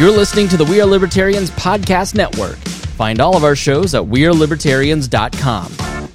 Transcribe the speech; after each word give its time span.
You're 0.00 0.10
listening 0.10 0.48
to 0.48 0.56
the 0.56 0.64
We 0.64 0.80
Are 0.80 0.86
Libertarians 0.86 1.50
Podcast 1.50 2.14
Network. 2.14 2.56
Find 2.96 3.20
all 3.20 3.36
of 3.36 3.44
our 3.44 3.54
shows 3.54 3.94
at 3.94 4.00
WeareLibertarians.com. 4.00 6.10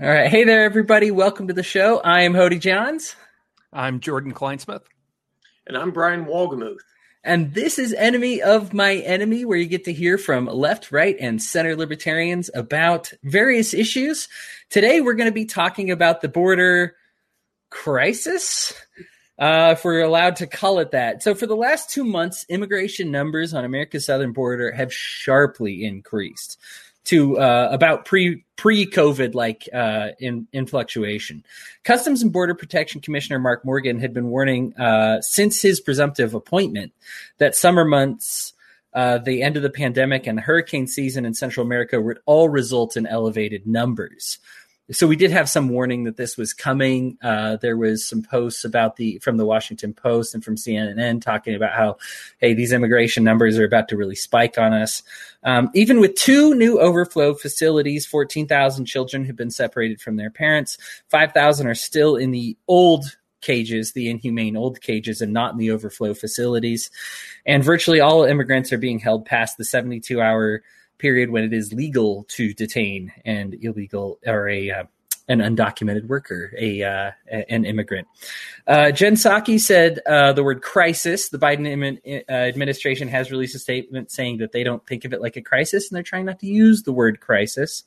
All 0.00 0.08
right. 0.08 0.30
Hey 0.30 0.44
there, 0.44 0.64
everybody. 0.64 1.10
Welcome 1.10 1.48
to 1.48 1.52
the 1.52 1.62
show. 1.62 2.00
I 2.00 2.22
am 2.22 2.32
Hody 2.32 2.58
Johns. 2.58 3.14
I'm 3.74 4.00
Jordan 4.00 4.32
Kleinsmith. 4.32 4.84
And 5.66 5.76
I'm 5.76 5.90
Brian 5.90 6.24
Wolgemuth. 6.24 6.80
And 7.22 7.52
this 7.52 7.78
is 7.78 7.92
Enemy 7.92 8.40
of 8.40 8.72
My 8.72 8.94
Enemy, 8.94 9.44
where 9.44 9.58
you 9.58 9.66
get 9.66 9.84
to 9.84 9.92
hear 9.92 10.16
from 10.16 10.46
left, 10.46 10.92
right, 10.92 11.16
and 11.20 11.42
center 11.42 11.76
libertarians 11.76 12.48
about 12.54 13.12
various 13.22 13.74
issues. 13.74 14.28
Today, 14.70 15.02
we're 15.02 15.12
going 15.12 15.28
to 15.28 15.34
be 15.34 15.44
talking 15.44 15.90
about 15.90 16.22
the 16.22 16.28
border 16.28 16.96
crisis 17.68 18.72
uh, 19.38 19.74
if 19.76 19.84
we're 19.84 20.02
allowed 20.02 20.36
to 20.36 20.46
call 20.46 20.78
it 20.78 20.90
that. 20.90 21.22
So, 21.22 21.34
for 21.34 21.46
the 21.46 21.56
last 21.56 21.90
two 21.90 22.04
months, 22.04 22.44
immigration 22.48 23.10
numbers 23.10 23.54
on 23.54 23.64
America's 23.64 24.06
southern 24.06 24.32
border 24.32 24.70
have 24.72 24.92
sharply 24.92 25.84
increased 25.84 26.58
to 27.04 27.38
uh, 27.38 27.68
about 27.70 28.04
pre 28.04 28.44
pre 28.56 28.86
COVID 28.86 29.34
like 29.34 29.68
uh, 29.72 30.08
in 30.18 30.46
in 30.52 30.66
fluctuation. 30.66 31.44
Customs 31.84 32.22
and 32.22 32.32
Border 32.32 32.54
Protection 32.54 33.00
Commissioner 33.00 33.38
Mark 33.38 33.64
Morgan 33.64 33.98
had 33.98 34.12
been 34.12 34.28
warning 34.28 34.74
uh, 34.76 35.20
since 35.20 35.60
his 35.60 35.80
presumptive 35.80 36.34
appointment 36.34 36.92
that 37.38 37.56
summer 37.56 37.84
months. 37.84 38.52
Uh, 38.94 39.16
the 39.16 39.42
end 39.42 39.56
of 39.56 39.62
the 39.62 39.70
pandemic 39.70 40.26
and 40.26 40.38
hurricane 40.38 40.86
season 40.86 41.24
in 41.24 41.32
Central 41.32 41.64
America 41.64 41.98
would 41.98 42.18
all 42.26 42.50
result 42.50 42.94
in 42.94 43.06
elevated 43.06 43.66
numbers 43.66 44.38
so 44.92 45.06
we 45.06 45.16
did 45.16 45.30
have 45.30 45.48
some 45.48 45.68
warning 45.68 46.04
that 46.04 46.16
this 46.16 46.36
was 46.36 46.52
coming. 46.52 47.18
Uh, 47.22 47.56
there 47.56 47.76
was 47.76 48.06
some 48.06 48.22
posts 48.22 48.64
about 48.64 48.96
the 48.96 49.18
from 49.18 49.36
the 49.36 49.46
Washington 49.46 49.92
Post 49.92 50.34
and 50.34 50.44
from 50.44 50.56
CNN 50.56 51.20
talking 51.22 51.54
about 51.54 51.72
how, 51.72 51.96
hey, 52.38 52.54
these 52.54 52.72
immigration 52.72 53.24
numbers 53.24 53.58
are 53.58 53.64
about 53.64 53.88
to 53.88 53.96
really 53.96 54.14
spike 54.14 54.58
on 54.58 54.72
us. 54.72 55.02
Um, 55.42 55.70
even 55.74 56.00
with 56.00 56.14
two 56.14 56.54
new 56.54 56.78
overflow 56.78 57.34
facilities, 57.34 58.06
fourteen 58.06 58.46
thousand 58.46 58.86
children 58.86 59.24
have 59.24 59.36
been 59.36 59.50
separated 59.50 60.00
from 60.00 60.16
their 60.16 60.30
parents. 60.30 60.78
Five 61.08 61.32
thousand 61.32 61.66
are 61.66 61.74
still 61.74 62.16
in 62.16 62.30
the 62.30 62.56
old 62.68 63.16
cages, 63.40 63.92
the 63.92 64.08
inhumane 64.08 64.56
old 64.56 64.80
cages, 64.80 65.20
and 65.20 65.32
not 65.32 65.52
in 65.52 65.58
the 65.58 65.70
overflow 65.70 66.14
facilities. 66.14 66.90
And 67.44 67.64
virtually 67.64 68.00
all 68.00 68.24
immigrants 68.24 68.72
are 68.72 68.78
being 68.78 68.98
held 68.98 69.26
past 69.26 69.58
the 69.58 69.64
seventy-two 69.64 70.20
hour 70.20 70.62
period 71.02 71.30
when 71.30 71.42
it 71.42 71.52
is 71.52 71.72
legal 71.72 72.24
to 72.28 72.54
detain 72.54 73.12
and 73.24 73.56
illegal 73.60 74.20
or 74.24 74.48
a 74.48 74.70
uh, 74.70 74.84
an 75.28 75.40
undocumented 75.40 76.06
worker, 76.06 76.52
a 76.58 76.82
uh, 76.82 77.10
an 77.48 77.64
immigrant. 77.64 78.06
Uh, 78.66 78.90
Jen 78.90 79.14
Psaki 79.14 79.58
said 79.60 79.98
uh, 80.06 80.32
the 80.32 80.44
word 80.44 80.62
crisis. 80.62 81.28
The 81.28 81.38
Biden 81.38 81.66
Im- 81.66 82.22
uh, 82.28 82.32
administration 82.32 83.08
has 83.08 83.30
released 83.30 83.54
a 83.54 83.58
statement 83.58 84.10
saying 84.10 84.38
that 84.38 84.52
they 84.52 84.62
don't 84.62 84.86
think 84.86 85.04
of 85.04 85.12
it 85.12 85.20
like 85.20 85.36
a 85.36 85.42
crisis, 85.42 85.90
and 85.90 85.96
they're 85.96 86.02
trying 86.02 86.26
not 86.26 86.40
to 86.40 86.46
use 86.46 86.82
the 86.82 86.92
word 86.92 87.20
crisis. 87.20 87.84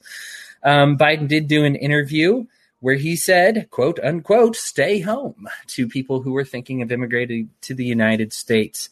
Um, 0.64 0.98
Biden 0.98 1.28
did 1.28 1.48
do 1.48 1.64
an 1.64 1.76
interview 1.76 2.46
where 2.80 2.96
he 2.96 3.16
said, 3.16 3.70
"quote 3.70 4.00
unquote, 4.04 4.56
stay 4.56 5.00
home" 5.00 5.48
to 5.68 5.88
people 5.88 6.22
who 6.22 6.34
were 6.34 6.46
thinking 6.46 6.82
of 6.82 6.92
immigrating 6.92 7.50
to 7.62 7.74
the 7.74 7.86
United 7.86 8.34
States. 8.34 8.90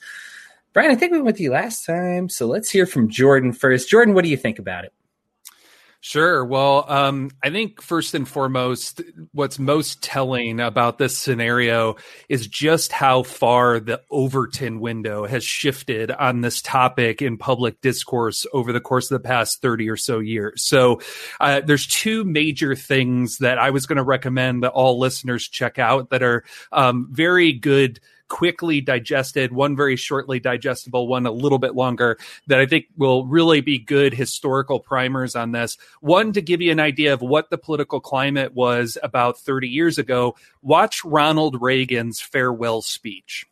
Brian, 0.74 0.90
I 0.90 0.96
think 0.96 1.12
we 1.12 1.22
went 1.22 1.38
to 1.38 1.44
you 1.44 1.52
last 1.52 1.86
time, 1.86 2.30
so 2.30 2.48
let's 2.48 2.72
hear 2.72 2.88
from 2.88 3.08
Jordan 3.08 3.54
first. 3.54 3.90
Jordan, 3.90 4.16
what 4.16 4.24
do 4.24 4.30
you 4.30 4.38
think 4.38 4.58
about 4.58 4.86
it? 4.86 4.94
Sure. 6.06 6.44
Well, 6.44 6.84
um, 6.90 7.32
I 7.42 7.50
think 7.50 7.82
first 7.82 8.14
and 8.14 8.28
foremost, 8.28 9.02
what's 9.32 9.58
most 9.58 10.04
telling 10.04 10.60
about 10.60 10.98
this 10.98 11.18
scenario 11.18 11.96
is 12.28 12.46
just 12.46 12.92
how 12.92 13.24
far 13.24 13.80
the 13.80 14.02
Overton 14.12 14.82
window 14.82 15.26
has 15.26 15.46
shifted 15.46 16.12
on 16.12 16.42
this 16.42 16.62
topic 16.62 17.22
in 17.22 17.38
public 17.38 17.80
discourse 17.80 18.46
over 18.52 18.74
the 18.74 18.82
course 18.82 19.10
of 19.10 19.22
the 19.22 19.26
past 19.26 19.62
30 19.62 19.90
or 19.90 19.96
so 19.96 20.20
years. 20.20 20.68
So, 20.68 21.00
uh, 21.40 21.62
there's 21.62 21.88
two 21.88 22.26
major 22.26 22.76
things 22.76 23.38
that 23.38 23.58
I 23.58 23.70
was 23.70 23.86
going 23.86 23.96
to 23.96 24.04
recommend 24.04 24.64
that 24.64 24.72
all 24.72 25.00
listeners 25.00 25.48
check 25.48 25.80
out 25.80 26.10
that 26.10 26.22
are 26.22 26.44
um, 26.74 27.08
very 27.12 27.54
good 27.54 28.02
quickly 28.28 28.82
digested, 28.82 29.52
one 29.52 29.76
very 29.76 29.96
shortly 29.96 30.40
digestible, 30.40 31.08
one 31.08 31.26
a 31.26 31.32
little 31.32 31.60
bit 31.60 31.76
longer 31.76 32.18
that 32.48 32.60
I 32.60 32.66
think 32.66 32.86
will 32.98 33.26
really 33.26 33.62
be 33.62 33.80
good 33.80 34.14
historical 34.14 34.80
primers 34.80 35.36
on 35.36 35.52
this. 35.52 35.78
One 36.02 36.34
to 36.34 36.42
give 36.42 36.62
you 36.62 36.72
an 36.72 36.80
idea 36.80 37.14
of 37.14 37.22
what 37.22 37.50
the 37.50 37.58
political 37.58 38.00
climate 38.00 38.54
was 38.54 38.98
about 39.04 39.38
30 39.40 39.68
years 39.68 39.98
ago. 39.98 40.36
Watch 40.62 41.04
Ronald 41.04 41.62
Reagan's 41.62 42.22
farewell 42.22 42.82
speech. 42.82 43.46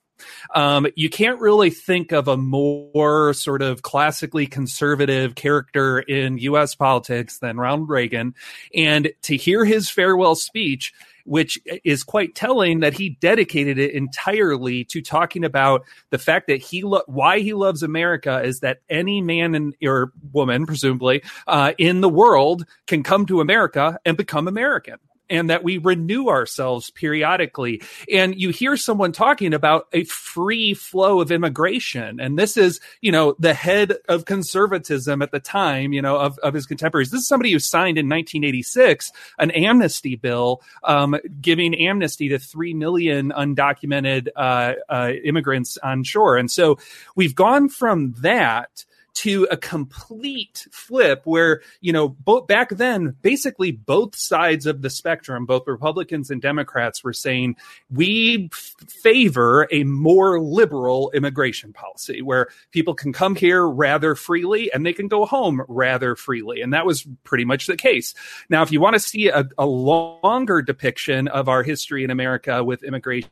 Um, 0.54 0.88
you 0.96 1.10
can't 1.10 1.40
really 1.40 1.70
think 1.70 2.12
of 2.12 2.28
a 2.28 2.38
more 2.38 3.34
sort 3.34 3.62
of 3.62 3.82
classically 3.82 4.48
conservative 4.48 5.36
character 5.36 6.00
in 6.00 6.38
U.S. 6.40 6.76
politics 6.76 7.40
than 7.40 7.58
Ronald 7.58 7.90
Reagan. 7.90 8.36
And 8.76 9.12
to 9.24 9.36
hear 9.36 9.66
his 9.66 9.90
farewell 9.90 10.36
speech, 10.36 10.94
which 11.26 11.60
is 11.84 12.04
quite 12.04 12.36
telling 12.36 12.82
that 12.82 12.94
he 12.94 13.10
dedicated 13.10 13.78
it 13.78 13.92
entirely 13.92 14.84
to 14.86 15.02
talking 15.02 15.44
about 15.44 15.84
the 16.10 16.18
fact 16.18 16.48
that 16.48 16.62
he 16.62 16.84
lo- 16.84 17.04
why 17.08 17.40
he 17.40 17.54
loves 17.54 17.84
America 17.84 18.42
is 18.44 18.60
that 18.60 18.80
any 18.90 19.22
man 19.22 19.56
and 19.56 19.76
or 19.84 20.12
woman, 20.32 20.66
presumably, 20.66 21.24
uh, 21.48 21.74
in 21.78 22.02
the 22.02 22.10
world 22.10 22.66
can 22.88 23.04
come 23.04 23.26
to 23.26 23.42
America 23.42 24.00
and 24.06 24.18
become 24.18 24.48
American 24.48 24.98
and 25.32 25.50
that 25.50 25.64
we 25.64 25.78
renew 25.78 26.28
ourselves 26.28 26.92
periodically. 26.92 27.82
And 28.12 28.40
you 28.40 28.50
hear 28.50 28.78
someone 28.78 29.14
talking 29.14 29.54
about 29.54 29.88
a 29.94 30.04
free 30.04 30.74
flow 30.74 31.22
of 31.22 31.32
immigration. 31.32 32.20
And 32.20 32.38
this 32.38 32.58
is, 32.58 32.80
you 33.00 33.12
know, 33.12 33.36
the 33.40 33.54
head 33.54 33.94
of 34.08 34.26
conservatism 34.26 35.22
at 35.22 35.32
the 35.32 35.40
time, 35.40 35.94
you 35.94 36.02
know, 36.02 36.18
of, 36.18 36.38
of 36.40 36.54
his 36.54 36.66
contemporaries. 36.66 37.10
This 37.10 37.22
is 37.22 37.28
somebody 37.28 37.52
who 37.52 37.60
signed 37.60 37.98
in 37.98 38.08
1986 38.08 39.12
an 39.40 39.52
amnesty 39.52 40.16
bill 40.16 40.62
um, 40.84 41.16
giving 41.40 41.74
amnesty 41.76 42.30
to 42.30 42.38
3 42.38 42.74
million 42.74 43.32
undocumented 43.32 44.28
uh, 44.36 44.74
uh, 44.90 45.12
immigrants 45.24 45.78
on 45.78 46.04
shore. 46.04 46.38
And 46.38 46.52
so 46.52 46.78
we've 47.16 47.36
gone 47.36 47.70
from 47.70 48.14
that 48.20 48.86
to 49.14 49.48
a 49.52 49.58
complete 49.58 50.68
flip 50.72 51.22
where, 51.26 51.62
you 51.82 51.92
know, 51.92 52.10
back 52.48 52.70
then, 52.70 53.16
basically 53.22 53.72
both 53.72 54.16
sides 54.16 54.66
of 54.66 54.82
the 54.82 54.90
spectrum, 54.90 55.46
both 55.46 55.68
Republicans 55.68 56.32
and 56.32 56.42
Democrats 56.42 57.04
were 57.04 57.14
saying 57.14 57.56
we 57.92 58.50
f- 58.52 58.76
favor 58.88 59.68
a 59.72 59.84
more 59.84 60.40
liberal 60.40 61.12
immigration 61.14 61.74
policy 61.74 62.22
where 62.22 62.48
people 62.72 62.94
can 62.94 63.12
come 63.12 63.36
here 63.36 63.68
rather 63.68 64.16
freely 64.16 64.72
and 64.72 64.86
they 64.86 64.94
can 64.94 65.08
go 65.08 65.26
home 65.26 65.62
rather 65.68 66.16
freely. 66.16 66.62
And 66.62 66.74
that 66.74 66.86
was 66.86 67.06
pretty 67.24 67.46
much 67.46 67.68
the 67.68 67.78
case. 67.78 68.14
Now, 68.50 68.64
if 68.64 68.72
you 68.72 68.80
want 68.80 68.94
to 68.94 69.00
see 69.00 69.28
a, 69.28 69.48
a 69.58 69.66
longer 69.66 70.62
depiction 70.62 71.28
of 71.28 71.50
our 71.50 71.64
history 71.64 72.04
in 72.04 72.12
America 72.12 72.64
with 72.64 72.84
immigration, 72.84 73.30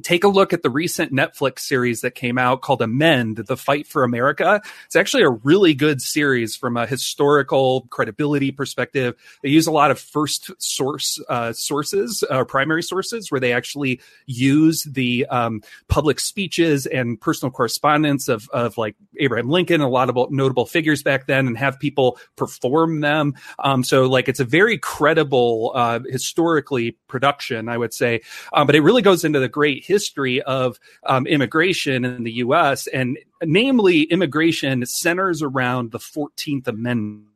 take 0.00 0.24
a 0.24 0.28
look 0.28 0.52
at 0.52 0.62
the 0.62 0.70
recent 0.70 1.12
Netflix 1.12 1.60
series 1.60 2.00
that 2.00 2.14
came 2.14 2.38
out 2.38 2.62
called 2.62 2.80
Amend, 2.80 3.36
The 3.36 3.56
Fight 3.56 3.86
for 3.86 4.04
America. 4.04 4.62
It's 4.86 4.96
actually 4.96 5.24
a 5.24 5.30
really 5.30 5.74
good 5.74 6.00
series 6.00 6.56
from 6.56 6.76
a 6.76 6.86
historical 6.86 7.86
credibility 7.90 8.50
perspective. 8.50 9.14
They 9.42 9.50
use 9.50 9.66
a 9.66 9.72
lot 9.72 9.90
of 9.90 10.00
first 10.00 10.50
source 10.58 11.20
uh, 11.28 11.52
sources, 11.52 12.24
uh, 12.30 12.44
primary 12.44 12.82
sources, 12.82 13.30
where 13.30 13.40
they 13.40 13.52
actually 13.52 14.00
use 14.26 14.84
the 14.84 15.26
um, 15.26 15.62
public 15.88 16.20
speeches 16.20 16.86
and 16.86 17.20
personal 17.20 17.50
correspondence 17.50 18.28
of, 18.28 18.48
of 18.50 18.78
like 18.78 18.96
Abraham 19.18 19.50
Lincoln, 19.50 19.80
a 19.80 19.88
lot 19.88 20.08
of 20.08 20.30
notable 20.30 20.64
figures 20.64 21.02
back 21.02 21.26
then, 21.26 21.46
and 21.46 21.58
have 21.58 21.78
people 21.78 22.18
perform 22.36 23.00
them. 23.00 23.34
Um, 23.58 23.84
so 23.84 24.06
like 24.06 24.28
it's 24.28 24.40
a 24.40 24.44
very 24.44 24.78
credible, 24.78 25.72
uh, 25.74 26.00
historically 26.08 26.92
production, 27.08 27.68
I 27.68 27.76
would 27.76 27.92
say. 27.92 28.22
Um, 28.52 28.66
but 28.66 28.74
it 28.74 28.80
really 28.80 29.02
goes 29.02 29.24
into 29.24 29.38
the 29.38 29.48
great 29.48 29.81
history 29.82 30.40
of 30.42 30.78
um, 31.04 31.26
immigration 31.26 32.04
in 32.04 32.24
the 32.24 32.32
U.S. 32.34 32.86
and 32.86 33.18
namely 33.42 34.02
immigration 34.02 34.86
centers 34.86 35.42
around 35.42 35.90
the 35.90 35.98
14th 35.98 36.68
Amendment 36.68 37.31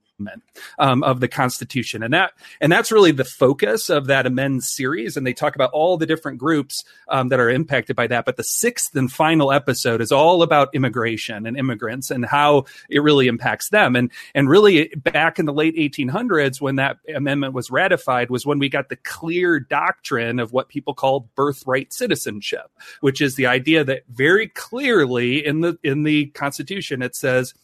um, 0.78 1.02
of 1.02 1.20
the 1.20 1.28
Constitution, 1.28 2.02
and 2.02 2.12
that 2.14 2.32
and 2.60 2.70
that's 2.70 2.92
really 2.92 3.12
the 3.12 3.24
focus 3.24 3.90
of 3.90 4.06
that 4.06 4.26
amend 4.26 4.64
series. 4.64 5.16
And 5.16 5.26
they 5.26 5.32
talk 5.32 5.54
about 5.54 5.70
all 5.72 5.96
the 5.96 6.06
different 6.06 6.38
groups 6.38 6.84
um, 7.08 7.28
that 7.28 7.40
are 7.40 7.50
impacted 7.50 7.96
by 7.96 8.06
that. 8.08 8.24
But 8.24 8.36
the 8.36 8.44
sixth 8.44 8.94
and 8.96 9.10
final 9.10 9.52
episode 9.52 10.00
is 10.00 10.12
all 10.12 10.42
about 10.42 10.74
immigration 10.74 11.46
and 11.46 11.56
immigrants 11.56 12.10
and 12.10 12.24
how 12.24 12.64
it 12.88 13.00
really 13.00 13.26
impacts 13.26 13.68
them. 13.70 13.96
And 13.96 14.10
and 14.34 14.48
really 14.48 14.88
back 14.96 15.38
in 15.38 15.46
the 15.46 15.52
late 15.52 15.76
1800s, 15.76 16.60
when 16.60 16.76
that 16.76 16.98
amendment 17.14 17.54
was 17.54 17.70
ratified, 17.70 18.30
was 18.30 18.46
when 18.46 18.58
we 18.58 18.68
got 18.68 18.88
the 18.88 18.96
clear 18.96 19.60
doctrine 19.60 20.38
of 20.38 20.52
what 20.52 20.68
people 20.68 20.94
call 20.94 21.28
birthright 21.34 21.92
citizenship, 21.92 22.70
which 23.00 23.20
is 23.20 23.36
the 23.36 23.46
idea 23.46 23.84
that 23.84 24.02
very 24.08 24.48
clearly 24.48 25.44
in 25.44 25.60
the 25.60 25.78
in 25.82 26.02
the 26.02 26.26
Constitution 26.26 27.02
it 27.02 27.14
says 27.14 27.54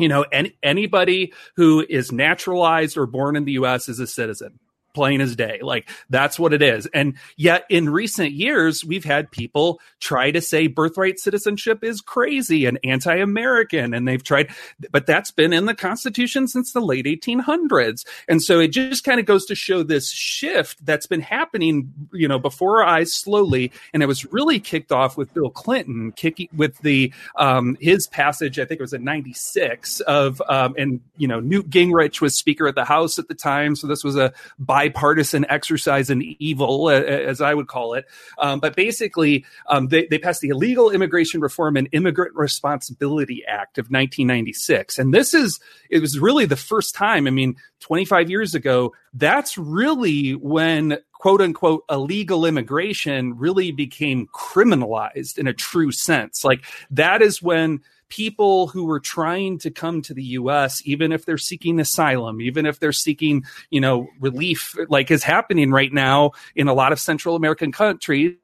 you 0.00 0.08
know, 0.08 0.24
any, 0.32 0.56
anybody 0.62 1.32
who 1.56 1.84
is 1.88 2.12
naturalized 2.12 2.96
or 2.96 3.06
born 3.06 3.36
in 3.36 3.44
the 3.44 3.52
U.S. 3.52 3.88
is 3.88 4.00
a 4.00 4.06
citizen. 4.06 4.58
Plain 4.94 5.20
as 5.20 5.36
day. 5.36 5.60
Like 5.62 5.88
that's 6.08 6.38
what 6.38 6.52
it 6.52 6.62
is. 6.62 6.86
And 6.86 7.14
yet 7.36 7.64
in 7.68 7.90
recent 7.90 8.32
years, 8.32 8.84
we've 8.84 9.04
had 9.04 9.30
people 9.30 9.80
try 10.00 10.30
to 10.30 10.40
say 10.40 10.66
birthright 10.66 11.18
citizenship 11.18 11.84
is 11.84 12.00
crazy 12.00 12.66
and 12.66 12.78
anti-American. 12.84 13.94
And 13.94 14.06
they've 14.06 14.22
tried, 14.22 14.50
but 14.90 15.06
that's 15.06 15.30
been 15.30 15.52
in 15.52 15.66
the 15.66 15.74
constitution 15.74 16.48
since 16.48 16.72
the 16.72 16.80
late 16.80 17.06
1800s. 17.06 18.04
And 18.28 18.42
so 18.42 18.60
it 18.60 18.68
just 18.68 19.04
kind 19.04 19.20
of 19.20 19.26
goes 19.26 19.46
to 19.46 19.54
show 19.54 19.82
this 19.82 20.10
shift 20.10 20.84
that's 20.84 21.06
been 21.06 21.20
happening, 21.20 21.92
you 22.12 22.28
know, 22.28 22.38
before 22.38 22.82
our 22.82 22.88
eyes 22.88 23.12
slowly. 23.14 23.72
And 23.92 24.02
it 24.02 24.06
was 24.06 24.24
really 24.32 24.60
kicked 24.60 24.92
off 24.92 25.16
with 25.16 25.32
Bill 25.34 25.50
Clinton 25.50 26.12
kicking 26.12 26.48
with 26.54 26.78
the, 26.78 27.12
um, 27.36 27.76
his 27.80 28.06
passage, 28.06 28.58
I 28.58 28.64
think 28.64 28.80
it 28.80 28.82
was 28.82 28.92
in 28.92 29.04
96 29.04 30.00
of, 30.00 30.42
um, 30.48 30.74
and, 30.76 31.00
you 31.16 31.28
know, 31.28 31.40
Newt 31.40 31.70
Gingrich 31.70 32.20
was 32.20 32.36
speaker 32.36 32.66
at 32.66 32.74
the 32.74 32.84
House 32.84 33.18
at 33.18 33.28
the 33.28 33.34
time. 33.34 33.76
So 33.76 33.86
this 33.86 34.04
was 34.04 34.16
a 34.16 34.32
bipartisan 34.80 35.44
exercise 35.50 36.08
in 36.08 36.22
evil, 36.38 36.88
as 36.88 37.42
I 37.42 37.52
would 37.52 37.66
call 37.66 37.92
it. 37.92 38.06
Um, 38.38 38.60
but 38.60 38.74
basically, 38.74 39.44
um, 39.68 39.88
they, 39.88 40.06
they 40.06 40.18
passed 40.18 40.40
the 40.40 40.48
Illegal 40.48 40.90
Immigration 40.90 41.42
Reform 41.42 41.76
and 41.76 41.86
Immigrant 41.92 42.34
Responsibility 42.34 43.44
Act 43.46 43.76
of 43.76 43.86
1996. 43.86 44.98
And 44.98 45.12
this 45.12 45.34
is, 45.34 45.60
it 45.90 46.00
was 46.00 46.18
really 46.18 46.46
the 46.46 46.56
first 46.56 46.94
time, 46.94 47.26
I 47.26 47.30
mean, 47.30 47.56
25 47.80 48.30
years 48.30 48.54
ago, 48.54 48.94
that's 49.12 49.58
really 49.58 50.32
when 50.32 50.98
quote 51.12 51.42
unquote 51.42 51.84
illegal 51.90 52.46
immigration 52.46 53.36
really 53.36 53.72
became 53.72 54.28
criminalized 54.28 55.36
in 55.36 55.46
a 55.46 55.52
true 55.52 55.92
sense. 55.92 56.42
Like 56.42 56.64
that 56.90 57.20
is 57.20 57.42
when 57.42 57.82
people 58.10 58.66
who 58.66 58.84
were 58.84 59.00
trying 59.00 59.58
to 59.58 59.70
come 59.70 60.02
to 60.02 60.12
the 60.12 60.22
US, 60.22 60.82
even 60.84 61.12
if 61.12 61.24
they're 61.24 61.38
seeking 61.38 61.80
asylum, 61.80 62.42
even 62.42 62.66
if 62.66 62.78
they're 62.78 62.92
seeking, 62.92 63.44
you 63.70 63.80
know, 63.80 64.08
relief, 64.20 64.76
like 64.88 65.10
is 65.10 65.22
happening 65.22 65.70
right 65.70 65.92
now 65.92 66.32
in 66.54 66.68
a 66.68 66.74
lot 66.74 66.92
of 66.92 67.00
Central 67.00 67.36
American 67.36 67.72
countries 67.72 68.36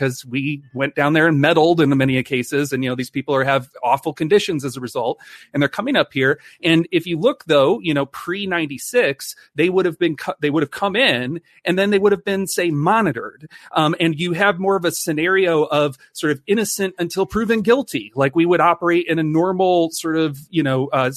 because 0.00 0.24
we 0.24 0.62
went 0.72 0.94
down 0.94 1.12
there 1.12 1.26
and 1.26 1.42
meddled 1.42 1.78
in 1.78 1.94
many 1.94 2.22
cases 2.22 2.72
and 2.72 2.82
you 2.82 2.88
know 2.88 2.96
these 2.96 3.10
people 3.10 3.34
are 3.34 3.44
have 3.44 3.68
awful 3.82 4.14
conditions 4.14 4.64
as 4.64 4.74
a 4.74 4.80
result 4.80 5.20
and 5.52 5.62
they're 5.62 5.68
coming 5.68 5.94
up 5.94 6.10
here. 6.14 6.40
And 6.62 6.88
if 6.90 7.06
you 7.06 7.18
look 7.18 7.44
though 7.44 7.80
you 7.80 7.92
know 7.92 8.06
pre 8.06 8.46
96 8.46 9.36
they 9.54 9.68
would 9.68 9.84
have 9.84 9.98
been 9.98 10.16
they 10.40 10.48
would 10.48 10.62
have 10.62 10.70
come 10.70 10.96
in 10.96 11.42
and 11.66 11.78
then 11.78 11.90
they 11.90 11.98
would 11.98 12.12
have 12.12 12.24
been 12.24 12.46
say 12.46 12.70
monitored. 12.70 13.50
Um, 13.72 13.94
and 14.00 14.18
you 14.18 14.32
have 14.32 14.58
more 14.58 14.74
of 14.76 14.86
a 14.86 14.90
scenario 14.90 15.64
of 15.64 15.98
sort 16.14 16.32
of 16.32 16.40
innocent 16.46 16.94
until 16.98 17.26
proven 17.26 17.60
guilty. 17.60 18.10
Like 18.14 18.34
we 18.34 18.46
would 18.46 18.60
operate 18.60 19.06
in 19.06 19.18
a 19.18 19.22
normal 19.22 19.90
sort 19.90 20.16
of 20.16 20.38
you 20.48 20.62
know 20.62 20.88
uh, 20.94 21.10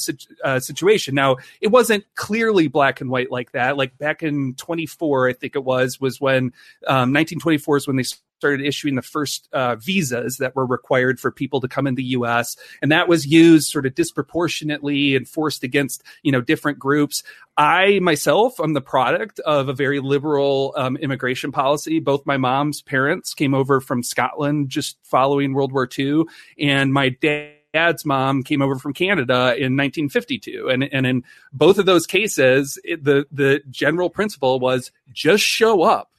uh, 0.43 0.59
situation. 0.59 1.15
Now 1.15 1.37
it 1.61 1.69
wasn't 1.69 2.03
clearly 2.15 2.67
black 2.67 2.99
and 2.99 3.09
white 3.09 3.31
like 3.31 3.53
that. 3.53 3.77
Like 3.77 3.97
back 3.97 4.23
in 4.23 4.55
24 4.55 5.29
i 5.29 5.33
think 5.33 5.55
it 5.55 5.63
was 5.63 6.01
was 6.01 6.19
when 6.19 6.45
um, 6.87 7.13
1924 7.13 7.77
is 7.77 7.87
when 7.87 7.95
they 7.95 8.03
started 8.43 8.65
issuing 8.65 8.95
the 8.95 9.01
first 9.01 9.47
uh, 9.53 9.77
visas 9.77 10.35
that 10.37 10.53
were 10.53 10.65
required 10.65 11.17
for 11.17 11.31
people 11.31 11.61
to 11.61 11.67
come 11.69 11.87
in 11.87 11.95
the 11.95 12.03
U.S. 12.03 12.57
And 12.81 12.91
that 12.91 13.07
was 13.07 13.25
used 13.25 13.69
sort 13.69 13.85
of 13.85 13.95
disproportionately 13.95 15.15
and 15.15 15.25
forced 15.25 15.63
against 15.63 16.03
you 16.23 16.31
know 16.33 16.41
different 16.41 16.77
groups. 16.77 17.23
I 17.55 17.99
myself 17.99 18.59
am 18.59 18.73
the 18.73 18.81
product 18.81 19.39
of 19.39 19.69
a 19.69 19.73
very 19.73 20.01
liberal 20.01 20.73
um, 20.75 20.97
immigration 20.97 21.53
policy. 21.53 21.99
Both 21.99 22.25
my 22.25 22.35
mom's 22.35 22.81
parents 22.81 23.33
came 23.33 23.53
over 23.53 23.79
from 23.79 24.03
Scotland 24.03 24.67
just 24.67 24.97
following 25.03 25.53
World 25.53 25.71
War 25.71 25.87
II, 25.97 26.23
and 26.59 26.91
my 26.91 27.09
dad 27.09 27.53
dad's 27.73 28.05
mom 28.05 28.43
came 28.43 28.61
over 28.61 28.77
from 28.77 28.93
Canada 28.93 29.55
in 29.57 29.75
1952. 29.75 30.69
And, 30.69 30.83
and 30.83 31.07
in 31.07 31.23
both 31.51 31.79
of 31.79 31.87
those 31.87 32.05
cases, 32.05 32.77
it, 32.83 33.03
the, 33.03 33.25
the 33.31 33.63
general 33.69 34.11
principle 34.11 34.59
was 34.59 34.91
just 35.11 35.43
show 35.43 35.81
up 35.81 36.12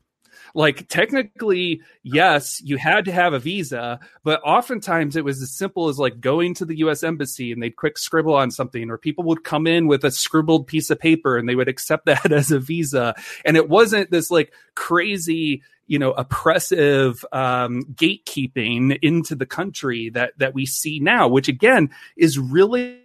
like 0.55 0.89
technically, 0.89 1.83
yes, 2.05 2.62
you 2.62 2.77
had 2.77 3.05
to 3.06 3.12
have 3.12 3.33
a 3.33 3.41
visa, 3.41 3.99
but 4.23 4.41
oftentimes 4.45 5.17
it 5.17 5.25
was 5.25 5.43
as 5.43 5.51
simple 5.51 5.89
as 5.89 5.99
like 5.99 6.21
going 6.21 6.55
to 6.55 6.65
the 6.65 6.79
US 6.79 7.03
embassy 7.03 7.51
and 7.51 7.61
they'd 7.61 7.77
quick 7.77 7.99
scribble 7.99 8.35
on 8.35 8.53
something, 8.53 8.89
or 8.89 8.97
people 8.97 9.25
would 9.25 9.43
come 9.43 9.67
in 9.67 9.89
with 9.89 10.05
a 10.05 10.12
scribbled 10.12 10.69
piece 10.69 10.91
of 10.91 11.01
paper 11.01 11.37
and 11.37 11.49
they 11.49 11.56
would 11.56 11.69
accept 11.69 12.06
that 12.06 12.33
as 12.33 12.53
a 12.53 12.61
visa. 12.61 13.15
And 13.45 13.56
it 13.56 13.69
wasn't 13.69 14.11
this 14.11 14.31
like 14.31 14.53
crazy 14.75 15.62
you 15.87 15.99
know 15.99 16.12
oppressive 16.12 17.25
um, 17.33 17.83
gatekeeping 17.95 18.99
into 19.03 19.35
the 19.35 19.45
country 19.45 20.09
that 20.11 20.33
that 20.39 20.55
we 20.55 20.65
see 20.65 20.99
now 20.99 21.29
which 21.29 21.47
again 21.47 21.91
is 22.17 22.39
really 22.39 23.00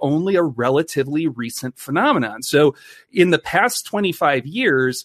only 0.00 0.34
a 0.36 0.42
relatively 0.42 1.26
recent 1.26 1.78
phenomenon 1.78 2.42
so 2.42 2.74
in 3.12 3.28
the 3.28 3.38
past 3.38 3.84
25 3.86 4.46
years 4.46 5.04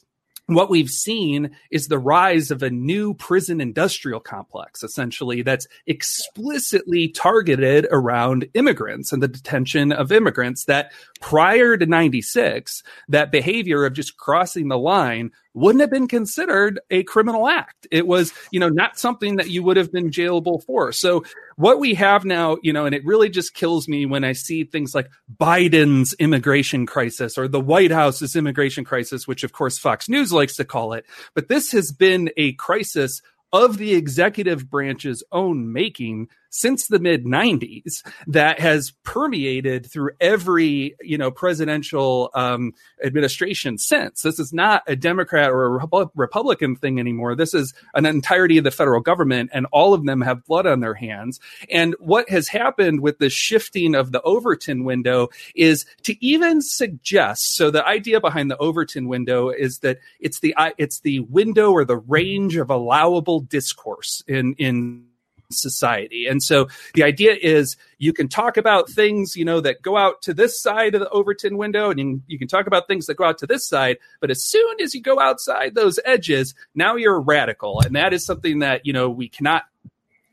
what 0.55 0.69
we've 0.69 0.89
seen 0.89 1.51
is 1.71 1.87
the 1.87 1.99
rise 1.99 2.51
of 2.51 2.63
a 2.63 2.69
new 2.69 3.13
prison 3.13 3.61
industrial 3.61 4.19
complex, 4.19 4.83
essentially, 4.83 5.41
that's 5.41 5.67
explicitly 5.87 7.09
targeted 7.09 7.87
around 7.91 8.47
immigrants 8.53 9.11
and 9.11 9.21
the 9.21 9.27
detention 9.27 9.91
of 9.91 10.11
immigrants. 10.11 10.65
That 10.65 10.91
prior 11.21 11.77
to 11.77 11.85
96, 11.85 12.83
that 13.09 13.31
behavior 13.31 13.85
of 13.85 13.93
just 13.93 14.17
crossing 14.17 14.67
the 14.67 14.77
line 14.77 15.31
wouldn't 15.53 15.81
have 15.81 15.91
been 15.91 16.07
considered 16.07 16.79
a 16.89 17.03
criminal 17.03 17.47
act. 17.47 17.87
It 17.91 18.07
was, 18.07 18.33
you 18.51 18.59
know, 18.59 18.69
not 18.69 18.97
something 18.97 19.35
that 19.35 19.49
you 19.49 19.63
would 19.63 19.77
have 19.77 19.91
been 19.91 20.09
jailable 20.09 20.63
for. 20.63 20.91
So 20.91 21.23
what 21.55 21.79
we 21.79 21.93
have 21.95 22.25
now, 22.25 22.57
you 22.61 22.73
know, 22.73 22.85
and 22.85 22.95
it 22.95 23.05
really 23.05 23.29
just 23.29 23.53
kills 23.53 23.87
me 23.87 24.05
when 24.05 24.23
I 24.23 24.33
see 24.33 24.63
things 24.63 24.93
like 24.95 25.09
Biden's 25.35 26.13
immigration 26.19 26.85
crisis 26.85 27.37
or 27.37 27.47
the 27.47 27.59
White 27.59 27.91
House's 27.91 28.35
immigration 28.35 28.83
crisis, 28.83 29.27
which 29.27 29.43
of 29.43 29.53
course 29.53 29.77
Fox 29.77 30.09
News 30.09 30.33
likes 30.33 30.55
to 30.57 30.65
call 30.65 30.93
it. 30.93 31.05
But 31.33 31.49
this 31.49 31.71
has 31.71 31.91
been 31.91 32.29
a 32.37 32.53
crisis 32.53 33.21
of 33.51 33.77
the 33.77 33.93
executive 33.93 34.69
branch's 34.69 35.23
own 35.31 35.71
making 35.71 36.29
since 36.53 36.85
the 36.87 36.99
mid 36.99 37.25
90s 37.25 38.03
that 38.27 38.59
has 38.59 38.91
permeated 39.03 39.91
through 39.91 40.11
every 40.21 40.95
you 41.01 41.17
know 41.17 41.31
presidential 41.31 42.29
um, 42.35 42.73
administration 43.03 43.77
since. 43.77 44.21
This 44.21 44.39
is 44.39 44.53
not 44.53 44.83
a 44.87 44.95
Democrat 44.95 45.49
or 45.49 45.79
a 45.79 46.09
Republican 46.15 46.75
thing 46.75 46.99
anymore. 46.99 47.35
This 47.35 47.55
is 47.55 47.73
an 47.95 48.05
entirety 48.05 48.59
of 48.59 48.63
the 48.63 48.71
federal 48.71 49.01
government, 49.01 49.49
and 49.51 49.65
all 49.71 49.95
of 49.95 50.05
them 50.05 50.21
have 50.21 50.45
blood 50.45 50.67
on 50.67 50.79
their 50.79 50.93
hands. 50.93 51.39
And 51.71 51.95
what 51.99 52.29
has 52.29 52.47
happened 52.47 53.01
with 53.01 53.17
the 53.17 53.31
shifting 53.31 53.95
of 53.95 54.11
the 54.11 54.21
Overton 54.21 54.83
window 54.83 55.29
is 55.55 55.87
to 56.03 56.23
even 56.23 56.61
suggest. 56.61 57.55
So 57.55 57.71
the 57.71 57.85
idea 57.85 58.21
behind 58.21 58.51
the 58.51 58.57
Overton 58.57 59.07
window 59.07 59.49
is 59.49 59.79
that 59.79 59.97
it's 60.19 60.39
the 60.39 60.55
it's 60.77 60.99
the 60.99 61.21
window 61.21 61.71
or 61.71 61.83
the 61.83 61.97
range 61.97 62.57
of 62.57 62.69
allowable 62.69 63.39
discourse 63.39 64.23
in 64.27 64.53
in 64.59 65.05
society. 65.53 66.27
And 66.27 66.41
so 66.41 66.67
the 66.93 67.03
idea 67.03 67.35
is 67.41 67.77
you 67.97 68.13
can 68.13 68.27
talk 68.27 68.57
about 68.57 68.89
things, 68.89 69.35
you 69.35 69.45
know, 69.45 69.61
that 69.61 69.81
go 69.81 69.97
out 69.97 70.21
to 70.23 70.33
this 70.33 70.59
side 70.59 70.95
of 70.95 71.01
the 71.01 71.09
Overton 71.09 71.57
window 71.57 71.89
and 71.91 72.21
you 72.27 72.37
can 72.37 72.47
talk 72.47 72.67
about 72.67 72.87
things 72.87 73.05
that 73.05 73.15
go 73.15 73.23
out 73.23 73.37
to 73.39 73.47
this 73.47 73.67
side. 73.67 73.97
But 74.19 74.31
as 74.31 74.43
soon 74.43 74.81
as 74.81 74.93
you 74.93 75.01
go 75.01 75.19
outside 75.19 75.75
those 75.75 75.99
edges, 76.05 76.53
now 76.75 76.95
you're 76.95 77.15
a 77.15 77.19
radical. 77.19 77.81
And 77.81 77.95
that 77.95 78.13
is 78.13 78.25
something 78.25 78.59
that, 78.59 78.85
you 78.85 78.93
know, 78.93 79.09
we 79.09 79.29
cannot 79.29 79.63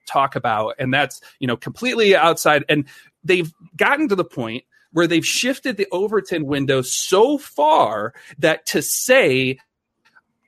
talk 0.07 0.37
about. 0.37 0.75
And 0.79 0.93
that's, 0.93 1.21
you 1.39 1.47
know, 1.47 1.57
completely 1.57 2.17
outside. 2.17 2.65
And 2.69 2.87
they've 3.23 3.53
gotten 3.77 4.09
to 4.09 4.17
the 4.17 4.25
point 4.25 4.65
where 4.93 5.07
they've 5.07 5.27
shifted 5.27 5.77
the 5.77 5.87
Overton 5.93 6.47
window 6.47 6.83
so 6.83 7.39
far 7.39 8.13
that 8.39 8.67
to 8.67 8.83
say 8.83 9.59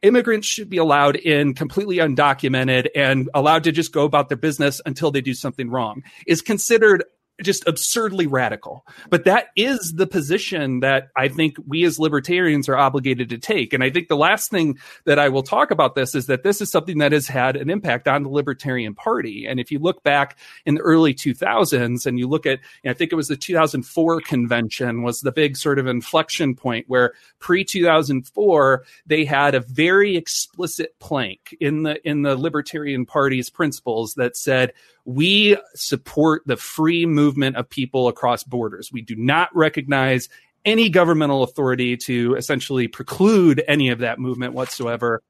immigrants 0.02 0.46
should 0.46 0.68
be 0.68 0.78
allowed 0.78 1.16
in 1.16 1.54
completely 1.54 1.96
undocumented 1.96 2.88
and 2.94 3.30
allowed 3.34 3.64
to 3.64 3.72
just 3.72 3.92
go 3.92 4.04
about 4.04 4.28
their 4.28 4.36
business 4.36 4.80
until 4.84 5.10
they 5.10 5.20
do 5.20 5.34
something 5.34 5.70
wrong. 5.70 6.02
Is 6.26 6.42
considered 6.42 7.04
just 7.42 7.66
absurdly 7.66 8.26
radical. 8.26 8.86
But 9.10 9.24
that 9.24 9.46
is 9.56 9.94
the 9.96 10.06
position 10.06 10.80
that 10.80 11.08
I 11.16 11.28
think 11.28 11.56
we 11.66 11.84
as 11.84 11.98
libertarians 11.98 12.68
are 12.68 12.76
obligated 12.76 13.30
to 13.30 13.38
take. 13.38 13.72
And 13.72 13.82
I 13.82 13.90
think 13.90 14.08
the 14.08 14.16
last 14.16 14.50
thing 14.50 14.78
that 15.06 15.18
I 15.18 15.28
will 15.28 15.42
talk 15.42 15.70
about 15.70 15.94
this 15.94 16.14
is 16.14 16.26
that 16.26 16.42
this 16.42 16.60
is 16.60 16.70
something 16.70 16.98
that 16.98 17.12
has 17.12 17.26
had 17.26 17.56
an 17.56 17.70
impact 17.70 18.06
on 18.06 18.22
the 18.22 18.28
Libertarian 18.28 18.94
Party. 18.94 19.46
And 19.46 19.58
if 19.58 19.70
you 19.70 19.78
look 19.78 20.02
back 20.02 20.38
in 20.66 20.74
the 20.74 20.82
early 20.82 21.14
2000s 21.14 22.06
and 22.06 22.18
you 22.18 22.28
look 22.28 22.46
at, 22.46 22.60
I 22.86 22.92
think 22.92 23.12
it 23.12 23.16
was 23.16 23.28
the 23.28 23.36
2004 23.36 24.20
convention 24.20 25.02
was 25.02 25.20
the 25.20 25.32
big 25.32 25.56
sort 25.56 25.78
of 25.78 25.86
inflection 25.86 26.54
point 26.54 26.84
where 26.88 27.14
pre 27.38 27.64
2004 27.64 28.84
they 29.06 29.24
had 29.24 29.54
a 29.54 29.60
very 29.60 30.16
explicit 30.16 30.98
plank 30.98 31.56
in 31.60 31.82
the 31.82 32.06
in 32.08 32.22
the 32.22 32.36
Libertarian 32.36 33.06
Party's 33.06 33.50
principles 33.50 34.14
that 34.14 34.36
said 34.36 34.72
we 35.04 35.56
support 35.74 36.42
the 36.46 36.56
free 36.56 37.06
movement 37.06 37.56
of 37.56 37.68
people 37.68 38.08
across 38.08 38.44
borders. 38.44 38.90
We 38.92 39.02
do 39.02 39.16
not 39.16 39.54
recognize 39.54 40.28
any 40.64 40.88
governmental 40.88 41.42
authority 41.42 41.96
to 41.96 42.36
essentially 42.36 42.88
preclude 42.88 43.62
any 43.66 43.88
of 43.88 43.98
that 44.00 44.18
movement 44.18 44.54
whatsoever. 44.54 45.22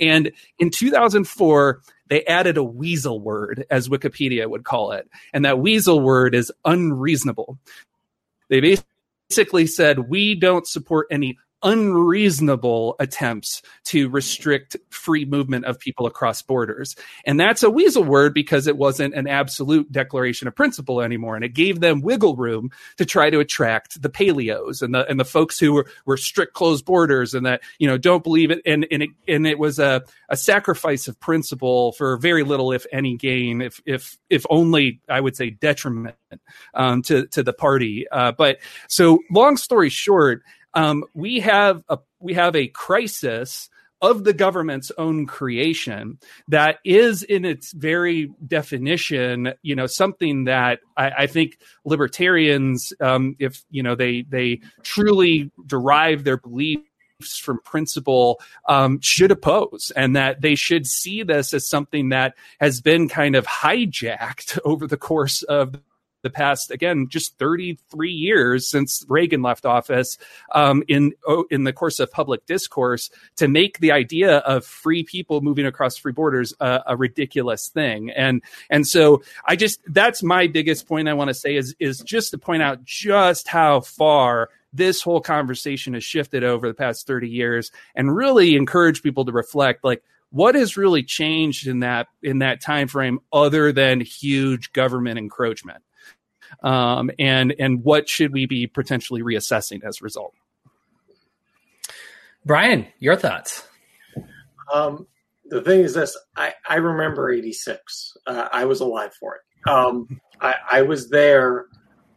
And 0.00 0.32
in 0.58 0.70
2004, 0.70 1.80
they 2.08 2.24
added 2.24 2.56
a 2.56 2.64
weasel 2.64 3.20
word, 3.20 3.64
as 3.70 3.88
Wikipedia 3.88 4.48
would 4.48 4.64
call 4.64 4.92
it. 4.92 5.08
And 5.32 5.44
that 5.44 5.60
weasel 5.60 6.00
word 6.00 6.34
is 6.34 6.52
unreasonable. 6.64 7.58
They 8.48 8.76
basically 9.30 9.68
said, 9.68 10.10
we 10.10 10.34
don't 10.34 10.66
support 10.66 11.06
any 11.10 11.38
unreasonable 11.62 12.96
attempts 12.98 13.62
to 13.84 14.08
restrict 14.08 14.76
free 14.90 15.24
movement 15.24 15.64
of 15.64 15.78
people 15.78 16.06
across 16.06 16.42
borders. 16.42 16.96
And 17.24 17.38
that's 17.38 17.62
a 17.62 17.70
weasel 17.70 18.04
word 18.04 18.34
because 18.34 18.66
it 18.66 18.76
wasn't 18.76 19.14
an 19.14 19.26
absolute 19.26 19.90
declaration 19.92 20.48
of 20.48 20.54
principle 20.54 21.00
anymore. 21.00 21.36
And 21.36 21.44
it 21.44 21.54
gave 21.54 21.80
them 21.80 22.00
wiggle 22.00 22.36
room 22.36 22.70
to 22.96 23.04
try 23.04 23.30
to 23.30 23.40
attract 23.40 24.00
the 24.00 24.08
paleos 24.08 24.82
and 24.82 24.94
the 24.94 25.08
and 25.08 25.20
the 25.20 25.24
folks 25.24 25.58
who 25.58 25.72
were, 25.72 25.86
were 26.06 26.16
strict 26.16 26.54
closed 26.54 26.84
borders 26.84 27.34
and 27.34 27.46
that, 27.46 27.62
you 27.78 27.86
know, 27.86 27.98
don't 27.98 28.24
believe 28.24 28.50
it. 28.50 28.60
And 28.64 28.86
and 28.90 29.02
it, 29.02 29.10
and 29.28 29.46
it 29.46 29.58
was 29.58 29.78
a, 29.78 30.02
a 30.28 30.36
sacrifice 30.36 31.08
of 31.08 31.18
principle 31.20 31.92
for 31.92 32.16
very 32.16 32.42
little, 32.42 32.72
if 32.72 32.86
any, 32.92 33.16
gain, 33.16 33.60
if 33.60 33.80
if 33.84 34.18
if 34.28 34.46
only 34.50 35.00
I 35.08 35.20
would 35.20 35.36
say 35.36 35.50
detriment 35.50 36.16
um, 36.74 37.02
to 37.02 37.26
to 37.28 37.42
the 37.42 37.52
party. 37.52 38.06
Uh, 38.10 38.32
but 38.32 38.58
so 38.88 39.20
long 39.30 39.56
story 39.56 39.88
short, 39.88 40.42
um, 40.74 41.04
we 41.14 41.40
have 41.40 41.82
a 41.88 41.98
we 42.18 42.34
have 42.34 42.56
a 42.56 42.68
crisis 42.68 43.68
of 44.02 44.24
the 44.24 44.32
government's 44.32 44.90
own 44.96 45.26
creation 45.26 46.18
that 46.48 46.78
is 46.84 47.22
in 47.22 47.44
its 47.44 47.72
very 47.72 48.32
definition 48.46 49.52
you 49.62 49.74
know 49.74 49.86
something 49.86 50.44
that 50.44 50.80
i, 50.96 51.10
I 51.10 51.26
think 51.26 51.58
libertarians 51.84 52.94
um, 53.00 53.36
if 53.38 53.62
you 53.70 53.82
know 53.82 53.94
they 53.94 54.22
they 54.22 54.60
truly 54.82 55.50
derive 55.66 56.24
their 56.24 56.38
beliefs 56.38 56.84
from 57.38 57.60
principle 57.64 58.40
um, 58.68 58.98
should 59.02 59.30
oppose, 59.30 59.92
and 59.94 60.16
that 60.16 60.40
they 60.40 60.54
should 60.54 60.86
see 60.86 61.22
this 61.22 61.52
as 61.54 61.68
something 61.68 62.10
that 62.10 62.34
has 62.60 62.80
been 62.80 63.08
kind 63.08 63.36
of 63.36 63.46
hijacked 63.46 64.58
over 64.64 64.86
the 64.86 64.96
course 64.96 65.42
of 65.42 65.74
the 66.22 66.30
past 66.30 66.70
again 66.70 67.06
just 67.08 67.38
33 67.38 68.10
years 68.10 68.70
since 68.70 69.04
Reagan 69.08 69.42
left 69.42 69.64
office 69.64 70.18
um, 70.54 70.82
in 70.88 71.12
oh, 71.26 71.44
in 71.50 71.64
the 71.64 71.72
course 71.72 71.98
of 72.00 72.10
public 72.10 72.46
discourse 72.46 73.10
to 73.36 73.48
make 73.48 73.78
the 73.78 73.92
idea 73.92 74.38
of 74.38 74.64
free 74.64 75.02
people 75.02 75.40
moving 75.40 75.66
across 75.66 75.96
free 75.96 76.12
borders 76.12 76.54
a, 76.60 76.80
a 76.88 76.96
ridiculous 76.96 77.68
thing. 77.68 78.10
And 78.10 78.42
and 78.68 78.86
so 78.86 79.22
I 79.44 79.56
just 79.56 79.80
that's 79.86 80.22
my 80.22 80.46
biggest 80.46 80.86
point 80.86 81.08
I 81.08 81.14
want 81.14 81.28
to 81.28 81.34
say 81.34 81.56
is 81.56 81.74
is 81.78 82.00
just 82.00 82.30
to 82.32 82.38
point 82.38 82.62
out 82.62 82.84
just 82.84 83.48
how 83.48 83.80
far 83.80 84.50
this 84.72 85.02
whole 85.02 85.20
conversation 85.20 85.94
has 85.94 86.04
shifted 86.04 86.44
over 86.44 86.68
the 86.68 86.74
past 86.74 87.06
30 87.06 87.28
years 87.28 87.72
and 87.94 88.14
really 88.14 88.54
encourage 88.54 89.02
people 89.02 89.24
to 89.24 89.32
reflect 89.32 89.84
like 89.84 90.02
what 90.30 90.54
has 90.54 90.76
really 90.76 91.02
changed 91.02 91.66
in 91.66 91.80
that 91.80 92.06
in 92.22 92.38
that 92.38 92.60
time 92.60 92.88
frame 92.88 93.18
other 93.32 93.72
than 93.72 94.00
huge 94.00 94.72
government 94.72 95.18
encroachment 95.18 95.82
um, 96.62 97.10
and 97.18 97.54
and 97.58 97.84
what 97.84 98.08
should 98.08 98.32
we 98.32 98.46
be 98.46 98.66
potentially 98.66 99.22
reassessing 99.22 99.84
as 99.84 100.00
a 100.00 100.04
result? 100.04 100.34
Brian, 102.44 102.86
your 102.98 103.16
thoughts? 103.16 103.64
Um, 104.72 105.06
the 105.46 105.60
thing 105.62 105.80
is 105.80 105.94
this: 105.94 106.16
I, 106.36 106.54
I 106.68 106.76
remember 106.76 107.30
'86. 107.30 108.16
Uh, 108.26 108.48
I 108.52 108.64
was 108.64 108.80
alive 108.80 109.12
for 109.18 109.36
it. 109.36 109.70
Um, 109.70 110.20
I, 110.40 110.54
I, 110.72 110.82
was 110.82 111.10
there 111.10 111.66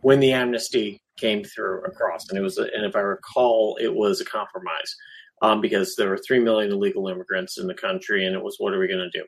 when 0.02 0.22
the 0.22 0.32
amnesty 0.32 1.02
came 1.18 1.44
through 1.44 1.84
across, 1.84 2.30
and 2.30 2.38
it 2.38 2.42
was, 2.42 2.58
a, 2.58 2.64
and 2.74 2.86
if 2.86 2.96
I 2.96 3.02
recall, 3.02 3.78
it 3.82 3.94
was 3.94 4.22
a 4.22 4.26
compromise 4.26 4.96
um, 5.42 5.60
because 5.60 5.96
there 5.98 6.10
were 6.10 6.18
three 6.18 6.40
million 6.40 6.72
illegal 6.72 7.10
immigrants 7.10 7.58
in 7.58 7.68
the 7.68 7.74
country, 7.74 8.26
and 8.26 8.34
it 8.34 8.42
was, 8.42 8.56
what 8.60 8.74
are 8.74 8.80
we 8.80 8.88
going 8.88 9.10
to 9.12 9.20
do? 9.20 9.26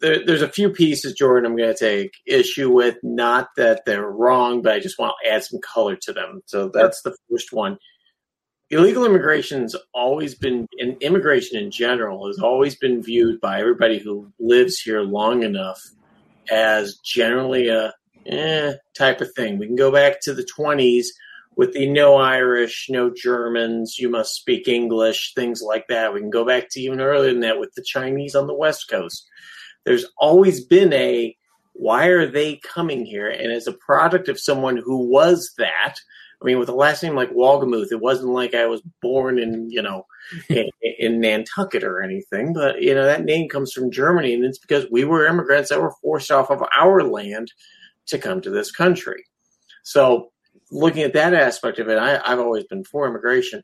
There, 0.00 0.24
there's 0.24 0.42
a 0.42 0.48
few 0.48 0.70
pieces, 0.70 1.14
Jordan, 1.14 1.50
I'm 1.50 1.56
going 1.56 1.74
to 1.74 1.78
take 1.78 2.12
issue 2.26 2.70
with. 2.70 2.96
Not 3.02 3.48
that 3.56 3.84
they're 3.86 4.08
wrong, 4.08 4.62
but 4.62 4.72
I 4.72 4.80
just 4.80 4.98
want 4.98 5.14
to 5.22 5.30
add 5.30 5.44
some 5.44 5.60
color 5.60 5.96
to 6.02 6.12
them. 6.12 6.42
So 6.46 6.68
that's 6.68 7.02
the 7.02 7.16
first 7.30 7.52
one. 7.52 7.78
Illegal 8.70 9.04
immigration's 9.04 9.76
always 9.92 10.34
been, 10.34 10.66
and 10.78 11.00
immigration 11.02 11.58
in 11.58 11.70
general 11.70 12.26
has 12.26 12.38
always 12.38 12.76
been 12.76 13.02
viewed 13.02 13.40
by 13.40 13.60
everybody 13.60 13.98
who 13.98 14.32
lives 14.38 14.80
here 14.80 15.02
long 15.02 15.42
enough 15.42 15.80
as 16.50 16.98
generally 17.04 17.68
a 17.68 17.92
eh, 18.26 18.72
type 18.96 19.20
of 19.20 19.32
thing. 19.34 19.58
We 19.58 19.66
can 19.66 19.76
go 19.76 19.92
back 19.92 20.20
to 20.22 20.34
the 20.34 20.46
20s 20.58 21.06
with 21.56 21.72
the 21.72 21.86
no 21.88 22.16
Irish, 22.16 22.86
no 22.88 23.12
Germans, 23.14 23.96
you 23.98 24.08
must 24.08 24.34
speak 24.34 24.66
English, 24.66 25.34
things 25.34 25.62
like 25.62 25.86
that. 25.88 26.12
We 26.12 26.20
can 26.20 26.30
go 26.30 26.44
back 26.44 26.68
to 26.70 26.80
even 26.80 27.00
earlier 27.00 27.30
than 27.30 27.40
that 27.40 27.60
with 27.60 27.72
the 27.74 27.84
Chinese 27.86 28.34
on 28.34 28.48
the 28.48 28.54
West 28.54 28.88
Coast 28.90 29.28
there's 29.84 30.06
always 30.18 30.64
been 30.64 30.92
a 30.92 31.36
why 31.74 32.06
are 32.06 32.26
they 32.26 32.56
coming 32.56 33.04
here? 33.04 33.28
And 33.28 33.52
as 33.52 33.66
a 33.66 33.72
product 33.72 34.28
of 34.28 34.38
someone 34.38 34.76
who 34.76 35.08
was 35.08 35.52
that, 35.58 35.96
I 36.40 36.44
mean, 36.44 36.58
with 36.58 36.68
a 36.68 36.74
last 36.74 37.02
name 37.02 37.16
like 37.16 37.32
Wolgemuth, 37.32 37.90
it 37.90 38.00
wasn't 38.00 38.32
like 38.32 38.54
I 38.54 38.66
was 38.66 38.82
born 39.02 39.38
in, 39.38 39.70
you 39.70 39.82
know, 39.82 40.06
in, 40.48 40.68
in, 40.98 41.20
Nantucket 41.20 41.82
or 41.82 42.02
anything, 42.02 42.52
but, 42.52 42.80
you 42.80 42.94
know, 42.94 43.04
that 43.04 43.24
name 43.24 43.48
comes 43.48 43.72
from 43.72 43.90
Germany, 43.90 44.34
and 44.34 44.44
it's 44.44 44.58
because 44.58 44.86
we 44.90 45.04
were 45.04 45.26
immigrants 45.26 45.70
that 45.70 45.80
were 45.80 45.94
forced 46.02 46.30
off 46.30 46.50
of 46.50 46.62
our 46.76 47.02
land 47.02 47.52
to 48.06 48.18
come 48.18 48.40
to 48.40 48.50
this 48.50 48.70
country. 48.70 49.24
So, 49.82 50.30
looking 50.70 51.02
at 51.02 51.12
that 51.14 51.34
aspect 51.34 51.78
of 51.78 51.88
it, 51.88 51.98
I, 51.98 52.20
I've 52.24 52.40
always 52.40 52.64
been 52.64 52.84
for 52.84 53.06
immigration. 53.06 53.62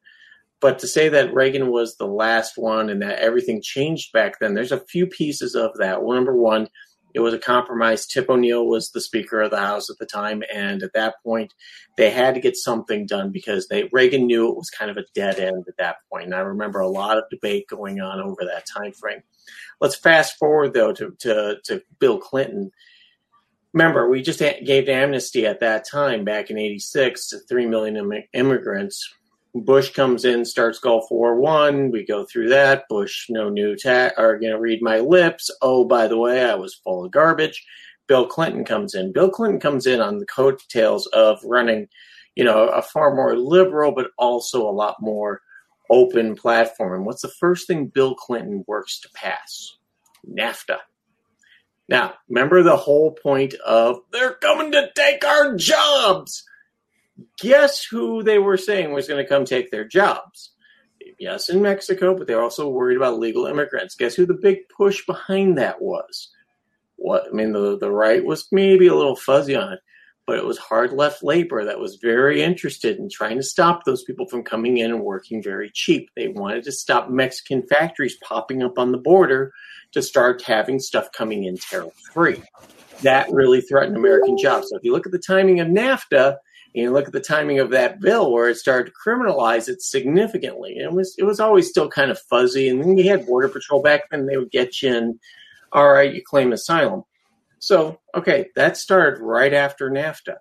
But 0.60 0.78
to 0.80 0.86
say 0.86 1.08
that 1.08 1.32
Reagan 1.32 1.70
was 1.70 1.96
the 1.96 2.06
last 2.06 2.58
one 2.58 2.90
and 2.90 3.00
that 3.02 3.18
everything 3.18 3.62
changed 3.62 4.12
back 4.12 4.38
then, 4.38 4.54
there's 4.54 4.72
a 4.72 4.80
few 4.80 5.06
pieces 5.06 5.54
of 5.54 5.70
that. 5.78 6.02
Well, 6.02 6.14
number 6.14 6.36
one, 6.36 6.68
it 7.14 7.20
was 7.20 7.34
a 7.34 7.38
compromise. 7.38 8.06
Tip 8.06 8.28
O'Neill 8.28 8.66
was 8.66 8.90
the 8.90 9.00
Speaker 9.00 9.40
of 9.40 9.50
the 9.50 9.58
House 9.58 9.90
at 9.90 9.98
the 9.98 10.06
time, 10.06 10.42
and 10.54 10.82
at 10.82 10.92
that 10.92 11.14
point, 11.24 11.52
they 11.96 12.10
had 12.10 12.34
to 12.34 12.40
get 12.40 12.56
something 12.56 13.06
done 13.06 13.30
because 13.30 13.66
they 13.68 13.88
Reagan 13.92 14.26
knew 14.26 14.48
it 14.48 14.56
was 14.56 14.70
kind 14.70 14.90
of 14.90 14.96
a 14.96 15.04
dead 15.14 15.40
end 15.40 15.64
at 15.66 15.76
that 15.78 15.96
point. 16.10 16.26
And 16.26 16.34
I 16.34 16.40
remember 16.40 16.80
a 16.80 16.88
lot 16.88 17.18
of 17.18 17.24
debate 17.30 17.66
going 17.68 18.00
on 18.00 18.20
over 18.20 18.44
that 18.44 18.66
time 18.66 18.92
frame. 18.92 19.22
Let's 19.80 19.96
fast 19.96 20.38
forward 20.38 20.72
though 20.72 20.92
to 20.92 21.16
to, 21.20 21.56
to 21.64 21.82
Bill 21.98 22.18
Clinton. 22.18 22.70
Remember, 23.72 24.08
we 24.08 24.22
just 24.22 24.40
gave 24.40 24.88
amnesty 24.88 25.46
at 25.46 25.60
that 25.60 25.88
time 25.88 26.24
back 26.24 26.50
in 26.50 26.58
'86 26.58 27.28
to 27.30 27.38
three 27.40 27.66
million 27.66 28.24
immigrants 28.32 29.14
Bush 29.54 29.90
comes 29.90 30.24
in, 30.24 30.44
starts 30.44 30.78
Gulf 30.78 31.06
War 31.10 31.34
One. 31.40 31.90
We 31.90 32.04
go 32.04 32.24
through 32.24 32.50
that. 32.50 32.84
Bush, 32.88 33.26
no 33.28 33.48
new 33.48 33.76
tax, 33.76 34.14
are 34.16 34.38
going 34.38 34.52
to 34.52 34.60
read 34.60 34.80
my 34.80 34.98
lips. 35.00 35.50
Oh, 35.60 35.84
by 35.84 36.06
the 36.06 36.18
way, 36.18 36.44
I 36.44 36.54
was 36.54 36.74
full 36.74 37.04
of 37.04 37.10
garbage. 37.10 37.64
Bill 38.06 38.26
Clinton 38.26 38.64
comes 38.64 38.94
in. 38.94 39.12
Bill 39.12 39.30
Clinton 39.30 39.60
comes 39.60 39.86
in 39.86 40.00
on 40.00 40.18
the 40.18 40.26
coattails 40.26 41.06
of 41.08 41.40
running, 41.44 41.88
you 42.36 42.44
know, 42.44 42.68
a 42.68 42.82
far 42.82 43.14
more 43.14 43.36
liberal, 43.36 43.92
but 43.92 44.10
also 44.18 44.68
a 44.68 44.70
lot 44.70 44.96
more 45.00 45.42
open 45.90 46.36
platform. 46.36 47.04
What's 47.04 47.22
the 47.22 47.28
first 47.28 47.66
thing 47.66 47.86
Bill 47.86 48.14
Clinton 48.14 48.64
works 48.66 49.00
to 49.00 49.08
pass? 49.14 49.76
NAFTA. 50.28 50.78
Now, 51.88 52.14
remember 52.28 52.62
the 52.62 52.76
whole 52.76 53.12
point 53.12 53.54
of 53.54 54.00
they're 54.12 54.34
coming 54.34 54.70
to 54.72 54.90
take 54.94 55.24
our 55.24 55.56
jobs 55.56 56.44
guess 57.38 57.84
who 57.84 58.22
they 58.22 58.38
were 58.38 58.56
saying 58.56 58.92
was 58.92 59.08
going 59.08 59.22
to 59.22 59.28
come 59.28 59.44
take 59.44 59.70
their 59.70 59.84
jobs? 59.84 60.52
Yes, 61.18 61.48
in 61.48 61.62
Mexico, 61.62 62.16
but 62.16 62.26
they're 62.26 62.42
also 62.42 62.68
worried 62.68 62.96
about 62.96 63.18
legal 63.18 63.46
immigrants. 63.46 63.94
Guess 63.94 64.14
who 64.14 64.26
the 64.26 64.34
big 64.34 64.68
push 64.74 65.04
behind 65.06 65.58
that 65.58 65.80
was? 65.80 66.30
What 66.96 67.26
I 67.28 67.34
mean, 67.34 67.52
the 67.52 67.78
the 67.78 67.90
right 67.90 68.24
was 68.24 68.48
maybe 68.52 68.86
a 68.86 68.94
little 68.94 69.16
fuzzy 69.16 69.54
on 69.54 69.72
it, 69.72 69.80
but 70.26 70.38
it 70.38 70.44
was 70.44 70.58
hard 70.58 70.92
left 70.92 71.22
labor 71.22 71.64
that 71.64 71.80
was 71.80 71.96
very 71.96 72.42
interested 72.42 72.98
in 72.98 73.08
trying 73.10 73.36
to 73.36 73.42
stop 73.42 73.84
those 73.84 74.04
people 74.04 74.26
from 74.28 74.42
coming 74.42 74.78
in 74.78 74.90
and 74.90 75.02
working 75.02 75.42
very 75.42 75.70
cheap. 75.72 76.08
They 76.14 76.28
wanted 76.28 76.64
to 76.64 76.72
stop 76.72 77.10
Mexican 77.10 77.66
factories 77.66 78.16
popping 78.22 78.62
up 78.62 78.78
on 78.78 78.92
the 78.92 78.98
border 78.98 79.52
to 79.92 80.02
start 80.02 80.42
having 80.42 80.78
stuff 80.78 81.10
coming 81.12 81.44
in 81.44 81.56
tariff 81.56 81.94
free. 82.12 82.42
That 83.02 83.32
really 83.32 83.60
threatened 83.60 83.96
American 83.96 84.36
jobs. 84.38 84.68
So 84.70 84.76
if 84.76 84.84
you 84.84 84.92
look 84.92 85.06
at 85.06 85.12
the 85.12 85.18
timing 85.18 85.60
of 85.60 85.68
NAFTA, 85.68 86.36
you 86.72 86.90
look 86.90 87.06
at 87.06 87.12
the 87.12 87.20
timing 87.20 87.58
of 87.58 87.70
that 87.70 88.00
bill 88.00 88.32
where 88.32 88.48
it 88.48 88.56
started 88.56 88.90
to 88.90 89.08
criminalize 89.08 89.68
it 89.68 89.82
significantly. 89.82 90.76
It 90.76 90.92
was 90.92 91.14
it 91.18 91.24
was 91.24 91.40
always 91.40 91.68
still 91.68 91.88
kind 91.88 92.10
of 92.10 92.20
fuzzy, 92.30 92.68
and 92.68 92.80
then 92.80 92.96
you 92.96 93.08
had 93.08 93.26
border 93.26 93.48
patrol 93.48 93.82
back 93.82 94.02
then; 94.10 94.26
they 94.26 94.36
would 94.36 94.50
get 94.50 94.82
you 94.82 94.94
in. 94.94 95.18
All 95.72 95.90
right, 95.92 96.12
you 96.12 96.22
claim 96.24 96.52
asylum. 96.52 97.04
So 97.58 98.00
okay, 98.14 98.48
that 98.56 98.76
started 98.76 99.20
right 99.20 99.52
after 99.52 99.90
NAFTA. 99.90 100.36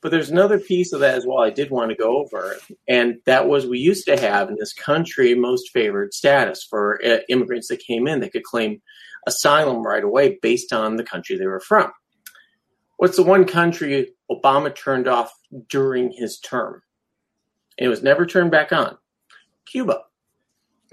But 0.00 0.10
there's 0.10 0.30
another 0.30 0.58
piece 0.58 0.92
of 0.92 1.00
that 1.00 1.14
as 1.14 1.24
well. 1.24 1.38
I 1.38 1.50
did 1.50 1.70
want 1.70 1.90
to 1.90 1.96
go 1.96 2.18
over, 2.18 2.56
and 2.88 3.18
that 3.26 3.48
was 3.48 3.66
we 3.66 3.78
used 3.78 4.06
to 4.06 4.18
have 4.18 4.48
in 4.48 4.56
this 4.58 4.72
country 4.72 5.34
most 5.34 5.70
favored 5.70 6.12
status 6.12 6.66
for 6.68 7.00
uh, 7.04 7.18
immigrants 7.28 7.68
that 7.68 7.78
came 7.78 8.08
in. 8.08 8.20
They 8.20 8.28
could 8.28 8.42
claim 8.42 8.82
asylum 9.26 9.82
right 9.82 10.02
away 10.02 10.38
based 10.42 10.72
on 10.72 10.96
the 10.96 11.04
country 11.04 11.36
they 11.36 11.46
were 11.46 11.60
from. 11.60 11.92
What's 13.02 13.16
the 13.16 13.24
one 13.24 13.46
country 13.46 14.12
Obama 14.30 14.72
turned 14.72 15.08
off 15.08 15.34
during 15.68 16.12
his 16.12 16.38
term? 16.38 16.80
And 17.76 17.86
it 17.86 17.88
was 17.88 18.04
never 18.04 18.24
turned 18.24 18.52
back 18.52 18.70
on. 18.70 18.96
Cuba. 19.66 20.02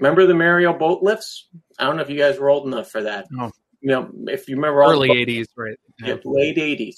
Remember 0.00 0.26
the 0.26 0.34
Mariel 0.34 0.72
boat 0.72 1.04
lifts? 1.04 1.46
I 1.78 1.84
don't 1.84 1.94
know 1.94 2.02
if 2.02 2.10
you 2.10 2.18
guys 2.18 2.36
were 2.36 2.50
old 2.50 2.66
enough 2.66 2.90
for 2.90 3.00
that. 3.04 3.28
No. 3.30 3.52
You 3.80 3.90
know, 3.90 4.10
if 4.26 4.48
you 4.48 4.56
remember 4.56 4.82
early 4.82 5.10
'80s, 5.10 5.46
right? 5.56 5.78
Yeah. 6.00 6.16
late 6.24 6.56
'80s. 6.56 6.96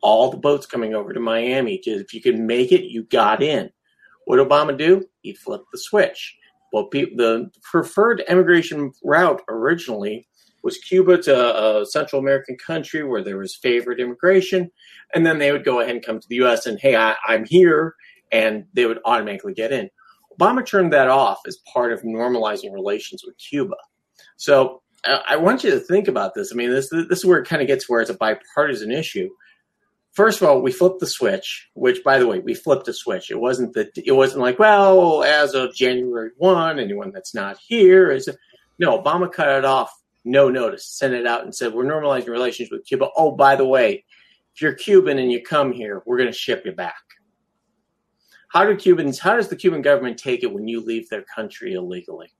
All 0.00 0.30
the 0.30 0.36
boats 0.36 0.64
coming 0.64 0.94
over 0.94 1.12
to 1.12 1.18
Miami. 1.18 1.78
Just 1.78 2.04
if 2.04 2.14
you 2.14 2.22
could 2.22 2.38
make 2.38 2.70
it, 2.70 2.84
you 2.84 3.02
got 3.02 3.42
in. 3.42 3.68
What 4.26 4.36
did 4.36 4.48
Obama 4.48 4.78
do? 4.78 5.04
He 5.22 5.34
flipped 5.34 5.72
the 5.72 5.78
switch. 5.78 6.36
Well, 6.72 6.84
pe- 6.84 7.16
the 7.16 7.50
preferred 7.62 8.22
immigration 8.28 8.92
route 9.02 9.42
originally 9.48 10.28
was 10.62 10.78
Cuba 10.78 11.18
to 11.22 11.80
a 11.80 11.86
Central 11.86 12.20
American 12.20 12.56
country 12.56 13.02
where 13.02 13.22
there 13.22 13.38
was 13.38 13.56
favored 13.56 14.00
immigration, 14.00 14.70
and 15.14 15.26
then 15.26 15.38
they 15.38 15.52
would 15.52 15.64
go 15.64 15.80
ahead 15.80 15.94
and 15.94 16.04
come 16.04 16.20
to 16.20 16.28
the 16.28 16.36
U.S. 16.36 16.66
and 16.66 16.78
hey, 16.78 16.96
I, 16.96 17.16
I'm 17.26 17.44
here, 17.44 17.94
and 18.30 18.64
they 18.72 18.86
would 18.86 19.00
automatically 19.04 19.54
get 19.54 19.72
in. 19.72 19.90
Obama 20.38 20.64
turned 20.64 20.92
that 20.92 21.08
off 21.08 21.40
as 21.46 21.58
part 21.72 21.92
of 21.92 22.02
normalizing 22.02 22.72
relations 22.72 23.22
with 23.24 23.36
Cuba. 23.38 23.76
So 24.36 24.82
uh, 25.06 25.20
I 25.28 25.36
want 25.36 25.64
you 25.64 25.70
to 25.70 25.80
think 25.80 26.08
about 26.08 26.34
this. 26.34 26.52
I 26.52 26.56
mean, 26.56 26.70
this 26.70 26.88
this 26.90 27.18
is 27.18 27.24
where 27.24 27.38
it 27.38 27.48
kind 27.48 27.62
of 27.62 27.68
gets 27.68 27.88
where 27.88 28.00
it's 28.00 28.10
a 28.10 28.14
bipartisan 28.14 28.90
issue. 28.90 29.30
First 30.12 30.42
of 30.42 30.48
all, 30.48 30.60
we 30.60 30.72
flipped 30.72 31.00
the 31.00 31.06
switch, 31.06 31.70
which, 31.74 32.04
by 32.04 32.18
the 32.18 32.26
way, 32.26 32.38
we 32.38 32.54
flipped 32.54 32.86
a 32.86 32.92
switch. 32.92 33.30
It 33.30 33.40
wasn't 33.40 33.72
that 33.74 33.90
it 33.96 34.12
wasn't 34.12 34.42
like, 34.42 34.58
well, 34.58 35.24
as 35.24 35.54
of 35.54 35.74
January 35.74 36.30
one, 36.36 36.78
anyone 36.78 37.12
that's 37.12 37.34
not 37.34 37.56
here 37.66 38.10
is 38.10 38.28
no. 38.78 39.02
Obama 39.02 39.32
cut 39.32 39.48
it 39.48 39.64
off, 39.64 39.90
no 40.24 40.48
notice, 40.48 40.86
sent 40.86 41.14
it 41.14 41.26
out, 41.26 41.44
and 41.44 41.54
said 41.54 41.72
we're 41.72 41.84
normalizing 41.84 42.28
relations 42.28 42.70
with 42.70 42.84
Cuba. 42.84 43.08
Oh, 43.16 43.32
by 43.32 43.56
the 43.56 43.66
way, 43.66 44.04
if 44.54 44.62
you're 44.62 44.74
Cuban 44.74 45.18
and 45.18 45.32
you 45.32 45.42
come 45.42 45.72
here, 45.72 46.02
we're 46.06 46.18
going 46.18 46.30
to 46.30 46.36
ship 46.36 46.62
you 46.64 46.72
back. 46.72 47.02
How 48.48 48.64
do 48.64 48.76
Cubans? 48.76 49.18
How 49.18 49.36
does 49.36 49.48
the 49.48 49.56
Cuban 49.56 49.82
government 49.82 50.18
take 50.18 50.42
it 50.42 50.52
when 50.52 50.68
you 50.68 50.80
leave 50.80 51.08
their 51.08 51.22
country 51.22 51.72
illegally? 51.72 52.32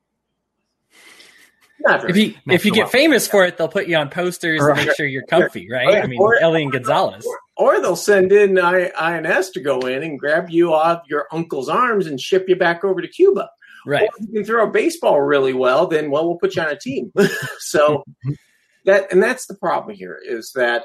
if 1.84 2.16
you 2.16 2.34
if 2.46 2.64
you 2.64 2.72
get 2.72 2.90
famous 2.90 3.26
for 3.26 3.44
it, 3.44 3.56
they'll 3.56 3.68
put 3.68 3.88
you 3.88 3.96
on 3.96 4.08
posters 4.08 4.60
right. 4.60 4.76
and 4.76 4.86
make 4.86 4.96
sure 4.96 5.06
you're 5.06 5.26
comfy, 5.26 5.68
right? 5.70 6.02
I 6.02 6.06
mean, 6.06 6.20
or, 6.20 6.40
Elian 6.40 6.70
Gonzalez. 6.70 7.26
Or, 7.26 7.40
or, 7.56 7.80
they'll 7.80 7.96
send 7.96 8.30
in 8.30 8.58
INS 8.58 9.50
to 9.50 9.60
go 9.60 9.80
in 9.80 10.02
and 10.02 10.18
grab 10.18 10.50
you 10.50 10.72
off 10.72 11.02
your 11.08 11.26
uncle's 11.32 11.68
arms 11.68 12.06
and 12.06 12.20
ship 12.20 12.44
you 12.48 12.56
back 12.56 12.84
over 12.84 13.00
to 13.00 13.08
Cuba. 13.08 13.50
Right. 13.86 14.02
Or 14.02 14.08
if 14.18 14.28
you 14.28 14.34
can 14.34 14.44
throw 14.44 14.66
a 14.66 14.70
baseball 14.70 15.20
really 15.20 15.54
well, 15.54 15.86
then 15.86 16.10
well, 16.10 16.26
we'll 16.26 16.38
put 16.38 16.56
you 16.56 16.62
on 16.62 16.68
a 16.68 16.78
team. 16.78 17.12
so 17.58 18.04
that 18.84 19.12
and 19.12 19.22
that's 19.22 19.46
the 19.46 19.56
problem 19.56 19.96
here 19.96 20.18
is 20.22 20.52
that 20.54 20.84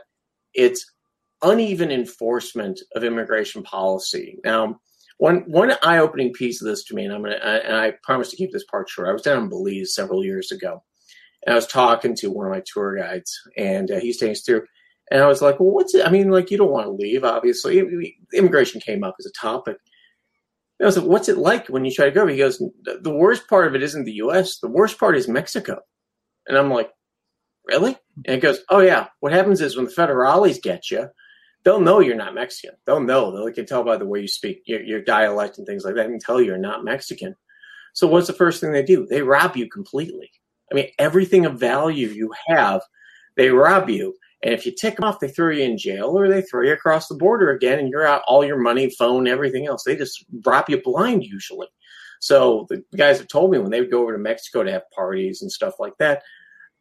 it's 0.53 0.85
uneven 1.41 1.91
enforcement 1.91 2.79
of 2.95 3.03
immigration 3.03 3.63
policy. 3.63 4.37
Now, 4.43 4.79
one 5.17 5.43
one 5.47 5.73
eye 5.81 5.97
opening 5.97 6.33
piece 6.33 6.61
of 6.61 6.67
this 6.67 6.83
to 6.85 6.95
me, 6.95 7.05
and 7.05 7.13
I'm 7.13 7.23
gonna 7.23 7.35
and 7.35 7.75
I 7.75 7.93
promise 8.03 8.29
to 8.31 8.37
keep 8.37 8.51
this 8.51 8.65
part 8.65 8.89
short. 8.89 9.07
I 9.07 9.13
was 9.13 9.21
down 9.21 9.43
in 9.43 9.49
Belize 9.49 9.93
several 9.93 10.23
years 10.23 10.51
ago, 10.51 10.83
and 11.45 11.53
I 11.53 11.55
was 11.55 11.67
talking 11.67 12.15
to 12.17 12.31
one 12.31 12.45
of 12.45 12.51
my 12.51 12.63
tour 12.65 12.97
guides, 12.97 13.39
and 13.57 13.89
uh, 13.91 13.99
he's 13.99 14.17
taking 14.17 14.33
us 14.33 14.43
through. 14.45 14.63
And 15.09 15.23
I 15.23 15.27
was 15.27 15.41
like, 15.41 15.59
"Well, 15.59 15.71
what's 15.71 15.95
it? 15.95 16.05
I 16.05 16.09
mean, 16.11 16.29
like, 16.29 16.51
you 16.51 16.57
don't 16.57 16.71
want 16.71 16.85
to 16.85 16.91
leave, 16.91 17.23
obviously. 17.23 17.81
Immigration 18.33 18.81
came 18.81 19.03
up 19.03 19.15
as 19.19 19.25
a 19.25 19.31
topic. 19.39 19.77
I 20.81 20.85
was 20.85 20.97
like, 20.97 21.07
"What's 21.07 21.29
it 21.29 21.37
like 21.37 21.67
when 21.67 21.85
you 21.85 21.91
try 21.91 22.05
to 22.05 22.11
go?" 22.11 22.27
He 22.27 22.37
goes, 22.37 22.61
"The 22.83 23.13
worst 23.13 23.47
part 23.47 23.67
of 23.67 23.75
it 23.75 23.83
isn't 23.83 24.05
the 24.05 24.13
U.S. 24.13 24.59
The 24.59 24.69
worst 24.69 24.99
part 24.99 25.17
is 25.17 25.27
Mexico." 25.27 25.79
And 26.47 26.57
I'm 26.57 26.69
like, 26.69 26.91
"Really?" 27.65 27.97
And 28.25 28.35
he 28.35 28.39
goes, 28.39 28.59
"Oh 28.69 28.79
yeah. 28.79 29.07
What 29.19 29.33
happens 29.33 29.61
is 29.61 29.75
when 29.75 29.85
the 29.85 29.91
federales 29.91 30.61
get 30.61 30.91
you, 30.91 31.09
they'll 31.63 31.81
know 31.81 31.99
you're 31.99 32.15
not 32.15 32.35
Mexican. 32.35 32.77
They'll 32.85 32.99
know. 32.99 33.43
They 33.45 33.51
can 33.51 33.65
tell 33.65 33.83
by 33.83 33.97
the 33.97 34.05
way 34.05 34.21
you 34.21 34.27
speak, 34.27 34.61
your, 34.65 34.81
your 34.81 35.01
dialect 35.01 35.57
and 35.57 35.67
things 35.67 35.83
like 35.83 35.95
that. 35.95 36.03
They 36.03 36.13
can 36.13 36.19
tell 36.19 36.41
you're 36.41 36.57
not 36.57 36.85
Mexican. 36.85 37.35
So 37.93 38.07
what's 38.07 38.27
the 38.27 38.33
first 38.33 38.61
thing 38.61 38.71
they 38.71 38.83
do? 38.83 39.07
They 39.07 39.21
rob 39.21 39.57
you 39.57 39.67
completely. 39.69 40.31
I 40.71 40.75
mean, 40.75 40.89
everything 40.99 41.45
of 41.45 41.59
value 41.59 42.07
you 42.09 42.31
have, 42.47 42.81
they 43.35 43.49
rob 43.49 43.89
you. 43.89 44.15
And 44.43 44.53
if 44.53 44.65
you 44.65 44.71
tick 44.71 44.95
them 44.95 45.05
off, 45.05 45.19
they 45.19 45.29
throw 45.29 45.49
you 45.49 45.63
in 45.63 45.77
jail 45.77 46.17
or 46.17 46.27
they 46.27 46.41
throw 46.41 46.63
you 46.63 46.73
across 46.73 47.07
the 47.07 47.15
border 47.15 47.49
again 47.49 47.79
and 47.79 47.89
you're 47.89 48.05
out 48.05 48.21
all 48.27 48.45
your 48.45 48.59
money, 48.59 48.89
phone, 48.97 49.27
everything 49.27 49.65
else. 49.65 49.83
They 49.83 49.95
just 49.95 50.25
drop 50.41 50.69
you 50.69 50.81
blind 50.81 51.23
usually. 51.23 51.67
So 52.19 52.65
the 52.69 52.83
guys 52.95 53.17
have 53.17 53.27
told 53.27 53.51
me 53.51 53.59
when 53.59 53.71
they 53.71 53.81
would 53.81 53.91
go 53.91 54.01
over 54.01 54.13
to 54.13 54.19
Mexico 54.19 54.63
to 54.63 54.71
have 54.71 54.89
parties 54.95 55.41
and 55.41 55.51
stuff 55.51 55.75
like 55.79 55.93
that, 55.99 56.23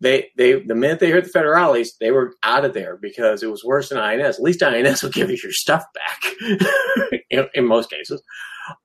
they 0.01 0.29
they 0.37 0.61
the 0.61 0.75
minute 0.75 1.01
they 1.01 1.11
heard 1.11 1.25
the 1.25 1.31
federales, 1.31 1.89
they 2.01 2.11
were 2.11 2.35
out 2.43 2.65
of 2.65 2.75
there 2.75 2.99
because 2.99 3.43
it 3.43 3.51
was 3.51 3.65
worse 3.65 3.89
than 3.89 3.99
INS. 3.99 4.37
At 4.37 4.43
least 4.43 4.63
INS 4.63 5.03
will 5.03 5.11
give 5.13 5.31
you 5.31 5.39
your 5.43 5.53
stuff 5.53 5.85
back 5.95 6.33
in, 7.31 7.47
in, 7.55 7.65
most 7.67 7.91
cases. 7.91 8.23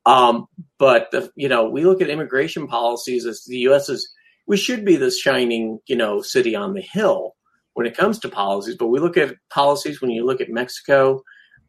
Um, 0.06 0.46
but 0.78 1.10
the, 1.12 1.30
you 1.36 1.50
know, 1.50 1.70
we 1.70 1.84
look 1.84 2.02
at 2.02 2.10
immigration 2.10 2.68
policies 2.68 3.26
as 3.26 3.44
the 3.46 3.58
U.S. 3.60 3.90
is 3.90 4.10
we 4.48 4.56
should 4.56 4.86
be 4.86 4.96
this 4.96 5.20
shining 5.20 5.80
you 5.88 5.98
know 5.98 6.22
city 6.22 6.56
on 6.56 6.74
the 6.74 6.82
hill 6.82 7.36
when 7.74 7.88
it 7.88 7.96
comes 7.96 8.20
to 8.20 8.30
policies. 8.30 8.76
But 8.78 8.88
we 8.88 9.00
look 9.00 9.18
at 9.18 9.36
policies 9.50 10.02
when 10.02 10.12
you 10.12 10.26
look 10.26 10.42
at 10.42 10.50
Mexico. 10.50 11.22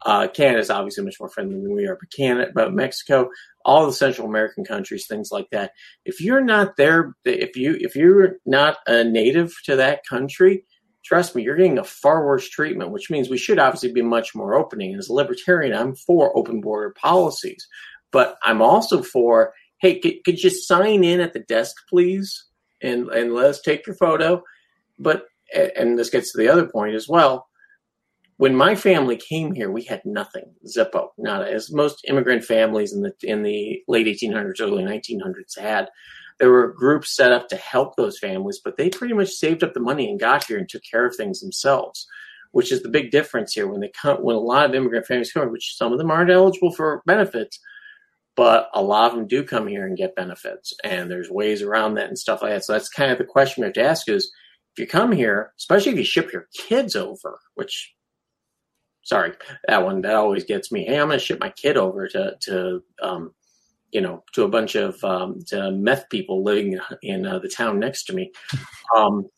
Uh, 0.05 0.27
Canada 0.27 0.59
is 0.59 0.71
obviously 0.71 1.05
much 1.05 1.21
more 1.21 1.29
friendly 1.29 1.61
than 1.61 1.75
we 1.75 1.87
are, 1.87 1.97
but 1.97 2.11
Canada, 2.11 2.51
but 2.53 2.75
Mexico, 2.75 3.31
all 3.65 3.87
the 3.87 3.93
Central 3.93 4.27
American 4.27 4.65
countries, 4.65 5.07
things 5.07 5.31
like 5.31 5.49
that. 5.51 5.73
If 6.05 6.21
you're 6.21 6.43
not 6.45 6.77
there, 6.77 7.15
if 7.25 7.57
you 7.57 7.77
if 7.79 7.95
you're 7.95 8.37
not 8.45 8.79
a 8.87 9.05
native 9.05 9.55
to 9.67 9.77
that 9.77 10.05
country, 10.09 10.65
trust 11.05 11.37
me, 11.37 11.45
you're 11.45 11.57
getting 11.57 11.79
a 11.79 11.85
far 11.85 12.27
worse 12.27 12.49
treatment. 12.49 12.91
Which 12.91 13.11
means 13.11 13.29
we 13.29 13.39
should 13.39 13.61
obviously 13.61 13.93
be 13.93 14.03
much 14.03 14.35
more 14.35 14.55
opening. 14.55 14.97
As 14.97 15.09
a 15.09 15.15
libertarian, 15.15 15.73
I'm 15.73 15.95
for 15.95 16.37
open 16.37 16.61
border 16.61 16.95
policies, 17.01 17.69
but 18.11 18.39
I'm 18.43 18.61
also 18.61 19.03
for 19.03 19.53
hey, 19.83 19.99
could, 19.99 20.25
could 20.25 20.43
you 20.43 20.49
sign 20.49 21.03
in 21.03 21.21
at 21.21 21.33
the 21.33 21.41
desk, 21.41 21.77
please, 21.89 22.45
and 22.81 23.09
and 23.11 23.35
let 23.35 23.47
us 23.47 23.61
take 23.61 23.87
your 23.87 23.97
photo. 23.97 24.43
But 24.99 25.27
and 25.55 25.99
this 25.99 26.11
gets 26.11 26.33
to 26.33 26.39
the 26.39 26.49
other 26.49 26.67
point 26.67 26.95
as 26.95 27.09
well 27.09 27.47
when 28.43 28.57
my 28.57 28.75
family 28.75 29.17
came 29.17 29.53
here, 29.53 29.71
we 29.71 29.85
had 29.85 30.03
nothing, 30.05 30.53
Zippo, 30.67 31.11
not 31.17 31.47
as 31.47 31.71
most 31.73 32.05
immigrant 32.09 32.45
families 32.45 32.93
in 32.93 33.03
the 33.03 33.13
in 33.23 33.45
the 33.45 33.81
late 33.87 34.09
1800s, 34.09 34.61
early 34.61 34.83
1900s 34.83 35.57
had. 35.57 35.89
There 36.41 36.51
were 36.51 36.73
groups 36.73 37.15
set 37.15 37.31
up 37.31 37.49
to 37.51 37.57
help 37.57 37.95
those 37.95 38.19
families, 38.19 38.61
but 38.65 38.77
they 38.77 38.91
pretty 38.91 39.15
much 39.15 39.29
saved 39.29 39.63
up 39.63 39.75
the 39.75 39.81
money 39.81 40.11
and 40.11 40.19
got 40.19 40.45
here 40.45 40.59
and 40.59 40.69
took 40.69 40.83
care 40.91 41.07
of 41.07 41.15
things 41.15 41.39
themselves, 41.39 42.05
which 42.51 42.73
is 42.73 42.83
the 42.83 42.89
big 42.89 43.13
difference 43.13 43.53
here. 43.53 43.69
When 43.69 43.81
they 43.81 43.91
come, 43.91 44.17
when 44.17 44.35
a 44.35 44.41
lot 44.41 44.69
of 44.69 44.75
immigrant 44.75 45.07
families 45.07 45.31
come, 45.31 45.53
which 45.53 45.77
some 45.77 45.93
of 45.93 45.99
them 45.99 46.11
aren't 46.11 46.33
eligible 46.33 46.73
for 46.73 47.03
benefits, 47.07 47.61
but 48.35 48.71
a 48.75 48.83
lot 48.83 49.13
of 49.13 49.17
them 49.17 49.29
do 49.29 49.45
come 49.45 49.69
here 49.69 49.87
and 49.87 49.97
get 49.97 50.17
benefits, 50.17 50.73
and 50.83 51.09
there's 51.09 51.31
ways 51.31 51.63
around 51.63 51.95
that 51.95 52.09
and 52.09 52.19
stuff 52.19 52.43
like 52.43 52.51
that. 52.51 52.65
So 52.65 52.73
that's 52.73 52.89
kind 52.89 53.13
of 53.13 53.19
the 53.19 53.25
question 53.25 53.61
we 53.61 53.67
have 53.67 53.75
to 53.75 53.85
ask: 53.85 54.09
is 54.09 54.33
if 54.75 54.81
you 54.81 54.87
come 54.87 55.13
here, 55.13 55.53
especially 55.59 55.93
if 55.93 55.99
you 55.99 56.05
ship 56.05 56.33
your 56.33 56.49
kids 56.55 56.97
over, 56.97 57.39
which 57.55 57.95
sorry, 59.03 59.33
that 59.67 59.85
one 59.85 60.01
that 60.03 60.15
always 60.15 60.45
gets 60.45 60.73
me. 60.73 60.85
Hey, 60.85 60.99
I'm 60.99 61.09
going 61.09 61.19
to 61.19 61.25
ship 61.25 61.41
my 61.41 61.51
kid 61.51 61.77
over 61.77 62.09
to 62.09 62.37
to 62.41 62.83
um, 63.03 63.35
you 63.91 64.01
know 64.01 64.25
to 64.33 64.45
a 64.45 64.49
bunch 64.49 64.75
of 64.75 65.03
um, 65.05 65.41
to 65.49 65.71
meth 65.73 66.09
people 66.09 66.43
living 66.43 66.79
in 67.03 67.27
uh, 67.27 67.39
the 67.39 67.49
town 67.49 67.79
next 67.79 68.05
to 68.05 68.15
me. 68.15 68.33
Um, 68.95 69.31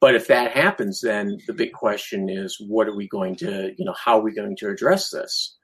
but 0.00 0.16
if 0.16 0.26
that 0.28 0.50
happens, 0.50 1.00
then 1.00 1.38
the 1.46 1.52
big 1.52 1.72
question 1.72 2.28
is, 2.28 2.56
what 2.58 2.88
are 2.88 2.96
we 2.96 3.06
going 3.06 3.36
to 3.36 3.72
you 3.76 3.84
know 3.84 3.94
how 3.94 4.18
are 4.18 4.22
we 4.22 4.34
going 4.34 4.56
to 4.56 4.68
address 4.68 5.10
this? 5.10 5.56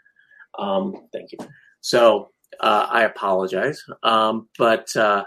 Um, 0.58 1.08
thank 1.12 1.32
you. 1.32 1.38
So 1.80 2.30
uh, 2.60 2.86
I 2.88 3.02
apologize, 3.02 3.82
um, 4.04 4.48
but 4.58 4.94
uh, 4.94 5.24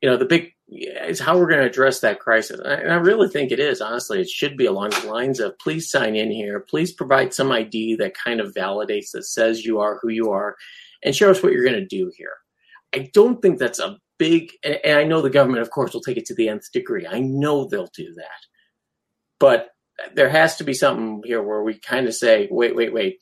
you 0.00 0.08
know 0.08 0.16
the 0.16 0.24
big 0.24 0.52
is 0.70 1.18
how 1.18 1.38
we're 1.38 1.48
going 1.48 1.60
to 1.60 1.66
address 1.66 2.00
that 2.00 2.20
crisis. 2.20 2.60
And 2.62 2.92
I 2.92 2.96
really 2.96 3.28
think 3.28 3.50
it 3.50 3.60
is, 3.60 3.80
honestly. 3.80 4.20
It 4.20 4.28
should 4.28 4.56
be 4.56 4.66
along 4.66 4.90
the 4.90 5.08
lines 5.10 5.40
of 5.40 5.58
please 5.58 5.90
sign 5.90 6.14
in 6.14 6.30
here. 6.30 6.60
Please 6.60 6.92
provide 6.92 7.32
some 7.32 7.50
ID 7.50 7.96
that 7.96 8.14
kind 8.14 8.40
of 8.40 8.54
validates, 8.54 9.12
that 9.12 9.24
says 9.24 9.64
you 9.64 9.80
are 9.80 9.98
who 10.02 10.08
you 10.08 10.30
are, 10.30 10.56
and 11.02 11.16
show 11.16 11.30
us 11.30 11.42
what 11.42 11.52
you're 11.52 11.64
going 11.64 11.80
to 11.80 11.86
do 11.86 12.12
here. 12.16 12.34
I 12.94 13.10
don't 13.14 13.40
think 13.40 13.58
that's 13.58 13.78
a 13.78 13.98
big, 14.18 14.52
and 14.62 14.98
I 14.98 15.04
know 15.04 15.22
the 15.22 15.30
government, 15.30 15.62
of 15.62 15.70
course, 15.70 15.94
will 15.94 16.00
take 16.00 16.16
it 16.16 16.26
to 16.26 16.34
the 16.34 16.48
nth 16.48 16.70
degree. 16.72 17.06
I 17.06 17.20
know 17.20 17.64
they'll 17.64 17.90
do 17.94 18.12
that. 18.14 18.26
But 19.40 19.68
there 20.14 20.28
has 20.28 20.56
to 20.56 20.64
be 20.64 20.74
something 20.74 21.22
here 21.24 21.42
where 21.42 21.62
we 21.62 21.78
kind 21.78 22.06
of 22.06 22.14
say, 22.14 22.48
wait, 22.50 22.76
wait, 22.76 22.92
wait 22.92 23.20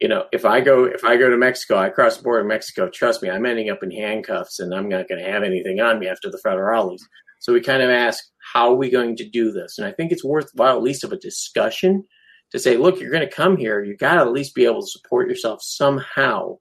you 0.00 0.08
know, 0.08 0.24
if 0.32 0.44
I 0.44 0.60
go 0.60 0.84
if 0.84 1.04
I 1.04 1.16
go 1.16 1.28
to 1.28 1.36
Mexico, 1.36 1.76
I 1.76 1.90
cross 1.90 2.16
the 2.16 2.22
border 2.22 2.40
in 2.40 2.48
Mexico. 2.48 2.88
Trust 2.88 3.22
me, 3.22 3.28
I'm 3.28 3.44
ending 3.44 3.68
up 3.68 3.82
in 3.82 3.90
handcuffs, 3.90 4.58
and 4.58 4.74
I'm 4.74 4.88
not 4.88 5.08
going 5.08 5.22
to 5.22 5.30
have 5.30 5.42
anything 5.42 5.80
on 5.80 5.98
me 5.98 6.08
after 6.08 6.30
the 6.30 6.40
federales. 6.44 7.00
So 7.40 7.52
we 7.52 7.60
kind 7.60 7.82
of 7.82 7.90
ask, 7.90 8.24
how 8.52 8.72
are 8.72 8.76
we 8.76 8.90
going 8.90 9.16
to 9.16 9.28
do 9.28 9.52
this? 9.52 9.78
And 9.78 9.86
I 9.86 9.92
think 9.92 10.10
it's 10.10 10.24
worthwhile, 10.24 10.76
at 10.76 10.82
least 10.82 11.04
of 11.04 11.12
a 11.12 11.18
discussion, 11.18 12.04
to 12.50 12.58
say, 12.58 12.76
look, 12.76 12.98
you're 12.98 13.10
going 13.10 13.26
to 13.26 13.34
come 13.34 13.56
here. 13.56 13.82
You 13.82 13.96
got 13.96 14.14
to 14.14 14.20
at 14.22 14.32
least 14.32 14.54
be 14.54 14.64
able 14.64 14.82
to 14.82 14.90
support 14.90 15.28
yourself 15.28 15.62
somehow, 15.62 16.56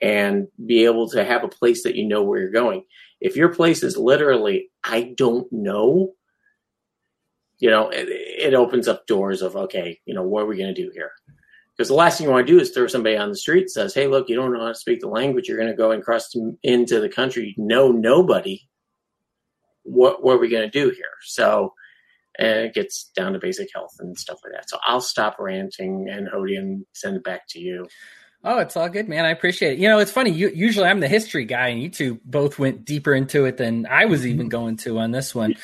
and 0.00 0.46
be 0.64 0.84
able 0.84 1.08
to 1.10 1.24
have 1.24 1.42
a 1.42 1.48
place 1.48 1.82
that 1.82 1.96
you 1.96 2.06
know 2.06 2.22
where 2.22 2.40
you're 2.40 2.52
going. 2.52 2.84
If 3.20 3.36
your 3.36 3.52
place 3.52 3.82
is 3.82 3.96
literally, 3.96 4.70
I 4.84 5.14
don't 5.16 5.52
know, 5.52 6.12
you 7.58 7.68
know, 7.68 7.90
it, 7.90 8.08
it 8.08 8.54
opens 8.54 8.86
up 8.86 9.06
doors 9.08 9.42
of 9.42 9.56
okay, 9.56 9.98
you 10.06 10.14
know, 10.14 10.22
what 10.22 10.44
are 10.44 10.46
we 10.46 10.56
going 10.56 10.72
to 10.72 10.82
do 10.82 10.90
here? 10.94 11.10
Because 11.80 11.88
the 11.88 11.94
last 11.94 12.18
thing 12.18 12.26
you 12.26 12.30
want 12.30 12.46
to 12.46 12.52
do 12.52 12.60
is 12.60 12.72
throw 12.72 12.86
somebody 12.88 13.16
on 13.16 13.30
the 13.30 13.36
street 13.38 13.70
says, 13.70 13.94
"Hey, 13.94 14.06
look, 14.06 14.28
you 14.28 14.36
don't 14.36 14.52
know 14.52 14.60
how 14.60 14.68
to 14.68 14.74
speak 14.74 15.00
the 15.00 15.08
language. 15.08 15.48
You're 15.48 15.56
going 15.56 15.70
to 15.70 15.74
go 15.74 15.92
and 15.92 16.04
cross 16.04 16.30
into 16.62 17.00
the 17.00 17.08
country. 17.08 17.54
You 17.56 17.64
know 17.64 17.90
nobody. 17.90 18.68
What 19.84 20.22
what 20.22 20.34
are 20.34 20.40
we 20.40 20.50
going 20.50 20.70
to 20.70 20.78
do 20.78 20.90
here?" 20.90 21.14
So, 21.22 21.72
and 22.38 22.66
it 22.66 22.74
gets 22.74 23.10
down 23.16 23.32
to 23.32 23.38
basic 23.38 23.70
health 23.74 23.94
and 23.98 24.18
stuff 24.18 24.40
like 24.44 24.52
that. 24.52 24.68
So 24.68 24.76
I'll 24.86 25.00
stop 25.00 25.38
ranting 25.38 26.10
and 26.10 26.28
Hody 26.28 26.58
and 26.58 26.84
send 26.92 27.16
it 27.16 27.24
back 27.24 27.44
to 27.48 27.58
you. 27.58 27.88
Oh, 28.42 28.58
it's 28.58 28.74
all 28.74 28.88
good, 28.88 29.06
man. 29.06 29.26
I 29.26 29.30
appreciate 29.30 29.74
it. 29.74 29.78
You 29.80 29.88
know, 29.88 29.98
it's 29.98 30.10
funny. 30.10 30.30
You, 30.30 30.50
usually, 30.54 30.86
I'm 30.88 31.00
the 31.00 31.08
history 31.08 31.44
guy, 31.44 31.68
and 31.68 31.82
you 31.82 31.90
two 31.90 32.18
both 32.24 32.58
went 32.58 32.86
deeper 32.86 33.14
into 33.14 33.44
it 33.44 33.58
than 33.58 33.86
I 33.86 34.06
was 34.06 34.26
even 34.26 34.48
going 34.48 34.78
to 34.78 34.98
on 34.98 35.10
this 35.10 35.34
one. 35.34 35.56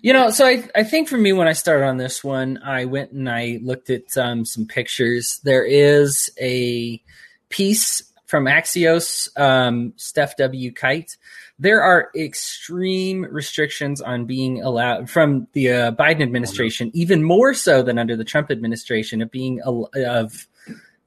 you 0.00 0.12
know, 0.12 0.30
so 0.30 0.46
I, 0.46 0.68
I 0.76 0.84
think 0.84 1.08
for 1.08 1.16
me, 1.16 1.32
when 1.32 1.48
I 1.48 1.54
started 1.54 1.86
on 1.86 1.96
this 1.96 2.22
one, 2.22 2.60
I 2.64 2.84
went 2.84 3.10
and 3.10 3.28
I 3.28 3.58
looked 3.62 3.90
at 3.90 4.16
um, 4.16 4.44
some 4.44 4.66
pictures. 4.66 5.40
There 5.42 5.64
is 5.64 6.30
a 6.40 7.02
piece 7.48 8.04
from 8.26 8.44
Axios, 8.44 9.28
um, 9.36 9.92
Stef 9.98 10.36
W. 10.36 10.70
Kight. 10.70 11.16
There 11.58 11.82
are 11.82 12.10
extreme 12.14 13.26
restrictions 13.28 14.00
on 14.00 14.26
being 14.26 14.62
allowed 14.62 15.10
from 15.10 15.48
the 15.52 15.72
uh, 15.72 15.92
Biden 15.92 16.22
administration, 16.22 16.92
even 16.94 17.24
more 17.24 17.54
so 17.54 17.82
than 17.82 17.98
under 17.98 18.14
the 18.14 18.24
Trump 18.24 18.52
administration, 18.52 19.20
of 19.20 19.32
being 19.32 19.60
of 19.62 20.46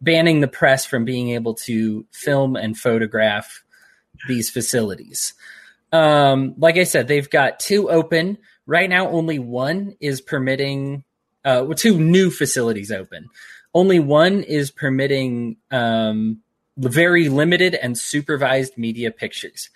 banning 0.03 0.41
the 0.41 0.47
press 0.47 0.85
from 0.85 1.05
being 1.05 1.29
able 1.29 1.53
to 1.53 2.05
film 2.11 2.55
and 2.55 2.77
photograph 2.77 3.63
these 4.27 4.49
facilities. 4.49 5.33
Um, 5.91 6.55
like 6.57 6.77
I 6.77 6.83
said, 6.83 7.07
they've 7.07 7.29
got 7.29 7.59
two 7.59 7.89
open 7.89 8.37
right 8.65 8.89
now. 8.89 9.07
Only 9.09 9.39
one 9.39 9.95
is 9.99 10.21
permitting. 10.21 11.03
Uh, 11.45 11.73
two 11.73 11.99
new 11.99 12.29
facilities 12.29 12.91
open. 12.91 13.27
Only 13.73 13.99
one 13.99 14.43
is 14.43 14.71
permitting 14.71 15.57
um, 15.71 16.41
very 16.77 17.27
limited 17.27 17.75
and 17.75 17.97
supervised 17.97 18.77
media 18.77 19.11
pictures. 19.11 19.69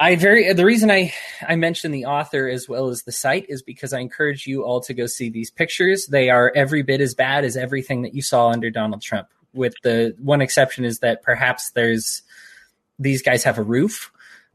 I 0.00 0.16
very 0.16 0.50
the 0.54 0.64
reason 0.64 0.90
I 0.90 1.12
I 1.46 1.56
mention 1.56 1.92
the 1.92 2.06
author 2.06 2.48
as 2.48 2.66
well 2.66 2.88
as 2.88 3.02
the 3.02 3.12
site 3.12 3.44
is 3.50 3.60
because 3.60 3.92
I 3.92 4.00
encourage 4.00 4.46
you 4.46 4.64
all 4.64 4.80
to 4.80 4.94
go 4.94 5.04
see 5.04 5.28
these 5.28 5.50
pictures. 5.50 6.06
They 6.06 6.30
are 6.30 6.50
every 6.56 6.82
bit 6.82 7.02
as 7.02 7.14
bad 7.14 7.44
as 7.44 7.54
everything 7.54 8.02
that 8.02 8.14
you 8.14 8.22
saw 8.22 8.48
under 8.48 8.70
Donald 8.70 9.02
Trump. 9.02 9.28
With 9.52 9.74
the 9.82 10.16
one 10.18 10.40
exception 10.40 10.86
is 10.86 11.00
that 11.00 11.22
perhaps 11.22 11.72
there's 11.72 12.22
these 12.98 13.20
guys 13.20 13.44
have 13.44 13.58
a 13.58 13.62
roof. 13.62 14.10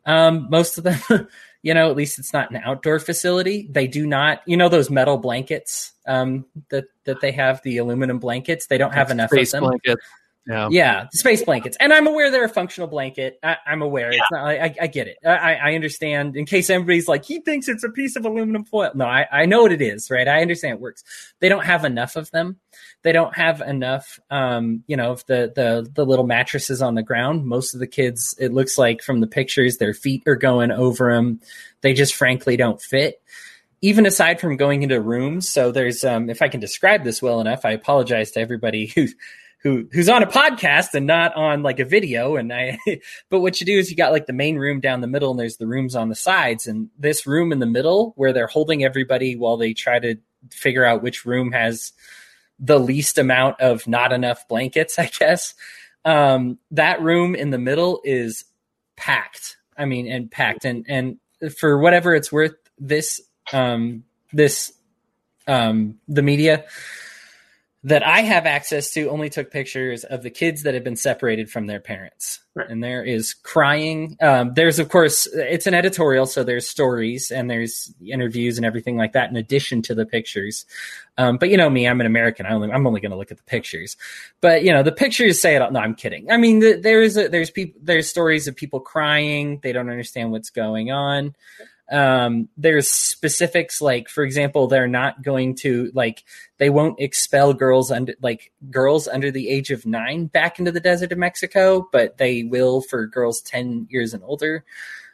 Um, 0.07 0.47
most 0.49 0.79
of 0.79 0.83
them, 0.83 1.27
you 1.61 1.75
know, 1.75 1.91
at 1.91 1.95
least 1.95 2.17
it's 2.17 2.33
not 2.33 2.49
an 2.49 2.57
outdoor 2.57 2.97
facility. 2.97 3.67
They 3.69 3.85
do 3.85 4.07
not, 4.07 4.41
you 4.47 4.57
know, 4.57 4.67
those 4.67 4.89
metal 4.89 5.17
blankets 5.17 5.91
um, 6.07 6.45
that 6.69 6.85
that 7.03 7.21
they 7.21 7.33
have, 7.33 7.61
the 7.61 7.77
aluminum 7.77 8.17
blankets. 8.17 8.65
They 8.65 8.79
don't 8.79 8.95
have 8.95 9.11
enough 9.11 9.31
of 9.31 9.51
them. 9.51 9.61
Blankets. 9.61 10.01
Yeah. 10.47 10.67
yeah, 10.69 11.07
space 11.11 11.43
blankets, 11.43 11.75
and 11.79 11.91
I'm 11.91 12.05
aware 12.05 12.29
they're 12.29 12.45
a 12.45 12.49
functional 12.49 12.87
blanket. 12.87 13.39
I, 13.41 13.57
am 13.65 13.81
aware. 13.81 14.11
Yeah. 14.11 14.19
It's 14.19 14.31
not. 14.31 14.45
I, 14.45 14.75
I 14.79 14.87
get 14.87 15.07
it. 15.07 15.17
I, 15.25 15.55
I, 15.55 15.73
understand. 15.73 16.35
In 16.35 16.45
case 16.45 16.69
everybody's 16.69 17.07
like, 17.07 17.25
he 17.25 17.39
thinks 17.39 17.67
it's 17.67 17.83
a 17.83 17.89
piece 17.89 18.15
of 18.15 18.25
aluminum 18.25 18.63
foil. 18.63 18.91
No, 18.93 19.05
I, 19.05 19.25
I 19.31 19.45
know 19.47 19.63
what 19.63 19.71
it 19.71 19.81
is. 19.81 20.11
Right. 20.11 20.27
I 20.27 20.41
understand 20.41 20.75
it 20.75 20.79
works. 20.79 21.03
They 21.39 21.49
don't 21.49 21.65
have 21.65 21.83
enough 21.83 22.15
of 22.15 22.29
them. 22.29 22.57
They 23.01 23.11
don't 23.11 23.35
have 23.35 23.61
enough. 23.61 24.19
Um, 24.29 24.83
you 24.85 24.95
know, 24.95 25.13
of 25.13 25.25
the 25.25 25.51
the 25.55 25.89
the 25.91 26.05
little 26.05 26.27
mattresses 26.27 26.79
on 26.79 26.93
the 26.93 27.01
ground. 27.01 27.45
Most 27.45 27.73
of 27.73 27.79
the 27.79 27.87
kids, 27.87 28.35
it 28.39 28.53
looks 28.53 28.77
like 28.77 29.01
from 29.01 29.21
the 29.21 29.27
pictures, 29.27 29.77
their 29.77 29.95
feet 29.95 30.21
are 30.27 30.35
going 30.35 30.69
over 30.69 31.11
them. 31.11 31.39
They 31.81 31.93
just 31.93 32.13
frankly 32.13 32.55
don't 32.55 32.79
fit 32.81 33.19
even 33.81 34.05
aside 34.05 34.39
from 34.39 34.57
going 34.57 34.81
into 34.81 34.99
rooms 34.99 35.47
so 35.47 35.71
there's 35.71 36.03
um, 36.03 36.29
if 36.29 36.41
i 36.41 36.47
can 36.47 36.59
describe 36.59 37.03
this 37.03 37.21
well 37.21 37.41
enough 37.41 37.65
i 37.65 37.71
apologize 37.71 38.31
to 38.31 38.39
everybody 38.39 38.87
who 38.95 39.07
who 39.65 39.89
who's 39.91 40.09
on 40.09 40.21
a 40.21 40.27
podcast 40.27 40.93
and 40.93 41.07
not 41.07 41.35
on 41.35 41.63
like 41.63 41.79
a 41.79 41.85
video 41.85 42.35
and 42.35 42.53
I 42.53 42.77
but 43.29 43.39
what 43.39 43.59
you 43.59 43.65
do 43.65 43.79
is 43.79 43.89
you 43.89 43.97
got 43.97 44.11
like 44.11 44.27
the 44.27 44.33
main 44.33 44.57
room 44.57 44.79
down 44.79 45.01
the 45.01 45.07
middle 45.07 45.31
and 45.31 45.39
there's 45.39 45.57
the 45.57 45.65
rooms 45.65 45.95
on 45.95 46.07
the 46.07 46.15
sides 46.15 46.67
and 46.67 46.89
this 46.99 47.25
room 47.25 47.51
in 47.51 47.57
the 47.57 47.65
middle 47.65 48.13
where 48.15 48.31
they're 48.31 48.45
holding 48.45 48.83
everybody 48.83 49.35
while 49.35 49.57
they 49.57 49.73
try 49.73 49.97
to 49.97 50.17
figure 50.51 50.85
out 50.85 51.01
which 51.01 51.25
room 51.25 51.51
has 51.51 51.93
the 52.59 52.79
least 52.79 53.17
amount 53.17 53.59
of 53.59 53.87
not 53.87 54.13
enough 54.13 54.47
blankets, 54.47 54.99
I 54.99 55.07
guess. 55.07 55.55
Um, 56.03 56.59
that 56.71 57.01
room 57.01 57.35
in 57.35 57.49
the 57.49 57.57
middle 57.57 58.01
is 58.03 58.45
packed. 58.95 59.57
I 59.75 59.85
mean, 59.85 60.07
and 60.07 60.29
packed 60.29 60.63
and 60.63 60.85
and 60.87 61.17
for 61.57 61.79
whatever 61.79 62.13
it's 62.13 62.31
worth, 62.31 62.53
this 62.77 63.19
um 63.51 64.03
this 64.31 64.71
um 65.47 65.97
the 66.07 66.21
media 66.21 66.65
that 67.85 68.01
I 68.01 68.21
have 68.21 68.47
access 68.47 68.91
to 68.93 69.09
only 69.09 69.29
took 69.29 69.51
pictures 69.51 70.03
of 70.03 70.23
the 70.23 70.31
kids 70.31 70.63
that 70.63 70.73
have 70.73 70.83
been 70.83 70.95
separated 70.95 71.51
from 71.51 71.67
their 71.67 71.79
parents. 71.79 72.39
Right. 72.55 72.67
And 72.67 72.83
there 72.83 73.03
is 73.03 73.35
crying. 73.35 74.17
Um, 74.21 74.53
there's, 74.55 74.79
of 74.79 74.89
course, 74.89 75.27
it's 75.27 75.67
an 75.67 75.75
editorial, 75.75 76.25
so 76.25 76.43
there's 76.43 76.67
stories 76.67 77.29
and 77.29 77.47
there's 77.47 77.93
interviews 78.03 78.57
and 78.57 78.65
everything 78.65 78.97
like 78.97 79.13
that 79.13 79.29
in 79.29 79.35
addition 79.35 79.83
to 79.83 79.93
the 79.93 80.05
pictures. 80.05 80.65
Um, 81.19 81.37
but 81.37 81.49
you 81.49 81.57
know 81.57 81.69
me, 81.69 81.87
I'm 81.87 82.01
an 82.01 82.07
American. 82.07 82.47
I 82.47 82.53
only, 82.53 82.71
I'm 82.71 82.87
only 82.87 83.01
going 83.01 83.11
to 83.11 83.17
look 83.17 83.29
at 83.29 83.37
the 83.37 83.43
pictures. 83.43 83.97
But 84.41 84.63
you 84.63 84.71
know, 84.71 84.81
the 84.81 84.91
pictures 84.91 85.39
say 85.39 85.55
it 85.55 85.61
all. 85.61 85.69
No, 85.69 85.79
I'm 85.79 85.93
kidding. 85.93 86.31
I 86.31 86.37
mean, 86.37 86.61
the, 86.61 86.79
there's 86.81 87.17
a, 87.17 87.27
there's 87.27 87.51
people, 87.51 87.79
there's 87.83 88.09
stories 88.09 88.47
of 88.47 88.55
people 88.55 88.79
crying. 88.79 89.59
They 89.61 89.73
don't 89.73 89.91
understand 89.91 90.31
what's 90.31 90.49
going 90.49 90.89
on 90.89 91.35
um, 91.91 92.49
there's 92.57 92.89
specifics 92.89 93.79
like 93.81 94.09
for 94.09 94.23
example 94.23 94.67
they're 94.67 94.87
not 94.87 95.21
going 95.21 95.55
to 95.55 95.91
like 95.93 96.23
they 96.57 96.69
won't 96.69 96.99
expel 96.99 97.53
girls 97.53 97.91
under 97.91 98.13
like 98.21 98.51
girls 98.71 99.07
under 99.07 99.29
the 99.29 99.49
age 99.49 99.69
of 99.69 99.85
nine 99.85 100.25
back 100.25 100.57
into 100.57 100.71
the 100.71 100.79
desert 100.79 101.11
of 101.11 101.17
mexico 101.17 101.87
but 101.91 102.17
they 102.17 102.43
will 102.43 102.81
for 102.81 103.05
girls 103.05 103.41
10 103.41 103.87
years 103.89 104.13
and 104.13 104.23
older. 104.23 104.65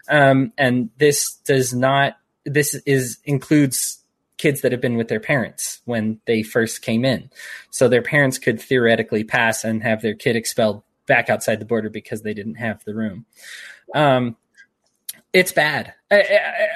Um, 0.09 0.53
and 0.57 0.89
this 0.97 1.35
does 1.45 1.73
not 1.73 2.17
this 2.43 2.73
is 2.85 3.19
includes 3.23 3.99
kids 4.37 4.61
that 4.61 4.71
have 4.71 4.81
been 4.81 4.97
with 4.97 5.07
their 5.07 5.19
parents 5.19 5.81
when 5.85 6.19
they 6.25 6.41
first 6.41 6.81
came 6.81 7.05
in. 7.05 7.29
So 7.69 7.87
their 7.87 8.01
parents 8.01 8.39
could 8.39 8.59
theoretically 8.59 9.23
pass 9.23 9.63
and 9.63 9.83
have 9.83 10.01
their 10.01 10.15
kid 10.15 10.35
expelled 10.35 10.81
back 11.05 11.29
outside 11.29 11.59
the 11.59 11.65
border 11.65 11.89
because 11.89 12.23
they 12.23 12.33
didn't 12.33 12.55
have 12.55 12.83
the 12.83 12.95
room. 12.95 13.25
Um, 13.93 14.37
it's 15.33 15.51
bad. 15.51 15.93
I, 16.09 16.21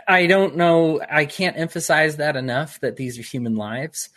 I, 0.07 0.19
I, 0.19 0.27
don't 0.27 0.55
know. 0.55 1.01
I 1.09 1.25
can't 1.25 1.57
emphasize 1.57 2.17
that 2.17 2.35
enough 2.37 2.79
that 2.79 2.95
these 2.95 3.19
are 3.19 3.23
human 3.23 3.55
lives. 3.55 4.09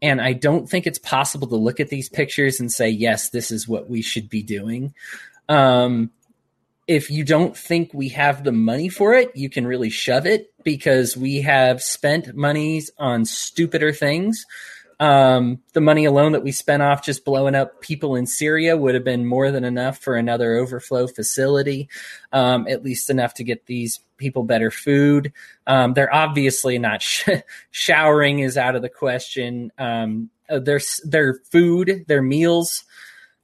And 0.00 0.20
I 0.20 0.32
don't 0.32 0.68
think 0.68 0.86
it's 0.86 0.98
possible 0.98 1.48
to 1.48 1.56
look 1.56 1.80
at 1.80 1.88
these 1.88 2.08
pictures 2.08 2.60
and 2.60 2.70
say, 2.70 2.88
yes, 2.88 3.30
this 3.30 3.50
is 3.50 3.66
what 3.66 3.90
we 3.90 4.00
should 4.02 4.28
be 4.28 4.42
doing. 4.42 4.94
Um, 5.48 6.10
if 6.86 7.10
you 7.10 7.24
don't 7.24 7.56
think 7.56 7.92
we 7.92 8.10
have 8.10 8.44
the 8.44 8.52
money 8.52 8.88
for 8.88 9.14
it, 9.14 9.36
you 9.36 9.50
can 9.50 9.66
really 9.66 9.90
shove 9.90 10.26
it 10.26 10.52
because 10.64 11.16
we 11.16 11.40
have 11.42 11.82
spent 11.82 12.34
monies 12.34 12.90
on 12.98 13.24
stupider 13.24 13.92
things 13.92 14.46
um, 15.00 15.62
the 15.72 15.80
money 15.80 16.04
alone 16.04 16.32
that 16.32 16.44
we 16.44 16.52
spent 16.52 16.82
off 16.82 17.02
just 17.02 17.24
blowing 17.24 17.54
up 17.54 17.80
people 17.80 18.16
in 18.16 18.26
Syria 18.26 18.76
would 18.76 18.94
have 18.94 19.02
been 19.02 19.24
more 19.24 19.50
than 19.50 19.64
enough 19.64 19.98
for 19.98 20.14
another 20.14 20.56
overflow 20.56 21.06
facility, 21.06 21.88
um, 22.32 22.68
at 22.68 22.84
least 22.84 23.08
enough 23.08 23.32
to 23.34 23.44
get 23.44 23.64
these 23.64 24.00
people 24.18 24.42
better 24.42 24.70
food. 24.70 25.32
Um, 25.66 25.94
they're 25.94 26.14
obviously 26.14 26.78
not 26.78 27.00
sh- 27.00 27.30
showering 27.70 28.40
is 28.40 28.58
out 28.58 28.76
of 28.76 28.82
the 28.82 28.90
question. 28.90 29.72
Um, 29.78 30.28
uh, 30.50 30.58
their 30.58 30.80
their 31.04 31.34
food, 31.50 32.04
their 32.06 32.22
meals 32.22 32.84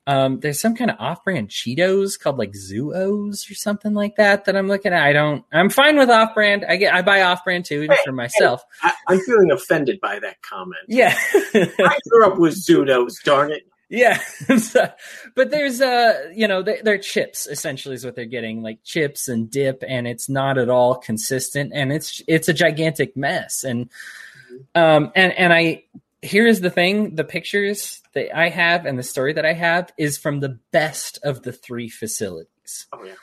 um, 0.07 0.39
there's 0.41 0.61
some 0.61 0.77
kind 0.77 0.91
of 0.91 0.97
off-brand 1.01 1.49
Cheetos 1.49 2.19
called 2.19 2.39
like 2.39 2.53
Zuos 2.53 3.51
or 3.51 3.55
something 3.55 3.93
like 3.93 4.17
that 4.17 4.45
that 4.45 4.57
I'm 4.57 4.69
looking 4.69 4.93
at. 4.93 5.03
I 5.03 5.13
don't. 5.13 5.45
I'm 5.53 5.69
fine 5.69 5.99
with 5.99 6.11
off-brand. 6.11 6.65
I 6.69 6.77
get. 6.77 6.95
I 6.95 7.03
buy 7.03 7.23
off-brand 7.23 7.65
too, 7.65 7.83
even 7.83 7.97
hey, 7.97 8.03
for 8.05 8.13
myself. 8.13 8.63
Hey, 8.83 8.91
I, 9.09 9.15
am 9.15 9.21
feeling 9.21 9.51
offended 9.51 10.01
by 10.01 10.21
that 10.21 10.41
comment. 10.43 10.83
Yeah, 10.89 11.17
I 11.55 11.99
grew 12.09 12.27
up 12.27 12.39
with 12.39 12.55
Zudos. 12.55 13.15
Darn 13.25 13.51
it. 13.51 13.65
Yeah, 13.89 14.21
but 15.35 15.51
there's 15.51 15.81
uh, 15.81 16.31
you 16.35 16.49
know, 16.49 16.63
they, 16.63 16.81
they're 16.83 16.99
chips 16.99 17.47
essentially 17.47 17.95
is 17.95 18.05
what 18.05 18.15
they're 18.17 18.25
getting, 18.27 18.63
like 18.63 18.83
chips 18.85 19.29
and 19.29 19.51
dip, 19.51 19.83
and 19.87 20.07
it's 20.07 20.29
not 20.29 20.59
at 20.59 20.69
all 20.69 20.97
consistent, 20.97 21.73
and 21.75 21.93
it's 21.93 22.23
it's 22.29 22.49
a 22.49 22.55
gigantic 22.55 23.17
mess, 23.17 23.65
and 23.65 23.89
mm-hmm. 23.91 24.81
um, 24.81 25.13
and 25.15 25.33
and 25.33 25.53
I 25.53 25.85
here's 26.27 26.61
the 26.61 26.71
thing 26.71 27.15
the 27.15 27.25
pictures 27.25 28.03
that 28.15 28.37
I 28.37 28.49
have 28.49 28.87
and 28.87 28.99
the 28.99 29.03
story 29.03 29.33
that 29.35 29.47
I 29.47 29.53
have 29.53 29.93
is 29.97 30.19
from 30.19 30.41
the 30.41 30.59
best 30.73 31.19
of 31.23 31.43
the 31.43 31.53
three 31.53 31.89
facilities. 31.89 32.87
Oh, 32.93 33.05
yeah. 33.05 33.15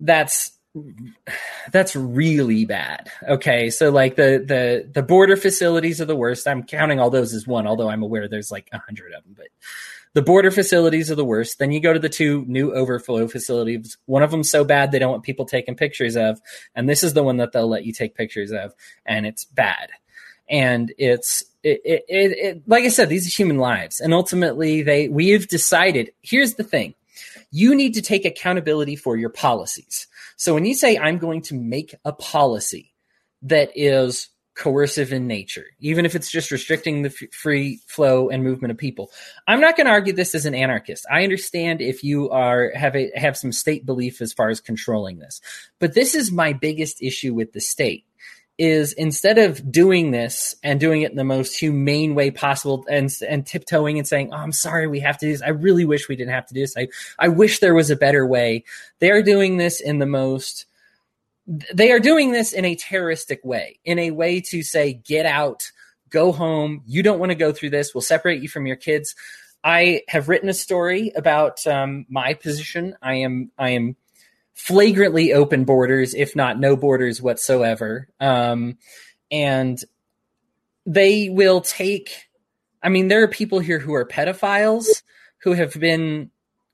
That's 0.00 0.52
that's 1.72 1.96
really 1.96 2.64
bad. 2.64 3.10
Okay, 3.28 3.70
so 3.70 3.90
like 3.90 4.14
the 4.16 4.44
the 4.46 4.88
the 4.92 5.02
border 5.02 5.36
facilities 5.36 6.00
are 6.00 6.04
the 6.04 6.14
worst. 6.14 6.46
I'm 6.46 6.62
counting 6.62 7.00
all 7.00 7.10
those 7.10 7.34
as 7.34 7.46
one, 7.46 7.66
although 7.66 7.88
I'm 7.88 8.02
aware 8.02 8.28
there's 8.28 8.52
like 8.52 8.68
a 8.72 8.78
hundred 8.78 9.12
of 9.12 9.24
them. 9.24 9.34
But 9.36 9.48
the 10.12 10.22
border 10.22 10.50
facilities 10.50 11.10
are 11.10 11.16
the 11.16 11.24
worst. 11.24 11.58
Then 11.58 11.72
you 11.72 11.80
go 11.80 11.92
to 11.92 11.98
the 11.98 12.08
two 12.08 12.44
new 12.46 12.72
overflow 12.72 13.26
facilities. 13.26 13.96
One 14.06 14.22
of 14.22 14.30
them 14.30 14.44
so 14.44 14.62
bad 14.62 14.92
they 14.92 15.00
don't 15.00 15.10
want 15.10 15.24
people 15.24 15.46
taking 15.46 15.74
pictures 15.74 16.16
of, 16.16 16.40
and 16.76 16.88
this 16.88 17.02
is 17.02 17.12
the 17.12 17.24
one 17.24 17.38
that 17.38 17.52
they'll 17.52 17.68
let 17.68 17.84
you 17.84 17.92
take 17.92 18.14
pictures 18.14 18.52
of, 18.52 18.72
and 19.04 19.26
it's 19.26 19.44
bad 19.44 19.90
and 20.48 20.92
it's 20.98 21.44
it, 21.62 21.80
it, 21.84 22.04
it, 22.08 22.62
like 22.66 22.84
I 22.84 22.88
said, 22.88 23.08
these 23.08 23.26
are 23.26 23.30
human 23.30 23.58
lives, 23.58 24.00
and 24.00 24.14
ultimately, 24.14 24.82
they 24.82 25.08
we've 25.08 25.48
decided. 25.48 26.12
Here's 26.22 26.54
the 26.54 26.64
thing: 26.64 26.94
you 27.50 27.74
need 27.74 27.94
to 27.94 28.02
take 28.02 28.24
accountability 28.24 28.96
for 28.96 29.16
your 29.16 29.30
policies. 29.30 30.06
So 30.36 30.54
when 30.54 30.64
you 30.64 30.74
say 30.74 30.96
I'm 30.96 31.18
going 31.18 31.42
to 31.42 31.54
make 31.54 31.94
a 32.04 32.12
policy 32.12 32.92
that 33.42 33.70
is 33.74 34.28
coercive 34.58 35.12
in 35.12 35.28
nature, 35.28 35.66
even 35.78 36.04
if 36.04 36.16
it's 36.16 36.30
just 36.30 36.50
restricting 36.50 37.02
the 37.02 37.08
f- 37.08 37.32
free 37.32 37.80
flow 37.86 38.28
and 38.28 38.42
movement 38.42 38.72
of 38.72 38.76
people. 38.76 39.10
I'm 39.46 39.60
not 39.60 39.76
going 39.76 39.86
to 39.86 39.92
argue 39.92 40.12
this 40.12 40.34
as 40.34 40.46
an 40.46 40.54
anarchist. 40.54 41.06
I 41.10 41.22
understand 41.22 41.80
if 41.80 42.02
you 42.02 42.28
are 42.30 42.72
have 42.74 42.96
a 42.96 43.10
have 43.14 43.36
some 43.36 43.52
state 43.52 43.86
belief 43.86 44.20
as 44.20 44.32
far 44.32 44.48
as 44.48 44.60
controlling 44.60 45.20
this, 45.20 45.40
but 45.78 45.94
this 45.94 46.14
is 46.16 46.32
my 46.32 46.52
biggest 46.52 47.00
issue 47.00 47.34
with 47.34 47.52
the 47.52 47.60
state 47.60 48.04
is 48.58 48.92
instead 48.92 49.38
of 49.38 49.70
doing 49.70 50.10
this 50.10 50.56
and 50.64 50.80
doing 50.80 51.02
it 51.02 51.12
in 51.12 51.16
the 51.16 51.24
most 51.24 51.56
humane 51.56 52.14
way 52.14 52.30
possible 52.30 52.84
and 52.90 53.10
and 53.26 53.46
tiptoeing 53.46 53.98
and 53.98 54.06
saying, 54.06 54.30
"Oh, 54.32 54.36
I'm 54.36 54.52
sorry, 54.52 54.88
we 54.88 55.00
have 55.00 55.16
to 55.18 55.26
do 55.26 55.32
this. 55.32 55.42
I 55.42 55.50
really 55.50 55.84
wish 55.84 56.08
we 56.08 56.16
didn't 56.16 56.32
have 56.34 56.46
to 56.46 56.54
do 56.54 56.60
this. 56.60 56.76
I 56.76 56.88
I 57.18 57.28
wish 57.28 57.60
there 57.60 57.74
was 57.74 57.90
a 57.90 57.96
better 57.96 58.26
way." 58.26 58.64
They 58.98 59.10
are 59.10 59.22
doing 59.22 59.56
this 59.56 59.80
in 59.80 59.98
the 59.98 60.06
most 60.06 60.66
they 61.72 61.92
are 61.92 62.00
doing 62.00 62.32
this 62.32 62.52
in 62.52 62.66
a 62.66 62.76
terroristic 62.76 63.42
way, 63.42 63.78
in 63.84 63.98
a 63.98 64.10
way 64.10 64.40
to 64.42 64.62
say, 64.62 64.92
"Get 64.92 65.24
out, 65.24 65.70
go 66.10 66.32
home. 66.32 66.82
You 66.86 67.02
don't 67.02 67.18
want 67.18 67.30
to 67.30 67.36
go 67.36 67.52
through 67.52 67.70
this. 67.70 67.94
We'll 67.94 68.02
separate 68.02 68.42
you 68.42 68.48
from 68.48 68.66
your 68.66 68.76
kids." 68.76 69.14
I 69.64 70.02
have 70.08 70.28
written 70.28 70.48
a 70.48 70.54
story 70.54 71.10
about 71.16 71.66
um, 71.66 72.06
my 72.08 72.34
position. 72.34 72.96
I 73.02 73.14
am 73.16 73.50
I 73.58 73.70
am 73.70 73.96
flagrantly 74.58 75.32
open 75.32 75.64
borders, 75.64 76.14
if 76.14 76.34
not 76.34 76.58
no 76.58 76.76
borders 76.76 77.22
whatsoever. 77.22 78.08
Um, 78.18 78.76
and 79.30 79.82
they 80.84 81.28
will 81.28 81.60
take, 81.60 82.28
I 82.82 82.88
mean, 82.88 83.06
there 83.06 83.22
are 83.22 83.28
people 83.28 83.60
here 83.60 83.78
who 83.78 83.94
are 83.94 84.04
pedophiles 84.04 85.02
who 85.42 85.52
have 85.52 85.74
been 85.74 86.30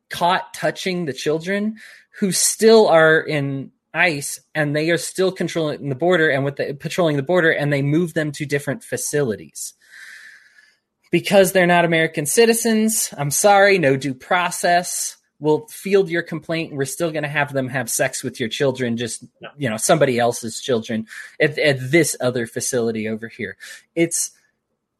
caught 0.08 0.54
touching 0.54 1.04
the 1.04 1.12
children 1.12 1.76
who 2.20 2.32
still 2.32 2.88
are 2.88 3.20
in 3.20 3.70
ICE 3.92 4.40
and 4.54 4.74
they 4.74 4.90
are 4.90 4.96
still 4.96 5.30
controlling 5.30 5.90
the 5.90 5.94
border 5.94 6.30
and 6.30 6.42
with 6.42 6.56
the 6.56 6.72
patrolling 6.72 7.16
the 7.16 7.22
border 7.22 7.50
and 7.50 7.70
they 7.70 7.82
move 7.82 8.14
them 8.14 8.32
to 8.32 8.46
different 8.46 8.82
facilities 8.82 9.74
because 11.12 11.52
they're 11.52 11.66
not 11.66 11.84
American 11.84 12.24
citizens. 12.24 13.12
I'm 13.16 13.30
sorry, 13.30 13.78
no 13.78 13.96
due 13.96 14.14
process 14.14 15.18
we'll 15.40 15.66
field 15.66 16.08
your 16.08 16.22
complaint. 16.22 16.70
And 16.70 16.78
we're 16.78 16.84
still 16.84 17.10
going 17.10 17.22
to 17.22 17.28
have 17.28 17.52
them 17.52 17.68
have 17.68 17.90
sex 17.90 18.22
with 18.22 18.40
your 18.40 18.48
children 18.48 18.96
just 18.96 19.24
you 19.56 19.68
know 19.68 19.76
somebody 19.76 20.18
else's 20.18 20.60
children 20.60 21.06
at, 21.40 21.58
at 21.58 21.90
this 21.90 22.16
other 22.20 22.46
facility 22.46 23.08
over 23.08 23.28
here. 23.28 23.56
It's 23.94 24.30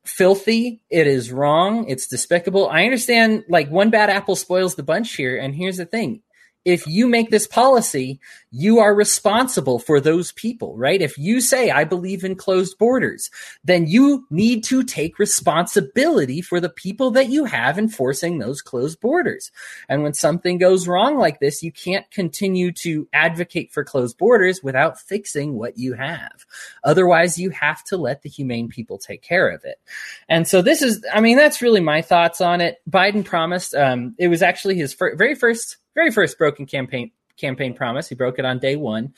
filthy. 0.05 0.83
It 0.91 1.07
is 1.07 1.33
wrong. 1.33 1.89
It's 1.89 2.07
despicable. 2.07 2.69
I 2.69 2.85
understand 2.85 3.45
like 3.49 3.71
one 3.71 3.91
bad 3.91 4.11
apple 4.11 4.37
spoils 4.37 4.75
the 4.75 4.83
bunch 4.83 5.15
here 5.15 5.39
and 5.39 5.55
here's 5.55 5.79
the 5.79 5.87
thing 5.87 6.23
if 6.65 6.87
you 6.87 7.07
make 7.07 7.31
this 7.31 7.47
policy, 7.47 8.21
you 8.51 8.79
are 8.79 8.95
responsible 8.95 9.79
for 9.79 10.01
those 10.01 10.33
people, 10.33 10.77
right? 10.77 11.03
If 11.03 11.19
you 11.19 11.41
say, 11.41 11.71
I 11.71 11.85
believe 11.85 12.25
in 12.25 12.37
closed 12.37 12.79
borders, 12.79 13.31
then 13.65 13.87
you 13.87 14.27
need 14.31 14.65
to 14.65 14.83
take 14.83 15.19
responsibility 15.19 16.41
for 16.41 16.61
the 16.61 16.69
people 16.69 17.11
that 17.13 17.29
you 17.29 17.45
have 17.45 17.79
enforcing 17.79 18.39
those 18.39 18.63
closed 18.63 19.01
borders. 19.01 19.51
And 19.89 20.03
when 20.03 20.15
something 20.15 20.59
goes 20.59 20.89
wrong 20.89 21.19
like 21.19 21.41
this, 21.41 21.63
you 21.63 21.73
can't 21.73 22.11
continue 22.11 22.73
to 22.73 23.09
advocate 23.13 23.73
for 23.73 23.85
closed 23.85 24.17
borders 24.17 24.63
without 24.63 25.01
fixing 25.01 25.55
what 25.55 25.77
you 25.77 25.95
have. 25.95 26.47
Otherwise, 26.83 27.39
you 27.39 27.51
have 27.51 27.83
to 27.85 27.97
let 27.97 28.23
the 28.23 28.29
humane 28.29 28.69
people 28.69 28.99
take 28.99 29.21
care 29.21 29.49
of 29.49 29.65
it. 29.65 29.81
And 30.29 30.49
so 30.49 30.63
this 30.63 30.81
is, 30.81 31.05
I 31.13 31.21
mean, 31.21 31.37
that's 31.37 31.61
really 31.61 31.81
my 31.81 32.01
thoughts 32.01 32.41
on 32.41 32.61
it. 32.61 32.81
Biden 32.89 33.25
promised, 33.25 33.75
um, 33.75 34.15
it 34.19 34.29
was 34.29 34.43
actually 34.43 34.77
his 34.77 34.95
fir- 34.95 35.17
very 35.17 35.35
first 35.35 35.79
very 35.95 36.11
first 36.11 36.39
broken 36.39 36.67
campaign 36.67 37.11
campaign 37.37 37.75
promise. 37.75 38.09
He 38.09 38.15
broke 38.15 38.39
it 38.39 38.45
on 38.45 38.59
day 38.59 38.77
one. 38.77 39.15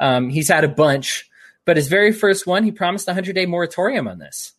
Um, 0.00 0.30
he's 0.30 0.48
had 0.48 0.64
a 0.64 0.68
bunch, 0.68 1.28
but 1.64 1.76
his 1.76 1.88
very 1.88 2.12
first 2.12 2.46
one, 2.46 2.64
he 2.64 2.72
promised 2.72 3.08
a 3.08 3.14
hundred 3.14 3.34
day 3.34 3.46
moratorium 3.46 4.08
on 4.08 4.18
this. 4.18 4.52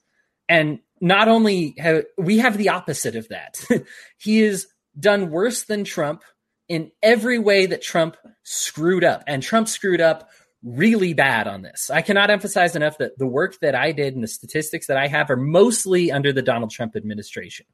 And 0.47 0.79
not 1.01 1.27
only 1.27 1.75
have 1.77 2.05
we 2.17 2.39
have 2.39 2.57
the 2.57 2.69
opposite 2.69 3.15
of 3.15 3.27
that, 3.29 3.63
he 4.17 4.39
has 4.41 4.67
done 4.99 5.31
worse 5.31 5.63
than 5.63 5.83
Trump 5.83 6.23
in 6.67 6.91
every 7.01 7.39
way 7.39 7.65
that 7.65 7.81
Trump 7.81 8.15
screwed 8.43 9.03
up. 9.03 9.23
And 9.25 9.41
Trump 9.41 9.67
screwed 9.67 10.01
up 10.01 10.29
really 10.63 11.13
bad 11.13 11.47
on 11.47 11.61
this. 11.61 11.89
I 11.89 12.01
cannot 12.01 12.29
emphasize 12.29 12.75
enough 12.75 12.97
that 12.97 13.17
the 13.17 13.27
work 13.27 13.59
that 13.61 13.75
I 13.75 13.91
did 13.91 14.13
and 14.13 14.23
the 14.23 14.27
statistics 14.27 14.87
that 14.87 14.97
I 14.97 15.07
have 15.07 15.29
are 15.29 15.37
mostly 15.37 16.11
under 16.11 16.33
the 16.33 16.41
Donald 16.41 16.71
Trump 16.71 16.95
administration. 16.95 17.65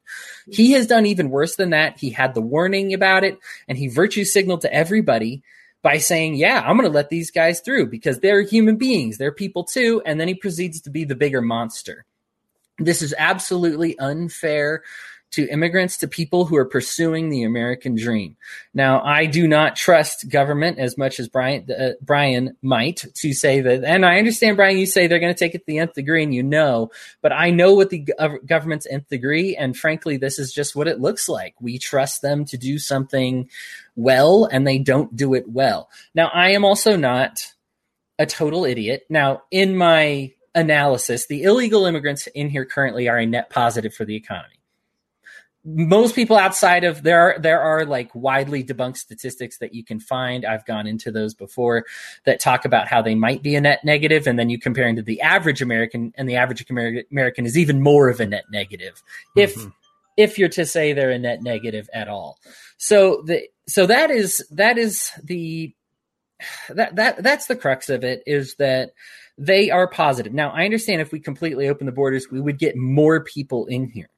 He 0.50 0.72
has 0.72 0.86
done 0.86 1.06
even 1.06 1.30
worse 1.30 1.56
than 1.56 1.70
that. 1.70 1.98
He 1.98 2.10
had 2.10 2.34
the 2.34 2.40
warning 2.40 2.94
about 2.94 3.24
it 3.24 3.38
and 3.66 3.76
he 3.76 3.88
virtue 3.88 4.24
signaled 4.24 4.60
to 4.60 4.72
everybody 4.72 5.42
by 5.82 5.98
saying, 5.98 6.34
yeah, 6.34 6.62
I'm 6.64 6.76
going 6.76 6.88
to 6.88 6.94
let 6.94 7.10
these 7.10 7.30
guys 7.30 7.60
through 7.60 7.90
because 7.90 8.20
they're 8.20 8.42
human 8.42 8.76
beings. 8.76 9.18
They're 9.18 9.32
people 9.32 9.64
too. 9.64 10.02
And 10.06 10.20
then 10.20 10.28
he 10.28 10.34
proceeds 10.34 10.80
to 10.82 10.90
be 10.90 11.04
the 11.04 11.14
bigger 11.14 11.42
monster. 11.42 12.04
This 12.78 13.02
is 13.02 13.14
absolutely 13.16 13.98
unfair 13.98 14.82
to 15.36 15.46
immigrants 15.48 15.98
to 15.98 16.08
people 16.08 16.46
who 16.46 16.56
are 16.56 16.64
pursuing 16.64 17.28
the 17.28 17.42
American 17.42 17.94
dream. 17.94 18.38
Now, 18.72 19.02
I 19.02 19.26
do 19.26 19.46
not 19.46 19.76
trust 19.76 20.30
government 20.30 20.78
as 20.78 20.96
much 20.96 21.20
as 21.20 21.28
Brian 21.28 21.70
uh, 21.70 21.90
Brian 22.00 22.56
might 22.62 23.04
to 23.16 23.34
say 23.34 23.60
that. 23.60 23.84
And 23.84 24.06
I 24.06 24.18
understand, 24.18 24.56
Brian, 24.56 24.78
you 24.78 24.86
say 24.86 25.06
they're 25.06 25.18
going 25.18 25.34
to 25.34 25.38
take 25.38 25.54
it 25.54 25.58
to 25.58 25.64
the 25.66 25.78
nth 25.78 25.92
degree, 25.92 26.22
and 26.22 26.34
you 26.34 26.42
know, 26.42 26.90
but 27.20 27.32
I 27.32 27.50
know 27.50 27.74
what 27.74 27.90
the 27.90 28.06
government's 28.46 28.86
nth 28.86 29.08
degree, 29.10 29.54
and 29.54 29.76
frankly, 29.76 30.16
this 30.16 30.38
is 30.38 30.54
just 30.54 30.74
what 30.74 30.88
it 30.88 31.00
looks 31.00 31.28
like. 31.28 31.54
We 31.60 31.78
trust 31.78 32.22
them 32.22 32.46
to 32.46 32.56
do 32.56 32.78
something 32.78 33.50
well, 33.94 34.46
and 34.46 34.66
they 34.66 34.78
don't 34.78 35.14
do 35.14 35.34
it 35.34 35.46
well. 35.46 35.90
Now, 36.14 36.28
I 36.32 36.52
am 36.52 36.64
also 36.64 36.96
not 36.96 37.52
a 38.18 38.24
total 38.24 38.64
idiot. 38.64 39.04
Now, 39.10 39.42
in 39.50 39.76
my 39.76 40.32
analysis, 40.54 41.26
the 41.26 41.42
illegal 41.42 41.84
immigrants 41.84 42.26
in 42.28 42.48
here 42.48 42.64
currently 42.64 43.06
are 43.10 43.18
a 43.18 43.26
net 43.26 43.50
positive 43.50 43.92
for 43.92 44.06
the 44.06 44.16
economy 44.16 44.55
most 45.66 46.14
people 46.14 46.36
outside 46.36 46.84
of 46.84 47.02
there 47.02 47.20
are 47.20 47.38
there 47.40 47.60
are 47.60 47.84
like 47.84 48.14
widely 48.14 48.62
debunked 48.62 48.98
statistics 48.98 49.58
that 49.58 49.74
you 49.74 49.84
can 49.84 49.98
find. 49.98 50.44
I've 50.44 50.64
gone 50.64 50.86
into 50.86 51.10
those 51.10 51.34
before 51.34 51.84
that 52.24 52.38
talk 52.38 52.64
about 52.64 52.86
how 52.86 53.02
they 53.02 53.16
might 53.16 53.42
be 53.42 53.56
a 53.56 53.60
net 53.60 53.84
negative 53.84 54.28
and 54.28 54.38
then 54.38 54.48
you 54.48 54.60
compare 54.60 54.86
to 54.94 55.02
the 55.02 55.20
average 55.20 55.60
american 55.60 56.12
and 56.16 56.28
the 56.28 56.36
average 56.36 56.64
american 56.70 57.44
is 57.44 57.58
even 57.58 57.82
more 57.82 58.08
of 58.08 58.20
a 58.20 58.26
net 58.26 58.44
negative 58.52 59.02
if 59.34 59.56
mm-hmm. 59.56 59.70
if 60.16 60.38
you're 60.38 60.48
to 60.50 60.64
say 60.64 60.92
they're 60.92 61.10
a 61.10 61.18
net 61.18 61.42
negative 61.42 61.90
at 61.92 62.08
all. 62.08 62.38
So 62.78 63.22
the 63.26 63.48
so 63.66 63.86
that 63.86 64.12
is 64.12 64.46
that 64.52 64.78
is 64.78 65.10
the 65.24 65.74
that 66.68 66.94
that 66.94 67.22
that's 67.24 67.46
the 67.46 67.56
crux 67.56 67.88
of 67.88 68.04
it 68.04 68.22
is 68.24 68.54
that 68.56 68.90
they 69.36 69.70
are 69.70 69.88
positive. 69.88 70.32
Now 70.32 70.50
i 70.50 70.64
understand 70.64 71.00
if 71.00 71.10
we 71.10 71.18
completely 71.18 71.68
open 71.68 71.86
the 71.86 71.92
borders 71.92 72.28
we 72.30 72.40
would 72.40 72.58
get 72.58 72.76
more 72.76 73.24
people 73.24 73.66
in 73.66 73.88
here 73.88 74.08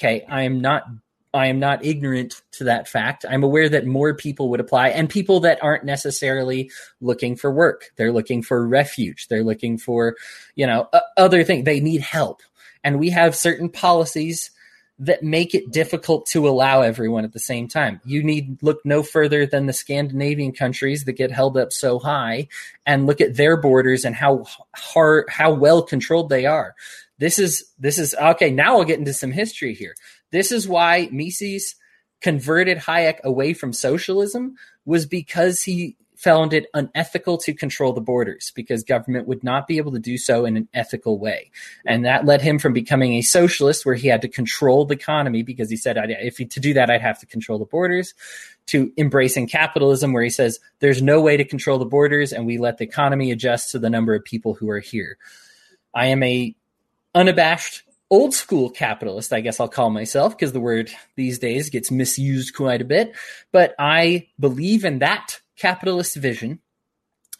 Okay, 0.00 0.24
I 0.28 0.42
am 0.42 0.62
not 0.62 0.86
I 1.32 1.46
am 1.46 1.60
not 1.60 1.84
ignorant 1.84 2.42
to 2.52 2.64
that 2.64 2.88
fact. 2.88 3.24
I'm 3.28 3.44
aware 3.44 3.68
that 3.68 3.86
more 3.86 4.14
people 4.14 4.48
would 4.48 4.60
apply 4.60 4.88
and 4.88 5.08
people 5.08 5.40
that 5.40 5.62
aren't 5.62 5.84
necessarily 5.84 6.72
looking 7.00 7.36
for 7.36 7.52
work. 7.52 7.90
They're 7.96 8.10
looking 8.10 8.42
for 8.42 8.66
refuge. 8.66 9.28
They're 9.28 9.44
looking 9.44 9.78
for, 9.78 10.16
you 10.56 10.66
know, 10.66 10.88
other 11.16 11.44
things. 11.44 11.66
They 11.66 11.78
need 11.78 12.00
help. 12.00 12.40
And 12.82 12.98
we 12.98 13.10
have 13.10 13.36
certain 13.36 13.68
policies 13.68 14.50
that 14.98 15.22
make 15.22 15.54
it 15.54 15.70
difficult 15.70 16.26
to 16.26 16.48
allow 16.48 16.82
everyone 16.82 17.24
at 17.24 17.32
the 17.32 17.38
same 17.38 17.68
time. 17.68 18.00
You 18.04 18.22
need 18.22 18.62
look 18.62 18.80
no 18.84 19.02
further 19.02 19.46
than 19.46 19.66
the 19.66 19.72
Scandinavian 19.72 20.52
countries 20.52 21.04
that 21.04 21.12
get 21.12 21.30
held 21.30 21.56
up 21.56 21.72
so 21.72 21.98
high 21.98 22.48
and 22.84 23.06
look 23.06 23.20
at 23.20 23.36
their 23.36 23.56
borders 23.56 24.04
and 24.04 24.14
how 24.14 24.44
hard 24.74 25.26
how 25.30 25.52
well 25.52 25.82
controlled 25.82 26.28
they 26.28 26.44
are. 26.44 26.74
This 27.20 27.38
is 27.38 27.70
this 27.78 27.98
is 27.98 28.14
okay. 28.14 28.50
Now 28.50 28.76
we'll 28.76 28.86
get 28.86 28.98
into 28.98 29.12
some 29.12 29.30
history 29.30 29.74
here. 29.74 29.94
This 30.32 30.50
is 30.50 30.66
why 30.66 31.08
Mises 31.12 31.76
converted 32.22 32.78
Hayek 32.78 33.20
away 33.22 33.52
from 33.52 33.74
socialism 33.74 34.56
was 34.86 35.04
because 35.04 35.62
he 35.62 35.96
found 36.16 36.52
it 36.52 36.66
unethical 36.74 37.38
to 37.38 37.54
control 37.54 37.94
the 37.94 38.00
borders 38.00 38.52
because 38.54 38.84
government 38.84 39.26
would 39.26 39.42
not 39.42 39.66
be 39.66 39.78
able 39.78 39.92
to 39.92 39.98
do 39.98 40.18
so 40.18 40.44
in 40.44 40.56
an 40.56 40.68
ethical 40.74 41.18
way. 41.18 41.50
And 41.86 42.04
that 42.04 42.26
led 42.26 42.42
him 42.42 42.58
from 42.58 42.74
becoming 42.74 43.14
a 43.14 43.22
socialist 43.22 43.86
where 43.86 43.94
he 43.94 44.08
had 44.08 44.20
to 44.20 44.28
control 44.28 44.84
the 44.84 44.94
economy 44.94 45.42
because 45.42 45.70
he 45.70 45.76
said, 45.76 45.96
if 45.98 46.36
he, 46.36 46.44
to 46.44 46.60
do 46.60 46.74
that, 46.74 46.90
I'd 46.90 47.00
have 47.00 47.18
to 47.20 47.26
control 47.26 47.58
the 47.58 47.64
borders 47.64 48.12
to 48.66 48.92
embracing 48.98 49.46
capitalism 49.46 50.12
where 50.12 50.22
he 50.22 50.28
says, 50.28 50.60
there's 50.80 51.00
no 51.00 51.22
way 51.22 51.38
to 51.38 51.44
control 51.44 51.78
the 51.78 51.86
borders 51.86 52.34
and 52.34 52.44
we 52.44 52.58
let 52.58 52.76
the 52.76 52.84
economy 52.84 53.30
adjust 53.30 53.70
to 53.70 53.78
the 53.78 53.88
number 53.88 54.14
of 54.14 54.22
people 54.22 54.52
who 54.52 54.68
are 54.68 54.80
here. 54.80 55.16
I 55.94 56.06
am 56.06 56.22
a 56.22 56.54
unabashed 57.14 57.82
old 58.10 58.34
school 58.34 58.70
capitalist, 58.70 59.32
I 59.32 59.40
guess 59.40 59.60
I'll 59.60 59.68
call 59.68 59.90
myself, 59.90 60.36
because 60.36 60.52
the 60.52 60.60
word 60.60 60.90
these 61.16 61.38
days 61.38 61.70
gets 61.70 61.90
misused 61.90 62.54
quite 62.54 62.82
a 62.82 62.84
bit. 62.84 63.14
But 63.52 63.74
I 63.78 64.28
believe 64.38 64.84
in 64.84 64.98
that 64.98 65.40
capitalist 65.56 66.16
vision 66.16 66.60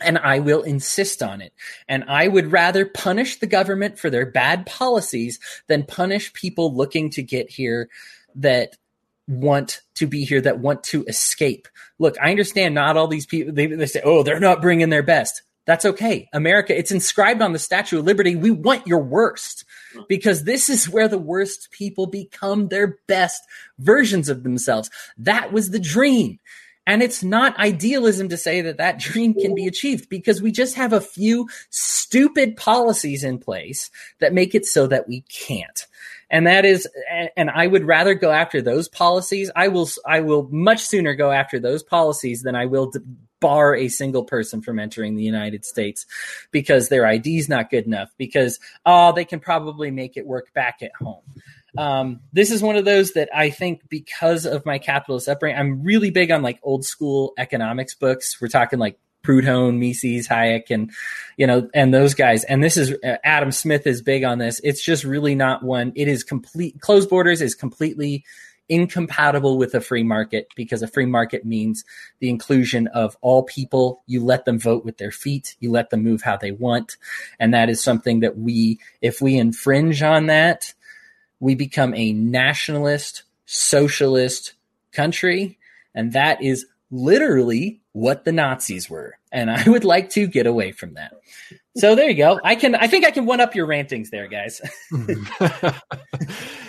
and 0.00 0.16
I 0.16 0.38
will 0.38 0.62
insist 0.62 1.22
on 1.22 1.42
it. 1.42 1.52
And 1.88 2.04
I 2.08 2.28
would 2.28 2.52
rather 2.52 2.86
punish 2.86 3.38
the 3.38 3.46
government 3.46 3.98
for 3.98 4.10
their 4.10 4.26
bad 4.26 4.64
policies 4.64 5.38
than 5.66 5.82
punish 5.84 6.32
people 6.32 6.74
looking 6.74 7.10
to 7.10 7.22
get 7.22 7.50
here 7.50 7.88
that 8.36 8.76
want 9.26 9.82
to 9.96 10.06
be 10.06 10.24
here, 10.24 10.40
that 10.40 10.58
want 10.58 10.82
to 10.84 11.04
escape. 11.04 11.68
Look, 11.98 12.16
I 12.20 12.30
understand 12.30 12.74
not 12.74 12.96
all 12.96 13.08
these 13.08 13.26
people, 13.26 13.52
they, 13.52 13.66
they 13.66 13.86
say, 13.86 14.00
oh, 14.02 14.22
they're 14.22 14.40
not 14.40 14.62
bringing 14.62 14.88
their 14.88 15.02
best 15.02 15.42
That's 15.70 15.84
okay. 15.84 16.28
America, 16.32 16.76
it's 16.76 16.90
inscribed 16.90 17.40
on 17.40 17.52
the 17.52 17.58
Statue 17.60 18.00
of 18.00 18.04
Liberty. 18.04 18.34
We 18.34 18.50
want 18.50 18.88
your 18.88 19.04
worst 19.04 19.64
because 20.08 20.42
this 20.42 20.68
is 20.68 20.88
where 20.88 21.06
the 21.06 21.16
worst 21.16 21.70
people 21.70 22.08
become 22.08 22.66
their 22.66 22.98
best 23.06 23.40
versions 23.78 24.28
of 24.28 24.42
themselves. 24.42 24.90
That 25.16 25.52
was 25.52 25.70
the 25.70 25.78
dream. 25.78 26.40
And 26.88 27.04
it's 27.04 27.22
not 27.22 27.56
idealism 27.56 28.30
to 28.30 28.36
say 28.36 28.62
that 28.62 28.78
that 28.78 28.98
dream 28.98 29.32
can 29.32 29.54
be 29.54 29.68
achieved 29.68 30.08
because 30.08 30.42
we 30.42 30.50
just 30.50 30.74
have 30.74 30.92
a 30.92 31.00
few 31.00 31.48
stupid 31.68 32.56
policies 32.56 33.22
in 33.22 33.38
place 33.38 33.92
that 34.18 34.34
make 34.34 34.56
it 34.56 34.66
so 34.66 34.88
that 34.88 35.06
we 35.06 35.20
can't. 35.20 35.86
And 36.30 36.48
that 36.48 36.64
is, 36.64 36.88
and 37.36 37.48
I 37.48 37.68
would 37.68 37.84
rather 37.84 38.14
go 38.14 38.32
after 38.32 38.60
those 38.60 38.88
policies. 38.88 39.52
I 39.54 39.68
will, 39.68 39.88
I 40.04 40.18
will 40.18 40.48
much 40.50 40.80
sooner 40.80 41.14
go 41.14 41.30
after 41.30 41.60
those 41.60 41.84
policies 41.84 42.42
than 42.42 42.56
I 42.56 42.66
will 42.66 42.90
bar 43.40 43.74
a 43.74 43.88
single 43.88 44.24
person 44.24 44.62
from 44.62 44.78
entering 44.78 45.16
the 45.16 45.22
United 45.22 45.64
States 45.64 46.06
because 46.50 46.88
their 46.88 47.06
ID 47.06 47.38
is 47.38 47.48
not 47.48 47.70
good 47.70 47.86
enough 47.86 48.10
because, 48.16 48.58
oh, 48.86 49.12
they 49.12 49.24
can 49.24 49.40
probably 49.40 49.90
make 49.90 50.16
it 50.16 50.26
work 50.26 50.52
back 50.52 50.82
at 50.82 50.92
home. 51.00 51.22
Um, 51.78 52.20
this 52.32 52.50
is 52.50 52.62
one 52.62 52.76
of 52.76 52.84
those 52.84 53.12
that 53.12 53.28
I 53.34 53.50
think 53.50 53.88
because 53.88 54.44
of 54.44 54.66
my 54.66 54.78
capitalist 54.78 55.28
upbringing, 55.28 55.58
I'm 55.58 55.82
really 55.82 56.10
big 56.10 56.30
on 56.30 56.42
like 56.42 56.58
old 56.62 56.84
school 56.84 57.32
economics 57.38 57.94
books. 57.94 58.40
We're 58.40 58.48
talking 58.48 58.78
like 58.78 58.98
Proudhon, 59.22 59.78
Mises, 59.78 60.26
Hayek, 60.28 60.70
and 60.70 60.90
you 61.36 61.46
know, 61.46 61.68
and 61.74 61.92
those 61.92 62.14
guys. 62.14 62.44
And 62.44 62.62
this 62.62 62.76
is 62.76 62.92
uh, 63.04 63.16
Adam 63.22 63.52
Smith 63.52 63.86
is 63.86 64.02
big 64.02 64.24
on 64.24 64.38
this. 64.38 64.60
It's 64.64 64.82
just 64.82 65.04
really 65.04 65.34
not 65.34 65.62
one. 65.62 65.92
It 65.94 66.08
is 66.08 66.24
complete. 66.24 66.80
Closed 66.80 67.08
borders 67.08 67.40
is 67.40 67.54
completely 67.54 68.24
incompatible 68.70 69.58
with 69.58 69.74
a 69.74 69.80
free 69.80 70.02
market 70.02 70.48
because 70.56 70.82
a 70.82 70.88
free 70.88 71.04
market 71.04 71.44
means 71.44 71.84
the 72.20 72.30
inclusion 72.30 72.86
of 72.88 73.16
all 73.20 73.42
people. 73.42 74.02
You 74.06 74.24
let 74.24 74.46
them 74.46 74.58
vote 74.58 74.84
with 74.84 74.96
their 74.96 75.10
feet. 75.10 75.56
You 75.60 75.70
let 75.70 75.90
them 75.90 76.02
move 76.02 76.22
how 76.22 76.38
they 76.38 76.52
want, 76.52 76.96
and 77.38 77.52
that 77.52 77.68
is 77.68 77.82
something 77.82 78.20
that 78.20 78.38
we, 78.38 78.78
if 79.02 79.20
we 79.20 79.36
infringe 79.36 80.02
on 80.02 80.26
that, 80.26 80.72
we 81.40 81.54
become 81.54 81.94
a 81.94 82.12
nationalist, 82.12 83.24
socialist 83.46 84.54
country. 84.92 85.58
And 85.94 86.12
that 86.12 86.42
is 86.42 86.66
literally 86.90 87.80
what 87.92 88.24
the 88.24 88.32
Nazis 88.32 88.88
were. 88.88 89.18
And 89.32 89.50
I 89.50 89.68
would 89.68 89.84
like 89.84 90.10
to 90.10 90.26
get 90.26 90.46
away 90.46 90.72
from 90.72 90.94
that. 90.94 91.14
So 91.76 91.94
there 91.94 92.08
you 92.08 92.16
go. 92.16 92.40
I 92.42 92.56
can, 92.56 92.74
I 92.74 92.88
think 92.88 93.04
I 93.04 93.10
can 93.10 93.26
one 93.26 93.40
up 93.40 93.54
your 93.54 93.66
rantings 93.66 94.10
there, 94.10 94.26
guys. 94.26 94.60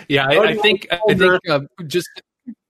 yeah, 0.08 0.26
I, 0.26 0.38
I, 0.38 0.56
think, 0.56 0.86
I 0.90 1.14
think 1.14 1.40
uh, 1.48 1.60
just, 1.86 2.08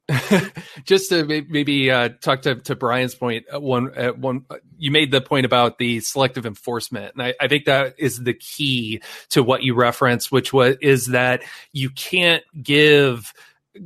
just 0.84 1.10
to 1.10 1.44
maybe 1.48 1.90
uh, 1.90 2.10
talk 2.20 2.42
to, 2.42 2.56
to 2.56 2.74
Brian's 2.74 3.14
point, 3.14 3.44
uh, 3.54 3.60
one, 3.60 3.96
uh, 3.96 4.12
one, 4.12 4.46
you 4.78 4.90
made 4.90 5.10
the 5.10 5.20
point 5.20 5.46
about 5.46 5.78
the 5.78 6.00
selective 6.00 6.46
enforcement, 6.46 7.14
and 7.14 7.22
I, 7.22 7.34
I, 7.40 7.48
think 7.48 7.66
that 7.66 7.94
is 7.98 8.18
the 8.18 8.34
key 8.34 9.02
to 9.30 9.42
what 9.42 9.62
you 9.62 9.74
referenced, 9.74 10.32
which 10.32 10.52
was 10.52 10.76
is 10.80 11.08
that 11.08 11.42
you 11.72 11.90
can't 11.90 12.42
give 12.60 13.32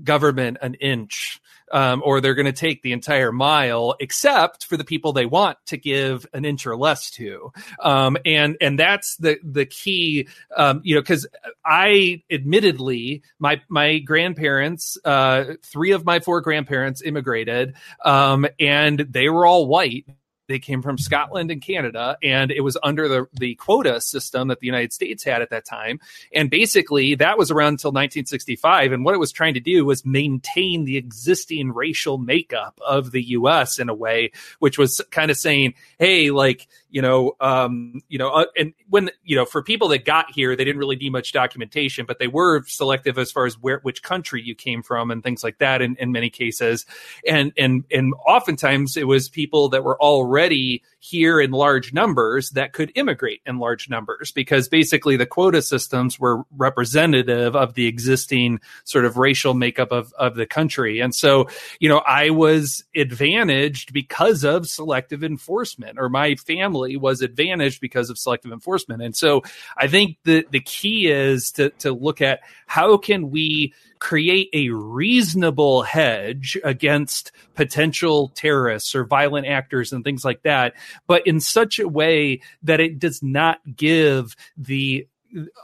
government 0.02 0.58
an 0.62 0.74
inch 0.74 1.40
um, 1.72 2.02
or 2.04 2.20
they're 2.20 2.34
going 2.34 2.46
to 2.46 2.52
take 2.52 2.82
the 2.82 2.92
entire 2.92 3.32
mile, 3.32 3.94
except 4.00 4.66
for 4.66 4.76
the 4.76 4.84
people 4.84 5.12
they 5.12 5.26
want 5.26 5.58
to 5.66 5.76
give 5.76 6.26
an 6.32 6.44
inch 6.44 6.66
or 6.66 6.76
less 6.76 7.10
to. 7.12 7.52
Um, 7.80 8.16
and 8.24 8.56
and 8.60 8.78
that's 8.78 9.16
the 9.16 9.38
the 9.42 9.66
key, 9.66 10.28
um, 10.56 10.80
you 10.84 10.94
know, 10.94 11.00
because 11.00 11.26
I 11.64 12.22
admittedly 12.30 13.22
my 13.38 13.60
my 13.68 13.98
grandparents, 13.98 14.98
uh, 15.04 15.54
three 15.62 15.92
of 15.92 16.04
my 16.04 16.20
four 16.20 16.40
grandparents 16.40 17.02
immigrated, 17.02 17.74
um, 18.04 18.46
and 18.60 19.00
they 19.00 19.28
were 19.28 19.46
all 19.46 19.66
white 19.66 20.06
they 20.48 20.58
came 20.58 20.82
from 20.82 20.98
Scotland 20.98 21.50
and 21.50 21.60
Canada, 21.60 22.16
and 22.22 22.50
it 22.50 22.60
was 22.60 22.76
under 22.82 23.08
the, 23.08 23.26
the 23.32 23.54
quota 23.56 24.00
system 24.00 24.48
that 24.48 24.60
the 24.60 24.66
United 24.66 24.92
States 24.92 25.24
had 25.24 25.42
at 25.42 25.50
that 25.50 25.64
time. 25.64 26.00
And 26.32 26.50
basically, 26.50 27.14
that 27.16 27.38
was 27.38 27.50
around 27.50 27.74
until 27.74 27.90
1965. 27.90 28.92
And 28.92 29.04
what 29.04 29.14
it 29.14 29.18
was 29.18 29.32
trying 29.32 29.54
to 29.54 29.60
do 29.60 29.84
was 29.84 30.04
maintain 30.04 30.84
the 30.84 30.96
existing 30.96 31.72
racial 31.72 32.18
makeup 32.18 32.80
of 32.86 33.10
the 33.10 33.22
U.S. 33.22 33.78
in 33.78 33.88
a 33.88 33.94
way, 33.94 34.32
which 34.58 34.78
was 34.78 35.00
kind 35.10 35.30
of 35.30 35.36
saying, 35.36 35.74
hey, 35.98 36.30
like, 36.30 36.68
you 36.88 37.02
know, 37.02 37.32
um, 37.40 38.00
you 38.08 38.18
know, 38.18 38.30
uh, 38.30 38.46
and 38.56 38.72
when 38.88 39.10
you 39.24 39.36
know, 39.36 39.44
for 39.44 39.62
people 39.62 39.88
that 39.88 40.04
got 40.04 40.30
here, 40.30 40.54
they 40.56 40.64
didn't 40.64 40.78
really 40.78 40.96
need 40.96 41.10
much 41.10 41.32
documentation, 41.32 42.06
but 42.06 42.18
they 42.18 42.28
were 42.28 42.62
selective 42.66 43.18
as 43.18 43.32
far 43.32 43.46
as 43.46 43.58
where 43.58 43.80
which 43.82 44.02
country 44.02 44.42
you 44.42 44.54
came 44.54 44.82
from 44.82 45.10
and 45.10 45.22
things 45.22 45.42
like 45.42 45.58
that. 45.58 45.82
In, 45.82 45.96
in 45.96 46.12
many 46.12 46.30
cases, 46.30 46.86
and 47.26 47.52
and 47.56 47.84
and 47.90 48.14
oftentimes 48.26 48.96
it 48.96 49.06
was 49.06 49.28
people 49.28 49.68
that 49.70 49.84
were 49.84 50.00
already 50.00 50.82
here 50.98 51.40
in 51.40 51.52
large 51.52 51.92
numbers 51.92 52.50
that 52.50 52.72
could 52.72 52.90
immigrate 52.96 53.40
in 53.46 53.58
large 53.58 53.88
numbers 53.88 54.32
because 54.32 54.68
basically 54.68 55.16
the 55.16 55.26
quota 55.26 55.62
systems 55.62 56.18
were 56.18 56.42
representative 56.56 57.54
of 57.54 57.74
the 57.74 57.86
existing 57.86 58.58
sort 58.84 59.04
of 59.04 59.16
racial 59.16 59.54
makeup 59.54 59.92
of, 59.92 60.12
of 60.18 60.34
the 60.34 60.46
country. 60.46 60.98
And 60.98 61.14
so, 61.14 61.48
you 61.78 61.88
know, 61.88 61.98
I 61.98 62.30
was 62.30 62.84
advantaged 62.94 63.92
because 63.92 64.44
of 64.44 64.66
selective 64.66 65.22
enforcement 65.22 65.98
or 65.98 66.08
my 66.08 66.34
family 66.34 66.75
was 67.00 67.22
advantaged 67.22 67.80
because 67.80 68.10
of 68.10 68.18
selective 68.18 68.52
enforcement. 68.52 69.02
And 69.02 69.16
so 69.16 69.42
I 69.76 69.88
think 69.88 70.18
the, 70.24 70.46
the 70.50 70.60
key 70.60 71.06
is 71.06 71.52
to, 71.52 71.70
to 71.80 71.92
look 71.92 72.20
at 72.20 72.40
how 72.66 72.96
can 72.96 73.30
we 73.30 73.74
create 73.98 74.50
a 74.52 74.70
reasonable 74.70 75.82
hedge 75.82 76.58
against 76.62 77.32
potential 77.54 78.30
terrorists 78.34 78.94
or 78.94 79.04
violent 79.04 79.46
actors 79.46 79.92
and 79.92 80.04
things 80.04 80.24
like 80.24 80.42
that, 80.42 80.74
but 81.06 81.26
in 81.26 81.40
such 81.40 81.78
a 81.78 81.88
way 81.88 82.40
that 82.62 82.80
it 82.80 82.98
does 82.98 83.22
not 83.22 83.58
give 83.74 84.36
the 84.56 85.06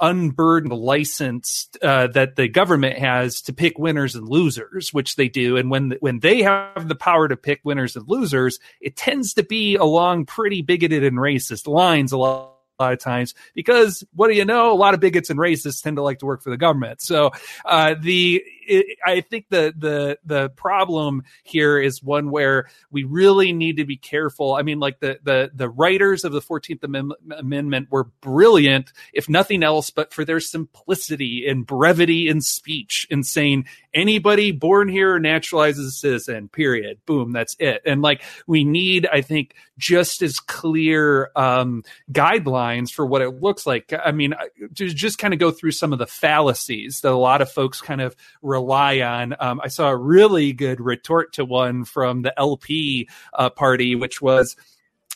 unburdened 0.00 0.72
license 0.72 1.68
uh, 1.82 2.06
that 2.08 2.37
the 2.37 2.48
government 2.48 2.98
has 2.98 3.42
to 3.42 3.52
pick 3.52 3.78
winners 3.78 4.14
and 4.14 4.28
losers, 4.28 4.92
which 4.92 5.16
they 5.16 5.28
do. 5.28 5.56
And 5.56 5.70
when 5.70 5.96
when 6.00 6.20
they 6.20 6.42
have 6.42 6.88
the 6.88 6.94
power 6.94 7.28
to 7.28 7.37
pick 7.37 7.61
winners 7.64 7.96
and 7.96 8.08
losers, 8.08 8.58
it 8.80 8.96
tends 8.96 9.35
to 9.35 9.42
be 9.42 9.76
along 9.76 10.26
pretty 10.26 10.62
bigoted 10.62 11.04
and 11.04 11.18
racist 11.18 11.66
lines 11.66 12.12
a 12.12 12.18
lot 12.18 12.52
lot 12.82 12.92
of 12.92 12.98
times 12.98 13.35
because 13.54 14.04
what 14.14 14.28
do 14.28 14.35
you 14.35 14.44
know? 14.44 14.72
A 14.72 14.74
lot 14.74 14.94
of 14.94 15.00
bigots 15.00 15.30
and 15.30 15.38
racists 15.38 15.82
tend 15.82 15.96
to 15.96 16.02
like 16.02 16.18
to 16.18 16.26
work 16.26 16.42
for 16.42 16.50
the 16.50 16.56
government. 16.56 17.00
So 17.00 17.30
uh, 17.64 17.94
the 18.00 18.44
it, 18.66 18.98
I 19.05 19.20
think 19.20 19.46
the 19.48 19.75
the 19.77 20.18
the 20.25 20.48
problem 20.51 21.25
here 21.42 21.79
is 21.79 22.03
one 22.03 22.31
where 22.31 22.68
we 22.90 23.05
really 23.05 23.53
need 23.53 23.77
to 23.79 23.85
be 23.85 23.96
careful. 23.96 24.55
I 24.55 24.62
mean, 24.62 24.79
like 24.79 25.01
the 25.01 25.18
the 25.22 25.51
the 25.55 25.68
writers 25.68 26.25
of 26.25 26.33
the 26.33 26.40
Fourteenth 26.40 26.85
Amendment 26.85 27.88
were 27.90 28.05
brilliant, 28.20 28.92
if 29.12 29.29
nothing 29.29 29.62
else, 29.62 29.90
but 29.90 30.12
for 30.12 30.25
their 30.25 30.40
simplicity 30.40 31.46
and 31.48 31.66
brevity 31.66 32.29
in 32.29 32.40
speech, 32.40 33.07
in 33.11 33.22
saying 33.22 33.66
anybody 33.94 34.53
born 34.53 34.88
here 34.88 35.18
naturalizes 35.18 35.87
a 35.87 35.90
citizen. 35.90 36.48
Period. 36.48 36.98
Boom. 37.07 37.33
That's 37.33 37.57
it. 37.59 37.83
And 37.85 38.03
like 38.03 38.22
we 38.46 38.64
need, 38.64 39.07
I 39.12 39.20
think, 39.20 39.55
just 39.79 40.22
as 40.22 40.38
clear 40.38 41.31
um, 41.37 41.83
guidelines 42.11 42.90
for 42.90 43.05
what 43.05 43.22
it 43.22 43.40
looks 43.42 43.66
like. 43.66 43.92
I 43.92 44.12
mean, 44.12 44.35
to 44.77 44.88
just 44.88 45.18
kind 45.18 45.35
of 45.35 45.40
go 45.40 45.51
through 45.51 45.72
some 45.72 45.92
of 45.92 45.98
the 45.98 46.07
fallacies 46.07 47.01
that 47.01 47.12
a 47.12 47.16
lot 47.16 47.42
of 47.42 47.51
folks 47.51 47.81
kind 47.81 48.01
of 48.01 48.16
rely 48.53 49.01
on. 49.01 49.35
Um, 49.41 49.61
I 49.62 49.69
saw 49.69 49.88
a 49.88 49.97
really 49.97 50.53
good 50.53 50.81
retort 50.81 51.33
to 51.35 51.45
one 51.45 51.85
from 51.85 52.23
the 52.23 52.38
LP 52.38 53.09
uh, 53.33 53.51
party, 53.51 53.95
which 53.95 54.21
was 54.21 54.57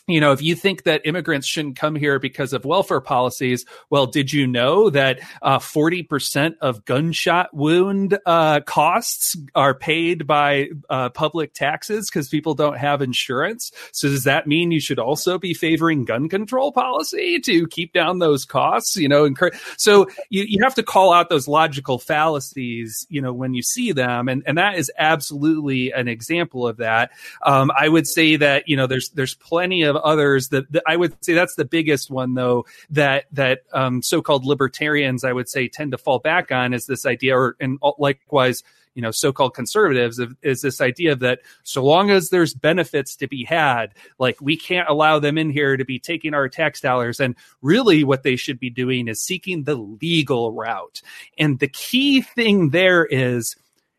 you 0.07 0.21
know, 0.21 0.31
if 0.31 0.41
you 0.41 0.55
think 0.55 0.83
that 0.83 1.01
immigrants 1.05 1.45
shouldn't 1.45 1.75
come 1.75 1.93
here 1.93 2.17
because 2.17 2.53
of 2.53 2.63
welfare 2.63 3.01
policies, 3.01 3.65
well, 3.89 4.05
did 4.05 4.31
you 4.31 4.47
know 4.47 4.89
that 4.89 5.19
uh, 5.41 5.59
40% 5.59 6.55
of 6.61 6.85
gunshot 6.85 7.53
wound 7.53 8.17
uh, 8.25 8.61
costs 8.61 9.35
are 9.53 9.73
paid 9.73 10.25
by 10.25 10.69
uh, 10.89 11.09
public 11.09 11.53
taxes 11.53 12.09
because 12.09 12.29
people 12.29 12.53
don't 12.53 12.77
have 12.77 13.01
insurance? 13.01 13.73
So 13.91 14.07
does 14.07 14.23
that 14.23 14.47
mean 14.47 14.71
you 14.71 14.79
should 14.79 14.97
also 14.97 15.37
be 15.37 15.53
favoring 15.53 16.05
gun 16.05 16.29
control 16.29 16.71
policy 16.71 17.39
to 17.41 17.67
keep 17.67 17.91
down 17.91 18.19
those 18.19 18.45
costs? 18.45 18.95
You 18.95 19.09
know, 19.09 19.29
so 19.75 20.07
you, 20.29 20.45
you 20.47 20.63
have 20.63 20.75
to 20.75 20.83
call 20.83 21.11
out 21.11 21.27
those 21.27 21.49
logical 21.49 21.99
fallacies, 21.99 23.05
you 23.09 23.21
know, 23.21 23.33
when 23.33 23.53
you 23.53 23.61
see 23.61 23.91
them. 23.91 24.29
And, 24.29 24.41
and 24.45 24.57
that 24.57 24.77
is 24.77 24.89
absolutely 24.97 25.91
an 25.91 26.07
example 26.07 26.65
of 26.65 26.77
that. 26.77 27.11
Um, 27.45 27.71
I 27.77 27.89
would 27.89 28.07
say 28.07 28.37
that, 28.37 28.69
you 28.69 28.77
know, 28.77 28.87
there's, 28.87 29.09
there's 29.09 29.35
plenty 29.35 29.83
of 29.83 29.96
others 29.97 30.49
that, 30.49 30.71
that, 30.71 30.83
I 30.87 30.95
would 30.95 31.23
say 31.23 31.33
that's 31.33 31.55
the 31.55 31.65
biggest 31.65 32.09
one 32.09 32.33
though 32.33 32.65
that 32.89 33.25
that 33.31 33.61
um, 33.73 34.01
so-called 34.01 34.45
libertarians 34.45 35.23
I 35.23 35.33
would 35.33 35.49
say 35.49 35.67
tend 35.67 35.91
to 35.91 35.97
fall 35.97 36.19
back 36.19 36.51
on 36.51 36.73
is 36.73 36.85
this 36.85 37.05
idea 37.05 37.37
or 37.37 37.55
and 37.59 37.79
likewise 37.97 38.63
you 38.95 39.01
know 39.01 39.11
so-called 39.11 39.53
conservatives 39.53 40.19
is 40.41 40.61
this 40.61 40.81
idea 40.81 41.15
that 41.15 41.39
so 41.63 41.83
long 41.83 42.09
as 42.09 42.29
there's 42.29 42.53
benefits 42.53 43.15
to 43.17 43.27
be 43.27 43.43
had 43.43 43.93
like 44.17 44.41
we 44.41 44.57
can't 44.57 44.89
allow 44.89 45.19
them 45.19 45.37
in 45.37 45.49
here 45.49 45.77
to 45.77 45.85
be 45.85 45.99
taking 45.99 46.33
our 46.33 46.49
tax 46.49 46.81
dollars. 46.81 47.19
And 47.19 47.35
really 47.61 48.03
what 48.03 48.23
they 48.23 48.35
should 48.35 48.59
be 48.59 48.69
doing 48.69 49.07
is 49.07 49.21
seeking 49.21 49.63
the 49.63 49.75
legal 49.75 50.51
route. 50.51 51.01
And 51.37 51.59
the 51.59 51.67
key 51.67 52.21
thing 52.21 52.69
there 52.69 53.05
is 53.05 53.55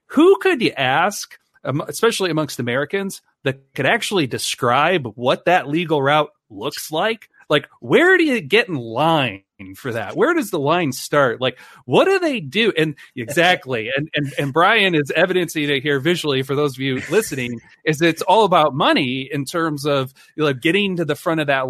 who 0.07 0.36
could 0.38 0.61
you 0.62 0.72
ask 0.76 1.38
especially 1.64 2.30
amongst 2.30 2.59
Americans, 2.59 3.22
that 3.44 3.74
could 3.74 3.86
actually 3.86 4.26
describe 4.26 5.06
what 5.14 5.44
that 5.46 5.68
legal 5.68 6.02
route 6.02 6.30
looks 6.50 6.90
like. 6.90 7.28
Like 7.48 7.68
where 7.80 8.16
do 8.18 8.24
you 8.24 8.40
get 8.40 8.68
in 8.68 8.74
line 8.74 9.42
for 9.74 9.92
that? 9.92 10.16
Where 10.16 10.34
does 10.34 10.50
the 10.50 10.59
line 10.59 10.92
start? 10.92 11.40
Like 11.40 11.59
what 11.86 12.04
do 12.04 12.18
they 12.18 12.40
do? 12.40 12.72
And 12.76 12.94
exactly. 13.16 13.90
And 13.96 14.09
and, 14.14 14.34
and 14.38 14.52
brian 14.52 14.94
is 14.94 15.11
evidencing 15.14 15.68
it 15.70 15.82
here 15.82 15.98
visually 15.98 16.42
for 16.42 16.54
those 16.54 16.76
of 16.76 16.80
you 16.80 17.02
listening 17.11 17.61
is 17.84 18.02
it's 18.02 18.22
all 18.22 18.44
about 18.44 18.74
money 18.74 19.28
in 19.32 19.44
terms 19.44 19.86
of 19.86 20.12
you 20.36 20.44
know, 20.44 20.52
getting 20.52 20.96
to 20.96 21.04
the 21.04 21.16
front 21.16 21.40
of 21.40 21.46
that 21.46 21.68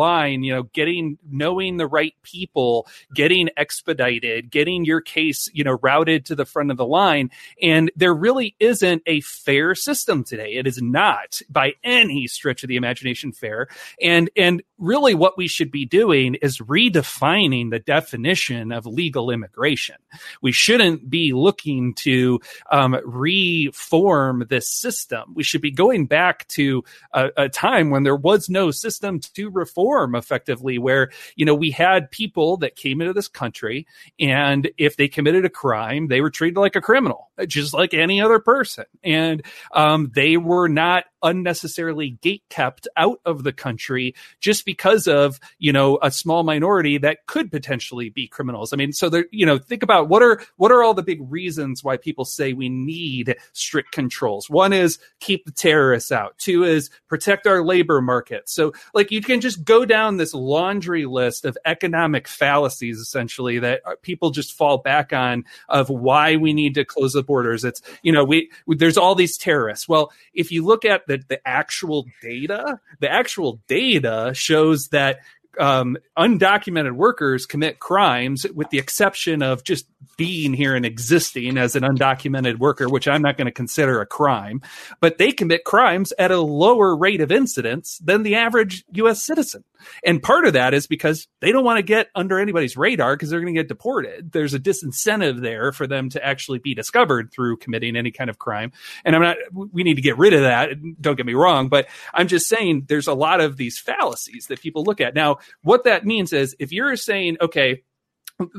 line, 0.00 0.42
you 0.42 0.54
know, 0.54 0.64
getting 0.64 1.18
knowing 1.30 1.76
the 1.76 1.86
right 1.86 2.14
people, 2.22 2.86
getting 3.14 3.48
expedited, 3.56 4.50
getting 4.50 4.84
your 4.84 5.00
case, 5.00 5.48
you 5.52 5.64
know, 5.64 5.78
routed 5.82 6.26
to 6.26 6.34
the 6.34 6.44
front 6.44 6.70
of 6.70 6.76
the 6.76 6.86
line. 6.86 7.30
And 7.62 7.90
there 7.96 8.14
really 8.14 8.56
isn't 8.58 9.02
a 9.06 9.20
fair 9.20 9.74
system 9.74 10.24
today. 10.24 10.54
It 10.54 10.66
is 10.66 10.80
not 10.80 11.40
by 11.48 11.74
any 11.84 12.26
stretch 12.26 12.62
of 12.64 12.68
the 12.68 12.76
imagination 12.76 13.32
fair. 13.32 13.68
And 14.00 14.30
and 14.36 14.62
really 14.78 15.14
what 15.14 15.36
we 15.36 15.46
should 15.46 15.70
be 15.70 15.84
doing 15.84 16.36
is 16.36 16.58
redefining 16.58 17.70
the 17.70 17.78
definition 17.78 18.72
of 18.72 18.86
legal 18.86 19.30
immigration. 19.30 19.96
We 20.40 20.52
shouldn't 20.52 21.10
be 21.10 21.32
looking 21.32 21.94
to 22.06 22.40
um, 22.70 22.98
reform 23.04 24.46
this 24.48 24.68
system. 24.68 25.34
We 25.34 25.44
should 25.44 25.60
be 25.60 25.70
going 25.70 26.06
back 26.06 26.48
to 26.48 26.82
a, 27.12 27.30
a 27.36 27.48
time 27.48 27.90
when 27.90 28.04
there 28.04 28.16
was 28.16 28.48
no 28.48 28.70
system 28.70 29.20
to 29.34 29.50
reform 29.50 29.89
effectively 29.98 30.78
where, 30.78 31.10
you 31.36 31.44
know, 31.44 31.54
we 31.54 31.70
had 31.70 32.10
people 32.10 32.56
that 32.58 32.76
came 32.76 33.00
into 33.00 33.12
this 33.12 33.28
country 33.28 33.86
and 34.18 34.70
if 34.78 34.96
they 34.96 35.08
committed 35.08 35.44
a 35.44 35.50
crime, 35.50 36.08
they 36.08 36.20
were 36.20 36.30
treated 36.30 36.58
like 36.58 36.76
a 36.76 36.80
criminal, 36.80 37.30
just 37.46 37.74
like 37.74 37.94
any 37.94 38.20
other 38.20 38.38
person. 38.38 38.84
And 39.02 39.44
um, 39.72 40.10
they 40.14 40.36
were 40.36 40.68
not 40.68 41.04
unnecessarily 41.22 42.10
gate 42.22 42.42
kept 42.48 42.88
out 42.96 43.20
of 43.24 43.44
the 43.44 43.52
country 43.52 44.14
just 44.40 44.64
because 44.64 45.06
of 45.06 45.40
you 45.58 45.72
know 45.72 45.98
a 46.02 46.10
small 46.10 46.42
minority 46.42 46.98
that 46.98 47.26
could 47.26 47.50
potentially 47.50 48.10
be 48.10 48.26
criminals. 48.26 48.72
I 48.72 48.76
mean 48.76 48.92
so 48.92 49.08
there 49.08 49.26
you 49.30 49.46
know 49.46 49.58
think 49.58 49.82
about 49.82 50.08
what 50.08 50.22
are 50.22 50.42
what 50.56 50.72
are 50.72 50.82
all 50.82 50.94
the 50.94 51.02
big 51.02 51.20
reasons 51.30 51.84
why 51.84 51.96
people 51.96 52.24
say 52.24 52.52
we 52.52 52.68
need 52.68 53.36
strict 53.52 53.92
controls? 53.92 54.48
One 54.48 54.72
is 54.72 54.98
keep 55.20 55.44
the 55.44 55.52
terrorists 55.52 56.12
out. 56.12 56.38
Two 56.38 56.64
is 56.64 56.90
protect 57.08 57.46
our 57.46 57.64
labor 57.64 58.00
market. 58.00 58.48
So 58.48 58.72
like 58.94 59.10
you 59.10 59.22
can 59.22 59.40
just 59.40 59.64
go 59.64 59.84
down 59.84 60.16
this 60.16 60.34
laundry 60.34 61.06
list 61.06 61.44
of 61.44 61.56
economic 61.64 62.28
fallacies 62.28 62.98
essentially 62.98 63.58
that 63.58 63.82
people 64.02 64.30
just 64.30 64.52
fall 64.52 64.78
back 64.78 65.12
on 65.12 65.44
of 65.68 65.90
why 65.90 66.36
we 66.36 66.52
need 66.52 66.74
to 66.74 66.84
close 66.84 67.12
the 67.12 67.22
borders. 67.22 67.64
It's 67.64 67.82
you 68.02 68.12
know 68.12 68.24
we 68.24 68.50
there's 68.66 68.98
all 68.98 69.14
these 69.14 69.36
terrorists. 69.36 69.88
Well 69.88 70.12
if 70.34 70.50
you 70.52 70.64
look 70.64 70.84
at 70.84 71.06
the, 71.10 71.24
the 71.28 71.48
actual 71.48 72.06
data, 72.22 72.78
the 73.00 73.10
actual 73.10 73.60
data 73.66 74.30
shows 74.32 74.88
that 74.92 75.18
um, 75.58 75.96
undocumented 76.16 76.92
workers 76.92 77.46
commit 77.46 77.78
crimes, 77.78 78.46
with 78.54 78.70
the 78.70 78.78
exception 78.78 79.42
of 79.42 79.64
just 79.64 79.86
being 80.16 80.52
here 80.52 80.74
and 80.74 80.84
existing 80.84 81.56
as 81.56 81.76
an 81.76 81.82
undocumented 81.82 82.58
worker, 82.58 82.88
which 82.88 83.08
I'm 83.08 83.22
not 83.22 83.36
going 83.36 83.46
to 83.46 83.52
consider 83.52 84.00
a 84.00 84.06
crime. 84.06 84.60
But 85.00 85.18
they 85.18 85.32
commit 85.32 85.64
crimes 85.64 86.12
at 86.18 86.30
a 86.30 86.40
lower 86.40 86.96
rate 86.96 87.20
of 87.20 87.32
incidence 87.32 87.98
than 88.04 88.22
the 88.22 88.34
average 88.34 88.84
U.S. 88.92 89.24
citizen. 89.24 89.64
And 90.04 90.22
part 90.22 90.46
of 90.46 90.52
that 90.52 90.74
is 90.74 90.86
because 90.86 91.26
they 91.40 91.52
don't 91.52 91.64
want 91.64 91.78
to 91.78 91.82
get 91.82 92.08
under 92.14 92.38
anybody's 92.38 92.76
radar 92.76 93.16
because 93.16 93.30
they're 93.30 93.40
going 93.40 93.54
to 93.54 93.58
get 93.58 93.68
deported. 93.68 94.32
There's 94.32 94.54
a 94.54 94.58
disincentive 94.58 95.40
there 95.40 95.72
for 95.72 95.86
them 95.86 96.10
to 96.10 96.24
actually 96.24 96.58
be 96.58 96.74
discovered 96.74 97.32
through 97.32 97.58
committing 97.58 97.96
any 97.96 98.10
kind 98.10 98.30
of 98.30 98.38
crime. 98.38 98.72
And 99.04 99.16
I'm 99.16 99.22
not, 99.22 99.36
we 99.52 99.82
need 99.82 99.94
to 99.94 100.02
get 100.02 100.18
rid 100.18 100.34
of 100.34 100.42
that. 100.42 100.70
Don't 101.00 101.16
get 101.16 101.26
me 101.26 101.34
wrong, 101.34 101.68
but 101.68 101.88
I'm 102.12 102.28
just 102.28 102.46
saying 102.46 102.86
there's 102.88 103.06
a 103.06 103.14
lot 103.14 103.40
of 103.40 103.56
these 103.56 103.78
fallacies 103.78 104.46
that 104.46 104.60
people 104.60 104.84
look 104.84 105.00
at. 105.00 105.14
Now, 105.14 105.38
what 105.62 105.84
that 105.84 106.04
means 106.04 106.32
is 106.32 106.56
if 106.58 106.72
you're 106.72 106.96
saying, 106.96 107.36
okay, 107.40 107.82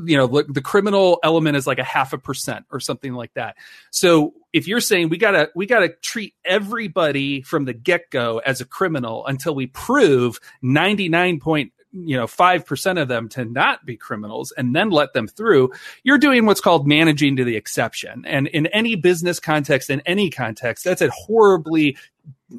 you 0.04 0.16
know 0.16 0.26
the 0.26 0.60
criminal 0.62 1.18
element 1.22 1.56
is 1.56 1.66
like 1.66 1.78
a 1.78 1.84
half 1.84 2.12
a 2.12 2.18
percent 2.18 2.64
or 2.70 2.80
something 2.80 3.14
like 3.14 3.32
that. 3.34 3.56
So 3.90 4.34
if 4.52 4.68
you're 4.68 4.80
saying 4.80 5.08
we 5.08 5.18
gotta 5.18 5.50
we 5.54 5.66
gotta 5.66 5.88
treat 5.88 6.34
everybody 6.44 7.42
from 7.42 7.64
the 7.64 7.72
get-go 7.72 8.38
as 8.38 8.60
a 8.60 8.64
criminal 8.64 9.26
until 9.26 9.54
we 9.54 9.66
prove 9.66 10.38
99 10.62 11.40
point 11.40 11.72
you 11.94 12.16
know 12.16 12.26
5% 12.26 13.02
of 13.02 13.08
them 13.08 13.28
to 13.30 13.44
not 13.44 13.84
be 13.84 13.96
criminals 13.96 14.52
and 14.56 14.74
then 14.74 14.90
let 14.90 15.12
them 15.12 15.28
through 15.28 15.72
you're 16.04 16.18
doing 16.18 16.46
what's 16.46 16.60
called 16.60 16.86
managing 16.86 17.36
to 17.36 17.44
the 17.44 17.56
exception. 17.56 18.24
And 18.26 18.46
in 18.48 18.66
any 18.68 18.94
business 18.94 19.40
context 19.40 19.90
in 19.90 20.00
any 20.06 20.30
context 20.30 20.84
that's 20.84 21.02
a 21.02 21.10
horribly 21.10 21.96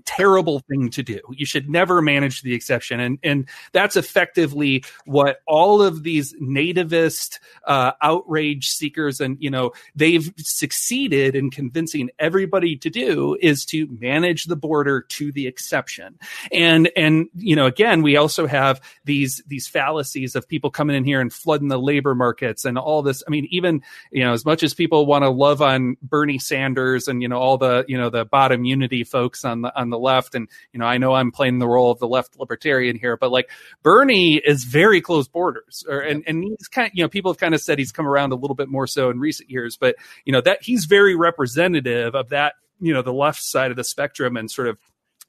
terrible 0.06 0.60
thing 0.60 0.90
to 0.92 1.04
do. 1.04 1.20
You 1.32 1.46
should 1.46 1.70
never 1.70 2.02
manage 2.02 2.42
the 2.42 2.54
exception. 2.54 3.00
And, 3.00 3.20
and 3.24 3.48
that's 3.72 3.96
effectively 3.96 4.84
what 5.06 5.42
all 5.48 5.82
of 5.82 6.04
these 6.04 6.34
nativist 6.42 7.40
uh, 7.66 7.92
outrage 8.02 8.70
seekers 8.70 9.20
and, 9.20 9.38
you 9.40 9.50
know, 9.50 9.72
they've 9.96 10.34
succeeded 10.38 11.36
in 11.36 11.50
convincing 11.50 12.10
everybody 12.20 12.76
to 12.78 12.90
do 12.90 13.38
is 13.42 13.66
to 13.66 13.88
manage 14.00 14.46
the 14.46 14.56
border 14.56 15.02
to 15.02 15.32
the 15.32 15.48
exception. 15.48 16.18
And, 16.52 16.90
and, 16.96 17.28
you 17.36 17.56
know, 17.56 17.66
again, 17.66 18.02
we 18.02 18.18
also 18.18 18.48
have 18.48 18.82
these, 19.06 19.42
these 19.48 19.68
fallacies 19.68 20.36
of 20.36 20.48
people 20.48 20.70
coming 20.70 20.96
in 20.96 21.04
here 21.04 21.22
and 21.22 21.32
flooding 21.32 21.68
the 21.68 21.80
labor 21.80 22.16
markets 22.16 22.66
and 22.66 22.78
all 22.78 23.02
this. 23.02 23.24
I 23.28 23.30
mean, 23.30 23.48
even, 23.52 23.82
you 24.12 24.24
know, 24.24 24.34
as 24.34 24.46
much 24.46 24.64
as 24.64 24.74
people 24.74 25.06
want 25.06 25.24
to 25.24 25.30
love 25.30 25.62
on 25.62 25.98
Bernie 26.02 26.40
Sanders 26.40 27.08
and, 27.08 27.22
you 27.22 27.28
know, 27.28 27.38
all 27.38 27.58
the, 27.58 27.86
you 27.88 27.98
know, 27.98 28.10
the 28.10 28.26
bottom 28.26 28.66
unity 28.66 29.04
folks 29.04 29.46
on 29.46 29.62
the, 29.62 29.80
on 29.80 29.83
the 29.90 30.00
left. 30.00 30.36
And, 30.36 30.48
you 30.72 30.80
know, 30.80 30.86
I 30.86 30.98
know 30.98 31.14
I'm 31.14 31.32
playing 31.32 31.60
the 31.60 31.68
role 31.68 31.92
of 31.92 32.00
the 32.00 32.08
left 32.08 32.40
libertarian 32.40 32.98
here, 32.98 33.18
but 33.18 33.32
like 33.32 33.50
Bernie 33.82 34.36
is 34.36 34.64
very 34.64 35.02
close 35.02 35.28
borders 35.28 35.84
or, 35.88 36.00
and, 36.00 36.24
and 36.28 36.44
he's 36.44 36.68
kind 36.68 36.88
of, 36.88 36.94
you 36.96 37.04
know, 37.04 37.10
people 37.10 37.32
have 37.32 37.40
kind 37.40 37.54
of 37.54 37.62
said 37.62 37.80
he's 37.80 37.92
come 37.92 38.08
around 38.08 38.32
a 38.32 38.36
little 38.36 38.56
bit 38.56 38.70
more 38.70 38.88
so 38.88 39.10
in 39.10 39.20
recent 39.20 39.50
years, 39.50 39.78
but, 39.78 39.96
you 40.26 40.34
know, 40.34 40.42
that 40.42 40.60
he's 40.62 40.86
very 40.86 41.16
representative 41.16 42.16
of 42.16 42.30
that, 42.30 42.54
you 42.80 42.94
know, 42.94 43.02
the 43.02 43.14
left 43.14 43.42
side 43.42 43.72
of 43.72 43.78
the 43.78 43.84
spectrum 43.84 44.36
and 44.38 44.50
sort 44.50 44.68
of 44.68 44.78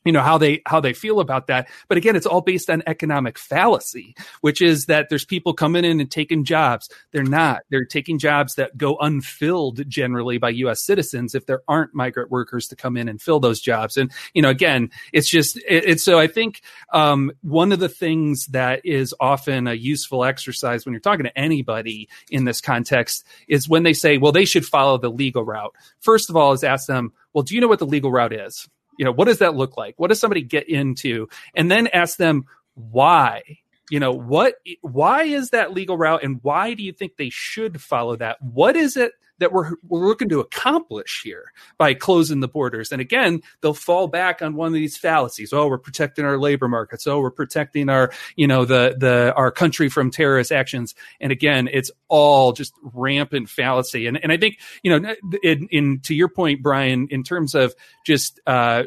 you 0.05 0.13
know 0.13 0.23
how 0.23 0.39
they 0.39 0.63
how 0.67 0.81
they 0.81 0.93
feel 0.93 1.21
about 1.21 1.47
that. 1.47 1.69
But 1.89 1.99
again 1.99 2.17
it's 2.17 2.27
all 2.27 2.41
based 2.41 2.71
on 2.71 2.83
economic 2.87 3.39
fallacy 3.39 4.15
which 4.41 4.61
is 4.61 4.87
that 4.87 5.09
there's 5.09 5.25
people 5.25 5.55
coming 5.55 5.85
in 5.85 6.01
and 6.01 6.11
taking 6.11 6.45
jobs. 6.45 6.89
They're 7.13 7.23
not. 7.25 7.63
They're 7.71 7.85
taking 7.85 8.19
jobs 8.19 8.57
that 8.57 8.77
go 8.77 8.97
unfilled 8.99 9.89
generally 9.89 10.39
by 10.39 10.51
US 10.51 10.85
citizens 10.85 11.35
if 11.35 11.47
there 11.47 11.63
aren't 11.69 11.95
migrant 11.95 12.31
workers 12.31 12.69
to 12.69 12.77
come 12.77 12.97
in 12.97 13.09
and 13.09 13.21
fill 13.21 13.41
those 13.41 13.61
jobs. 13.61 13.97
And 13.97 14.11
you 14.35 14.43
know 14.43 14.51
again 14.51 14.91
it's 15.13 15.29
just 15.29 15.57
it, 15.57 15.85
it's 15.85 16.03
so 16.03 16.19
I 16.19 16.27
think 16.27 16.61
um, 16.93 17.33
one 17.43 17.73
of 17.73 17.79
the 17.79 17.89
things 17.89 18.47
that 18.47 18.85
is 18.85 19.15
often 19.21 19.67
a 19.67 19.75
useful 19.75 20.25
exercise 20.25 20.85
when 20.85 20.93
you're 20.93 21.01
talking 21.01 21.25
to 21.25 21.39
anybody 21.39 22.09
in 22.31 22.45
this 22.45 22.61
context 22.61 23.27
is 23.49 23.69
when 23.69 23.83
they 23.83 23.93
say 23.93 24.19
well 24.19 24.33
they 24.33 24.45
should 24.45 24.67
follow 24.67 24.99
the 24.99 25.11
legal 25.11 25.45
route. 25.45 25.75
First 26.01 26.31
of 26.31 26.37
all 26.37 26.53
is 26.53 26.65
ask 26.65 26.87
them 26.87 27.13
well 27.33 27.43
do 27.43 27.55
you 27.55 27.61
know 27.61 27.69
what 27.69 27.79
the 27.79 27.87
legal 27.87 28.13
route 28.13 28.33
is 28.33 28.69
you 28.99 29.05
know, 29.05 29.13
what 29.13 29.27
does 29.27 29.39
that 29.39 29.55
look 29.55 29.77
like? 29.77 29.95
What 29.97 30.09
does 30.09 30.21
somebody 30.21 30.43
get 30.43 30.69
into? 30.69 31.29
And 31.55 31.71
then 31.71 31.87
ask 31.89 32.17
them 32.17 32.45
why. 32.75 33.43
You 33.91 34.01
know, 34.01 34.13
what 34.13 34.55
why 34.81 35.25
is 35.25 35.51
that 35.51 35.73
legal 35.73 35.99
route 35.99 36.25
and 36.25 36.41
why 36.43 36.75
do 36.75 36.83
you 36.83 36.93
think 36.93 37.17
they 37.17 37.29
should 37.31 37.83
follow 37.83 38.17
that? 38.17 38.41
What 38.41 38.77
is 38.77 38.97
it 38.97 39.13
that 39.39 39.53
we're 39.53 39.73
we're 39.87 40.07
looking 40.07 40.29
to 40.29 40.41
accomplish 40.41 41.23
here 41.25 41.53
by 41.79 41.95
closing 41.95 42.41
the 42.41 42.49
borders. 42.49 42.93
And 42.93 43.01
again, 43.01 43.41
they'll 43.61 43.75
fall 43.75 44.09
back 44.09 44.43
on 44.43 44.55
one 44.55 44.69
of 44.69 44.75
these 44.75 44.97
fallacies. 44.97 45.53
Oh, 45.53 45.69
we're 45.69 45.79
protecting 45.79 46.25
our 46.25 46.39
labor 46.39 46.69
markets. 46.69 47.07
Oh, 47.07 47.21
we're 47.21 47.31
protecting 47.31 47.89
our, 47.89 48.13
you 48.37 48.47
know, 48.47 48.65
the 48.65 48.97
the 48.99 49.33
our 49.37 49.51
country 49.51 49.89
from 49.89 50.11
terrorist 50.11 50.53
actions. 50.53 50.95
And 51.21 51.33
again, 51.33 51.69
it's 51.73 51.91
all 52.09 52.53
just 52.53 52.75
rampant 52.83 53.49
fallacy. 53.49 54.07
And 54.07 54.23
and 54.23 54.33
I 54.33 54.37
think, 54.37 54.59
you 54.83 54.99
know, 54.99 55.15
in, 55.43 55.69
in 55.71 56.01
to 56.01 56.15
your 56.15 56.29
point, 56.29 56.63
Brian, 56.63 57.09
in 57.11 57.23
terms 57.23 57.55
of 57.55 57.75
just 58.05 58.41
uh, 58.47 58.85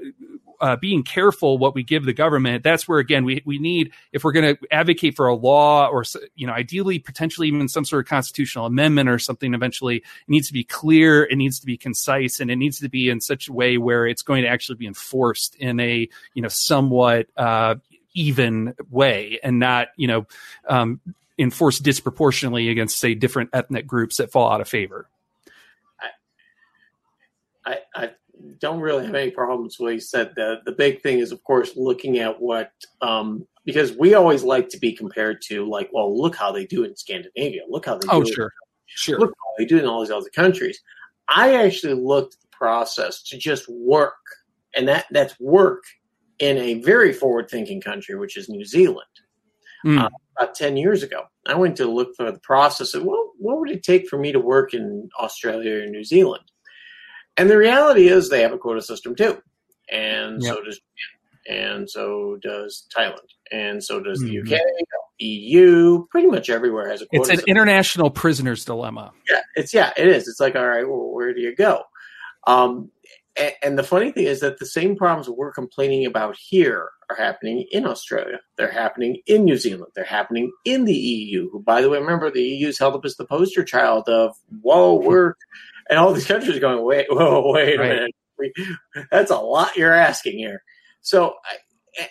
uh, 0.60 0.76
being 0.76 1.04
careful 1.04 1.58
what 1.58 1.76
we 1.76 1.84
give 1.84 2.06
the 2.06 2.14
government. 2.14 2.64
That's 2.64 2.88
where 2.88 3.00
again 3.00 3.26
we 3.26 3.42
we 3.46 3.60
need 3.60 3.92
if 4.12 4.24
we're 4.24 4.32
going 4.32 4.56
to 4.56 4.68
advocate 4.72 5.16
for 5.16 5.28
a 5.28 5.36
law 5.36 5.88
or 5.88 6.04
you 6.36 6.48
know 6.48 6.54
ideally 6.54 7.00
potentially 7.00 7.48
even 7.48 7.68
some 7.68 7.86
sort 7.86 8.06
of 8.06 8.10
constitutional 8.10 8.66
amendment 8.66 9.10
or 9.10 9.20
something. 9.20 9.54
Eventually, 9.54 9.98
it 9.98 10.04
needs 10.28 10.48
to 10.48 10.54
be 10.54 10.64
clear, 10.64 11.24
it 11.26 11.36
needs 11.36 11.60
to 11.60 11.66
be 11.66 11.78
concise, 11.78 12.40
and 12.40 12.52
it 12.52 12.56
needs 12.56 12.80
to 12.80 12.90
be 12.90 13.10
in 13.10 13.22
such 13.22 13.48
a 13.48 13.54
way 13.54 13.78
where 13.78 14.08
it's 14.08 14.22
going 14.22 14.44
to 14.44 14.50
actually 14.50 14.76
be 14.76 14.88
enforced 14.88 15.56
in 15.56 15.80
a 15.80 16.08
you 16.34 16.42
know 16.42 16.50
somewhat 16.50 17.28
uh, 17.38 17.76
even 18.14 18.74
way 18.90 19.40
and 19.44 19.60
not 19.60 19.90
you 19.96 20.08
know 20.08 20.26
um, 20.68 21.00
enforced 21.38 21.84
disproportionately 21.84 22.70
against 22.70 23.00
say 23.00 23.14
different 23.14 23.50
ethnic 23.54 23.86
groups 23.86 24.18
that 24.18 24.32
fall 24.32 24.52
out 24.52 24.62
of 24.62 24.68
favor. 24.68 25.08
I, 27.66 27.80
I, 27.94 28.10
don't 28.60 28.80
really 28.80 29.06
have 29.06 29.16
any 29.16 29.32
problems 29.32 29.78
with 29.78 29.86
what 29.86 29.94
he 29.94 30.00
said. 30.00 30.34
The 30.36 30.62
the 30.66 30.72
big 30.72 31.02
thing 31.02 31.20
is, 31.20 31.32
of 31.32 31.44
course, 31.44 31.76
looking 31.76 32.20
at 32.20 32.40
what 32.40 32.72
um, 33.02 33.48
because 33.66 33.94
we 33.94 34.14
always 34.14 34.44
like 34.44 34.70
to 34.70 34.80
be 34.80 34.94
compared 34.94 35.42
to 35.44 35.68
like, 35.70 35.90
well, 35.92 36.16
look 36.20 36.36
how 36.36 36.52
they 36.52 36.66
do 36.66 36.84
it 36.84 36.90
in 36.90 36.96
Scandinavia. 36.96 37.62
Look 37.68 37.86
how 37.86 37.98
they 37.98 38.08
oh, 38.10 38.24
do 38.24 38.34
sure. 38.34 38.48
it. 38.48 38.54
Sure. 38.88 39.20
Look 39.20 39.32
how 39.32 39.54
they 39.58 39.66
do 39.66 39.78
it 39.78 39.84
in 39.84 39.90
all 39.90 40.02
these 40.02 40.12
other 40.12 40.30
countries. 40.30 40.80
I 41.30 41.56
actually 41.56 41.94
looked 41.94 42.36
at 42.36 42.42
the 42.42 42.48
process 42.52 43.22
to 43.24 43.38
just 43.38 43.68
work, 43.70 44.16
and 44.76 44.88
that 44.88 45.06
that's 45.12 45.40
work 45.40 45.84
in 46.40 46.58
a 46.58 46.76
very 46.76 47.12
forward 47.14 47.50
thinking 47.50 47.82
country, 47.82 48.16
which 48.16 48.38
is 48.38 48.50
New 48.50 48.66
Zealand. 48.66 49.08
Mm. 49.86 50.02
uh, 50.02 50.10
about 50.38 50.56
10 50.56 50.78
years 50.78 51.04
ago. 51.04 51.24
I 51.46 51.56
went 51.56 51.76
to 51.78 51.86
look 51.86 52.16
for 52.16 52.32
the 52.32 52.40
process 52.40 52.94
of 52.94 53.04
well, 53.04 53.32
what 53.38 53.60
would 53.60 53.70
it 53.70 53.84
take 53.84 54.08
for 54.08 54.18
me 54.18 54.32
to 54.32 54.40
work 54.40 54.74
in 54.74 55.10
Australia 55.20 55.84
or 55.84 55.86
New 55.86 56.04
Zealand? 56.04 56.44
And 57.38 57.50
the 57.50 57.58
reality 57.58 58.08
is 58.08 58.30
they 58.30 58.42
have 58.42 58.54
a 58.54 58.58
quota 58.58 58.82
system 58.82 59.16
too. 59.16 59.38
And 59.92 60.42
Yep. 60.42 60.56
so 60.56 60.64
does 60.64 60.76
Japan. 60.80 61.14
And 61.50 61.90
so 61.90 62.38
does 62.42 62.88
Thailand. 62.96 63.20
And 63.52 63.82
so 63.84 64.02
does 64.02 64.20
the 64.20 64.36
Mhm. 64.38 64.52
UK, 64.52 64.60
EU, 65.20 66.06
pretty 66.12 66.28
much 66.28 66.50
everywhere 66.50 66.90
has 66.90 67.02
a 67.02 67.06
quota 67.06 67.22
It's 67.22 67.30
an 67.30 67.36
system. 67.38 67.52
international 67.52 68.10
prisoner's 68.12 68.66
dilemma. 68.66 69.12
Yeah, 69.30 69.42
it's 69.56 69.74
yeah, 69.74 69.94
it 69.98 70.08
is. 70.08 70.28
It's 70.28 70.40
like, 70.40 70.56
all 70.56 70.68
right, 70.68 70.88
well, 70.88 71.12
where 71.12 71.34
do 71.34 71.40
you 71.42 71.56
go? 71.56 71.84
Um, 72.46 72.92
and, 73.38 73.54
and 73.64 73.80
the 73.80 73.84
funny 73.84 74.12
thing 74.12 74.26
is 74.26 74.42
that 74.42 74.60
the 74.60 74.66
same 74.66 74.96
problems 74.96 75.30
we're 75.30 75.52
complaining 75.54 76.06
about 76.06 76.36
here 76.38 76.90
are 77.10 77.16
happening 77.16 77.66
in 77.72 77.86
Australia. 77.88 78.40
They're 78.58 78.72
happening 78.72 79.22
in 79.28 79.46
New 79.46 79.58
Zealand. 79.58 79.92
They're 79.96 80.04
happening 80.04 80.52
in 80.66 80.84
the 80.86 80.94
EU. 80.96 81.50
Who, 81.52 81.62
by 81.62 81.82
the 81.82 81.90
way, 81.90 81.98
remember 82.00 82.30
the 82.30 82.42
EU 82.44 82.68
is 82.68 82.78
held 82.80 82.96
up 82.96 83.06
as 83.06 83.16
the 83.16 83.26
poster 83.26 83.64
child 83.64 84.10
of 84.10 84.36
whoa, 84.62 84.96
we're 84.96 85.34
and 85.90 86.00
all 86.00 86.14
these 86.14 86.26
countries 86.28 86.56
are 86.58 86.62
going, 86.62 86.84
wait, 86.84 87.08
whoa, 87.12 87.52
wait 87.52 87.76
a 87.76 87.80
Right. 87.80 87.90
minute, 87.90 88.12
we, 88.38 88.54
that's 89.12 89.32
a 89.32 89.38
lot 89.38 89.76
you're 89.78 89.94
asking 89.94 90.38
here. 90.38 90.62
So. 91.02 91.34
I, 91.46 91.58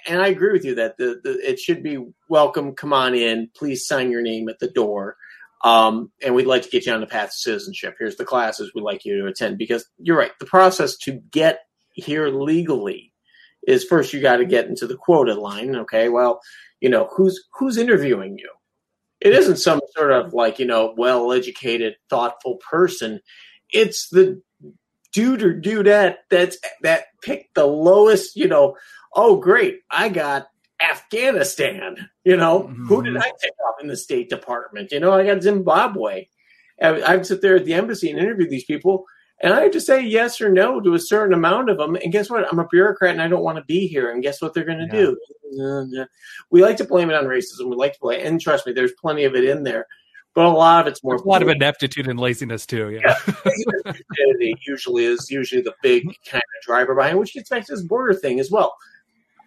and 0.08 0.20
I 0.20 0.26
agree 0.26 0.50
with 0.50 0.64
you 0.64 0.74
that 0.74 0.96
the, 0.96 1.20
the 1.22 1.38
it 1.48 1.60
should 1.60 1.80
be 1.80 2.04
welcome. 2.28 2.74
Come 2.74 2.92
on 2.92 3.14
in. 3.14 3.48
Please 3.56 3.86
sign 3.86 4.10
your 4.10 4.20
name 4.20 4.48
at 4.48 4.58
the 4.58 4.66
door. 4.66 5.16
Um, 5.62 6.10
and 6.24 6.34
we'd 6.34 6.48
like 6.48 6.62
to 6.62 6.68
get 6.68 6.86
you 6.86 6.92
on 6.92 7.00
the 7.00 7.06
path 7.06 7.30
to 7.30 7.36
citizenship. 7.36 7.94
Here's 7.96 8.16
the 8.16 8.24
classes 8.24 8.72
we'd 8.74 8.82
like 8.82 9.04
you 9.04 9.16
to 9.20 9.26
attend 9.28 9.58
because 9.58 9.88
you're 9.98 10.18
right. 10.18 10.32
The 10.40 10.46
process 10.46 10.96
to 11.04 11.12
get 11.30 11.60
here 11.92 12.26
legally 12.30 13.12
is 13.68 13.84
first 13.84 14.12
you 14.12 14.20
got 14.20 14.38
to 14.38 14.44
get 14.44 14.66
into 14.66 14.88
the 14.88 14.96
quota 14.96 15.34
line. 15.34 15.76
Okay, 15.76 16.08
well, 16.08 16.40
you 16.80 16.88
know 16.88 17.08
who's 17.16 17.40
who's 17.56 17.76
interviewing 17.76 18.38
you. 18.38 18.50
It 19.20 19.34
isn't 19.34 19.58
some 19.58 19.80
sort 19.96 20.10
of 20.10 20.34
like 20.34 20.58
you 20.58 20.66
know 20.66 20.94
well-educated, 20.96 21.94
thoughtful 22.10 22.56
person. 22.68 23.20
It's 23.72 24.08
the 24.08 24.42
dude 25.12 25.42
or 25.42 25.58
dudette 25.58 26.16
that's 26.30 26.58
that 26.82 27.06
picked 27.22 27.54
the 27.54 27.66
lowest. 27.66 28.36
You 28.36 28.48
know, 28.48 28.76
oh 29.14 29.36
great, 29.36 29.80
I 29.90 30.08
got 30.08 30.48
Afghanistan. 30.80 32.08
You 32.24 32.36
know, 32.36 32.66
who 32.66 33.02
mm-hmm. 33.02 33.14
did. 33.14 33.16
I 33.16 33.32
take 33.40 33.52
off 33.66 33.80
in 33.80 33.88
the 33.88 33.96
State 33.96 34.28
Department? 34.28 34.92
You 34.92 35.00
know, 35.00 35.12
I 35.12 35.24
got 35.24 35.42
Zimbabwe. 35.42 36.28
I 36.82 36.88
I 37.00 37.16
would 37.16 37.26
sit 37.26 37.40
there 37.40 37.56
at 37.56 37.64
the 37.64 37.74
embassy 37.74 38.10
and 38.10 38.18
interview 38.18 38.48
these 38.48 38.64
people, 38.64 39.04
and 39.40 39.52
I 39.52 39.62
have 39.62 39.72
to 39.72 39.80
say 39.80 40.02
yes 40.02 40.40
or 40.40 40.50
no 40.50 40.80
to 40.80 40.94
a 40.94 40.98
certain 40.98 41.34
amount 41.34 41.70
of 41.70 41.78
them. 41.78 41.96
And 41.96 42.12
guess 42.12 42.30
what? 42.30 42.46
I'm 42.50 42.58
a 42.58 42.68
bureaucrat 42.68 43.12
and 43.12 43.22
I 43.22 43.28
don't 43.28 43.44
want 43.44 43.58
to 43.58 43.64
be 43.64 43.86
here. 43.86 44.10
And 44.10 44.22
guess 44.22 44.42
what 44.42 44.54
they're 44.54 44.64
going 44.64 44.86
to 44.86 44.88
do? 44.88 45.16
We 46.50 46.62
like 46.62 46.76
to 46.78 46.84
blame 46.84 47.08
it 47.08 47.16
on 47.16 47.24
racism. 47.24 47.70
We 47.70 47.76
like 47.76 47.94
to 47.94 48.00
blame, 48.00 48.26
and 48.26 48.40
trust 48.40 48.66
me, 48.66 48.72
there's 48.72 48.92
plenty 49.00 49.24
of 49.24 49.34
it 49.34 49.44
in 49.44 49.62
there. 49.62 49.86
But 50.36 50.44
a 50.44 50.50
lot 50.50 50.86
of 50.86 50.92
it's 50.92 51.02
more 51.02 51.14
There's 51.14 51.24
a 51.24 51.28
lot 51.28 51.40
of 51.40 51.48
ineptitude 51.48 52.06
and 52.06 52.20
laziness 52.20 52.66
too. 52.66 52.90
Yeah. 52.90 53.14
stupidity 53.14 54.54
usually 54.66 55.06
is 55.06 55.30
usually 55.30 55.62
the 55.62 55.74
big 55.82 56.02
mm-hmm. 56.02 56.30
kind 56.30 56.42
of 56.42 56.66
driver 56.66 56.94
behind, 56.94 57.18
which 57.18 57.32
gets 57.32 57.48
back 57.48 57.64
to 57.64 57.72
this 57.72 57.82
border 57.82 58.12
thing 58.12 58.38
as 58.38 58.50
well. 58.50 58.76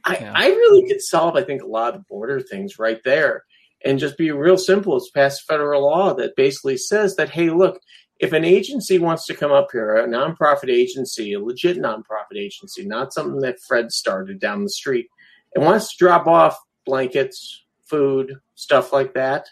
I, 0.04 0.18
Yeah. 0.18 0.34
I 0.36 0.48
really 0.48 0.88
could 0.88 1.02
solve, 1.02 1.36
I 1.36 1.44
think, 1.44 1.62
a 1.62 1.68
lot 1.68 1.94
of 1.94 2.08
border 2.08 2.42
things 2.42 2.80
right 2.80 3.00
there 3.06 3.44
and 3.86 4.00
just 4.00 4.18
be 4.18 4.32
real 4.32 4.58
simple. 4.58 4.98
It's 4.98 5.12
pass 5.12 5.40
federal 5.40 5.84
law 5.84 6.16
that 6.16 6.36
basically 6.36 6.78
says 6.78 7.16
that, 7.18 7.30
hey, 7.30 7.52
look, 7.52 7.80
if 8.20 8.34
an 8.34 8.44
agency 8.44 8.98
wants 8.98 9.28
to 9.28 9.36
come 9.36 9.52
up 9.52 9.68
here, 9.72 9.96
a 9.96 10.08
nonprofit 10.08 10.72
agency, 10.72 11.34
a 11.34 11.40
legit 11.40 11.78
nonprofit 11.78 12.38
agency, 12.38 12.84
not 12.84 13.14
something 13.14 13.42
that 13.42 13.62
Fred 13.68 13.92
started 13.92 14.40
down 14.40 14.64
the 14.64 14.72
street, 14.72 15.08
and 15.54 15.64
wants 15.64 15.92
to 15.92 16.04
drop 16.04 16.26
off 16.26 16.58
blankets, 16.84 17.64
food, 17.86 18.38
stuff 18.56 18.92
like 18.92 19.14
that, 19.14 19.48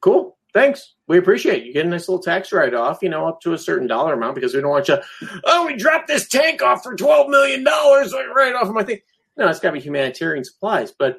cool. 0.00 0.36
Thanks. 0.52 0.94
We 1.06 1.18
appreciate 1.18 1.62
it. 1.62 1.66
You 1.66 1.72
get 1.72 1.86
a 1.86 1.88
nice 1.88 2.08
little 2.08 2.22
tax 2.22 2.52
write 2.52 2.74
off, 2.74 2.98
you 3.02 3.08
know, 3.08 3.26
up 3.26 3.40
to 3.42 3.52
a 3.52 3.58
certain 3.58 3.86
dollar 3.86 4.14
amount 4.14 4.34
because 4.34 4.54
we 4.54 4.60
don't 4.60 4.70
want 4.70 4.88
you, 4.88 4.98
oh, 5.44 5.66
we 5.66 5.76
dropped 5.76 6.08
this 6.08 6.28
tank 6.28 6.62
off 6.62 6.82
for 6.82 6.96
$12 6.96 7.28
million 7.28 7.64
right 7.64 8.54
off 8.54 8.68
of 8.68 8.74
my 8.74 8.82
thing. 8.82 9.00
No, 9.36 9.48
it's 9.48 9.60
got 9.60 9.70
to 9.70 9.74
be 9.74 9.80
humanitarian 9.80 10.44
supplies. 10.44 10.92
But 10.92 11.18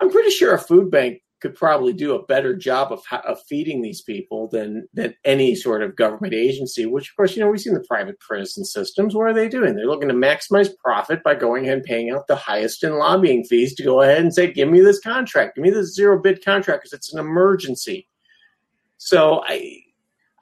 I'm 0.00 0.10
pretty 0.10 0.30
sure 0.30 0.54
a 0.54 0.58
food 0.58 0.90
bank 0.90 1.22
could 1.40 1.54
probably 1.54 1.92
do 1.92 2.14
a 2.14 2.24
better 2.26 2.54
job 2.54 2.92
of, 2.92 3.00
of 3.24 3.38
feeding 3.48 3.80
these 3.80 4.02
people 4.02 4.48
than, 4.48 4.88
than 4.92 5.14
any 5.24 5.54
sort 5.54 5.82
of 5.82 5.94
government 5.94 6.34
agency, 6.34 6.84
which, 6.84 7.10
of 7.10 7.16
course, 7.16 7.36
you 7.36 7.42
know, 7.42 7.48
we've 7.48 7.60
seen 7.60 7.74
the 7.74 7.84
private 7.88 8.18
prison 8.18 8.64
systems. 8.64 9.14
What 9.14 9.28
are 9.28 9.34
they 9.34 9.48
doing? 9.48 9.74
They're 9.74 9.86
looking 9.86 10.08
to 10.08 10.14
maximize 10.14 10.68
profit 10.82 11.22
by 11.22 11.34
going 11.36 11.64
ahead 11.64 11.78
and 11.78 11.86
paying 11.86 12.10
out 12.10 12.26
the 12.26 12.36
highest 12.36 12.82
in 12.82 12.98
lobbying 12.98 13.44
fees 13.44 13.74
to 13.76 13.84
go 13.84 14.02
ahead 14.02 14.20
and 14.20 14.34
say, 14.34 14.52
give 14.52 14.68
me 14.68 14.80
this 14.80 15.00
contract, 15.00 15.56
give 15.56 15.62
me 15.62 15.70
this 15.70 15.94
zero 15.94 16.20
bid 16.20 16.44
contract 16.44 16.82
because 16.82 16.92
it's 16.92 17.12
an 17.12 17.20
emergency. 17.20 18.08
So 18.96 19.42
I, 19.46 19.80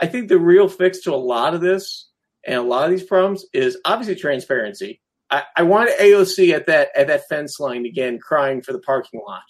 I 0.01 0.07
think 0.07 0.29
the 0.29 0.39
real 0.39 0.69
fix 0.69 1.01
to 1.01 1.15
a 1.15 1.17
lot 1.17 1.55
of 1.55 1.61
this 1.61 2.09
and 2.47 2.57
a 2.57 2.63
lot 2.63 2.85
of 2.85 2.91
these 2.91 3.07
problems 3.07 3.45
is 3.53 3.79
obviously 3.85 4.15
transparency. 4.15 5.03
I, 5.31 5.43
I 5.57 5.63
want 5.65 5.91
AOC 5.99 6.55
at 6.55 6.67
that 6.67 6.91
at 6.97 7.09
that 7.09 7.29
fence 7.29 7.59
line 7.59 7.85
again, 7.85 8.19
crying 8.19 8.63
for 8.63 8.73
the 8.73 8.79
parking 8.79 9.21
lot. 9.27 9.43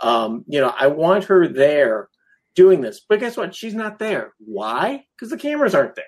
Um, 0.00 0.44
you 0.48 0.60
know, 0.60 0.74
I 0.78 0.88
want 0.88 1.24
her 1.24 1.48
there 1.48 2.08
doing 2.54 2.80
this, 2.80 3.00
but 3.08 3.20
guess 3.20 3.36
what? 3.36 3.54
She's 3.54 3.74
not 3.74 3.98
there. 3.98 4.32
Why? 4.38 5.04
Because 5.16 5.30
the 5.30 5.38
cameras 5.38 5.74
aren't 5.74 5.96
there. 5.96 6.04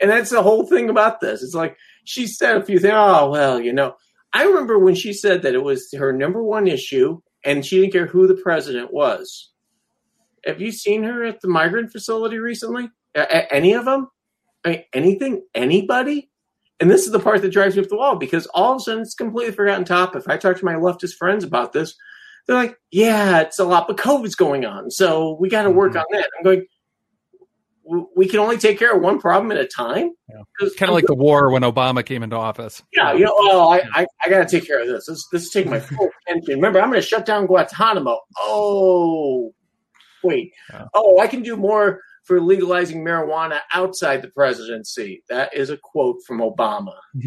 And 0.00 0.10
that's 0.10 0.30
the 0.30 0.42
whole 0.42 0.66
thing 0.66 0.88
about 0.88 1.20
this. 1.20 1.42
It's 1.42 1.54
like 1.54 1.76
she 2.04 2.26
said 2.26 2.56
a 2.56 2.64
few 2.64 2.78
things. 2.78 2.94
Oh 2.96 3.30
well, 3.30 3.60
you 3.60 3.72
know, 3.72 3.96
I 4.32 4.44
remember 4.44 4.78
when 4.78 4.94
she 4.94 5.12
said 5.12 5.42
that 5.42 5.54
it 5.54 5.62
was 5.62 5.92
her 5.96 6.12
number 6.12 6.42
one 6.42 6.66
issue, 6.66 7.20
and 7.44 7.64
she 7.64 7.80
didn't 7.80 7.92
care 7.92 8.06
who 8.06 8.26
the 8.26 8.40
president 8.42 8.92
was. 8.92 9.50
Have 10.46 10.60
you 10.60 10.72
seen 10.72 11.02
her 11.02 11.24
at 11.24 11.40
the 11.40 11.48
migrant 11.48 11.92
facility 11.92 12.38
recently? 12.38 12.90
A- 13.14 13.52
any 13.52 13.74
of 13.74 13.84
them? 13.84 14.08
I 14.64 14.68
mean, 14.68 14.84
anything? 14.94 15.42
Anybody? 15.54 16.30
And 16.80 16.90
this 16.90 17.04
is 17.04 17.12
the 17.12 17.20
part 17.20 17.42
that 17.42 17.52
drives 17.52 17.76
me 17.76 17.82
up 17.82 17.88
the 17.88 17.96
wall 17.96 18.16
because 18.16 18.46
all 18.46 18.72
of 18.72 18.76
a 18.78 18.80
sudden 18.80 19.02
it's 19.02 19.14
completely 19.14 19.52
forgotten 19.52 19.84
topic. 19.84 20.22
If 20.22 20.28
I 20.28 20.38
talk 20.38 20.56
to 20.56 20.64
my 20.64 20.74
leftist 20.74 21.14
friends 21.14 21.44
about 21.44 21.72
this, 21.74 21.94
they're 22.50 22.58
like, 22.58 22.76
"Yeah, 22.90 23.40
it's 23.40 23.58
a 23.60 23.64
lot, 23.64 23.86
but 23.86 23.96
COVID's 23.96 24.34
going 24.34 24.64
on, 24.66 24.90
so 24.90 25.36
we 25.40 25.48
got 25.48 25.62
to 25.62 25.70
work 25.70 25.92
Mhm. 25.92 26.00
on 26.00 26.04
that." 26.10 26.28
I'm 26.36 26.44
going. 26.44 26.66
We 28.14 28.28
can 28.28 28.38
only 28.38 28.56
take 28.56 28.78
care 28.78 28.94
of 28.94 29.02
one 29.02 29.18
problem 29.18 29.50
at 29.50 29.58
a 29.58 29.66
time. 29.66 30.10
Yeah. 30.28 30.68
Kind 30.76 30.90
of 30.90 30.94
like 30.94 31.06
the 31.06 31.14
war 31.14 31.50
when 31.50 31.62
Obama 31.62 32.04
came 32.06 32.22
into 32.22 32.36
office. 32.36 32.82
yeah, 32.92 33.12
you 33.14 33.24
know, 33.24 33.32
oh, 33.34 33.68
I, 33.70 33.82
I, 33.94 34.06
I 34.24 34.28
got 34.30 34.46
to 34.48 34.58
take 34.60 34.64
care 34.64 34.80
of 34.80 34.86
this. 34.86 35.06
This, 35.06 35.26
this 35.32 35.42
is 35.44 35.50
taking 35.50 35.72
my 35.72 35.80
full 35.80 36.08
attention. 36.28 36.54
Remember, 36.54 36.80
I'm 36.80 36.90
going 36.90 37.00
to 37.00 37.06
shut 37.06 37.26
down 37.26 37.46
Guantanamo. 37.46 38.20
Oh, 38.38 39.52
wait. 40.22 40.52
Yeah. 40.72 40.86
Oh, 40.94 41.18
I 41.18 41.26
can 41.26 41.42
do 41.42 41.56
more 41.56 42.00
for 42.22 42.40
legalizing 42.40 43.04
marijuana 43.04 43.58
outside 43.74 44.22
the 44.22 44.28
presidency. 44.28 45.24
That 45.28 45.52
is 45.56 45.70
a 45.70 45.76
quote 45.76 46.18
from 46.24 46.38
Obama. 46.38 46.94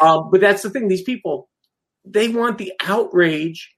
Um, 0.00 0.30
but 0.30 0.40
that's 0.40 0.62
the 0.62 0.70
thing. 0.70 0.88
These 0.88 1.02
people, 1.02 1.48
they 2.04 2.28
want 2.28 2.58
the 2.58 2.72
outrage 2.80 3.70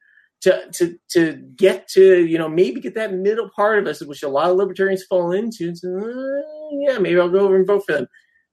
to, 0.43 0.68
to, 0.72 0.99
to 1.11 1.33
get 1.57 1.89
to, 1.89 2.25
you 2.25 2.39
know, 2.39 2.49
maybe 2.49 2.81
get 2.81 2.95
that 2.95 3.14
middle 3.14 3.51
part 3.55 3.79
of 3.79 3.87
us, 3.87 4.05
which 4.05 4.22
a 4.22 4.29
lot 4.29 4.51
of 4.51 4.57
libertarians 4.57 5.05
fall 5.05 5.33
into. 5.33 5.68
And 5.68 5.79
say, 5.79 5.89
"Uh, 5.89 6.43
yeah, 6.72 6.99
maybe 6.99 7.18
I'll 7.18 7.31
go 7.31 7.41
over 7.41 7.57
and 7.57 7.66
vote 7.66 7.85
for 7.87 7.93
them. 7.93 8.07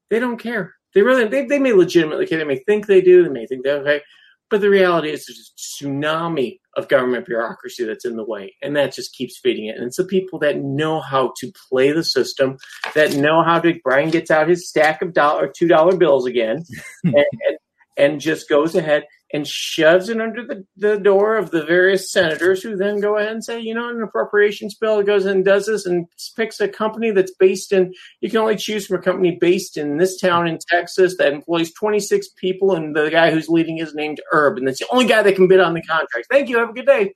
They 0.09 0.19
don't 0.19 0.37
care. 0.37 0.73
They 0.93 1.01
really, 1.01 1.27
they, 1.27 1.45
they 1.45 1.59
may 1.59 1.73
legitimately 1.73 2.27
care. 2.27 2.37
They 2.37 2.45
may 2.45 2.59
think 2.65 2.87
they 2.87 3.01
do. 3.01 3.23
They 3.23 3.29
may 3.29 3.45
think 3.45 3.63
they're 3.63 3.79
okay. 3.79 4.01
But 4.49 4.59
the 4.59 4.69
reality 4.69 5.09
is 5.09 5.25
there's 5.25 5.53
a 5.81 5.85
tsunami 5.85 6.59
of 6.75 6.89
government 6.89 7.25
bureaucracy 7.25 7.85
that's 7.85 8.03
in 8.03 8.17
the 8.17 8.25
way. 8.25 8.53
And 8.61 8.75
that 8.75 8.93
just 8.93 9.15
keeps 9.15 9.39
feeding 9.39 9.67
it. 9.67 9.77
And 9.77 9.85
it's 9.85 9.97
the 9.97 10.03
people 10.03 10.39
that 10.39 10.57
know 10.57 10.99
how 10.99 11.33
to 11.39 11.51
play 11.69 11.93
the 11.93 12.03
system, 12.03 12.57
that 12.93 13.15
know 13.15 13.43
how 13.43 13.59
to, 13.59 13.79
Brian 13.81 14.09
gets 14.09 14.29
out 14.29 14.49
his 14.49 14.67
stack 14.67 15.01
of 15.01 15.13
dollar, 15.13 15.47
$2 15.47 15.97
bills 15.97 16.25
again 16.25 16.63
and, 17.03 17.15
and, 17.15 17.57
and 18.01 18.19
just 18.19 18.49
goes 18.49 18.73
ahead 18.73 19.03
and 19.31 19.47
shoves 19.47 20.09
it 20.09 20.19
under 20.19 20.43
the, 20.43 20.65
the 20.75 20.97
door 20.97 21.37
of 21.37 21.51
the 21.51 21.63
various 21.63 22.11
senators 22.11 22.63
who 22.63 22.75
then 22.75 22.99
go 22.99 23.15
ahead 23.15 23.31
and 23.31 23.43
say, 23.43 23.59
you 23.59 23.75
know, 23.75 23.89
an 23.89 24.01
appropriations 24.01 24.73
bill 24.73 25.03
goes 25.03 25.23
and 25.25 25.45
does 25.45 25.67
this 25.67 25.85
and 25.85 26.07
picks 26.35 26.59
a 26.59 26.67
company 26.67 27.11
that's 27.11 27.33
based 27.35 27.71
in, 27.71 27.93
you 28.19 28.29
can 28.29 28.39
only 28.39 28.55
choose 28.55 28.87
from 28.87 28.97
a 28.97 29.03
company 29.03 29.37
based 29.39 29.77
in 29.77 29.97
this 29.97 30.19
town 30.19 30.47
in 30.47 30.57
Texas 30.67 31.15
that 31.17 31.31
employs 31.31 31.71
26 31.73 32.29
people 32.37 32.73
and 32.73 32.95
the 32.95 33.11
guy 33.11 33.29
who's 33.29 33.47
leading 33.47 33.77
is 33.77 33.93
named 33.93 34.19
Herb. 34.31 34.57
And 34.57 34.67
that's 34.67 34.79
the 34.79 34.91
only 34.91 35.05
guy 35.05 35.21
that 35.21 35.35
can 35.35 35.47
bid 35.47 35.59
on 35.59 35.75
the 35.75 35.83
contract. 35.83 36.25
Thank 36.31 36.49
you. 36.49 36.57
Have 36.57 36.71
a 36.71 36.73
good 36.73 36.87
day. 36.87 37.13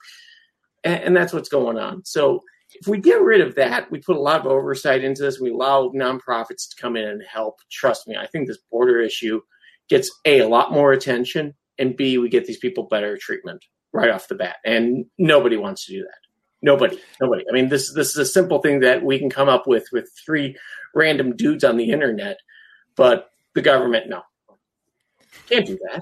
And, 0.83 1.03
and 1.03 1.17
that's 1.17 1.33
what's 1.33 1.49
going 1.49 1.79
on. 1.79 2.05
So 2.05 2.43
if 2.79 2.87
we 2.87 2.99
get 2.99 3.21
rid 3.21 3.41
of 3.41 3.55
that, 3.55 3.89
we 3.89 3.99
put 3.99 4.17
a 4.17 4.21
lot 4.21 4.41
of 4.41 4.45
oversight 4.45 5.03
into 5.03 5.23
this. 5.23 5.39
We 5.39 5.49
allow 5.49 5.89
nonprofits 5.95 6.69
to 6.69 6.79
come 6.79 6.95
in 6.95 7.07
and 7.07 7.23
help. 7.23 7.55
Trust 7.71 8.07
me, 8.07 8.15
I 8.15 8.27
think 8.27 8.47
this 8.47 8.59
border 8.69 8.99
issue 8.99 9.41
gets 9.89 10.11
a 10.25 10.39
a 10.39 10.47
lot 10.47 10.71
more 10.71 10.91
attention, 10.91 11.53
and 11.77 11.95
b 11.95 12.17
we 12.17 12.29
get 12.29 12.45
these 12.45 12.57
people 12.57 12.83
better 12.83 13.17
treatment 13.17 13.63
right 13.93 14.09
off 14.09 14.27
the 14.27 14.35
bat. 14.35 14.57
And 14.65 15.05
nobody 15.17 15.57
wants 15.57 15.85
to 15.85 15.93
do 15.93 16.01
that. 16.03 16.19
Nobody, 16.61 16.99
nobody. 17.21 17.43
I 17.49 17.53
mean, 17.53 17.69
this 17.69 17.93
this 17.93 18.09
is 18.09 18.17
a 18.17 18.25
simple 18.25 18.59
thing 18.59 18.79
that 18.79 19.03
we 19.03 19.19
can 19.19 19.29
come 19.29 19.49
up 19.49 19.67
with 19.67 19.87
with 19.91 20.09
three 20.25 20.57
random 20.93 21.35
dudes 21.35 21.63
on 21.63 21.77
the 21.77 21.91
internet, 21.91 22.37
but 22.95 23.29
the 23.53 23.61
government, 23.61 24.09
no, 24.09 24.23
can't 25.47 25.65
do 25.65 25.77
that. 25.89 26.01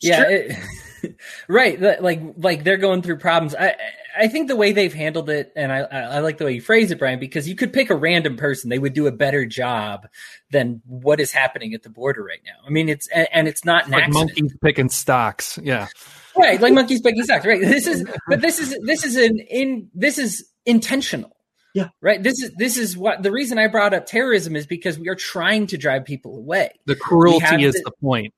yeah, 0.00 0.24
it, 0.28 1.14
right. 1.48 1.80
Like 1.80 2.20
like 2.36 2.64
they're 2.64 2.78
going 2.78 3.02
through 3.02 3.18
problems. 3.18 3.54
I 3.54 3.76
I 4.16 4.28
think 4.28 4.48
the 4.48 4.56
way 4.56 4.72
they've 4.72 4.92
handled 4.92 5.30
it, 5.30 5.52
and 5.56 5.72
I 5.72 5.80
I 5.80 6.18
like 6.20 6.38
the 6.38 6.44
way 6.44 6.52
you 6.52 6.60
phrase 6.60 6.90
it, 6.90 6.98
Brian, 6.98 7.18
because 7.18 7.48
you 7.48 7.54
could 7.54 7.72
pick 7.72 7.90
a 7.90 7.94
random 7.94 8.36
person, 8.36 8.70
they 8.70 8.78
would 8.78 8.94
do 8.94 9.06
a 9.06 9.12
better 9.12 9.44
job 9.46 10.08
than 10.50 10.82
what 10.86 11.20
is 11.20 11.32
happening 11.32 11.74
at 11.74 11.82
the 11.82 11.90
border 11.90 12.22
right 12.22 12.40
now. 12.44 12.66
I 12.66 12.70
mean, 12.70 12.88
it's 12.88 13.08
and, 13.08 13.28
and 13.32 13.48
it's 13.48 13.64
not 13.64 13.88
like 13.88 14.04
accident. 14.04 14.14
monkeys 14.14 14.56
picking 14.62 14.88
stocks. 14.88 15.58
Yeah, 15.62 15.88
right. 16.36 16.60
Like 16.60 16.72
monkeys 16.72 17.00
picking 17.00 17.22
stocks. 17.24 17.46
Right. 17.46 17.60
This 17.60 17.86
is 17.86 18.04
but 18.28 18.40
this 18.40 18.58
is 18.58 18.78
this 18.84 19.04
is 19.04 19.16
an 19.16 19.38
in 19.38 19.90
this 19.94 20.18
is 20.18 20.48
intentional. 20.66 21.36
Yeah. 21.74 21.88
Right. 22.00 22.20
This 22.22 22.42
is 22.42 22.50
this 22.56 22.76
is 22.76 22.96
what 22.96 23.22
the 23.22 23.30
reason 23.30 23.58
I 23.58 23.68
brought 23.68 23.94
up 23.94 24.06
terrorism 24.06 24.56
is 24.56 24.66
because 24.66 24.98
we 24.98 25.08
are 25.08 25.14
trying 25.14 25.68
to 25.68 25.78
drive 25.78 26.04
people 26.04 26.36
away. 26.36 26.72
The 26.86 26.96
cruelty 26.96 27.64
is 27.64 27.74
to, 27.74 27.82
the 27.84 27.92
point. 28.02 28.34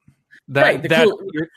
That, 0.48 0.62
right, 0.62 0.82
that 0.82 1.08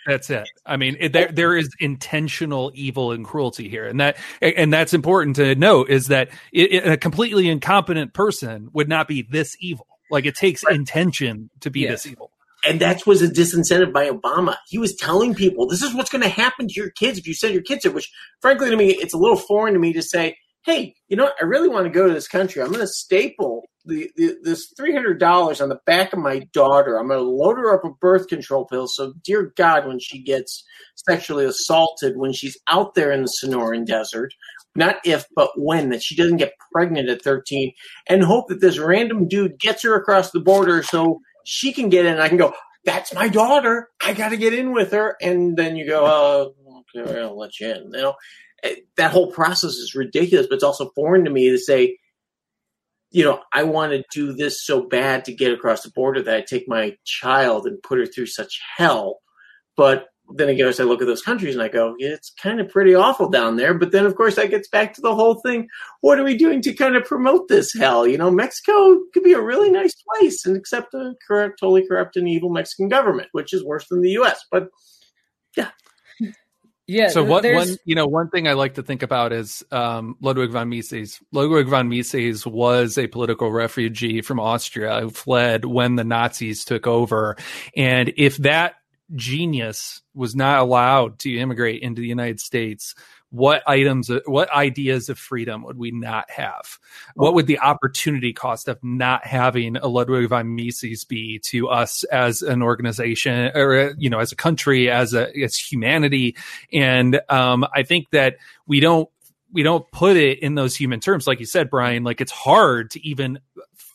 that's 0.06 0.30
it. 0.30 0.48
I 0.66 0.78
mean, 0.78 0.96
it, 1.00 1.12
there 1.12 1.30
there 1.32 1.58
is 1.58 1.70
intentional 1.80 2.72
evil 2.76 3.12
and 3.12 3.26
cruelty 3.26 3.68
here, 3.68 3.86
and 3.88 4.00
that 4.00 4.18
and 4.42 4.72
that's 4.72 4.94
important 4.94 5.38
to 5.38 5.56
note 5.56 5.90
is 5.90 6.08
that 6.08 6.30
it, 6.54 6.88
a 6.88 6.96
completely 6.96 7.50
incompetent 7.50 8.14
person 8.14 8.70
would 8.74 8.88
not 8.88 9.08
be 9.08 9.24
this 9.24 9.58
evil. 9.60 9.88
Like 10.12 10.26
it 10.26 10.36
takes 10.36 10.64
right. 10.64 10.76
intention 10.76 11.50
to 11.62 11.72
be 11.72 11.82
yes. 11.82 12.04
this 12.04 12.12
evil. 12.12 12.32
And 12.68 12.80
that 12.80 13.06
was 13.06 13.22
a 13.22 13.28
disincentive 13.28 13.92
by 13.92 14.10
Obama. 14.10 14.56
He 14.68 14.78
was 14.78 14.96
telling 14.96 15.36
people 15.36 15.68
this 15.68 15.82
is 15.82 15.94
what's 15.94 16.10
going 16.10 16.24
to 16.24 16.30
happen 16.30 16.68
to 16.68 16.74
your 16.74 16.90
kids 16.92 17.18
if 17.18 17.28
you 17.28 17.34
send 17.34 17.54
your 17.54 17.64
kids 17.64 17.84
here. 17.84 17.92
Which, 17.92 18.12
frankly, 18.40 18.70
to 18.70 18.78
me, 18.78 18.92
it's 18.92 19.14
a 19.14 19.18
little 19.18 19.38
foreign 19.38 19.74
to 19.74 19.80
me 19.80 19.94
to 19.94 20.04
say, 20.04 20.38
"Hey, 20.64 20.96
you 21.08 21.18
know, 21.18 21.26
what? 21.26 21.36
I 21.42 21.46
really 21.46 21.70
want 21.70 21.86
to 21.86 21.92
go 21.92 22.08
to 22.08 22.14
this 22.14 22.28
country. 22.28 22.62
I'm 22.62 22.70
going 22.70 22.82
to 22.82 22.88
staple 22.88 23.64
the, 23.86 24.10
the 24.16 24.38
this 24.44 24.74
three 24.76 24.94
hundred 24.94 25.20
dollars 25.20 25.62
on 25.62 25.70
the 25.70 25.80
back 25.86 26.14
of 26.14 26.20
my 26.20 26.40
daughter. 26.54 26.98
I'm 26.98 27.08
going 27.08 27.20
to 27.20 27.30
load 27.30 27.58
her 27.58 27.74
up 27.74 27.84
with 27.84 28.00
birth 28.00 28.28
control 28.28 28.66
pills. 28.66 28.96
So, 28.96 29.14
dear 29.24 29.54
God, 29.56 29.88
when 29.88 30.00
she 30.00 30.22
gets 30.22 30.64
sexually 30.96 31.46
assaulted, 31.46 32.18
when 32.18 32.34
she's 32.34 32.58
out 32.68 32.96
there 32.96 33.12
in 33.12 33.24
the 33.24 33.34
Sonoran 33.42 33.86
Desert, 33.86 34.34
not 34.76 34.98
if 35.06 35.26
but 35.36 35.52
when, 35.56 35.90
that 35.90 36.04
she 36.04 36.16
doesn't 36.16 36.38
get 36.38 36.54
pregnant 36.72 37.10
at 37.10 37.22
13, 37.22 37.72
and 38.08 38.24
hope 38.24 38.48
that 38.50 38.62
this 38.62 38.80
random 38.80 39.28
dude 39.28 39.60
gets 39.60 39.84
her 39.84 39.96
across 39.96 40.32
the 40.32 40.40
border 40.40 40.84
so 40.84 41.20
she 41.46 41.72
can 41.72 41.90
get 41.90 42.06
in. 42.06 42.20
I 42.20 42.28
can 42.30 42.38
go. 42.38 42.54
That's 42.86 43.14
my 43.14 43.28
daughter. 43.28 43.90
I 44.04 44.14
got 44.14 44.30
to 44.30 44.38
get 44.38 44.54
in 44.54 44.72
with 44.72 44.92
her, 44.92 45.16
and 45.22 45.58
then 45.58 45.76
you 45.76 45.88
go, 45.88 46.06
"Oh, 46.06 46.56
okay, 46.96 47.22
I'll 47.22 47.38
let 47.38 47.60
you 47.60 47.70
in." 47.70 47.84
You 47.86 48.02
know, 48.02 48.14
eh, 48.64 48.76
that 48.98 49.12
whole 49.12 49.32
process 49.32 49.72
is 49.72 49.96
ridiculous, 49.96 50.48
but 50.48 50.56
it's 50.56 50.64
also 50.64 50.92
foreign 50.96 51.26
to 51.26 51.32
me 51.32 51.50
to 51.50 51.58
say 51.58 51.98
you 53.12 53.24
know, 53.24 53.41
I 53.53 53.64
want 53.64 53.91
to 53.93 54.03
do 54.12 54.34
this 54.34 54.66
so 54.66 54.82
bad 54.82 55.26
to 55.26 55.34
get 55.34 55.53
across 55.53 55.84
the 55.84 55.91
border 55.91 56.22
that 56.24 56.36
I 56.36 56.41
take 56.41 56.68
my 56.68 56.97
child 57.06 57.66
and 57.66 57.82
put 57.82 57.99
her 57.99 58.06
through 58.06 58.28
such 58.28 58.60
hell. 58.78 59.20
But 59.78 60.08
then 60.34 60.49
again, 60.49 60.68
as 60.68 60.80
I 60.80 60.84
look 60.84 61.01
at 61.01 61.08
those 61.08 61.22
countries 61.22 61.53
and 61.53 61.64
I 61.64 61.68
go, 61.68 61.95
it's 61.99 62.32
kind 62.41 62.60
of 62.60 62.70
pretty 62.70 62.95
awful 62.95 63.30
down 63.30 63.58
there. 63.58 63.74
But 63.74 63.91
then, 63.91 64.06
of 64.06 64.16
course, 64.16 64.36
that 64.36 64.49
gets 64.49 64.68
back 64.68 64.93
to 64.95 65.01
the 65.01 65.14
whole 65.14 65.36
thing. 65.36 65.68
What 66.01 66.20
are 66.20 66.24
we 66.24 66.36
doing 66.36 66.62
to 66.64 66.74
kind 66.74 66.95
of 66.95 67.06
promote 67.06 67.47
this 67.47 67.74
hell? 67.74 68.08
You 68.08 68.18
know, 68.18 68.32
Mexico 68.32 68.99
could 69.14 69.24
be 69.24 69.34
a 69.34 69.41
really 69.41 69.70
nice 69.70 69.95
place 70.10 70.45
and 70.45 70.58
accept 70.58 70.93
a 70.93 71.14
corrupt, 71.28 71.60
totally 71.60 71.88
corrupt 71.88 72.18
and 72.18 72.28
evil 72.28 72.49
Mexican 72.49 72.89
government, 72.89 73.30
which 73.34 73.53
is 73.53 73.64
worse 73.64 73.88
than 73.88 74.01
the 74.01 74.12
U.S. 74.12 74.43
But 74.51 74.70
yeah, 75.56 75.70
yeah. 76.88 77.10
So 77.10 77.24
what 77.24 77.44
one 77.44 77.78
you 77.86 77.96
know 77.96 78.06
one 78.06 78.30
thing 78.30 78.48
I 78.48 78.54
like 78.54 78.76
to 78.76 78.84
think 78.84 79.04
about 79.04 79.34
is 79.34 79.64
um, 79.72 80.16
Ludwig 80.22 80.52
von 80.52 80.70
Mises. 80.70 81.20
Ludwig 81.32 81.68
von 81.68 81.90
Mises 81.90 82.46
was 82.46 82.98
a 82.98 83.08
political 83.08 83.52
refugee 83.52 84.22
from 84.22 84.40
Austria 84.40 85.02
who 85.02 85.10
fled 85.10 85.66
when 85.66 85.96
the 85.96 86.04
Nazis 86.04 86.64
took 86.66 86.86
over, 86.86 87.38
and 87.76 88.14
if 88.18 88.38
that 88.38 88.76
genius 89.14 90.02
was 90.14 90.36
not 90.36 90.60
allowed 90.60 91.20
to 91.20 91.38
immigrate 91.38 91.82
into 91.82 92.02
the 92.02 92.08
United 92.08 92.40
States, 92.40 92.96
what 93.36 93.62
items, 93.68 94.10
what 94.26 94.50
ideas 94.52 95.10
of 95.10 95.20
freedom 95.20 95.64
would 95.64 95.78
we 95.78 95.92
not 95.92 96.32
have? 96.32 96.80
What 97.16 97.34
would 97.34 97.48
the 97.48 97.60
opportunity 97.60 98.32
cost 98.32 98.70
of 98.70 98.82
not 98.82 99.28
having 99.28 99.76
a 99.76 99.88
Ludwig 99.88 100.30
von 100.30 100.56
Mises 100.56 101.04
be 101.04 101.40
to 101.40 101.68
us 101.68 102.06
as 102.06 102.42
an 102.42 102.62
organization, 102.62 103.52
or 103.54 103.94
you 103.98 104.10
know, 104.10 104.20
as 104.20 104.32
a 104.32 104.36
country, 104.38 104.90
as 104.90 105.14
a 105.14 105.36
as 105.38 105.58
humanity? 105.58 106.36
And 106.72 107.20
um, 107.28 107.66
I 107.74 107.84
think 107.84 108.10
that 108.12 108.38
we 108.68 108.80
don't 108.80 109.10
we 109.52 109.64
don't 109.64 109.90
put 109.92 110.16
it 110.16 110.40
in 110.40 110.56
those 110.56 110.76
human 110.76 111.00
terms, 111.00 111.28
like 111.28 111.40
you 111.40 111.46
said, 111.46 111.70
Brian. 111.70 112.04
Like 112.04 112.22
it's 112.22 112.32
hard 112.32 112.92
to 112.92 113.06
even 113.06 113.40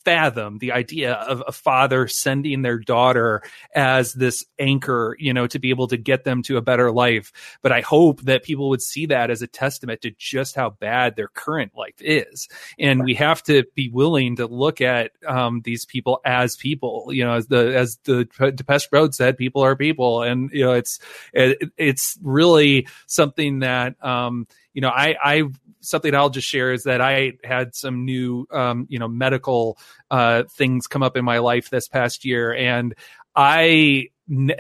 fathom 0.05 0.59
the 0.59 0.73
idea 0.73 1.13
of 1.13 1.43
a 1.47 1.53
father 1.53 2.09
sending 2.09 2.63
their 2.63 2.79
daughter 2.79 3.43
as 3.75 4.13
this 4.15 4.45
anchor, 4.59 5.17
you 5.19 5.33
know, 5.33 5.47
to 5.47 5.59
be 5.59 5.71
able 5.71 5.89
to 5.89 5.97
get 5.97 6.25
them 6.25 6.43
to 6.43 6.57
a 6.57 6.63
better 6.63 6.91
life. 6.91 7.33
But 7.63 7.73
I 7.73 7.81
hope 7.81 8.23
that 8.23 8.43
people 8.43 8.69
would 8.71 8.83
see 8.83 9.07
that 9.07 9.31
as 9.31 9.43
a 9.43 9.47
testament 9.47 10.03
to 10.03 10.11
just 10.13 10.55
how 10.55 10.71
bad 10.71 11.17
their 11.17 11.29
current 11.29 11.73
life 11.77 11.95
is. 12.01 12.49
And 12.79 13.05
we 13.05 13.15
have 13.15 13.43
to 13.45 13.65
be 13.75 13.91
willing 13.91 14.37
to 14.37 14.47
look 14.47 14.81
at 14.81 15.13
um, 15.27 15.61
these 15.65 15.85
people 15.85 16.21
as 16.25 16.57
people, 16.57 17.09
you 17.11 17.25
know, 17.25 17.35
as 17.35 17.47
the, 17.49 17.77
as 17.77 17.99
the 18.05 18.25
Depeche 18.55 18.89
Mode 18.93 19.15
said, 19.15 19.37
people 19.37 19.63
are 19.63 19.77
people. 19.77 20.23
And, 20.23 20.51
you 20.53 20.65
know, 20.65 20.73
it's, 20.73 20.99
it, 21.33 21.71
it's 21.77 22.19
really 22.23 22.87
something 23.07 23.61
that, 23.61 24.03
um, 24.05 24.47
you 24.73 24.81
know, 24.81 24.89
I, 24.89 25.17
I 25.23 25.43
something 25.81 26.15
I'll 26.15 26.31
just 26.31 26.47
share 26.47 26.73
is 26.73 26.85
that 26.85 27.01
I 27.01 27.35
had 27.43 27.75
some 27.75 28.05
new, 28.05 28.47
um, 28.51 28.87
you 28.89 28.99
know, 28.99 29.09
medical 29.09 29.79
uh, 30.11 30.45
things 30.45 30.87
come 30.87 31.03
up 31.03 31.17
in 31.17 31.25
my 31.25 31.39
life 31.39 31.71
this 31.71 31.89
past 31.89 32.25
year, 32.25 32.53
and 32.55 32.95
I 33.35 34.09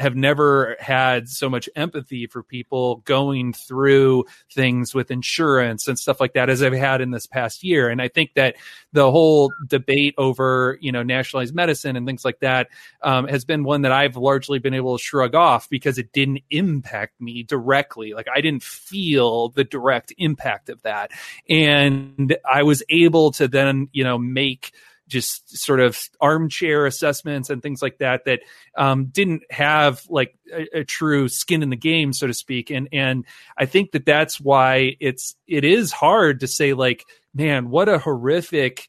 have 0.00 0.16
never 0.16 0.76
had 0.80 1.28
so 1.28 1.48
much 1.48 1.68
empathy 1.76 2.26
for 2.26 2.42
people 2.42 2.96
going 3.04 3.52
through 3.52 4.24
things 4.52 4.94
with 4.94 5.12
insurance 5.12 5.86
and 5.86 5.96
stuff 5.96 6.20
like 6.20 6.32
that 6.32 6.50
as 6.50 6.60
I've 6.60 6.72
had 6.72 7.00
in 7.00 7.12
this 7.12 7.28
past 7.28 7.62
year. 7.62 7.88
And 7.88 8.02
I 8.02 8.08
think 8.08 8.34
that 8.34 8.56
the 8.92 9.08
whole 9.10 9.52
debate 9.68 10.14
over, 10.18 10.76
you 10.80 10.90
know, 10.90 11.04
nationalized 11.04 11.54
medicine 11.54 11.94
and 11.94 12.04
things 12.04 12.24
like 12.24 12.40
that 12.40 12.68
um, 13.02 13.28
has 13.28 13.44
been 13.44 13.62
one 13.62 13.82
that 13.82 13.92
I've 13.92 14.16
largely 14.16 14.58
been 14.58 14.74
able 14.74 14.98
to 14.98 15.02
shrug 15.02 15.36
off 15.36 15.70
because 15.70 15.98
it 15.98 16.12
didn't 16.12 16.40
impact 16.50 17.20
me 17.20 17.44
directly. 17.44 18.12
Like 18.12 18.26
I 18.34 18.40
didn't 18.40 18.64
feel 18.64 19.50
the 19.50 19.64
direct 19.64 20.12
impact 20.18 20.68
of 20.68 20.82
that. 20.82 21.12
And 21.48 22.36
I 22.50 22.64
was 22.64 22.82
able 22.88 23.30
to 23.32 23.46
then, 23.46 23.88
you 23.92 24.02
know, 24.02 24.18
make 24.18 24.72
just 25.11 25.58
sort 25.58 25.80
of 25.80 25.98
armchair 26.20 26.86
assessments 26.86 27.50
and 27.50 27.62
things 27.62 27.82
like 27.82 27.98
that 27.98 28.24
that 28.24 28.40
um, 28.76 29.06
didn't 29.06 29.42
have 29.50 30.02
like 30.08 30.34
a, 30.52 30.80
a, 30.80 30.84
true 30.84 31.28
skin 31.28 31.62
in 31.62 31.68
the 31.68 31.76
game, 31.76 32.12
so 32.12 32.26
to 32.26 32.32
speak. 32.32 32.70
And 32.70 32.88
and 32.92 33.26
I 33.58 33.66
think 33.66 33.92
that 33.92 34.06
that's 34.06 34.40
why 34.40 34.96
it's 35.00 35.34
it 35.46 35.64
is 35.64 35.92
hard 35.92 36.40
to 36.40 36.46
say 36.46 36.72
like, 36.72 37.04
man, 37.34 37.68
what 37.68 37.88
a 37.88 37.98
horrific 37.98 38.88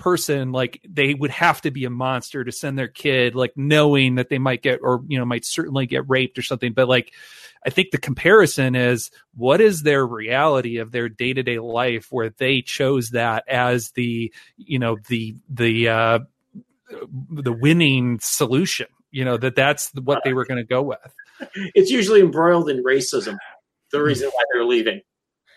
person 0.00 0.50
like 0.50 0.80
they 0.88 1.14
would 1.14 1.30
have 1.30 1.60
to 1.60 1.70
be 1.70 1.84
a 1.84 1.90
monster 1.90 2.42
to 2.42 2.50
send 2.50 2.76
their 2.76 2.88
kid 2.88 3.36
like 3.36 3.52
knowing 3.56 4.16
that 4.16 4.28
they 4.28 4.38
might 4.38 4.62
get 4.62 4.80
or 4.82 5.02
you 5.06 5.18
know 5.18 5.24
might 5.24 5.44
certainly 5.44 5.86
get 5.86 6.08
raped 6.08 6.38
or 6.38 6.42
something 6.42 6.72
but 6.72 6.88
like 6.88 7.12
I 7.64 7.70
think 7.70 7.90
the 7.90 7.98
comparison 7.98 8.74
is 8.74 9.10
what 9.34 9.60
is 9.60 9.82
their 9.82 10.06
reality 10.06 10.78
of 10.78 10.92
their 10.92 11.08
day 11.08 11.32
to 11.32 11.42
day 11.42 11.58
life 11.58 12.06
where 12.10 12.30
they 12.30 12.62
chose 12.62 13.10
that 13.10 13.44
as 13.48 13.90
the 13.90 14.32
you 14.56 14.78
know 14.78 14.96
the 15.08 15.36
the 15.48 15.88
uh, 15.88 16.18
the 17.30 17.52
winning 17.52 18.18
solution. 18.20 18.86
You 19.10 19.24
know 19.24 19.36
that 19.36 19.56
that's 19.56 19.90
what 19.94 20.22
they 20.24 20.32
were 20.32 20.44
going 20.44 20.58
to 20.58 20.64
go 20.64 20.82
with. 20.82 20.98
It's 21.74 21.90
usually 21.90 22.20
embroiled 22.20 22.68
in 22.68 22.84
racism. 22.84 23.38
The 23.92 24.02
reason 24.02 24.28
why 24.28 24.42
they're 24.52 24.64
leaving. 24.64 25.00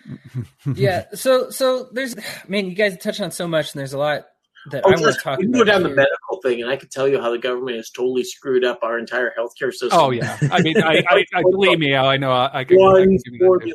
yeah. 0.75 1.05
So 1.13 1.49
so 1.49 1.89
there's 1.91 2.15
man, 2.47 2.67
you 2.67 2.73
guys 2.73 2.97
touched 2.97 3.19
on 3.19 3.31
so 3.31 3.49
much, 3.49 3.73
and 3.73 3.79
there's 3.79 3.91
a 3.91 3.97
lot 3.97 4.23
that 4.71 4.83
oh, 4.85 4.91
I 4.91 4.99
want 4.99 5.15
to 5.15 5.21
talk. 5.21 5.39
You 5.39 5.45
can 5.45 5.51
go 5.51 5.63
down 5.63 5.81
here. 5.81 5.89
the 5.89 5.95
medical 5.95 6.41
thing, 6.41 6.61
and 6.61 6.69
I 6.69 6.75
can 6.75 6.89
tell 6.89 7.07
you 7.07 7.19
how 7.19 7.31
the 7.31 7.37
government 7.37 7.77
has 7.77 7.89
totally 7.89 8.23
screwed 8.23 8.63
up 8.63 8.79
our 8.81 8.97
entire 8.97 9.33
healthcare 9.37 9.71
system. 9.71 9.89
Oh 9.93 10.11
yeah, 10.11 10.37
I 10.51 10.61
mean, 10.61 10.81
I, 10.81 11.03
I, 11.07 11.25
I 11.33 11.41
believe 11.51 11.79
me, 11.79 11.95
I 11.95 12.17
know. 12.17 12.31
I, 12.31 12.63
can, 12.63 12.77
one 12.77 13.01
I 13.01 13.05
can 13.05 13.39
formula, 13.39 13.73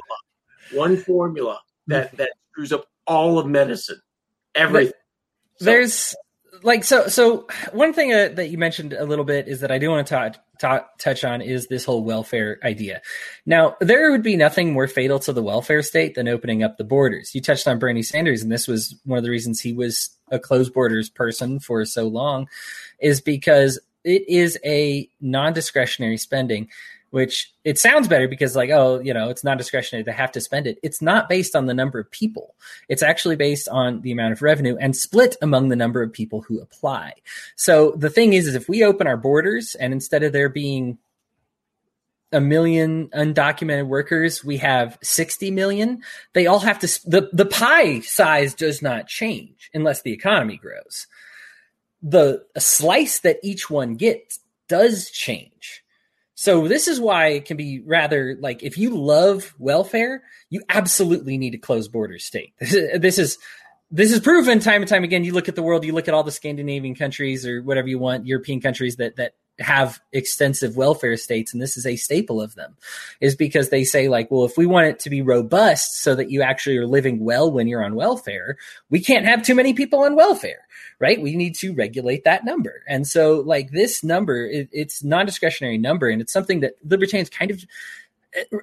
one 0.73 0.97
formula 0.97 1.61
that 1.87 2.13
that 2.17 2.31
screws 2.51 2.73
up 2.73 2.87
all 3.07 3.39
of 3.39 3.47
medicine, 3.47 4.01
everything. 4.55 4.93
So, 5.59 5.65
there's 5.65 6.15
like 6.63 6.85
so 6.85 7.09
so 7.09 7.47
one 7.73 7.93
thing 7.93 8.13
uh, 8.13 8.31
that 8.35 8.49
you 8.49 8.59
mentioned 8.59 8.93
a 8.93 9.05
little 9.05 9.25
bit 9.25 9.49
is 9.49 9.61
that 9.61 9.71
I 9.71 9.79
do 9.79 9.91
want 9.91 10.07
to 10.07 10.35
talk, 10.61 10.99
touch 10.99 11.25
on 11.25 11.41
is 11.41 11.67
this 11.67 11.85
whole 11.85 12.03
welfare 12.03 12.59
idea. 12.65 13.01
Now, 13.47 13.77
there 13.81 14.11
would 14.11 14.23
be 14.23 14.37
nothing 14.37 14.73
more 14.73 14.89
fatal 14.89 15.19
to 15.21 15.33
the 15.33 15.43
welfare 15.43 15.83
state 15.83 16.15
than 16.15 16.29
opening 16.29 16.63
up 16.63 16.77
the 16.77 16.85
borders. 16.85 17.35
You 17.35 17.41
touched 17.41 17.69
on 17.69 17.79
Bernie 17.79 18.03
Sanders, 18.03 18.43
and 18.43 18.51
this 18.51 18.67
was 18.67 18.99
one 19.05 19.19
of 19.19 19.25
the 19.25 19.31
reasons 19.31 19.61
he 19.61 19.73
was 19.73 20.11
a 20.31 20.39
closed 20.39 20.73
borders 20.73 21.09
person 21.09 21.59
for 21.59 21.85
so 21.85 22.07
long, 22.07 22.49
is 23.01 23.21
because 23.21 23.79
it 24.05 24.29
is 24.29 24.59
a 24.65 25.09
non-discretionary 25.21 26.17
spending 26.17 26.69
which 27.11 27.53
it 27.65 27.79
sounds 27.79 28.09
better 28.09 28.29
because 28.29 28.55
like 28.55 28.71
oh 28.71 29.01
you 29.01 29.15
know 29.15 29.31
it's 29.31 29.45
not 29.45 29.59
discretionary 29.59 30.03
they 30.03 30.13
have 30.13 30.33
to 30.33 30.41
spend 30.41 30.67
it. 30.67 30.79
It's 30.83 31.01
not 31.01 31.29
based 31.29 31.57
on 31.57 31.67
the 31.67 31.75
number 31.75 31.99
of 31.99 32.11
people. 32.11 32.55
It's 32.89 33.03
actually 33.03 33.37
based 33.37 33.69
on 33.69 34.03
the 34.03 34.13
amount 34.13 34.33
of 34.33 34.43
revenue 34.43 34.77
and 34.79 34.95
split 34.95 35.37
among 35.41 35.69
the 35.69 35.77
number 35.77 36.03
of 36.03 36.13
people 36.13 36.43
who 36.43 36.61
apply. 36.61 37.15
So 37.57 37.93
the 37.93 38.11
thing 38.11 38.33
is 38.35 38.47
is 38.47 38.55
if 38.55 38.69
we 38.69 38.85
open 38.85 39.07
our 39.07 39.17
borders 39.17 39.75
and 39.75 39.93
instead 39.93 40.23
of 40.23 40.33
there 40.33 40.49
being 40.49 40.99
a 42.33 42.41
million 42.41 43.09
undocumented 43.09 43.87
workers. 43.87 44.45
We 44.45 44.59
have 44.59 44.99
60 45.03 45.51
million. 45.51 46.03
They 46.35 46.47
all 46.47 46.61
have 46.61 46.79
to, 46.81 46.87
the, 47.09 47.31
the 47.33 47.47
pie 47.47 48.01
size 48.01 48.55
does 48.55 48.83
not 48.83 49.07
change 49.07 49.71
unless 49.73 50.03
the 50.03 50.13
economy 50.13 50.57
grows. 50.57 51.07
The 52.03 52.45
slice 52.59 53.21
that 53.21 53.39
each 53.43 53.71
one 53.71 53.95
gets 53.95 54.41
does 54.69 55.11
change. 55.11 55.83
So 56.35 56.69
this 56.69 56.87
is 56.87 57.01
why 57.01 57.29
it 57.29 57.47
can 57.47 57.57
be 57.57 57.81
rather 57.81 58.37
like 58.39 58.63
if 58.63 58.79
you 58.79 58.97
love 58.97 59.55
welfare, 59.59 60.23
you 60.51 60.63
absolutely 60.69 61.37
need 61.37 61.51
to 61.51 61.59
close 61.59 61.89
border 61.89 62.21
state. 62.21 62.55
This 62.61 63.19
is 63.19 63.39
this 63.91 64.13
is 64.13 64.21
proven 64.21 64.61
time 64.61 64.83
and 64.83 64.89
time 64.89 65.03
again. 65.03 65.25
You 65.25 65.33
look 65.33 65.49
at 65.49 65.57
the 65.57 65.63
world, 65.63 65.85
you 65.85 65.93
look 65.93 66.07
at 66.07 66.15
all 66.15 66.23
the 66.23 66.31
Scandinavian 66.31 66.95
countries 66.95 67.45
or 67.45 67.63
whatever 67.63 67.89
you 67.89 67.99
want, 67.99 68.27
European 68.27 68.61
countries 68.61 68.97
that 68.97 69.17
that 69.17 69.33
have 69.59 70.01
extensive 70.13 70.77
welfare 70.77 71.17
states, 71.17 71.53
and 71.53 71.61
this 71.61 71.77
is 71.77 71.87
a 71.87 71.97
staple 71.97 72.41
of 72.41 72.55
them, 72.55 72.77
is 73.21 73.35
because 73.35 73.71
they 73.71 73.85
say, 73.85 74.09
like, 74.09 74.31
well, 74.31 74.45
if 74.45 74.57
we 74.57 74.67
want 74.67 74.87
it 74.87 75.01
to 75.01 75.11
be 75.11 75.23
robust 75.23 76.01
so 76.01 76.15
that 76.15 76.31
you 76.31 76.43
actually 76.43 76.77
are 76.77 76.87
living 76.87 77.25
well 77.25 77.51
when 77.51 77.67
you're 77.67 77.85
on 77.85 77.95
welfare, 77.95 78.57
we 78.91 79.01
can't 79.01 79.27
have 79.27 79.43
too 79.43 79.55
many 79.55 79.75
people 79.75 80.01
on 80.01 80.15
welfare, 80.15 80.67
right? 81.01 81.21
We 81.21 81.37
need 81.37 81.57
to 81.57 81.75
regulate 81.75 82.25
that 82.25 82.45
number. 82.45 82.83
And 82.87 83.07
so, 83.07 83.41
like, 83.41 83.71
this 83.71 84.05
number, 84.05 84.47
it, 84.47 84.69
it's 84.73 85.03
non 85.03 85.27
discretionary 85.27 85.79
number, 85.79 86.09
and 86.09 86.21
it's 86.21 86.33
something 86.33 86.61
that 86.61 86.75
libertarians 86.85 87.31
kind 87.31 87.51
of 87.51 87.65
uh, 88.37 88.59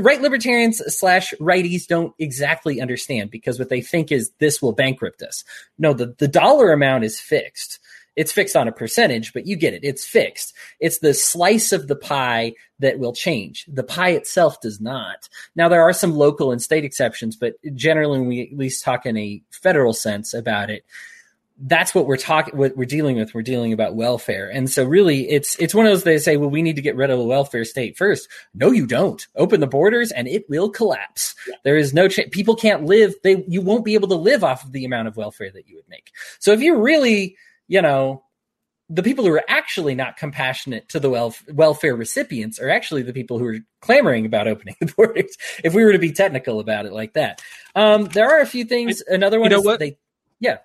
right 0.00 0.22
libertarians 0.22 0.78
slash 0.96 1.34
righties 1.38 1.86
don't 1.86 2.14
exactly 2.18 2.80
understand 2.80 3.30
because 3.30 3.58
what 3.58 3.68
they 3.68 3.82
think 3.82 4.10
is 4.10 4.30
this 4.38 4.62
will 4.62 4.72
bankrupt 4.72 5.22
us. 5.22 5.44
No, 5.78 5.92
the, 5.92 6.14
the 6.18 6.28
dollar 6.28 6.72
amount 6.72 7.04
is 7.04 7.20
fixed 7.20 7.78
it's 8.16 8.32
fixed 8.32 8.56
on 8.56 8.66
a 8.66 8.72
percentage, 8.72 9.32
but 9.32 9.46
you 9.46 9.56
get 9.56 9.74
it. 9.74 9.84
It's 9.84 10.06
fixed. 10.06 10.54
It's 10.80 10.98
the 10.98 11.14
slice 11.14 11.72
of 11.72 11.86
the 11.86 11.96
pie 11.96 12.54
that 12.78 12.98
will 12.98 13.12
change. 13.12 13.66
The 13.68 13.84
pie 13.84 14.10
itself 14.10 14.60
does 14.60 14.80
not. 14.80 15.28
Now, 15.54 15.68
there 15.68 15.82
are 15.82 15.92
some 15.92 16.14
local 16.14 16.50
and 16.50 16.60
state 16.60 16.84
exceptions, 16.84 17.36
but 17.36 17.54
generally, 17.74 18.18
when 18.18 18.28
we 18.28 18.42
at 18.42 18.56
least 18.56 18.82
talk 18.82 19.06
in 19.06 19.16
a 19.16 19.42
federal 19.50 19.92
sense 19.92 20.34
about 20.34 20.70
it, 20.70 20.84
that's 21.58 21.94
what 21.94 22.06
we're 22.06 22.18
talking 22.18 22.56
what 22.56 22.76
we're 22.76 22.84
dealing 22.84 23.16
with 23.16 23.32
we're 23.32 23.40
dealing 23.40 23.72
about 23.72 23.94
welfare 23.94 24.50
and 24.52 24.68
so 24.68 24.84
really 24.84 25.26
it's 25.30 25.58
it's 25.58 25.74
one 25.74 25.86
of 25.86 25.92
those 25.92 26.04
they 26.04 26.18
say 26.18 26.36
well 26.36 26.50
we 26.50 26.60
need 26.60 26.76
to 26.76 26.82
get 26.82 26.96
rid 26.96 27.08
of 27.08 27.18
the 27.18 27.24
welfare 27.24 27.64
state 27.64 27.96
first 27.96 28.28
no 28.52 28.70
you 28.70 28.86
don't 28.86 29.26
open 29.36 29.60
the 29.60 29.66
borders 29.66 30.12
and 30.12 30.28
it 30.28 30.44
will 30.50 30.68
collapse 30.68 31.34
yeah. 31.48 31.54
there 31.64 31.78
is 31.78 31.94
no 31.94 32.08
ch- 32.08 32.30
people 32.30 32.54
can't 32.54 32.84
live 32.84 33.14
they 33.22 33.42
you 33.48 33.62
won't 33.62 33.86
be 33.86 33.94
able 33.94 34.08
to 34.08 34.14
live 34.14 34.44
off 34.44 34.64
of 34.64 34.72
the 34.72 34.84
amount 34.84 35.08
of 35.08 35.16
welfare 35.16 35.50
that 35.50 35.66
you 35.66 35.76
would 35.76 35.88
make 35.88 36.12
so 36.38 36.52
if 36.52 36.60
you're 36.60 36.78
really 36.78 37.34
you 37.68 37.82
know, 37.82 38.22
the 38.88 39.02
people 39.02 39.24
who 39.24 39.32
are 39.32 39.44
actually 39.48 39.94
not 39.94 40.16
compassionate 40.16 40.88
to 40.90 41.00
the 41.00 41.10
welfare 41.52 41.96
recipients 41.96 42.60
are 42.60 42.70
actually 42.70 43.02
the 43.02 43.12
people 43.12 43.38
who 43.38 43.46
are 43.46 43.58
clamoring 43.80 44.26
about 44.26 44.46
opening 44.46 44.76
the 44.80 44.86
borders. 44.86 45.36
If 45.64 45.74
we 45.74 45.84
were 45.84 45.92
to 45.92 45.98
be 45.98 46.12
technical 46.12 46.60
about 46.60 46.86
it 46.86 46.92
like 46.92 47.14
that, 47.14 47.42
um, 47.74 48.04
there 48.04 48.30
are 48.30 48.40
a 48.40 48.46
few 48.46 48.64
things. 48.64 49.02
Another 49.06 49.40
one, 49.40 49.50
you 49.50 49.56
know 49.56 49.62
what? 49.62 49.80
They, 49.80 49.98
yeah. 50.38 50.58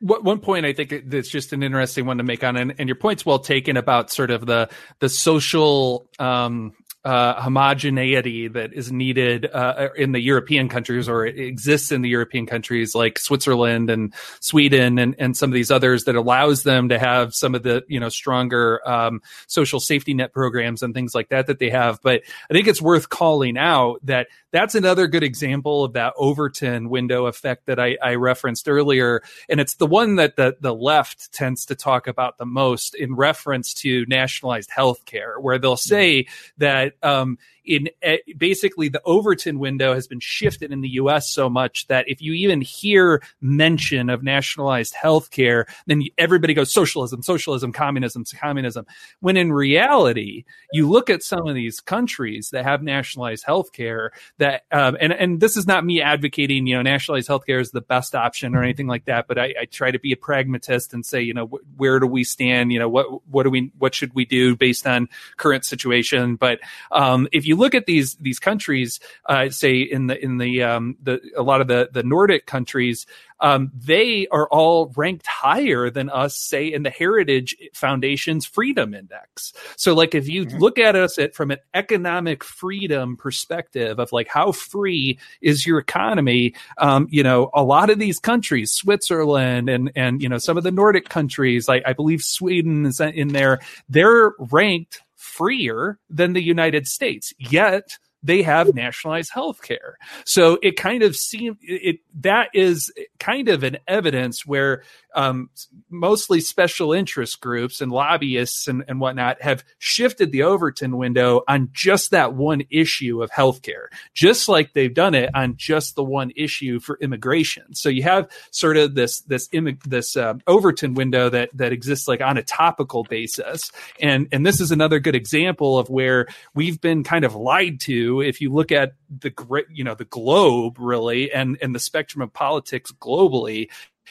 One 0.00 0.38
point 0.38 0.64
I 0.64 0.72
think 0.72 1.10
that's 1.10 1.28
just 1.28 1.52
an 1.52 1.64
interesting 1.64 2.06
one 2.06 2.18
to 2.18 2.22
make 2.22 2.44
on, 2.44 2.56
and, 2.56 2.72
and 2.78 2.88
your 2.88 2.94
point's 2.94 3.26
well 3.26 3.40
taken 3.40 3.76
about 3.76 4.12
sort 4.12 4.30
of 4.30 4.46
the 4.46 4.68
the 5.00 5.08
social 5.08 6.08
um, 6.20 6.72
uh, 7.04 7.40
homogeneity 7.40 8.48
that 8.48 8.72
is 8.72 8.90
needed 8.90 9.46
uh, 9.46 9.88
in 9.96 10.12
the 10.12 10.20
European 10.20 10.68
countries 10.68 11.08
or 11.08 11.24
exists 11.24 11.92
in 11.92 12.02
the 12.02 12.08
European 12.08 12.44
countries 12.44 12.94
like 12.94 13.18
Switzerland 13.18 13.88
and 13.88 14.12
Sweden 14.40 14.98
and, 14.98 15.14
and 15.18 15.36
some 15.36 15.48
of 15.48 15.54
these 15.54 15.70
others 15.70 16.04
that 16.04 16.16
allows 16.16 16.64
them 16.64 16.88
to 16.88 16.98
have 16.98 17.34
some 17.34 17.54
of 17.54 17.62
the 17.62 17.84
you 17.88 18.00
know 18.00 18.08
stronger 18.08 18.86
um, 18.86 19.22
social 19.46 19.78
safety 19.78 20.12
net 20.12 20.32
programs 20.32 20.82
and 20.82 20.92
things 20.92 21.14
like 21.14 21.28
that 21.28 21.46
that 21.46 21.60
they 21.60 21.70
have. 21.70 22.00
But 22.02 22.22
I 22.50 22.52
think 22.52 22.66
it's 22.66 22.82
worth 22.82 23.08
calling 23.08 23.56
out 23.56 24.04
that 24.04 24.26
that's 24.50 24.74
another 24.74 25.06
good 25.06 25.22
example 25.22 25.84
of 25.84 25.92
that 25.92 26.14
Overton 26.16 26.88
window 26.88 27.26
effect 27.26 27.66
that 27.66 27.78
I, 27.78 27.96
I 28.02 28.14
referenced 28.16 28.68
earlier, 28.68 29.22
and 29.48 29.60
it's 29.60 29.74
the 29.74 29.86
one 29.86 30.16
that 30.16 30.36
the 30.36 30.56
the 30.60 30.74
left 30.74 31.32
tends 31.32 31.66
to 31.66 31.76
talk 31.76 32.06
about 32.06 32.38
the 32.38 32.46
most 32.46 32.94
in 32.94 33.14
reference 33.14 33.72
to 33.74 34.04
nationalized 34.08 34.70
health 34.70 35.04
care, 35.04 35.38
where 35.38 35.58
they'll 35.58 35.76
say 35.76 36.26
that 36.56 36.87
um, 37.02 37.38
in 37.68 37.90
uh, 38.04 38.16
basically 38.36 38.88
the 38.88 39.02
Overton 39.04 39.58
window 39.58 39.94
has 39.94 40.08
been 40.08 40.20
shifted 40.20 40.72
in 40.72 40.80
the 40.80 40.88
U.S. 40.90 41.28
so 41.28 41.50
much 41.50 41.86
that 41.88 42.08
if 42.08 42.22
you 42.22 42.32
even 42.32 42.62
hear 42.62 43.22
mention 43.40 44.08
of 44.08 44.22
nationalized 44.22 44.94
health 44.94 45.30
care, 45.30 45.66
then 45.86 46.02
everybody 46.16 46.54
goes 46.54 46.72
socialism, 46.72 47.22
socialism, 47.22 47.72
communism, 47.72 48.24
communism. 48.40 48.86
When 49.20 49.36
in 49.36 49.52
reality, 49.52 50.44
you 50.72 50.88
look 50.88 51.10
at 51.10 51.22
some 51.22 51.46
of 51.46 51.54
these 51.54 51.80
countries 51.80 52.50
that 52.50 52.64
have 52.64 52.82
nationalized 52.82 53.44
health 53.44 53.72
care 53.72 54.12
that, 54.38 54.62
um, 54.72 54.96
and, 54.98 55.12
and 55.12 55.40
this 55.40 55.56
is 55.56 55.66
not 55.66 55.84
me 55.84 56.00
advocating, 56.00 56.66
you 56.66 56.76
know, 56.76 56.82
nationalized 56.82 57.28
health 57.28 57.44
care 57.44 57.60
is 57.60 57.70
the 57.70 57.82
best 57.82 58.14
option 58.14 58.54
or 58.54 58.62
anything 58.62 58.86
like 58.86 59.04
that, 59.04 59.28
but 59.28 59.38
I, 59.38 59.54
I 59.60 59.64
try 59.66 59.90
to 59.90 59.98
be 59.98 60.12
a 60.12 60.16
pragmatist 60.16 60.94
and 60.94 61.04
say, 61.04 61.20
you 61.20 61.34
know, 61.34 61.46
wh- 61.46 61.78
where 61.78 62.00
do 62.00 62.06
we 62.06 62.24
stand? 62.24 62.72
You 62.72 62.78
know, 62.78 62.88
what, 62.88 63.28
what 63.28 63.42
do 63.42 63.50
we, 63.50 63.70
what 63.78 63.94
should 63.94 64.14
we 64.14 64.24
do 64.24 64.56
based 64.56 64.86
on 64.86 65.10
current 65.36 65.66
situation? 65.66 66.36
But, 66.36 66.60
um, 66.90 67.28
if 67.32 67.46
you 67.46 67.57
look 67.58 67.74
at 67.74 67.86
these 67.86 68.14
these 68.16 68.38
countries, 68.38 69.00
uh, 69.26 69.50
say 69.50 69.80
in 69.80 70.06
the 70.06 70.22
in 70.22 70.38
the 70.38 70.62
um, 70.62 70.96
the 71.02 71.20
a 71.36 71.42
lot 71.42 71.60
of 71.60 71.68
the 71.68 71.90
the 71.92 72.02
Nordic 72.02 72.46
countries, 72.46 73.06
um, 73.40 73.70
they 73.74 74.26
are 74.28 74.48
all 74.48 74.92
ranked 74.96 75.26
higher 75.26 75.90
than 75.90 76.10
us, 76.10 76.36
say, 76.36 76.66
in 76.72 76.82
the 76.82 76.90
Heritage 76.90 77.56
Foundation's 77.72 78.46
Freedom 78.46 78.94
Index. 78.94 79.52
So, 79.76 79.94
like, 79.94 80.14
if 80.14 80.28
you 80.28 80.46
mm-hmm. 80.46 80.58
look 80.58 80.78
at 80.78 80.96
us 80.96 81.18
at, 81.18 81.34
from 81.34 81.50
an 81.50 81.58
economic 81.74 82.42
freedom 82.42 83.16
perspective 83.16 83.98
of 83.98 84.12
like 84.12 84.28
how 84.28 84.52
free 84.52 85.18
is 85.40 85.66
your 85.66 85.78
economy, 85.78 86.54
um, 86.78 87.06
you 87.10 87.22
know, 87.22 87.50
a 87.54 87.62
lot 87.62 87.90
of 87.90 87.98
these 87.98 88.18
countries, 88.18 88.72
Switzerland 88.72 89.68
and 89.68 89.92
and 89.94 90.20
you 90.22 90.28
know 90.28 90.38
some 90.38 90.56
of 90.56 90.64
the 90.64 90.70
Nordic 90.70 91.08
countries, 91.08 91.68
like 91.68 91.82
I 91.86 91.92
believe 91.92 92.22
Sweden 92.22 92.86
is 92.86 93.00
in 93.00 93.28
there, 93.28 93.60
they're 93.88 94.32
ranked 94.38 95.02
freer 95.18 95.98
than 96.08 96.32
the 96.32 96.42
United 96.42 96.86
States. 96.86 97.34
Yet 97.38 97.98
they 98.22 98.42
have 98.42 98.74
nationalized 98.74 99.30
health 99.32 99.62
care. 99.62 99.96
So 100.24 100.58
it 100.62 100.76
kind 100.76 101.02
of 101.02 101.14
seems 101.14 101.56
it 101.60 101.98
that 102.20 102.48
is 102.54 102.92
kind 103.20 103.48
of 103.48 103.62
an 103.62 103.78
evidence 103.86 104.44
where 104.46 104.82
um, 105.18 105.50
mostly 105.90 106.40
special 106.40 106.92
interest 106.92 107.40
groups 107.40 107.80
and 107.80 107.90
lobbyists 107.90 108.68
and, 108.68 108.84
and 108.86 109.00
whatnot 109.00 109.42
have 109.42 109.64
shifted 109.78 110.30
the 110.30 110.44
Overton 110.44 110.96
window 110.96 111.42
on 111.48 111.70
just 111.72 112.12
that 112.12 112.34
one 112.34 112.62
issue 112.70 113.20
of 113.20 113.28
healthcare, 113.32 113.86
just 114.14 114.48
like 114.48 114.74
they've 114.74 114.94
done 114.94 115.16
it 115.16 115.28
on 115.34 115.56
just 115.56 115.96
the 115.96 116.04
one 116.04 116.30
issue 116.36 116.78
for 116.78 116.96
immigration. 117.00 117.74
So 117.74 117.88
you 117.88 118.04
have 118.04 118.30
sort 118.52 118.76
of 118.76 118.94
this 118.94 119.22
this 119.22 119.48
this 119.84 120.16
uh, 120.16 120.34
Overton 120.46 120.94
window 120.94 121.28
that 121.30 121.50
that 121.54 121.72
exists 121.72 122.06
like 122.06 122.20
on 122.20 122.36
a 122.36 122.44
topical 122.44 123.02
basis, 123.02 123.72
and 124.00 124.28
and 124.30 124.46
this 124.46 124.60
is 124.60 124.70
another 124.70 125.00
good 125.00 125.16
example 125.16 125.80
of 125.80 125.90
where 125.90 126.28
we've 126.54 126.80
been 126.80 127.02
kind 127.02 127.24
of 127.24 127.34
lied 127.34 127.80
to. 127.80 128.20
If 128.20 128.40
you 128.40 128.52
look 128.52 128.70
at 128.70 128.92
the 129.10 129.32
you 129.68 129.82
know, 129.82 129.96
the 129.96 130.04
globe 130.04 130.76
really, 130.78 131.32
and 131.32 131.58
and 131.60 131.74
the 131.74 131.80
spectrum 131.80 132.22
of 132.22 132.32
politics 132.32 132.92
globally, 132.92 133.68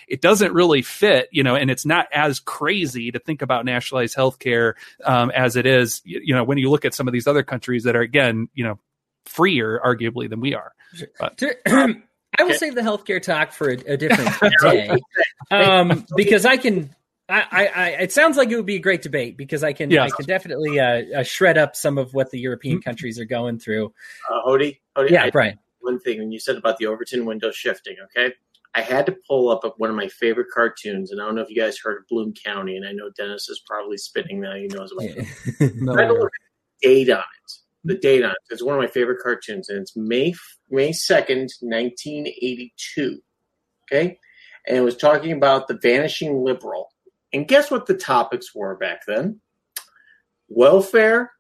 it 0.08 0.22
doesn't 0.22 0.54
really 0.54 0.82
fit, 0.82 1.30
you 1.32 1.44
know, 1.44 1.56
and 1.56 1.72
it's 1.72 1.86
not 1.86 2.08
as 2.14 2.40
crazy 2.40 3.12
to 3.12 3.20
think 3.20 3.42
about 3.42 3.66
nationalized 3.66 4.16
healthcare 4.16 4.74
um, 5.04 5.32
as 5.32 5.56
it 5.56 5.66
is, 5.66 6.02
you 6.06 6.34
know, 6.34 6.44
when 6.44 6.58
you 6.58 6.70
look 6.70 6.86
at 6.86 6.94
some 6.94 7.08
of 7.08 7.14
these 7.14 7.28
other 7.28 7.44
countries 7.44 7.84
that 7.84 7.96
are 7.96 8.02
again, 8.02 8.50
you 8.54 8.64
know, 8.64 8.80
freer 9.26 9.80
arguably 9.84 10.30
than 10.30 10.40
we 10.40 10.56
are. 10.56 10.74
But, 11.20 11.42
I 12.40 12.44
will 12.44 12.54
save 12.54 12.76
the 12.76 12.82
healthcare 12.82 13.22
talk 13.22 13.52
for 13.52 13.70
a, 13.70 13.78
a 13.94 13.98
different 13.98 14.30
day, 14.62 14.98
um, 15.52 16.06
because 16.16 16.46
I 16.46 16.58
can. 16.58 16.94
I, 17.30 17.70
I, 17.76 17.90
it 18.04 18.14
sounds 18.14 18.38
like 18.38 18.50
it 18.52 18.56
would 18.56 18.66
be 18.66 18.78
a 18.78 18.80
great 18.80 19.02
debate 19.02 19.36
because 19.36 19.62
I 19.62 19.74
can, 19.74 19.92
yeah. 19.92 20.04
I 20.06 20.10
can 20.10 20.26
definitely 20.26 20.80
uh, 20.80 21.02
uh, 21.14 21.24
shred 21.24 21.58
up 21.58 21.76
some 21.76 21.98
of 21.98 22.14
what 22.14 22.32
the 22.32 22.40
European 22.40 22.78
mm-hmm. 22.78 22.84
countries 22.84 23.20
are 23.20 23.26
going 23.26 23.60
through. 23.60 23.94
Uh, 24.32 24.44
Hody, 24.46 24.80
Hody, 24.96 25.10
yeah, 25.10 25.26
I, 25.26 25.30
Brian. 25.30 25.60
One 25.82 26.00
thing 26.00 26.20
when 26.20 26.32
you 26.32 26.40
said 26.40 26.56
about 26.56 26.78
the 26.78 26.86
Overton 26.86 27.26
window 27.26 27.52
shifting, 27.52 27.98
okay, 28.06 28.34
I 28.78 28.82
had 28.82 29.08
to 29.08 29.16
pull 29.28 29.50
up 29.50 29.64
one 29.78 29.90
of 29.90 29.96
my 29.96 30.08
favorite 30.08 30.50
cartoons, 30.54 31.12
and 31.12 31.20
I 31.20 31.26
don't 31.26 31.34
know 31.34 31.42
if 31.42 31.50
you 31.50 31.60
guys 31.60 31.80
heard 31.80 31.98
of 31.98 32.08
Bloom 32.08 32.32
County, 32.46 32.78
and 32.78 32.88
I 32.88 32.92
know 32.92 33.10
Dennis 33.18 33.50
is 33.50 33.60
probably 33.66 33.98
spitting 33.98 34.40
now. 34.40 34.54
He 34.54 34.68
knows 34.68 34.92
about 34.92 35.08
it. 35.18 35.76
no. 35.82 35.96
I 35.96 36.02
had 36.02 36.08
to 36.10 36.14
look 36.14 36.30
at 36.30 36.82
the 36.84 36.88
date 36.88 37.10
on 37.10 37.18
it. 37.18 37.54
The 37.86 37.96
date 37.96 38.24
on 38.24 38.30
it. 38.30 38.38
It's 38.52 38.62
one 38.62 38.76
of 38.76 38.82
my 38.82 38.88
favorite 38.88 39.18
cartoons, 39.24 39.70
and 39.70 39.80
it's 39.80 39.98
May 39.98 40.36
May 40.70 40.92
second, 40.92 41.50
nineteen 41.64 42.28
eighty 42.28 42.72
two. 42.78 43.18
Okay, 43.92 44.20
and 44.68 44.78
it 44.78 44.82
was 44.82 44.96
talking 44.96 45.32
about 45.32 45.68
the 45.68 45.80
vanishing 45.82 46.44
liberal. 46.44 46.90
And 47.34 47.48
guess 47.48 47.72
what 47.72 47.88
the 47.88 47.96
topics 47.96 48.54
were 48.54 48.78
back 48.78 49.02
then? 49.08 49.42
Welfare, 50.50 51.32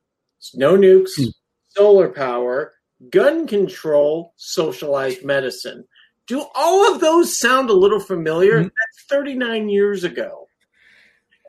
no 0.55 0.75
nukes, 0.75 1.19
mm. 1.19 1.31
solar 1.67 2.09
power, 2.09 2.73
gun 3.11 3.45
control, 3.45 4.33
socialized 4.37 5.23
medicine. 5.23 5.85
Do 6.27 6.45
all 6.55 6.93
of 6.93 6.99
those 7.01 7.37
sound 7.39 7.69
a 7.69 7.73
little 7.73 7.99
familiar? 7.99 8.59
Mm-hmm. 8.59 8.63
That's 8.63 9.05
39 9.09 9.69
years 9.69 10.03
ago. 10.03 10.47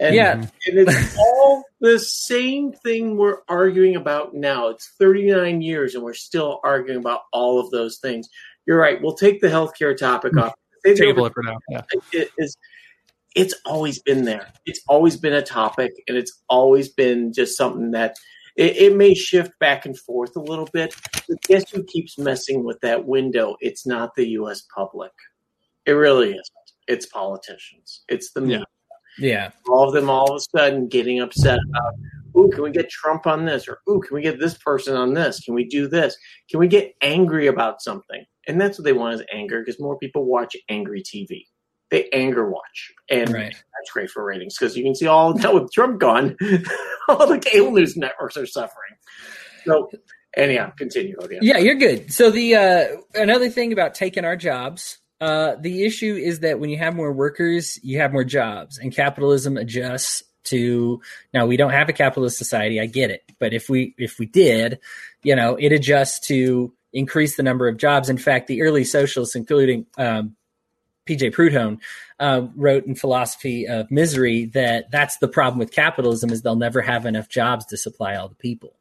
And, 0.00 0.14
Yeah. 0.14 0.32
and 0.34 0.50
it's 0.66 1.16
all 1.18 1.64
the 1.80 1.98
same 1.98 2.72
thing 2.72 3.16
we're 3.16 3.38
arguing 3.48 3.96
about 3.96 4.34
now. 4.34 4.68
It's 4.68 4.88
39 4.98 5.60
years 5.60 5.94
and 5.94 6.04
we're 6.04 6.14
still 6.14 6.60
arguing 6.62 7.00
about 7.00 7.22
all 7.32 7.58
of 7.58 7.70
those 7.70 7.98
things. 7.98 8.28
You're 8.66 8.78
right. 8.78 9.02
We'll 9.02 9.14
take 9.16 9.40
the 9.40 9.48
healthcare 9.48 9.96
topic 9.96 10.36
off. 10.36 10.54
Take 10.84 10.94
it 10.94 10.98
Table 10.98 11.26
it 11.26 11.34
for 11.34 11.42
now. 11.42 11.58
Yeah. 11.68 11.82
it 12.12 12.30
is 12.38 12.56
it's 13.34 13.54
always 13.66 14.00
been 14.00 14.24
there 14.24 14.50
it's 14.64 14.80
always 14.88 15.16
been 15.16 15.34
a 15.34 15.42
topic 15.42 15.92
and 16.08 16.16
it's 16.16 16.40
always 16.48 16.88
been 16.88 17.32
just 17.32 17.56
something 17.58 17.90
that 17.90 18.16
it, 18.58 18.76
it 18.76 18.96
may 18.96 19.14
shift 19.14 19.52
back 19.60 19.86
and 19.86 19.98
forth 19.98 20.36
a 20.36 20.40
little 20.40 20.68
bit 20.72 20.94
but 21.28 21.40
guess 21.42 21.70
who 21.70 21.84
keeps 21.84 22.18
messing 22.18 22.64
with 22.64 22.80
that 22.80 23.06
window? 23.06 23.56
It's 23.60 23.86
not 23.86 24.14
the 24.14 24.26
us 24.26 24.66
public. 24.74 25.12
It 25.86 25.92
really 25.92 26.30
isn't. 26.30 26.44
It's 26.86 27.06
politicians. 27.06 28.02
It's 28.08 28.32
the 28.32 28.40
media. 28.40 28.64
Yeah. 29.18 29.50
all 29.68 29.88
of 29.88 29.94
them 29.94 30.08
all 30.08 30.30
of 30.32 30.36
a 30.36 30.58
sudden 30.58 30.86
getting 30.86 31.20
upset 31.20 31.58
about 31.70 31.94
ooh 32.36 32.48
can 32.50 32.62
we 32.62 32.70
get 32.70 32.88
trump 32.88 33.26
on 33.26 33.44
this? 33.44 33.66
or 33.66 33.80
ooh 33.90 34.00
can 34.00 34.14
we 34.14 34.22
get 34.22 34.38
this 34.38 34.56
person 34.58 34.94
on 34.94 35.14
this? 35.14 35.40
Can 35.40 35.54
we 35.54 35.64
do 35.64 35.88
this? 35.88 36.16
Can 36.50 36.60
we 36.60 36.68
get 36.68 36.94
angry 37.02 37.48
about 37.48 37.82
something? 37.82 38.24
And 38.46 38.60
that's 38.60 38.78
what 38.78 38.84
they 38.84 38.92
want 38.92 39.14
is 39.14 39.26
anger 39.32 39.60
because 39.60 39.80
more 39.80 39.98
people 39.98 40.24
watch 40.24 40.56
angry 40.68 41.02
tv 41.02 41.46
they 41.90 42.08
anger 42.12 42.48
watch 42.50 42.92
and 43.10 43.32
Right. 43.32 43.52
that's 43.52 43.90
great 43.92 44.10
for 44.10 44.24
ratings 44.24 44.56
because 44.58 44.76
you 44.76 44.84
can 44.84 44.94
see 44.94 45.06
all 45.06 45.34
now 45.34 45.54
with 45.54 45.72
trump 45.72 46.00
gone 46.00 46.36
all 47.08 47.26
the 47.26 47.38
cable 47.38 47.72
news 47.72 47.96
networks 47.96 48.36
are 48.36 48.46
suffering 48.46 48.94
so 49.64 49.90
anyhow 50.36 50.70
continue 50.76 51.16
Odia. 51.16 51.38
Yeah, 51.42 51.58
you're 51.58 51.74
good. 51.74 52.12
So 52.12 52.30
the 52.30 52.54
uh, 52.54 52.86
another 53.14 53.50
thing 53.50 53.72
about 53.72 53.94
taking 53.94 54.24
our 54.24 54.36
jobs, 54.36 54.98
uh, 55.20 55.56
the 55.60 55.84
issue 55.84 56.14
is 56.14 56.40
that 56.40 56.60
when 56.60 56.70
you 56.70 56.78
have 56.78 56.94
more 56.94 57.12
workers, 57.12 57.78
you 57.82 57.98
have 57.98 58.12
more 58.12 58.24
jobs, 58.24 58.78
and 58.78 58.94
capitalism 58.94 59.56
adjusts 59.56 60.22
to. 60.44 61.00
Now 61.34 61.46
we 61.46 61.56
don't 61.56 61.72
have 61.72 61.88
a 61.88 61.92
capitalist 61.92 62.38
society. 62.38 62.80
I 62.80 62.86
get 62.86 63.10
it, 63.10 63.22
but 63.38 63.52
if 63.52 63.68
we 63.68 63.94
if 63.98 64.18
we 64.18 64.26
did, 64.26 64.78
you 65.22 65.34
know, 65.34 65.56
it 65.56 65.72
adjusts 65.72 66.26
to 66.28 66.72
increase 66.92 67.36
the 67.36 67.42
number 67.42 67.68
of 67.68 67.76
jobs. 67.76 68.08
In 68.08 68.18
fact, 68.18 68.46
the 68.46 68.62
early 68.62 68.84
socialists, 68.84 69.34
including 69.34 69.86
um, 69.98 70.36
PJ 71.08 71.32
Proudhon, 71.32 71.78
uh, 72.20 72.46
wrote 72.56 72.84
in 72.86 72.94
Philosophy 72.94 73.66
of 73.66 73.90
Misery 73.90 74.46
that 74.46 74.90
that's 74.90 75.18
the 75.18 75.28
problem 75.28 75.58
with 75.58 75.70
capitalism 75.70 76.30
is 76.30 76.42
they'll 76.42 76.56
never 76.56 76.80
have 76.80 77.06
enough 77.06 77.28
jobs 77.28 77.64
to 77.66 77.76
supply 77.76 78.16
all 78.16 78.28
the 78.28 78.34
people. 78.34 78.74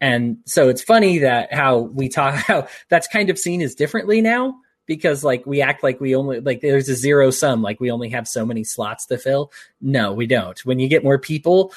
And 0.00 0.38
so 0.46 0.68
it's 0.68 0.82
funny 0.82 1.18
that 1.18 1.52
how 1.52 1.78
we 1.78 2.08
talk 2.08 2.34
how 2.46 2.66
that's 2.88 3.06
kind 3.06 3.30
of 3.30 3.38
seen 3.38 3.62
as 3.62 3.74
differently 3.74 4.20
now 4.20 4.60
because 4.86 5.22
like 5.22 5.46
we 5.46 5.60
act 5.60 5.82
like 5.82 6.00
we 6.00 6.16
only 6.16 6.40
like 6.40 6.60
there's 6.60 6.88
a 6.88 6.96
zero 6.96 7.30
sum 7.30 7.62
like 7.62 7.78
we 7.78 7.90
only 7.90 8.08
have 8.08 8.26
so 8.26 8.44
many 8.44 8.64
slots 8.64 9.06
to 9.06 9.18
fill. 9.18 9.52
No, 9.80 10.12
we 10.12 10.26
don't. 10.26 10.58
When 10.64 10.80
you 10.80 10.88
get 10.88 11.04
more 11.04 11.18
people, 11.18 11.72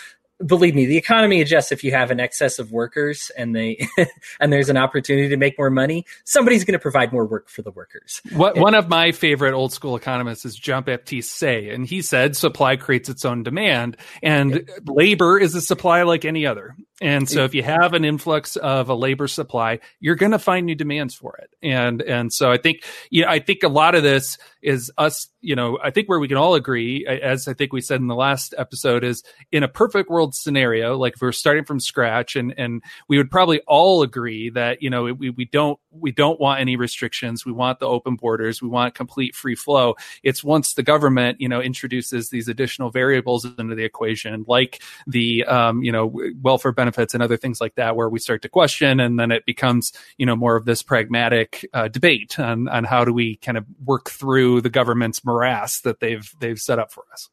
believe 0.46 0.76
me, 0.76 0.86
the 0.86 0.98
economy 0.98 1.42
adjusts 1.42 1.72
if 1.72 1.84
you 1.84 1.92
have 1.92 2.12
an 2.12 2.20
excess 2.20 2.60
of 2.60 2.72
workers 2.72 3.32
and 3.38 3.56
they 3.56 3.88
and 4.40 4.52
there's 4.52 4.70
an 4.70 4.78
opportunity 4.78 5.30
to 5.30 5.38
make 5.38 5.58
more 5.58 5.70
money, 5.70 6.06
somebody's 6.24 6.64
going 6.64 6.74
to 6.74 6.80
provide 6.80 7.12
more 7.12 7.26
work 7.26 7.50
for 7.50 7.62
the 7.62 7.72
workers. 7.72 8.22
What, 8.34 8.58
one 8.58 8.76
of 8.76 8.90
my 8.90 9.12
favorite 9.12 9.54
old 9.54 9.74
school 9.74 9.96
economists 9.96 10.46
is 10.46 10.56
Jean 10.56 10.84
Baptiste 10.84 11.32
Say, 11.32 11.70
and 11.70 11.86
he 11.86 12.02
said 12.02 12.36
supply 12.36 12.76
creates 12.76 13.10
its 13.10 13.26
own 13.26 13.44
demand, 13.44 13.98
and 14.22 14.70
labor 14.86 15.38
is 15.38 15.56
a 15.56 15.62
supply 15.62 16.04
like 16.04 16.26
any 16.26 16.46
other. 16.46 16.76
And 17.02 17.28
so, 17.28 17.44
if 17.44 17.56
you 17.56 17.64
have 17.64 17.94
an 17.94 18.06
influx 18.06 18.58
of 18.58 18.88
a 18.90 18.94
labor 18.94 19.28
supply, 19.28 19.80
you're 20.00 20.16
going 20.16 20.34
to 20.34 20.40
find 20.40 20.68
new 20.68 20.76
demands 20.76 21.16
for 21.16 21.36
it. 21.38 21.50
And 21.64 22.00
and 22.04 22.32
so, 22.32 22.52
I 22.52 22.58
think 22.58 22.84
you 23.10 23.24
know, 23.24 23.28
I 23.28 23.40
think 23.40 23.64
a 23.64 23.70
lot 23.70 23.96
of 23.96 24.04
this 24.04 24.38
is 24.62 24.92
us. 25.00 25.28
You 25.42 25.56
know, 25.56 25.80
I 25.84 25.90
think 25.90 26.08
where 26.08 26.20
we 26.20 26.28
can 26.28 26.38
all 26.38 26.54
agree, 26.54 27.08
as 27.08 27.48
I 27.48 27.56
think 27.56 27.74
we 27.74 27.82
said 27.82 28.00
in 28.00 28.06
the 28.06 28.14
last 28.14 28.54
episode, 28.56 29.04
is 29.04 29.24
in 29.52 29.64
a 29.64 29.68
perfect 29.68 30.12
world 30.12 30.36
scenario, 30.36 30.96
like 30.96 31.16
if 31.16 31.22
we're 31.22 31.32
starting 31.32 31.66
from 31.66 31.80
scratch, 31.80 32.36
and 32.36 32.54
and 32.56 32.84
we 33.08 33.18
would 33.18 33.32
probably 33.32 33.62
all 33.62 34.04
agree 34.04 34.52
that 34.52 34.84
you 34.84 34.92
know 34.92 35.06
we 35.06 35.32
we 35.32 35.46
don't 35.46 35.80
we 35.90 36.12
don't 36.12 36.40
want 36.40 36.62
any 36.62 36.76
restrictions. 36.76 37.48
We 37.48 37.52
want 37.52 37.80
the 37.80 37.88
open 37.88 38.16
borders. 38.16 38.62
We 38.62 38.68
want 38.68 38.94
complete 38.94 39.34
free 39.34 39.56
flow. 39.56 39.96
It's 40.22 40.44
once 40.44 40.76
the 40.76 40.84
government, 40.84 41.42
you 41.42 41.50
know, 41.50 41.62
introduces 41.62 42.30
these 42.30 42.48
additional 42.48 42.92
variables 42.92 43.44
into 43.44 43.74
the 43.74 43.86
equation, 43.86 44.46
like 44.48 44.84
the, 45.08 45.46
um, 45.46 45.82
you 45.82 45.92
know, 45.92 46.14
welfare 46.44 46.72
benefits 46.72 46.91
and 46.98 47.22
other 47.22 47.38
things 47.38 47.62
like 47.62 47.76
that, 47.76 47.96
where 47.96 48.10
we 48.10 48.20
start 48.20 48.42
to 48.44 48.50
question, 48.50 49.00
and 49.00 49.20
then 49.20 49.32
it 49.32 49.46
becomes, 49.46 49.94
you 50.18 50.26
know, 50.26 50.36
more 50.36 50.56
of 50.56 50.66
this 50.66 50.84
pragmatic 50.84 51.68
uh, 51.74 51.88
debate 51.88 52.40
on 52.40 52.68
on 52.68 52.84
how 52.84 53.06
do 53.06 53.14
we 53.14 53.36
kind 53.38 53.58
of 53.58 53.66
work 53.86 54.10
through 54.10 54.62
the 54.62 54.70
government's 54.70 55.24
morass 55.26 55.82
that 55.82 56.00
they've 56.00 56.34
they've 56.40 56.60
set 56.60 56.80
up 56.80 56.92
for 56.92 57.04
us. 57.12 57.30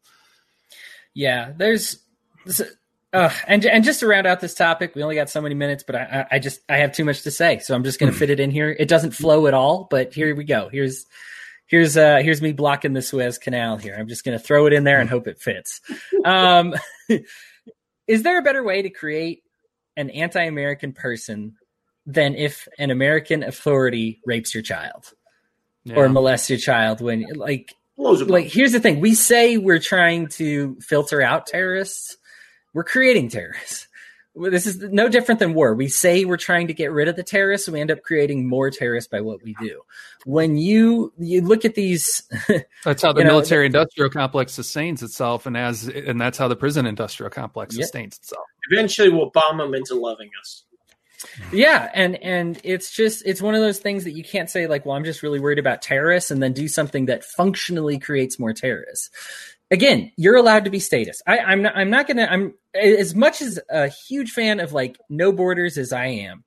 Yeah, 1.15 1.53
there's, 1.57 1.99
uh, 3.13 3.31
and 3.47 3.65
and 3.65 3.85
just 3.85 4.01
to 4.01 4.07
round 4.07 4.27
out 4.27 4.41
this 4.41 4.55
topic, 4.55 4.95
we 4.95 5.03
only 5.03 5.15
got 5.15 5.31
so 5.31 5.41
many 5.41 5.55
minutes, 5.55 5.83
but 5.83 5.97
I, 5.97 6.01
I, 6.01 6.37
I 6.37 6.39
just 6.39 6.61
I 6.69 6.77
have 6.77 6.93
too 6.93 7.05
much 7.05 7.23
to 7.23 7.31
say, 7.31 7.59
so 7.59 7.75
I'm 7.75 7.85
just 7.85 7.99
going 7.99 8.13
to 8.13 8.19
fit 8.19 8.31
it 8.31 8.41
in 8.41 8.51
here. 8.51 8.71
It 8.71 8.89
doesn't 8.89 9.13
flow 9.13 9.47
at 9.47 9.55
all, 9.55 9.89
but 9.91 10.13
here 10.13 10.35
we 10.35 10.45
go. 10.45 10.69
Here's 10.69 11.07
here's 11.67 11.97
uh 11.97 12.19
here's 12.23 12.43
me 12.43 12.53
blocking 12.53 12.93
the 12.93 13.03
Suez 13.03 13.39
Canal 13.39 13.79
here. 13.79 13.97
I'm 13.99 14.09
just 14.09 14.25
going 14.25 14.37
to 14.37 14.45
throw 14.45 14.67
it 14.67 14.73
in 14.73 14.85
there 14.85 15.01
and 15.01 15.09
hope 15.09 15.29
it 15.29 15.41
fits. 15.41 15.81
Um, 16.25 16.75
is 18.07 18.23
there 18.23 18.39
a 18.39 18.43
better 18.43 18.63
way 18.63 18.83
to 18.83 18.91
create 18.91 19.43
an 19.99 20.09
anti-American 20.11 20.93
person 20.93 21.57
than 22.07 22.35
if 22.35 22.67
an 22.79 22.91
American 22.91 23.43
authority 23.43 24.21
rapes 24.25 24.55
your 24.55 24.63
child 24.63 25.13
or 25.95 26.05
Yeah. 26.07 26.09
molests 26.13 26.49
your 26.49 26.59
child 26.59 27.01
when 27.03 27.27
like 27.35 27.75
like 27.99 28.47
here's 28.47 28.73
the 28.73 28.81
thing 28.81 29.01
we 29.01 29.15
say 29.15 29.57
we're 29.59 29.79
trying 29.81 30.29
to 30.29 30.77
filter 30.81 31.21
out 31.21 31.47
terrorists 31.47 32.17
we're 32.75 32.85
creating 32.85 33.29
terrorists 33.29 33.89
this 34.37 34.67
is 34.67 34.79
no 34.79 35.09
different 35.09 35.41
than 35.41 35.53
war 35.53 35.75
we 35.75 35.89
say 35.89 36.25
we're 36.25 36.37
trying 36.37 36.69
to 36.69 36.75
get 36.75 36.93
rid 36.93 37.09
of 37.09 37.17
the 37.17 37.25
terrorists 37.25 37.67
and 37.67 37.75
we 37.75 37.81
end 37.81 37.91
up 37.91 38.03
creating 38.03 38.47
more 38.49 38.71
terrorists 38.71 39.09
by 39.11 39.21
what 39.21 39.43
we 39.43 39.55
do 39.61 39.81
when 40.25 40.57
you 40.57 41.13
you 41.19 41.41
look 41.41 41.65
at 41.65 41.75
these 41.75 42.23
That's 42.85 43.03
how 43.03 43.13
the 43.13 43.21
you 43.21 43.25
know, 43.25 43.33
military 43.33 43.67
industrial 43.67 44.11
complex 44.11 44.53
sustains 44.53 45.03
itself, 45.03 45.47
and 45.47 45.57
as 45.57 45.89
and 45.89 46.21
that's 46.21 46.39
how 46.39 46.47
the 46.49 46.55
prison 46.57 46.87
industrial 46.87 47.31
complex 47.31 47.75
Yep. 47.77 47.83
sustains 47.83 48.17
itself. 48.19 48.47
Eventually 48.71 49.09
we'll 49.09 49.31
bomb 49.31 49.59
them 49.59 49.75
into 49.75 49.95
loving 49.95 50.31
us. 50.41 50.65
Yeah 51.53 51.91
and 51.95 52.17
and 52.23 52.61
it's 52.63 52.93
just 52.95 53.25
it's 53.27 53.43
one 53.43 53.55
of 53.55 53.61
those 53.61 53.81
things 53.81 54.05
that 54.05 54.13
you 54.13 54.23
can't 54.23 54.49
say 54.49 54.69
like 54.69 54.87
well 54.87 54.95
i'm 54.95 55.03
just 55.03 55.25
really 55.25 55.41
worried 55.41 55.59
about 55.59 55.83
terrorists 55.83 56.31
and 56.31 56.41
then 56.41 56.53
do 56.53 56.69
something 56.69 57.07
that 57.07 57.25
functionally 57.25 57.99
creates 57.99 58.39
more 58.39 58.53
terrorists. 58.53 59.11
Again 59.71 60.13
you're 60.17 60.37
allowed 60.37 60.65
to 60.65 60.71
be 60.71 60.79
statist. 60.79 61.23
I, 61.27 61.39
i'm 61.39 61.63
not 61.63 61.77
i'm 61.77 61.91
not 61.91 62.07
gonna 62.07 62.29
i'm 62.31 62.55
as 62.73 63.17
much 63.17 63.43
as 63.43 63.59
a 63.69 63.89
huge 63.89 64.31
fan 64.31 64.61
of 64.61 64.73
like 64.73 64.97
no 65.09 65.33
borders 65.33 65.77
as 65.77 65.93
i 65.93 66.07
am 66.07 66.45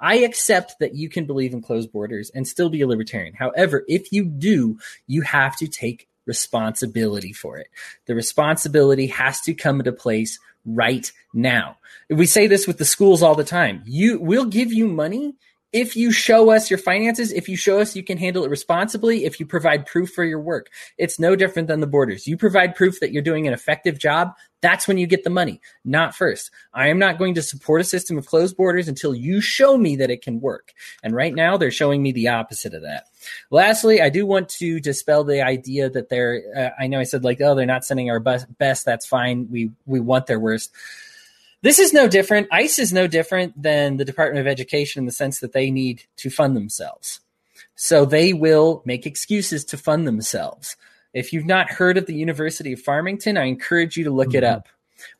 I 0.00 0.16
accept 0.16 0.74
that 0.80 0.94
you 0.94 1.08
can 1.08 1.24
believe 1.24 1.54
in 1.54 1.62
closed 1.62 1.92
borders 1.92 2.30
and 2.34 2.46
still 2.46 2.68
be 2.68 2.82
a 2.82 2.86
libertarian. 2.86 3.32
However, 3.32 3.84
if 3.88 4.12
you 4.12 4.24
do, 4.24 4.78
you 5.06 5.22
have 5.22 5.56
to 5.58 5.68
take 5.68 6.08
responsibility 6.26 7.32
for 7.32 7.58
it. 7.58 7.68
The 8.06 8.14
responsibility 8.14 9.08
has 9.08 9.40
to 9.42 9.54
come 9.54 9.80
into 9.80 9.92
place 9.92 10.38
right 10.64 11.10
now. 11.32 11.78
We 12.10 12.26
say 12.26 12.46
this 12.46 12.66
with 12.66 12.78
the 12.78 12.84
schools 12.84 13.22
all 13.22 13.34
the 13.34 13.44
time. 13.44 13.82
You 13.86 14.18
we'll 14.20 14.46
give 14.46 14.72
you 14.72 14.86
money 14.86 15.34
if 15.74 15.96
you 15.96 16.12
show 16.12 16.50
us 16.50 16.70
your 16.70 16.78
finances, 16.78 17.32
if 17.32 17.48
you 17.48 17.56
show 17.56 17.80
us 17.80 17.96
you 17.96 18.04
can 18.04 18.16
handle 18.16 18.44
it 18.44 18.48
responsibly, 18.48 19.24
if 19.24 19.40
you 19.40 19.44
provide 19.44 19.86
proof 19.86 20.12
for 20.12 20.22
your 20.22 20.38
work. 20.38 20.70
It's 20.98 21.18
no 21.18 21.34
different 21.34 21.66
than 21.66 21.80
the 21.80 21.88
borders. 21.88 22.28
You 22.28 22.36
provide 22.36 22.76
proof 22.76 23.00
that 23.00 23.10
you're 23.10 23.24
doing 23.24 23.48
an 23.48 23.52
effective 23.52 23.98
job, 23.98 24.34
that's 24.64 24.86
when 24.86 24.98
you 24.98 25.06
get 25.08 25.24
the 25.24 25.30
money, 25.30 25.60
not 25.84 26.14
first. 26.14 26.52
I 26.72 26.88
am 26.88 26.98
not 26.98 27.18
going 27.18 27.34
to 27.34 27.42
support 27.42 27.80
a 27.80 27.84
system 27.84 28.16
of 28.16 28.24
closed 28.24 28.56
borders 28.56 28.86
until 28.86 29.14
you 29.16 29.40
show 29.40 29.76
me 29.76 29.96
that 29.96 30.10
it 30.10 30.22
can 30.22 30.40
work. 30.40 30.72
And 31.02 31.12
right 31.12 31.34
now, 31.34 31.56
they're 31.56 31.70
showing 31.72 32.02
me 32.02 32.12
the 32.12 32.28
opposite 32.28 32.72
of 32.72 32.82
that. 32.82 33.08
Lastly, 33.50 34.00
I 34.00 34.08
do 34.10 34.24
want 34.24 34.48
to 34.50 34.78
dispel 34.78 35.22
the 35.24 35.42
idea 35.42 35.90
that 35.90 36.08
they're, 36.08 36.40
uh, 36.56 36.82
I 36.82 36.86
know 36.86 37.00
I 37.00 37.04
said 37.04 37.24
like, 37.24 37.42
oh, 37.42 37.54
they're 37.54 37.66
not 37.66 37.84
sending 37.84 38.08
our 38.08 38.20
best, 38.20 38.46
best. 38.56 38.86
That's 38.86 39.06
fine. 39.06 39.48
We, 39.50 39.72
we 39.84 40.00
want 40.00 40.26
their 40.26 40.40
worst. 40.40 40.72
This 41.64 41.78
is 41.78 41.94
no 41.94 42.06
different. 42.08 42.48
ICE 42.52 42.78
is 42.78 42.92
no 42.92 43.06
different 43.06 43.60
than 43.60 43.96
the 43.96 44.04
Department 44.04 44.40
of 44.40 44.46
Education 44.46 45.00
in 45.00 45.06
the 45.06 45.12
sense 45.12 45.40
that 45.40 45.54
they 45.54 45.70
need 45.70 46.02
to 46.18 46.28
fund 46.28 46.54
themselves. 46.54 47.20
So 47.74 48.04
they 48.04 48.34
will 48.34 48.82
make 48.84 49.06
excuses 49.06 49.64
to 49.66 49.78
fund 49.78 50.06
themselves. 50.06 50.76
If 51.14 51.32
you've 51.32 51.46
not 51.46 51.70
heard 51.70 51.96
of 51.96 52.04
the 52.04 52.14
University 52.14 52.74
of 52.74 52.82
Farmington, 52.82 53.38
I 53.38 53.44
encourage 53.44 53.96
you 53.96 54.04
to 54.04 54.10
look 54.10 54.34
it 54.34 54.44
Mhm. 54.44 54.52
up. 54.52 54.68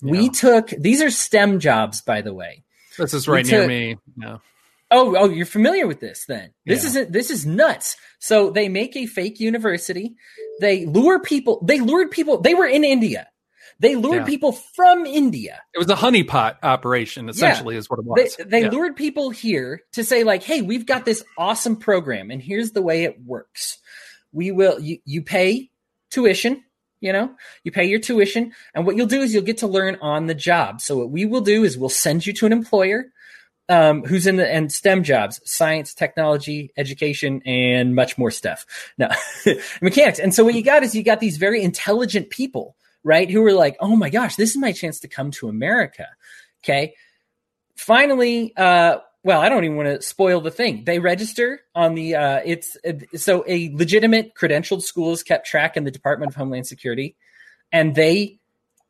We 0.02 0.28
took 0.28 0.68
these 0.68 1.00
are 1.00 1.10
STEM 1.10 1.60
jobs, 1.60 2.02
by 2.02 2.20
the 2.20 2.34
way. 2.34 2.62
This 2.98 3.14
is 3.14 3.26
right 3.26 3.46
near 3.46 3.66
me. 3.66 3.96
Yeah. 4.20 4.38
Oh, 4.90 5.16
oh, 5.16 5.30
you're 5.30 5.46
familiar 5.46 5.86
with 5.86 6.00
this 6.00 6.26
then. 6.26 6.50
This 6.66 6.82
Yeah. 6.82 6.88
isn't 6.90 7.12
this 7.12 7.30
is 7.30 7.46
nuts. 7.46 7.96
So 8.18 8.50
they 8.50 8.68
make 8.68 8.96
a 8.96 9.06
fake 9.06 9.40
university. 9.40 10.14
They 10.60 10.84
lure 10.84 11.20
people, 11.20 11.58
they 11.64 11.80
lured 11.80 12.10
people, 12.10 12.38
they 12.38 12.54
were 12.54 12.66
in 12.66 12.84
India. 12.84 13.28
They 13.80 13.96
lured 13.96 14.22
Yeah. 14.22 14.24
people 14.26 14.52
from 14.52 15.04
India. 15.06 15.60
It 15.74 15.78
was 15.78 15.88
a 15.90 15.94
honeypot 15.96 16.56
operation, 16.62 17.28
essentially, 17.28 17.76
is 17.76 17.90
what 17.90 17.98
it 17.98 18.04
They, 18.16 18.22
was. 18.22 18.36
they 18.46 18.60
Yeah. 18.62 18.70
lured 18.70 18.96
people 18.96 19.30
here 19.30 19.82
to 19.92 20.04
say, 20.04 20.24
like, 20.24 20.42
hey, 20.42 20.62
we've 20.62 20.86
got 20.86 21.04
this 21.04 21.24
awesome 21.36 21.76
program, 21.76 22.30
and 22.30 22.40
here's 22.42 22.72
the 22.72 22.82
way 22.82 23.04
it 23.04 23.20
works. 23.24 23.78
We 24.32 24.50
will 24.52 24.80
you, 24.80 24.98
you 25.04 25.22
pay 25.22 25.70
tuition, 26.10 26.62
You 27.00 27.12
know, 27.12 27.34
you 27.64 27.70
pay 27.72 27.84
your 27.84 27.98
tuition, 27.98 28.52
and 28.74 28.86
what 28.86 28.96
you'll 28.96 29.06
do 29.06 29.20
is 29.20 29.34
you'll 29.34 29.42
get 29.42 29.58
to 29.58 29.66
learn 29.66 29.98
on 30.00 30.26
the 30.26 30.34
job. 30.34 30.80
So 30.80 30.96
what 30.96 31.10
we 31.10 31.26
will 31.26 31.42
do 31.42 31.62
is 31.62 31.76
we'll 31.76 31.90
send 31.90 32.24
you 32.26 32.32
to 32.34 32.46
an 32.46 32.52
employer 32.52 33.06
um, 33.68 34.04
who's 34.04 34.26
in 34.26 34.36
the 34.36 34.50
and 34.50 34.70
STEM 34.72 35.02
jobs, 35.04 35.40
science, 35.44 35.92
technology, 35.94 36.70
education, 36.78 37.42
and 37.44 37.94
much 37.94 38.16
more 38.16 38.30
stuff. 38.30 38.64
Now, 38.96 39.10
mechanics. 39.82 40.18
And 40.18 40.34
so 40.34 40.44
what 40.44 40.54
you 40.54 40.62
got 40.62 40.82
is 40.82 40.94
you 40.94 41.02
got 41.02 41.20
these 41.20 41.36
very 41.36 41.62
intelligent 41.62 42.30
people, 42.30 42.76
right? 43.04 43.30
Who 43.30 43.42
were 43.42 43.52
like, 43.52 43.76
oh 43.80 43.94
my 43.94 44.10
gosh, 44.10 44.36
this 44.36 44.50
is 44.50 44.56
my 44.56 44.72
chance 44.72 45.00
to 45.00 45.08
come 45.08 45.30
to 45.32 45.48
America. 45.48 46.06
Okay. 46.64 46.94
Finally, 47.76 48.56
uh, 48.56 48.98
well, 49.22 49.40
I 49.40 49.48
don't 49.48 49.64
even 49.64 49.76
want 49.76 49.88
to 49.88 50.02
spoil 50.02 50.40
the 50.40 50.50
thing. 50.50 50.84
They 50.84 50.98
register 50.98 51.60
on 51.74 51.94
the 51.94 52.14
uh, 52.14 52.40
it's 52.44 52.76
so 53.16 53.44
a 53.48 53.70
legitimate 53.74 54.34
credentialed 54.34 54.82
school 54.82 55.12
is 55.12 55.22
kept 55.22 55.46
track 55.46 55.76
in 55.76 55.84
the 55.84 55.90
Department 55.90 56.30
of 56.30 56.36
Homeland 56.36 56.66
Security, 56.66 57.16
and 57.72 57.94
they 57.94 58.38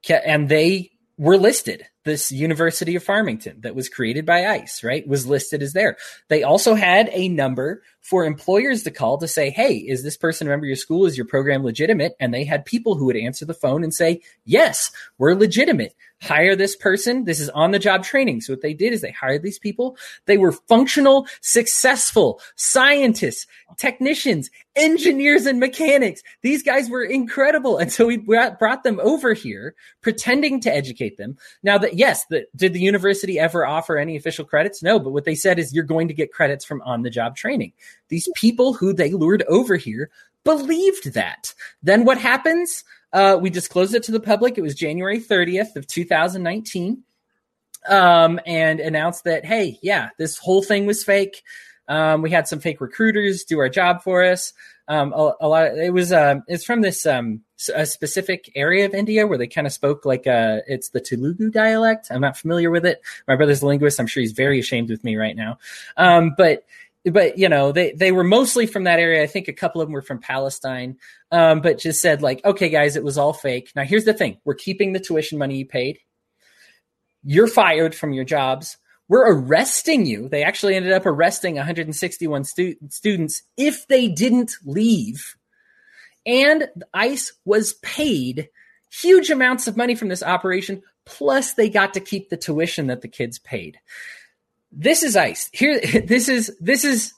and 0.09 0.49
they 0.49 0.91
were 1.17 1.39
listed. 1.39 1.87
This 2.05 2.31
University 2.31 2.97
of 2.97 3.03
Farmington 3.03 3.61
that 3.63 3.75
was 3.75 3.89
created 3.89 4.27
by 4.27 4.47
ICE, 4.47 4.85
right, 4.85 5.07
was 5.07 5.27
listed 5.27 5.63
as 5.63 5.73
there. 5.73 5.97
They 6.29 6.43
also 6.43 6.75
had 6.75 7.09
a 7.13 7.29
number 7.29 7.83
for 8.01 8.25
employers 8.25 8.83
to 8.83 8.91
call 8.91 9.19
to 9.19 9.29
say, 9.29 9.51
Hey, 9.51 9.77
is 9.77 10.03
this 10.03 10.17
person 10.17 10.47
a 10.47 10.51
member 10.51 10.67
of 10.67 10.69
your 10.69 10.77
school? 10.77 11.07
Is 11.07 11.17
your 11.17 11.27
program 11.27 11.65
legitimate? 11.65 12.15
And 12.21 12.33
they 12.33 12.45
had 12.45 12.65
people 12.65 12.95
who 12.95 13.07
would 13.07 13.17
answer 13.17 13.47
the 13.47 13.55
phone 13.55 13.83
and 13.83 13.95
say, 13.95 14.21
Yes, 14.45 14.91
we're 15.19 15.35
legitimate 15.35 15.95
hire 16.25 16.57
this 16.57 16.75
person. 16.75 17.25
This 17.25 17.41
is 17.41 17.51
on 17.51 17.71
the 17.71 17.79
job 17.79 18.03
training. 18.03 18.41
So 18.41 18.53
what 18.53 18.63
they 18.63 18.75
did 18.75 18.93
is 18.93 19.01
they 19.01 19.11
hired 19.11 19.43
these 19.43 19.59
people. 19.59 19.97
They 20.27 20.39
were 20.39 20.53
functional, 20.53 21.27
successful 21.41 22.41
scientists, 22.57 23.47
technicians, 23.77 24.51
engineers, 24.75 25.47
and 25.47 25.61
mechanics. 25.61 26.23
These 26.43 26.63
guys 26.63 26.89
were 26.89 27.05
incredible. 27.05 27.79
And 27.79 27.93
so 27.93 28.07
we 28.07 28.17
brought 28.17 28.83
them 28.85 29.01
over 29.03 29.35
here 29.35 29.75
pretending 30.01 30.61
to 30.61 30.75
educate 30.75 31.17
them. 31.17 31.37
Now 31.63 31.79
yes, 31.95 32.25
the, 32.27 32.47
did 32.55 32.73
the 32.73 32.81
university 32.81 33.39
ever 33.39 33.67
offer 33.67 33.97
any 33.97 34.17
official 34.17 34.45
credits? 34.45 34.83
No, 34.83 34.99
but 34.99 35.11
what 35.11 35.25
they 35.25 35.35
said 35.35 35.59
is 35.59 35.73
you're 35.73 35.85
going 35.85 36.09
to 36.09 36.15
get 36.15 36.33
credits 36.33 36.65
from 36.65 36.83
on 36.83 37.03
the 37.03 37.11
job 37.11 37.37
training. 37.37 37.73
These 38.09 38.29
people 38.35 38.75
who 38.75 38.93
they 38.93 39.13
lured 39.13 39.43
over 39.49 39.77
here 39.77 40.11
believed 40.45 41.15
that. 41.15 41.55
Then 41.83 42.05
what 42.05 42.19
happens? 42.19 42.85
Uh, 43.13 43.39
we 43.41 43.51
disclosed 43.51 43.95
it 43.95 44.03
to 44.05 44.13
the 44.13 44.21
public. 44.21 44.59
It 44.59 44.63
was 44.63 44.75
January 44.75 45.21
30th 45.21 45.77
of 45.77 45.87
2019, 45.87 47.03
um, 47.89 48.41
and 48.45 48.81
announced 48.81 49.25
that 49.25 49.45
hey, 49.45 49.79
yeah, 49.83 50.11
this 50.19 50.39
whole 50.39 50.63
thing 50.63 50.87
was 50.87 51.05
fake. 51.05 51.43
Um, 51.87 52.23
we 52.23 52.31
had 52.31 52.49
some 52.49 52.61
fake 52.61 52.81
recruiters 52.81 53.45
do 53.45 53.59
our 53.59 53.69
job 53.69 54.03
for 54.03 54.25
us. 54.25 54.53
Um, 54.87 55.13
a, 55.15 55.33
a, 55.41 55.49
lot. 55.49 55.67
Of, 55.69 55.79
it 55.79 55.93
was 55.93 56.13
uh, 56.13 56.37
it's 56.47 56.65
from 56.65 56.83
this 56.83 57.07
um, 57.07 57.41
a 57.75 57.87
specific 57.87 58.53
area 58.55 58.85
of 58.85 58.95
India 58.95 59.27
where 59.27 59.39
they 59.39 59.47
kind 59.47 59.67
of 59.67 59.73
spoke 59.73 60.05
like 60.05 60.27
uh, 60.27 60.61
it's 60.67 60.91
the 60.91 61.01
Telugu 61.01 61.51
dialect. 61.51 62.09
I'm 62.11 62.21
not 62.21 62.37
familiar 62.37 62.71
with 62.71 62.85
it. 62.85 63.01
My 63.27 63.37
brother's 63.37 63.63
a 63.63 63.67
linguist. 63.67 63.99
I'm 63.99 64.07
sure 64.07 64.21
he's 64.21 64.33
very 64.33 64.59
ashamed 64.59 64.91
with 64.91 65.03
me 65.03 65.17
right 65.17 65.37
now. 65.37 65.59
Um, 65.97 66.35
but 66.37 66.65
but 67.05 67.39
you 67.39 67.49
know 67.49 67.73
they 67.73 67.93
they 67.93 68.13
were 68.13 68.25
mostly 68.25 68.67
from 68.67 68.85
that 68.85 68.99
area 68.99 69.23
i 69.23 69.27
think 69.27 69.49
a 69.49 69.53
couple 69.53 69.81
of 69.81 69.87
them 69.87 69.93
were 69.93 70.03
from 70.03 70.19
palestine 70.19 70.97
um, 71.31 71.61
but 71.61 71.79
just 71.79 72.01
said 72.01 72.23
like 72.23 72.45
okay 72.45 72.69
guys 72.69 72.97
it 72.97 73.05
was 73.05 73.19
all 73.19 73.33
fake 73.33 73.71
now 73.77 73.85
here's 73.85 74.05
the 74.05 74.15
thing 74.15 74.39
we're 74.45 74.55
keeping 74.55 74.93
the 74.93 75.01
tuition 75.01 75.39
money 75.39 75.59
you 75.59 75.67
paid 75.67 75.99
you're 77.23 77.47
fired 77.47 77.95
from 77.95 78.13
your 78.13 78.25
jobs 78.25 78.79
we're 79.09 79.33
arresting 79.33 80.07
you 80.07 80.29
they 80.29 80.43
actually 80.43 80.75
ended 80.75 80.93
up 80.93 81.07
arresting 81.07 81.57
161 81.57 82.45
stu- 82.45 82.77
students 82.89 83.43
if 83.57 83.87
they 83.89 84.09
didn't 84.09 84.53
leave 84.65 85.37
and 86.27 86.69
ice 86.93 87.33
was 87.45 87.75
paid 87.75 88.49
huge 88.91 89.31
amounts 89.31 89.67
of 89.67 89.77
money 89.77 89.95
from 89.95 90.09
this 90.09 90.23
operation 90.23 90.83
plus 91.05 91.55
they 91.55 91.69
got 91.69 91.95
to 91.95 92.01
keep 92.01 92.31
the 92.31 92.37
tuition 92.37 92.87
that 92.87 93.03
the 93.03 93.09
kids 93.09 93.39
paid 93.39 93.79
this 94.77 95.03
is 95.03 95.17
ice. 95.17 95.49
Here, 95.53 95.81
this 96.05 96.29
is 96.29 96.55
this 96.61 96.85
is 96.85 97.13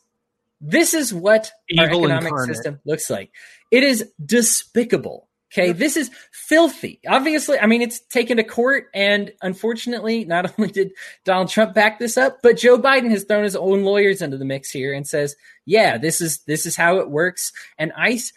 this 0.61 0.95
is 0.95 1.13
what 1.13 1.51
Evil 1.69 1.85
our 1.85 1.91
economic 1.91 2.25
incarnate. 2.25 2.57
system 2.57 2.81
looks 2.85 3.11
like. 3.11 3.31
It 3.71 3.83
is 3.83 4.11
despicable. 4.25 5.26
Okay, 5.59 5.73
this 5.73 5.97
is 5.97 6.11
filthy. 6.33 7.01
Obviously, 7.09 7.59
I 7.59 7.67
mean, 7.67 7.81
it's 7.81 8.01
taken 8.01 8.37
to 8.37 8.45
court, 8.45 8.89
and 8.93 9.33
unfortunately, 9.41 10.25
not 10.25 10.53
only 10.59 10.71
did 10.71 10.93
Donald 11.25 11.49
Trump 11.49 11.75
back 11.75 11.99
this 11.99 12.17
up, 12.17 12.39
but 12.43 12.59
Joe 12.59 12.79
Biden 12.79 13.11
has 13.11 13.25
thrown 13.25 13.45
his 13.45 13.57
own 13.57 13.83
lawyers 13.83 14.21
into 14.21 14.37
the 14.37 14.45
mix 14.45 14.71
here 14.71 14.93
and 14.93 15.07
says, 15.07 15.35
"Yeah, 15.65 15.99
this 15.99 16.21
is 16.21 16.41
this 16.41 16.67
is 16.67 16.77
how 16.77 16.99
it 16.99 17.11
works." 17.11 17.53
And 17.79 17.93
ICE, 17.97 18.33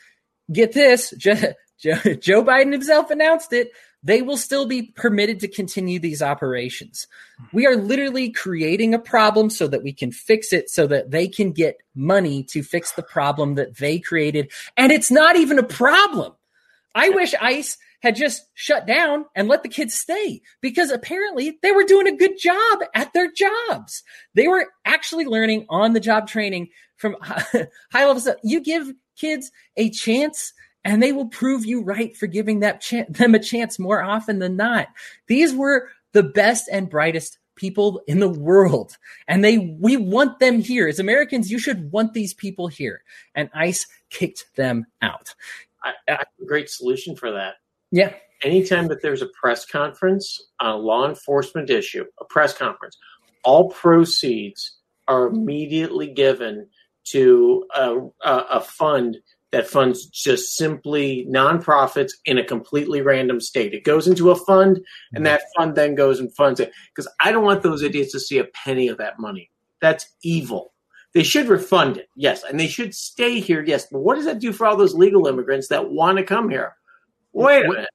get 0.52 0.74
this, 0.74 1.12
Joe, 1.18 1.54
Joe 1.80 2.44
Biden 2.44 2.72
himself 2.72 3.12
announced 3.12 3.54
it 3.54 3.72
they 4.04 4.22
will 4.22 4.38
still 4.38 4.66
be 4.66 4.94
permitted 4.96 5.40
to 5.42 5.48
continue 5.48 6.00
these 6.00 6.22
operations. 6.22 7.08
We 7.52 7.68
are 7.68 7.76
literally 7.76 8.32
creating 8.32 8.94
a 8.94 9.00
problem 9.00 9.50
so 9.50 9.68
that 9.68 9.84
we 9.84 9.92
can 9.92 10.12
fix 10.12 10.54
it 10.54 10.70
so 10.70 10.88
that 10.88 11.12
they 11.12 11.28
can 11.28 11.52
get 11.52 11.82
money 11.96 12.44
to 12.46 12.64
fix 12.64 12.94
the 12.94 13.04
problem 13.04 13.56
that 13.56 13.78
they 13.78 14.00
created. 14.00 14.52
And 14.78 14.92
it's 14.92 15.12
not 15.12 15.36
even 15.36 15.60
a 15.60 15.64
problem. 15.64 16.34
I 16.96 17.10
wish 17.10 17.34
ICE 17.40 17.78
had 18.02 18.16
just 18.16 18.44
shut 18.54 18.88
down 18.88 19.26
and 19.36 19.48
let 19.48 19.64
the 19.64 19.70
kids 19.70 19.94
stay 19.94 20.42
because 20.62 20.90
apparently 20.90 21.60
they 21.62 21.72
were 21.72 21.84
doing 21.84 22.08
a 22.08 22.16
good 22.16 22.38
job 22.38 22.80
at 22.94 23.12
their 23.14 23.32
jobs. 23.32 24.04
They 24.36 24.48
were 24.48 24.68
actually 24.86 25.26
learning 25.26 25.66
on 25.70 25.94
the 25.94 26.00
job 26.00 26.28
training 26.28 26.70
from 26.96 27.18
high 27.22 27.68
level 27.94 28.20
stuff. 28.20 28.38
You 28.44 28.62
give 28.62 28.94
kids 29.18 29.52
a 29.76 29.90
chance 29.90 30.54
and 30.86 31.04
they 31.04 31.12
will 31.12 31.28
prove 31.28 31.66
you 31.66 31.84
right 31.84 32.16
for 32.16 32.28
giving 32.28 32.62
that 32.62 32.82
ch- 32.82 33.06
them 33.10 33.36
a 33.36 33.40
chance 33.40 33.78
more 33.80 34.02
often 34.02 34.40
than 34.40 34.56
not. 34.56 34.88
These 35.28 35.54
were 35.54 35.90
the 36.14 36.24
best 36.24 36.70
and 36.72 36.90
brightest 36.90 37.38
people 37.56 38.02
in 38.08 38.22
the 38.22 38.30
world 38.30 38.98
and 39.28 39.44
they 39.44 39.58
we 39.58 39.98
want 39.98 40.40
them 40.40 40.62
here 40.62 40.88
as 40.88 40.98
americans 40.98 41.52
you 41.52 41.60
should 41.60 41.92
want 41.92 42.14
these 42.14 42.34
people 42.34 42.70
here 42.70 43.04
and 43.36 43.50
ice 43.54 43.86
kicked 44.10 44.46
them 44.56 44.86
out 45.02 45.36
I, 45.84 45.94
I 46.08 46.12
have 46.12 46.28
a 46.42 46.46
great 46.46 46.70
solution 46.70 47.16
for 47.16 47.32
that 47.32 47.56
yeah 47.92 48.14
anytime 48.44 48.88
that 48.88 49.02
there's 49.02 49.22
a 49.22 49.30
press 49.40 49.66
conference 49.66 50.40
on 50.60 50.72
a 50.72 50.78
law 50.78 51.08
enforcement 51.08 51.70
issue 51.70 52.06
a 52.20 52.26
press 52.26 52.54
conference 52.54 52.98
all 53.44 53.70
proceeds 53.70 54.78
are 55.08 55.28
mm-hmm. 55.28 55.38
immediately 55.38 56.08
given 56.08 56.68
to 57.06 57.66
a, 57.76 57.98
a, 58.24 58.36
a 58.52 58.62
fund 58.62 59.18
that 59.52 59.68
funds 59.68 60.06
just 60.06 60.56
simply 60.56 61.26
nonprofits 61.28 62.12
in 62.26 62.38
a 62.38 62.44
completely 62.44 63.02
random 63.02 63.42
state. 63.42 63.74
It 63.74 63.84
goes 63.84 64.08
into 64.08 64.30
a 64.30 64.36
fund, 64.36 64.80
and 65.14 65.26
that 65.26 65.42
fund 65.58 65.76
then 65.76 65.96
goes 65.96 66.20
and 66.20 66.34
funds 66.36 66.60
it. 66.60 66.72
Because 66.94 67.12
I 67.20 67.32
don't 67.32 67.44
want 67.44 67.64
those 67.64 67.82
idiots 67.82 68.12
to 68.12 68.20
see 68.20 68.38
a 68.38 68.44
penny 68.44 68.90
of 68.90 69.00
that 69.00 69.20
money. 69.20 69.50
That's 69.82 70.06
evil. 70.24 70.74
They 71.14 71.24
should 71.24 71.48
refund 71.48 71.98
it, 71.98 72.10
yes, 72.16 72.44
and 72.44 72.60
they 72.60 72.68
should 72.68 72.94
stay 72.94 73.40
here, 73.40 73.64
yes. 73.64 73.88
But 73.92 74.00
what 74.00 74.16
does 74.16 74.26
that 74.26 74.40
do 74.40 74.54
for 74.54 74.68
all 74.68 74.78
those 74.78 74.94
legal 74.94 75.28
immigrants 75.28 75.68
that 75.70 75.90
want 75.90 76.18
to 76.18 76.24
come 76.24 76.50
here? 76.50 76.76
Wait 77.34 77.66
a 77.66 77.68
minute. 77.68 77.90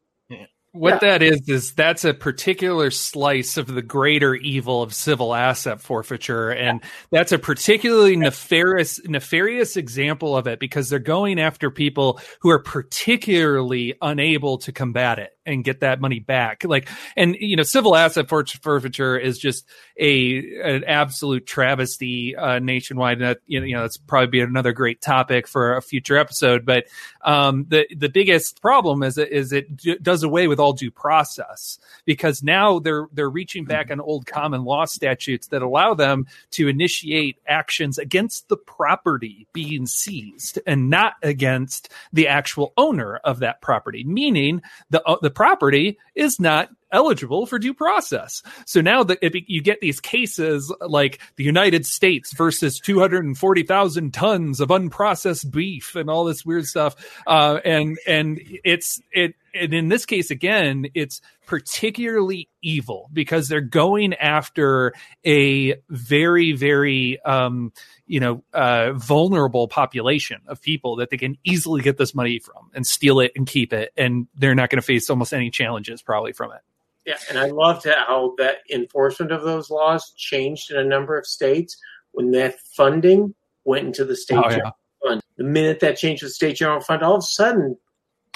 What 0.74 0.94
yeah. 0.94 1.18
that 1.18 1.22
is 1.22 1.48
is 1.48 1.72
that's 1.74 2.04
a 2.04 2.12
particular 2.12 2.90
slice 2.90 3.56
of 3.56 3.68
the 3.68 3.80
greater 3.80 4.34
evil 4.34 4.82
of 4.82 4.92
civil 4.92 5.32
asset 5.32 5.80
forfeiture, 5.80 6.50
and 6.50 6.80
that's 7.12 7.30
a 7.30 7.38
particularly 7.38 8.16
nefarious 8.16 9.00
nefarious 9.04 9.76
example 9.76 10.36
of 10.36 10.48
it 10.48 10.58
because 10.58 10.88
they're 10.88 10.98
going 10.98 11.38
after 11.38 11.70
people 11.70 12.20
who 12.40 12.50
are 12.50 12.58
particularly 12.58 13.94
unable 14.02 14.58
to 14.58 14.72
combat 14.72 15.20
it 15.20 15.30
and 15.46 15.62
get 15.62 15.80
that 15.80 16.00
money 16.00 16.18
back. 16.18 16.64
Like, 16.64 16.88
and 17.16 17.36
you 17.38 17.56
know, 17.56 17.62
civil 17.62 17.94
asset 17.94 18.28
forfeiture 18.28 19.16
is 19.16 19.38
just 19.38 19.66
a 19.98 20.38
an 20.60 20.84
absolute 20.84 21.46
travesty 21.46 22.34
uh, 22.34 22.58
nationwide. 22.58 23.18
And 23.18 23.26
that 23.26 23.38
you 23.46 23.60
know, 23.60 23.82
that's 23.82 23.96
probably 23.96 24.28
be 24.28 24.40
another 24.40 24.72
great 24.72 25.00
topic 25.00 25.46
for 25.46 25.76
a 25.76 25.82
future 25.82 26.16
episode. 26.16 26.64
But 26.64 26.86
um, 27.22 27.66
the 27.68 27.86
the 27.94 28.08
biggest 28.08 28.60
problem 28.60 29.02
is 29.02 29.18
is 29.18 29.52
it 29.52 30.02
does 30.02 30.22
away 30.22 30.48
with 30.48 30.58
all 30.64 30.72
due 30.72 30.90
process 30.90 31.78
because 32.06 32.42
now 32.42 32.78
they're 32.78 33.06
they're 33.12 33.28
reaching 33.28 33.66
back 33.66 33.90
on 33.90 34.00
old 34.00 34.24
common 34.24 34.64
law 34.64 34.86
statutes 34.86 35.48
that 35.48 35.60
allow 35.60 35.92
them 35.92 36.26
to 36.50 36.68
initiate 36.68 37.36
actions 37.46 37.98
against 37.98 38.48
the 38.48 38.56
property 38.56 39.46
being 39.52 39.84
seized 39.84 40.58
and 40.66 40.88
not 40.88 41.12
against 41.22 41.90
the 42.14 42.26
actual 42.26 42.72
owner 42.78 43.16
of 43.24 43.40
that 43.40 43.60
property 43.60 44.04
meaning 44.04 44.62
the 44.88 45.02
uh, 45.02 45.16
the 45.20 45.30
property 45.30 45.98
is 46.14 46.40
not 46.40 46.70
eligible 46.94 47.44
for 47.44 47.58
due 47.58 47.74
process. 47.74 48.42
So 48.64 48.80
now 48.80 49.02
that 49.02 49.18
you 49.48 49.60
get 49.60 49.80
these 49.80 50.00
cases 50.00 50.72
like 50.80 51.20
the 51.36 51.44
United 51.44 51.84
States 51.84 52.32
versus 52.32 52.80
240,000 52.80 54.14
tons 54.14 54.60
of 54.60 54.68
unprocessed 54.68 55.50
beef 55.50 55.96
and 55.96 56.08
all 56.08 56.24
this 56.24 56.46
weird 56.46 56.66
stuff, 56.66 56.94
uh, 57.26 57.58
and 57.64 57.98
and 58.06 58.40
it's 58.64 59.00
it 59.12 59.34
and 59.54 59.72
in 59.72 59.88
this 59.88 60.04
case, 60.04 60.30
again, 60.30 60.86
it's 60.94 61.20
particularly 61.46 62.48
evil 62.62 63.08
because 63.12 63.48
they're 63.48 63.60
going 63.60 64.14
after 64.14 64.92
a 65.24 65.76
very, 65.88 66.52
very, 66.52 67.20
um, 67.22 67.72
you 68.06 68.20
know, 68.20 68.42
uh, 68.52 68.92
vulnerable 68.94 69.68
population 69.68 70.40
of 70.48 70.60
people 70.60 70.96
that 70.96 71.10
they 71.10 71.16
can 71.16 71.38
easily 71.44 71.82
get 71.82 71.96
this 71.96 72.14
money 72.14 72.38
from 72.38 72.70
and 72.74 72.86
steal 72.86 73.20
it 73.20 73.32
and 73.36 73.46
keep 73.46 73.72
it, 73.72 73.92
and 73.96 74.26
they're 74.34 74.54
not 74.54 74.70
going 74.70 74.80
to 74.80 74.86
face 74.86 75.08
almost 75.08 75.32
any 75.32 75.50
challenges 75.50 76.02
probably 76.02 76.32
from 76.32 76.52
it. 76.52 76.60
Yeah, 77.06 77.16
and 77.28 77.38
I 77.38 77.46
loved 77.46 77.84
how 77.86 78.34
that 78.38 78.58
enforcement 78.72 79.30
of 79.30 79.42
those 79.42 79.68
laws 79.70 80.12
changed 80.16 80.70
in 80.70 80.78
a 80.78 80.84
number 80.84 81.18
of 81.18 81.26
states 81.26 81.76
when 82.12 82.30
that 82.30 82.58
funding 82.76 83.34
went 83.64 83.86
into 83.86 84.04
the 84.04 84.16
state 84.16 84.38
Oh, 84.38 84.48
general 84.48 84.72
yeah. 85.04 85.08
fund. 85.10 85.22
The 85.36 85.44
minute 85.44 85.80
that 85.80 85.96
changed 85.98 86.22
the 86.22 86.30
state 86.30 86.56
general 86.56 86.80
fund, 86.80 87.02
all 87.02 87.16
of 87.16 87.18
a 87.18 87.22
sudden, 87.22 87.76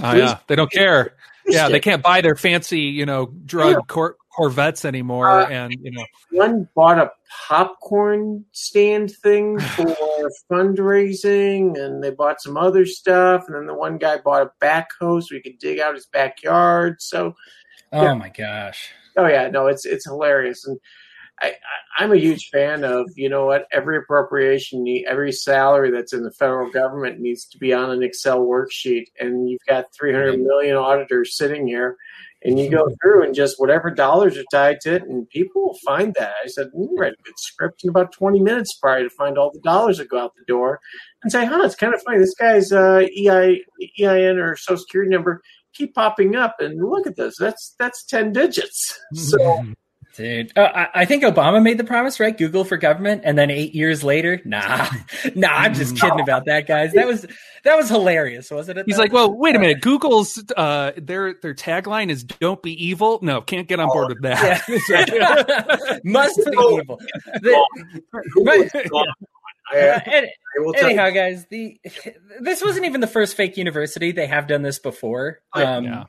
Oh 0.00 0.14
yeah, 0.14 0.38
they 0.46 0.54
don't 0.54 0.70
care. 0.70 1.14
Yeah, 1.46 1.68
they 1.68 1.80
can't 1.80 2.02
buy 2.02 2.20
their 2.20 2.36
fancy, 2.36 2.82
you 2.82 3.04
know, 3.06 3.26
drug 3.46 3.70
Yeah. 3.70 3.80
cor- 3.88 4.16
Corvettes 4.36 4.84
anymore, 4.84 5.26
Uh, 5.28 5.46
and 5.48 5.74
you 5.82 5.90
know, 5.90 6.04
One 6.30 6.68
bought 6.76 6.98
a 7.00 7.10
popcorn 7.48 8.44
stand 8.52 9.10
thing 9.10 9.58
for 9.76 10.30
fundraising, 10.48 11.76
and 11.76 12.02
they 12.04 12.10
bought 12.10 12.40
some 12.40 12.56
other 12.56 12.86
stuff. 12.86 13.44
And 13.48 13.56
then 13.56 13.66
the 13.66 13.74
one 13.74 13.98
guy 13.98 14.18
bought 14.18 14.42
a 14.46 14.52
backhoe 14.64 15.20
so 15.20 15.34
he 15.34 15.40
could 15.40 15.58
dig 15.58 15.80
out 15.80 15.94
his 15.96 16.06
backyard. 16.06 17.02
So, 17.02 17.34
Oh 17.92 18.02
Yeah. 18.02 18.14
my 18.14 18.28
gosh. 18.28 18.90
oh 19.16 19.26
yeah, 19.26 19.48
no, 19.48 19.66
it's 19.66 19.84
it's 19.84 20.06
hilarious, 20.06 20.64
and 20.66 20.78
I, 21.40 21.48
I 21.48 22.04
I'm 22.04 22.12
a 22.12 22.16
huge 22.16 22.50
fan 22.52 22.84
of 22.84 23.08
you 23.16 23.28
know 23.28 23.46
what 23.46 23.66
every 23.72 23.96
appropriation, 23.98 24.82
need- 24.84 25.06
every 25.08 25.32
salary 25.32 25.90
that's 25.90 26.12
in 26.12 26.22
the 26.22 26.30
federal 26.32 26.70
government 26.70 27.18
needs 27.20 27.46
to 27.48 27.58
be 27.58 27.72
on 27.72 27.90
an 27.90 28.02
Excel 28.02 28.40
worksheet, 28.40 29.06
and 29.18 29.48
you've 29.50 29.64
got 29.68 29.86
300 29.98 30.38
million 30.40 30.76
auditors 30.76 31.36
sitting 31.36 31.66
here. 31.66 31.96
And 32.44 32.56
you 32.56 32.70
go 32.70 32.88
through 33.02 33.24
and 33.24 33.34
just 33.34 33.56
whatever 33.58 33.90
dollars 33.90 34.38
are 34.38 34.44
tied 34.52 34.80
to 34.82 34.94
it, 34.94 35.02
and 35.02 35.28
people 35.28 35.60
will 35.60 35.78
find 35.84 36.14
that. 36.20 36.34
I 36.44 36.46
said, 36.46 36.68
we 36.72 36.86
write 36.96 37.14
a 37.14 37.22
good 37.24 37.34
script 37.36 37.82
in 37.82 37.90
about 37.90 38.12
20 38.12 38.38
minutes 38.38 38.78
prior 38.80 39.02
to 39.02 39.10
find 39.10 39.36
all 39.36 39.50
the 39.52 39.58
dollars 39.58 39.98
that 39.98 40.08
go 40.08 40.20
out 40.20 40.34
the 40.38 40.44
door 40.44 40.78
and 41.24 41.32
say, 41.32 41.44
huh, 41.46 41.62
it's 41.64 41.74
kind 41.74 41.92
of 41.94 42.00
funny. 42.04 42.18
This 42.18 42.36
guy's 42.38 42.70
uh, 42.70 43.00
EI, 43.12 43.60
EIN 44.00 44.38
or 44.38 44.54
social 44.54 44.76
security 44.78 45.10
number 45.10 45.42
keep 45.74 45.94
popping 45.94 46.36
up, 46.36 46.56
and 46.60 46.80
look 46.82 47.06
at 47.06 47.16
this. 47.16 47.36
That's 47.38 47.74
that's 47.78 48.04
10 48.04 48.32
digits. 48.32 48.98
So 49.14 49.64
Dude, 50.18 50.50
uh, 50.58 50.68
I, 50.74 50.88
I 51.02 51.04
think 51.04 51.22
Obama 51.22 51.62
made 51.62 51.78
the 51.78 51.84
promise, 51.84 52.18
right? 52.18 52.36
Google 52.36 52.64
for 52.64 52.76
government, 52.76 53.22
and 53.24 53.38
then 53.38 53.52
eight 53.52 53.72
years 53.72 54.02
later, 54.02 54.40
nah, 54.44 54.88
nah. 55.36 55.48
I'm 55.48 55.74
just 55.74 55.96
kidding 55.96 56.18
about 56.18 56.46
that, 56.46 56.66
guys. 56.66 56.92
That 56.94 57.06
was 57.06 57.24
that 57.62 57.76
was 57.76 57.88
hilarious, 57.88 58.50
wasn't 58.50 58.78
it? 58.78 58.86
he's 58.86 58.96
though? 58.96 59.02
like, 59.02 59.12
well, 59.12 59.32
wait 59.32 59.54
a 59.54 59.60
minute. 59.60 59.80
Google's 59.80 60.42
uh, 60.56 60.90
their 60.96 61.34
their 61.34 61.54
tagline 61.54 62.10
is 62.10 62.24
"Don't 62.24 62.60
be 62.64 62.72
evil." 62.84 63.20
No, 63.22 63.40
can't 63.40 63.68
get 63.68 63.78
on 63.78 63.86
board 63.86 64.08
with 64.08 64.22
that. 64.22 64.64
yeah. 64.68 65.98
must 66.04 66.36
be 66.36 66.50
evil. 66.50 66.98
The- 67.40 67.66
but- 68.90 69.06
I, 69.72 70.02
and- 70.06 70.26
I 70.26 70.60
will 70.60 70.72
tell 70.72 70.90
you, 70.90 70.98
anyhow, 70.98 71.10
guys, 71.10 71.46
the 71.50 71.78
this 72.40 72.62
wasn't 72.62 72.86
even 72.86 73.00
the 73.00 73.06
first 73.06 73.36
fake 73.36 73.56
university. 73.56 74.12
They 74.12 74.26
have 74.26 74.46
done 74.48 74.62
this 74.62 74.78
before. 74.78 75.40
Um, 75.52 75.84
Yeah. 75.84 76.04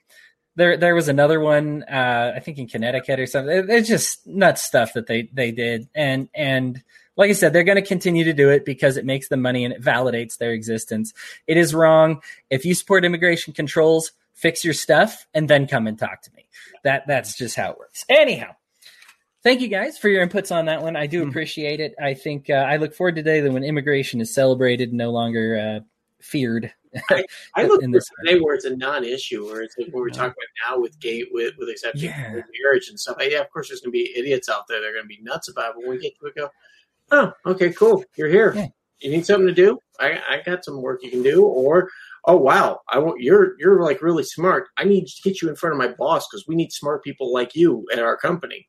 There, 0.55 0.75
there 0.75 0.95
was 0.95 1.07
another 1.07 1.39
one. 1.39 1.83
Uh, 1.83 2.33
I 2.35 2.39
think 2.39 2.57
in 2.57 2.67
Connecticut 2.67 3.19
or 3.19 3.27
something. 3.27 3.67
It's 3.69 3.87
just 3.87 4.25
nuts 4.27 4.63
stuff 4.63 4.93
that 4.93 5.07
they 5.07 5.29
they 5.31 5.51
did, 5.51 5.87
and 5.95 6.27
and 6.33 6.83
like 7.15 7.29
I 7.29 7.33
said, 7.33 7.53
they're 7.53 7.63
going 7.63 7.75
to 7.81 7.87
continue 7.87 8.23
to 8.25 8.33
do 8.33 8.49
it 8.49 8.65
because 8.65 8.97
it 8.97 9.05
makes 9.05 9.27
them 9.29 9.41
money 9.41 9.63
and 9.63 9.73
it 9.73 9.81
validates 9.81 10.37
their 10.37 10.51
existence. 10.51 11.13
It 11.47 11.57
is 11.57 11.73
wrong 11.75 12.21
if 12.49 12.65
you 12.65 12.73
support 12.73 13.05
immigration 13.05 13.53
controls. 13.53 14.11
Fix 14.33 14.63
your 14.63 14.73
stuff 14.73 15.27
and 15.33 15.49
then 15.49 15.67
come 15.67 15.85
and 15.85 15.99
talk 15.99 16.21
to 16.23 16.31
me. 16.33 16.45
That 16.83 17.07
that's 17.07 17.37
just 17.37 17.55
how 17.55 17.71
it 17.71 17.77
works. 17.77 18.03
Anyhow, 18.09 18.55
thank 19.43 19.61
you 19.61 19.67
guys 19.67 19.97
for 19.97 20.09
your 20.09 20.25
inputs 20.25 20.53
on 20.55 20.65
that 20.65 20.81
one. 20.81 20.95
I 20.95 21.07
do 21.07 21.23
Mhm. 21.23 21.29
appreciate 21.29 21.79
it. 21.79 21.93
I 22.01 22.13
think 22.13 22.49
uh, 22.49 22.53
I 22.53 22.77
look 22.77 22.93
forward 22.93 23.15
to 23.15 23.21
the 23.23 23.29
day 23.29 23.41
that 23.41 23.51
when 23.51 23.63
immigration 23.63 24.21
is 24.21 24.33
celebrated, 24.33 24.93
no 24.93 25.11
longer 25.11 25.57
uh, 25.57 25.79
feared. 26.21 26.71
I 27.55 27.63
look 27.63 27.83
in 27.83 27.91
for 27.91 27.97
this 27.99 28.09
today 28.25 28.39
where 28.39 28.55
it's 28.55 28.65
a 28.65 28.75
non-issue, 28.75 29.45
where 29.45 29.61
it's 29.61 29.75
like 29.77 29.87
what 29.93 30.01
we're 30.01 30.09
talking 30.09 30.33
about 30.63 30.71
now 30.75 30.81
with 30.81 30.99
gay, 30.99 31.25
with 31.31 31.53
with 31.57 31.69
exception 31.69 32.09
Yeah. 32.09 32.35
of 32.37 32.43
marriage 32.61 32.89
and 32.89 32.99
stuff. 32.99 33.17
Yeah, 33.21 33.39
of 33.41 33.49
course, 33.51 33.69
there's 33.69 33.81
going 33.81 33.91
to 33.91 34.03
be 34.03 34.17
idiots 34.17 34.49
out 34.49 34.67
there. 34.67 34.81
They're 34.81 34.93
going 34.93 35.03
to 35.05 35.07
be 35.07 35.19
nuts 35.21 35.49
about 35.49 35.71
it. 35.71 35.75
But 35.75 35.81
when 35.87 35.97
we 35.97 35.99
get 36.01 36.19
to 36.19 36.25
it, 36.27 36.35
go, 36.35 36.49
oh, 37.11 37.31
okay, 37.45 37.71
cool, 37.71 38.03
you're 38.15 38.27
here. 38.27 38.53
Yeah. 38.55 38.67
You 39.01 39.11
need 39.11 39.25
something 39.25 39.47
to 39.47 39.53
do? 39.53 39.79
I, 40.01 40.19
I 40.29 40.41
got 40.45 40.65
some 40.65 40.81
work 40.81 41.01
you 41.03 41.09
can 41.09 41.23
do. 41.23 41.45
Or, 41.45 41.89
oh 42.25 42.35
wow, 42.35 42.81
I 42.89 42.97
want 42.99 43.21
you're 43.21 43.53
you're 43.59 43.81
like 43.81 44.01
really 44.01 44.23
smart. 44.23 44.67
I 44.77 44.83
need 44.83 45.05
to 45.07 45.21
get 45.21 45.41
you 45.41 45.47
in 45.49 45.55
front 45.55 45.73
of 45.73 45.77
my 45.77 45.87
boss 45.97 46.27
because 46.27 46.45
we 46.47 46.55
need 46.55 46.73
smart 46.73 47.03
people 47.03 47.31
like 47.31 47.55
you 47.55 47.85
at 47.93 47.99
our 47.99 48.17
company. 48.17 48.67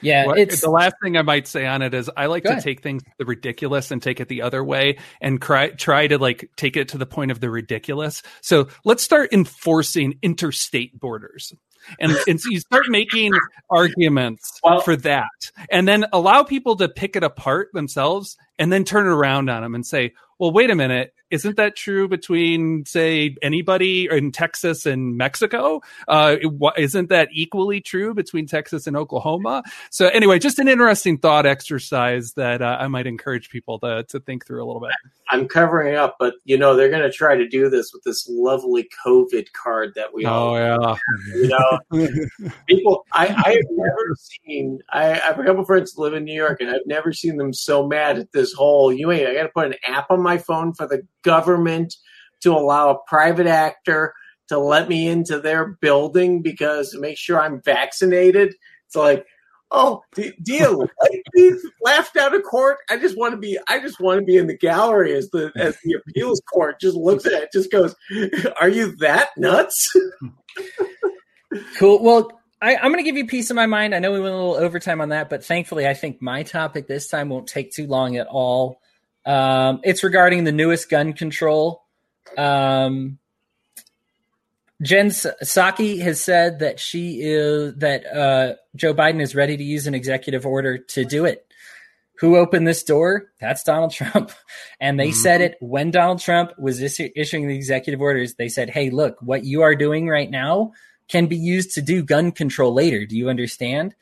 Yeah, 0.00 0.26
What- 0.26 0.38
it's 0.38 0.60
the 0.60 0.70
last 0.70 0.94
thing 1.02 1.16
I 1.16 1.22
might 1.22 1.46
say 1.48 1.66
on 1.66 1.82
it 1.82 1.92
is 1.94 2.10
I 2.16 2.26
like 2.26 2.44
to 2.44 2.50
ahead. 2.50 2.62
take 2.62 2.82
things 2.82 3.02
the 3.18 3.24
ridiculous 3.24 3.90
and 3.90 4.02
take 4.02 4.20
it 4.20 4.28
the 4.28 4.42
other 4.42 4.62
way 4.62 4.98
and 5.20 5.40
try 5.42 5.70
try 5.70 6.06
to 6.06 6.18
like 6.18 6.50
take 6.56 6.76
it 6.76 6.88
to 6.90 6.98
the 6.98 7.06
point 7.06 7.30
of 7.30 7.40
the 7.40 7.50
ridiculous. 7.50 8.22
So 8.40 8.68
let's 8.84 9.02
start 9.02 9.32
enforcing 9.32 10.18
interstate 10.22 10.98
borders. 10.98 11.52
And, 12.00 12.12
and 12.28 12.38
so 12.40 12.50
you 12.50 12.60
start 12.60 12.84
making 12.88 13.32
arguments 13.70 14.60
Well- 14.64 14.80
for 14.80 14.96
that 14.96 15.28
and 15.70 15.86
then 15.88 16.06
allow 16.12 16.42
people 16.42 16.76
to 16.76 16.88
pick 16.88 17.16
it 17.16 17.22
apart 17.24 17.68
themselves 17.72 18.36
and 18.58 18.72
then 18.72 18.84
turn 18.84 19.06
it 19.06 19.10
around 19.10 19.48
on 19.48 19.62
them 19.62 19.74
and 19.74 19.86
say, 19.86 20.12
well, 20.38 20.52
wait 20.52 20.70
a 20.70 20.74
minute. 20.74 21.14
Isn't 21.30 21.56
that 21.56 21.76
true 21.76 22.08
between, 22.08 22.84
say, 22.86 23.36
anybody 23.42 24.08
in 24.10 24.32
Texas 24.32 24.86
and 24.86 25.16
Mexico? 25.16 25.82
Uh, 26.06 26.36
isn't 26.76 27.10
that 27.10 27.28
equally 27.32 27.80
true 27.80 28.14
between 28.14 28.46
Texas 28.46 28.86
and 28.86 28.96
Oklahoma? 28.96 29.62
So 29.90 30.08
anyway, 30.08 30.38
just 30.38 30.58
an 30.58 30.68
interesting 30.68 31.18
thought 31.18 31.46
exercise 31.46 32.32
that 32.32 32.62
uh, 32.62 32.78
I 32.80 32.88
might 32.88 33.06
encourage 33.06 33.50
people 33.50 33.78
to 33.80 34.04
to 34.08 34.20
think 34.20 34.46
through 34.46 34.64
a 34.64 34.66
little 34.66 34.80
bit. 34.80 34.92
I'm 35.30 35.46
covering 35.46 35.94
up, 35.94 36.16
but 36.18 36.34
you 36.44 36.56
know 36.56 36.74
they're 36.74 36.88
going 36.88 37.02
to 37.02 37.12
try 37.12 37.36
to 37.36 37.46
do 37.46 37.68
this 37.68 37.92
with 37.92 38.02
this 38.04 38.26
lovely 38.30 38.88
COVID 39.04 39.52
card 39.52 39.92
that 39.94 40.14
we 40.14 40.24
all 40.24 40.38
Oh 40.48 40.56
yeah, 40.56 40.96
you 41.34 41.48
know 41.48 42.48
people 42.66 43.04
I, 43.12 43.26
I 43.26 43.50
have 43.52 43.66
never 43.70 44.16
seen 44.16 44.80
I, 44.90 45.12
I 45.12 45.16
have 45.16 45.38
a 45.38 45.44
couple 45.44 45.64
friends 45.64 45.94
live 45.98 46.14
in 46.14 46.24
New 46.24 46.34
York 46.34 46.60
and 46.60 46.70
I've 46.70 46.86
never 46.86 47.12
seen 47.12 47.36
them 47.36 47.52
so 47.52 47.86
mad 47.86 48.18
at 48.18 48.32
this 48.32 48.52
whole 48.52 48.92
you 48.92 49.10
ain't 49.12 49.28
I 49.28 49.34
gotta 49.34 49.50
put 49.50 49.66
an 49.66 49.74
app 49.86 50.10
on 50.10 50.22
my 50.22 50.38
phone 50.38 50.72
for 50.72 50.86
the 50.86 51.02
government 51.22 51.94
to 52.42 52.52
allow 52.52 52.90
a 52.90 52.98
private 53.08 53.46
actor 53.46 54.14
to 54.48 54.58
let 54.58 54.88
me 54.88 55.08
into 55.08 55.40
their 55.40 55.76
building 55.80 56.42
because 56.42 56.90
to 56.90 57.00
make 57.00 57.18
sure 57.18 57.40
I'm 57.40 57.60
vaccinated. 57.62 58.54
It's 58.86 58.96
like 58.96 59.26
Oh, 59.70 60.02
you 60.16 60.88
like 61.02 61.22
laughed 61.84 62.16
out 62.16 62.34
of 62.34 62.42
court? 62.42 62.78
I 62.88 62.96
just 62.96 63.18
want 63.18 63.32
to 63.32 63.38
be. 63.38 63.58
I 63.68 63.80
just 63.80 64.00
want 64.00 64.20
to 64.20 64.24
be 64.24 64.36
in 64.36 64.46
the 64.46 64.56
gallery 64.56 65.14
as 65.14 65.28
the 65.28 65.52
as 65.56 65.76
the 65.84 65.94
appeals 65.94 66.40
court 66.50 66.80
just 66.80 66.96
looks 66.96 67.26
at 67.26 67.34
it, 67.34 67.50
just 67.52 67.70
goes, 67.70 67.94
"Are 68.60 68.68
you 68.68 68.96
that 68.96 69.30
nuts?" 69.36 69.94
Cool. 71.78 72.02
Well, 72.02 72.30
I, 72.60 72.76
I'm 72.76 72.92
going 72.92 72.98
to 72.98 73.02
give 73.02 73.16
you 73.16 73.26
piece 73.26 73.50
of 73.50 73.56
my 73.56 73.66
mind. 73.66 73.94
I 73.94 74.00
know 74.00 74.12
we 74.12 74.20
went 74.20 74.34
a 74.34 74.36
little 74.36 74.54
overtime 74.54 75.00
on 75.00 75.10
that, 75.10 75.30
but 75.30 75.44
thankfully, 75.44 75.86
I 75.86 75.94
think 75.94 76.20
my 76.20 76.42
topic 76.42 76.86
this 76.86 77.08
time 77.08 77.28
won't 77.28 77.46
take 77.46 77.72
too 77.72 77.86
long 77.86 78.16
at 78.16 78.26
all. 78.26 78.80
Um, 79.28 79.80
it's 79.84 80.02
regarding 80.02 80.44
the 80.44 80.52
newest 80.52 80.88
gun 80.88 81.12
control. 81.12 81.82
Um, 82.36 83.18
Jen 84.80 85.08
Psaki 85.08 86.00
has 86.00 86.22
said 86.22 86.60
that 86.60 86.78
she 86.80 87.20
is 87.20 87.74
that 87.76 88.06
uh, 88.06 88.54
Joe 88.76 88.94
Biden 88.94 89.20
is 89.20 89.34
ready 89.34 89.56
to 89.56 89.62
use 89.64 89.86
an 89.86 89.94
executive 89.94 90.46
order 90.46 90.78
to 90.78 91.04
do 91.04 91.24
it. 91.24 91.44
Who 92.20 92.36
opened 92.36 92.66
this 92.66 92.82
door? 92.84 93.30
That's 93.40 93.62
Donald 93.62 93.92
Trump. 93.92 94.32
And 94.80 94.98
they 94.98 95.08
Mhm. 95.10 95.14
said 95.14 95.40
it 95.40 95.56
when 95.60 95.90
Donald 95.90 96.20
Trump 96.20 96.56
was 96.58 96.80
issu- 96.80 97.10
issuing 97.16 97.48
the 97.48 97.54
executive 97.56 98.00
orders. 98.00 98.34
They 98.34 98.48
said, 98.48 98.70
"Hey, 98.70 98.90
look, 98.90 99.20
what 99.20 99.44
you 99.44 99.62
are 99.62 99.74
doing 99.74 100.08
right 100.08 100.30
now 100.30 100.72
can 101.08 101.26
be 101.26 101.36
used 101.36 101.74
to 101.74 101.82
do 101.82 102.02
gun 102.04 102.30
control 102.30 102.72
later. 102.72 103.04
Do 103.04 103.16
you 103.18 103.28
understand?" 103.28 103.94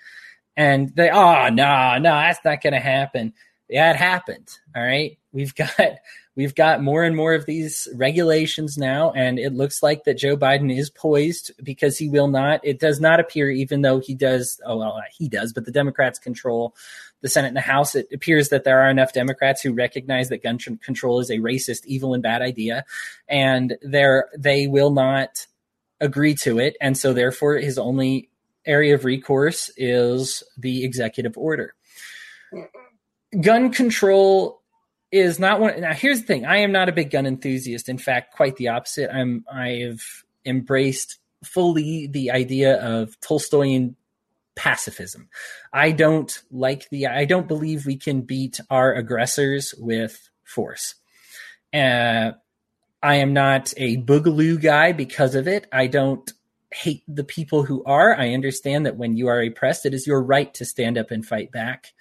And 0.56 0.94
they, 0.94 1.08
oh 1.10 1.48
no, 1.48 1.96
no, 1.98 2.10
that's 2.10 2.44
not 2.44 2.62
going 2.62 2.74
to 2.74 2.78
happen. 2.80 3.32
Yeah, 3.68 3.90
it 3.90 3.96
happened. 3.96 4.48
All 4.74 4.82
right, 4.82 5.18
we've 5.32 5.54
got 5.56 5.70
we've 6.36 6.54
got 6.54 6.82
more 6.82 7.02
and 7.02 7.16
more 7.16 7.34
of 7.34 7.46
these 7.46 7.88
regulations 7.94 8.78
now, 8.78 9.12
and 9.12 9.38
it 9.38 9.52
looks 9.52 9.82
like 9.82 10.04
that 10.04 10.18
Joe 10.18 10.36
Biden 10.36 10.76
is 10.76 10.90
poised 10.90 11.52
because 11.62 11.98
he 11.98 12.08
will 12.08 12.28
not. 12.28 12.60
It 12.62 12.78
does 12.78 13.00
not 13.00 13.20
appear, 13.20 13.50
even 13.50 13.82
though 13.82 13.98
he 13.98 14.14
does. 14.14 14.60
Oh 14.64 14.76
well, 14.78 15.00
he 15.16 15.28
does, 15.28 15.52
but 15.52 15.64
the 15.64 15.72
Democrats 15.72 16.18
control 16.18 16.74
the 17.22 17.28
Senate 17.28 17.48
and 17.48 17.56
the 17.56 17.60
House. 17.62 17.94
It 17.94 18.08
appears 18.12 18.50
that 18.50 18.64
there 18.64 18.80
are 18.80 18.90
enough 18.90 19.12
Democrats 19.12 19.62
who 19.62 19.72
recognize 19.72 20.28
that 20.28 20.42
gun 20.42 20.58
control 20.58 21.20
is 21.20 21.30
a 21.30 21.38
racist, 21.38 21.86
evil, 21.86 22.14
and 22.14 22.22
bad 22.22 22.42
idea, 22.42 22.84
and 23.28 23.76
they're 23.82 24.28
they 24.36 24.66
will 24.66 24.90
not 24.90 25.46
agree 26.00 26.34
to 26.34 26.58
it, 26.58 26.76
and 26.80 26.96
so 26.96 27.12
therefore 27.12 27.56
his 27.56 27.78
only 27.78 28.30
area 28.66 28.94
of 28.94 29.04
recourse 29.04 29.70
is 29.76 30.42
the 30.58 30.84
executive 30.84 31.38
order. 31.38 31.75
Gun 33.40 33.70
control 33.70 34.62
is 35.12 35.38
not 35.38 35.60
one. 35.60 35.80
Now, 35.80 35.92
here's 35.92 36.20
the 36.20 36.26
thing: 36.26 36.46
I 36.46 36.58
am 36.58 36.72
not 36.72 36.88
a 36.88 36.92
big 36.92 37.10
gun 37.10 37.26
enthusiast. 37.26 37.88
In 37.88 37.98
fact, 37.98 38.34
quite 38.34 38.56
the 38.56 38.68
opposite. 38.68 39.10
I'm. 39.12 39.44
I've 39.52 40.24
embraced 40.44 41.18
fully 41.44 42.06
the 42.06 42.30
idea 42.30 42.76
of 42.76 43.18
Tolstoyan 43.20 43.94
pacifism. 44.54 45.28
I 45.72 45.92
don't 45.92 46.42
like 46.50 46.88
the 46.90 47.06
I 47.06 47.26
don't 47.26 47.46
believe 47.46 47.86
we 47.86 47.96
can 47.96 48.22
beat 48.22 48.58
our 48.70 48.94
aggressors 48.94 49.74
with 49.78 50.28
force. 50.44 50.94
Uh, 51.72 52.32
I 53.02 53.16
am 53.16 53.32
not 53.32 53.74
a 53.76 53.98
boogaloo 53.98 54.60
guy 54.60 54.92
because 54.92 55.34
of 55.34 55.46
it. 55.46 55.66
I 55.72 55.86
don't 55.86 56.32
hate 56.72 57.02
the 57.06 57.24
people 57.24 57.62
who 57.62 57.84
are. 57.84 58.18
I 58.18 58.32
understand 58.32 58.86
that 58.86 58.96
when 58.96 59.16
you 59.16 59.28
are 59.28 59.40
oppressed, 59.40 59.86
it 59.86 59.94
is 59.94 60.06
your 60.06 60.22
right 60.22 60.52
to 60.54 60.64
stand 60.64 60.98
up 60.98 61.10
and 61.10 61.24
fight 61.24 61.52
back. 61.52 61.92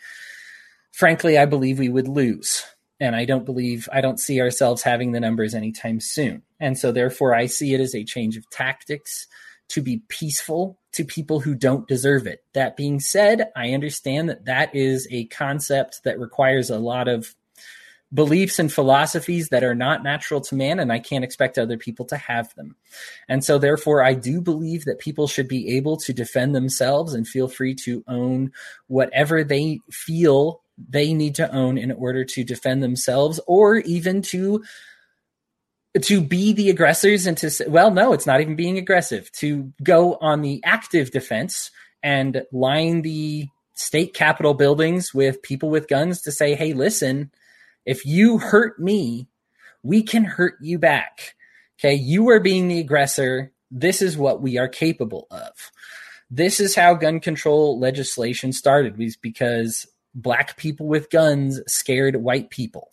Frankly, 0.95 1.37
I 1.37 1.45
believe 1.45 1.77
we 1.77 1.89
would 1.89 2.07
lose. 2.07 2.63
And 3.01 3.17
I 3.17 3.25
don't 3.25 3.45
believe, 3.45 3.89
I 3.91 3.99
don't 3.99 4.17
see 4.17 4.39
ourselves 4.39 4.81
having 4.81 5.11
the 5.11 5.19
numbers 5.19 5.53
anytime 5.53 5.99
soon. 5.99 6.41
And 6.57 6.77
so, 6.77 6.93
therefore, 6.93 7.35
I 7.35 7.47
see 7.47 7.73
it 7.73 7.81
as 7.81 7.93
a 7.93 8.05
change 8.05 8.37
of 8.37 8.49
tactics 8.49 9.27
to 9.69 9.81
be 9.81 10.03
peaceful 10.07 10.79
to 10.93 11.03
people 11.03 11.41
who 11.41 11.53
don't 11.53 11.85
deserve 11.85 12.27
it. 12.27 12.45
That 12.53 12.77
being 12.77 13.01
said, 13.01 13.51
I 13.57 13.71
understand 13.71 14.29
that 14.29 14.45
that 14.45 14.73
is 14.73 15.05
a 15.11 15.25
concept 15.25 16.05
that 16.05 16.17
requires 16.17 16.69
a 16.69 16.79
lot 16.79 17.09
of 17.09 17.35
beliefs 18.13 18.57
and 18.57 18.71
philosophies 18.71 19.49
that 19.49 19.65
are 19.65 19.75
not 19.75 20.01
natural 20.01 20.39
to 20.39 20.55
man, 20.55 20.79
and 20.79 20.93
I 20.93 20.99
can't 20.99 21.25
expect 21.25 21.57
other 21.57 21.77
people 21.77 22.05
to 22.05 22.15
have 22.15 22.55
them. 22.55 22.77
And 23.27 23.43
so, 23.43 23.57
therefore, 23.57 24.01
I 24.01 24.13
do 24.13 24.39
believe 24.39 24.85
that 24.85 24.99
people 24.99 25.27
should 25.27 25.49
be 25.49 25.75
able 25.75 25.97
to 25.97 26.13
defend 26.13 26.55
themselves 26.55 27.13
and 27.13 27.27
feel 27.27 27.49
free 27.49 27.75
to 27.83 28.01
own 28.07 28.53
whatever 28.87 29.43
they 29.43 29.81
feel 29.91 30.61
they 30.77 31.13
need 31.13 31.35
to 31.35 31.51
own 31.53 31.77
in 31.77 31.91
order 31.91 32.25
to 32.25 32.43
defend 32.43 32.83
themselves 32.83 33.39
or 33.47 33.77
even 33.77 34.21
to 34.21 34.63
to 36.01 36.19
be 36.19 36.51
the 36.51 36.69
aggressors 36.69 37.25
and 37.25 37.37
to 37.37 37.49
say, 37.49 37.65
well 37.67 37.91
no 37.91 38.11
it's 38.11 38.25
not 38.25 38.41
even 38.41 38.55
being 38.55 38.77
aggressive 38.77 39.31
to 39.31 39.71
go 39.81 40.15
on 40.15 40.41
the 40.41 40.61
active 40.65 41.11
defense 41.11 41.71
and 42.03 42.43
line 42.51 43.01
the 43.01 43.47
state 43.75 44.13
capitol 44.13 44.53
buildings 44.53 45.13
with 45.13 45.41
people 45.41 45.69
with 45.69 45.87
guns 45.87 46.21
to 46.21 46.31
say 46.31 46.55
hey 46.55 46.73
listen 46.73 47.31
if 47.85 48.05
you 48.05 48.39
hurt 48.39 48.79
me, 48.79 49.27
we 49.83 50.01
can 50.01 50.23
hurt 50.23 50.55
you 50.59 50.79
back. 50.79 51.35
Okay. 51.79 51.93
You 51.93 52.29
are 52.29 52.39
being 52.39 52.67
the 52.67 52.79
aggressor. 52.79 53.51
This 53.69 54.01
is 54.01 54.17
what 54.17 54.41
we 54.41 54.57
are 54.57 54.67
capable 54.67 55.27
of. 55.29 55.71
This 56.31 56.59
is 56.59 56.75
how 56.75 56.95
gun 56.95 57.19
control 57.19 57.79
legislation 57.79 58.51
started 58.51 58.97
was 58.97 59.15
because 59.15 59.85
black 60.15 60.57
people 60.57 60.87
with 60.87 61.09
guns 61.09 61.61
scared 61.67 62.15
white 62.15 62.49
people. 62.49 62.89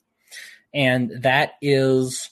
And 0.75 1.23
that 1.23 1.53
is 1.63 2.31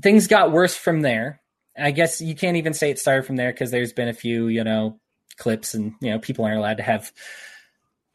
things 0.00 0.26
got 0.26 0.52
worse 0.52 0.74
from 0.74 1.02
there. 1.02 1.40
I 1.76 1.90
guess 1.90 2.20
you 2.20 2.34
can't 2.34 2.56
even 2.56 2.74
say 2.74 2.90
it 2.90 2.98
started 2.98 3.26
from 3.26 3.36
there 3.36 3.52
because 3.52 3.70
there's 3.70 3.92
been 3.92 4.08
a 4.08 4.14
few, 4.14 4.48
you 4.48 4.62
know, 4.62 4.98
clips 5.36 5.74
and, 5.74 5.94
you 6.00 6.10
know, 6.10 6.18
people 6.18 6.44
aren't 6.44 6.58
allowed 6.58 6.76
to 6.76 6.82
have 6.82 7.12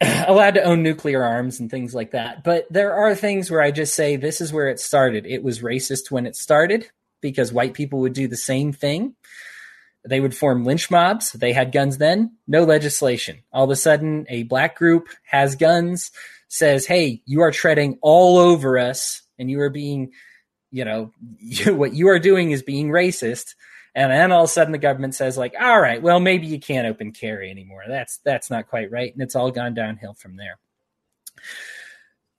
allowed 0.00 0.54
to 0.54 0.62
own 0.62 0.82
nuclear 0.82 1.22
arms 1.24 1.58
and 1.58 1.70
things 1.70 1.94
like 1.94 2.12
that. 2.12 2.44
But 2.44 2.66
there 2.70 2.94
are 2.94 3.14
things 3.14 3.50
where 3.50 3.60
I 3.60 3.70
just 3.72 3.94
say 3.94 4.16
this 4.16 4.40
is 4.40 4.52
where 4.52 4.68
it 4.68 4.78
started. 4.78 5.26
It 5.26 5.42
was 5.42 5.60
racist 5.60 6.10
when 6.10 6.26
it 6.26 6.36
started 6.36 6.88
because 7.20 7.52
white 7.52 7.74
people 7.74 8.00
would 8.00 8.12
do 8.12 8.28
the 8.28 8.36
same 8.36 8.72
thing. 8.72 9.16
They 10.08 10.20
would 10.20 10.34
form 10.34 10.64
lynch 10.64 10.90
mobs. 10.90 11.32
They 11.32 11.52
had 11.52 11.72
guns 11.72 11.98
then, 11.98 12.36
no 12.46 12.64
legislation. 12.64 13.42
All 13.52 13.64
of 13.64 13.70
a 13.70 13.76
sudden, 13.76 14.26
a 14.28 14.44
black 14.44 14.76
group 14.76 15.08
has 15.24 15.56
guns, 15.56 16.10
says, 16.48 16.86
Hey, 16.86 17.22
you 17.26 17.42
are 17.42 17.52
treading 17.52 17.98
all 18.02 18.38
over 18.38 18.78
us 18.78 19.22
and 19.38 19.50
you 19.50 19.60
are 19.60 19.70
being, 19.70 20.12
you 20.70 20.84
know, 20.84 21.12
what 21.66 21.94
you 21.94 22.08
are 22.08 22.18
doing 22.18 22.50
is 22.50 22.62
being 22.62 22.88
racist 22.88 23.54
and 23.98 24.12
then 24.12 24.30
all 24.30 24.44
of 24.44 24.50
a 24.50 24.52
sudden 24.52 24.72
the 24.72 24.78
government 24.78 25.14
says 25.14 25.36
like 25.36 25.54
all 25.60 25.80
right 25.80 26.02
well 26.02 26.20
maybe 26.20 26.46
you 26.46 26.60
can't 26.60 26.86
open 26.86 27.12
carry 27.12 27.50
anymore 27.50 27.82
that's 27.88 28.18
that's 28.24 28.50
not 28.50 28.68
quite 28.68 28.90
right 28.90 29.12
and 29.12 29.22
it's 29.22 29.34
all 29.34 29.50
gone 29.50 29.74
downhill 29.74 30.14
from 30.14 30.36
there 30.36 30.58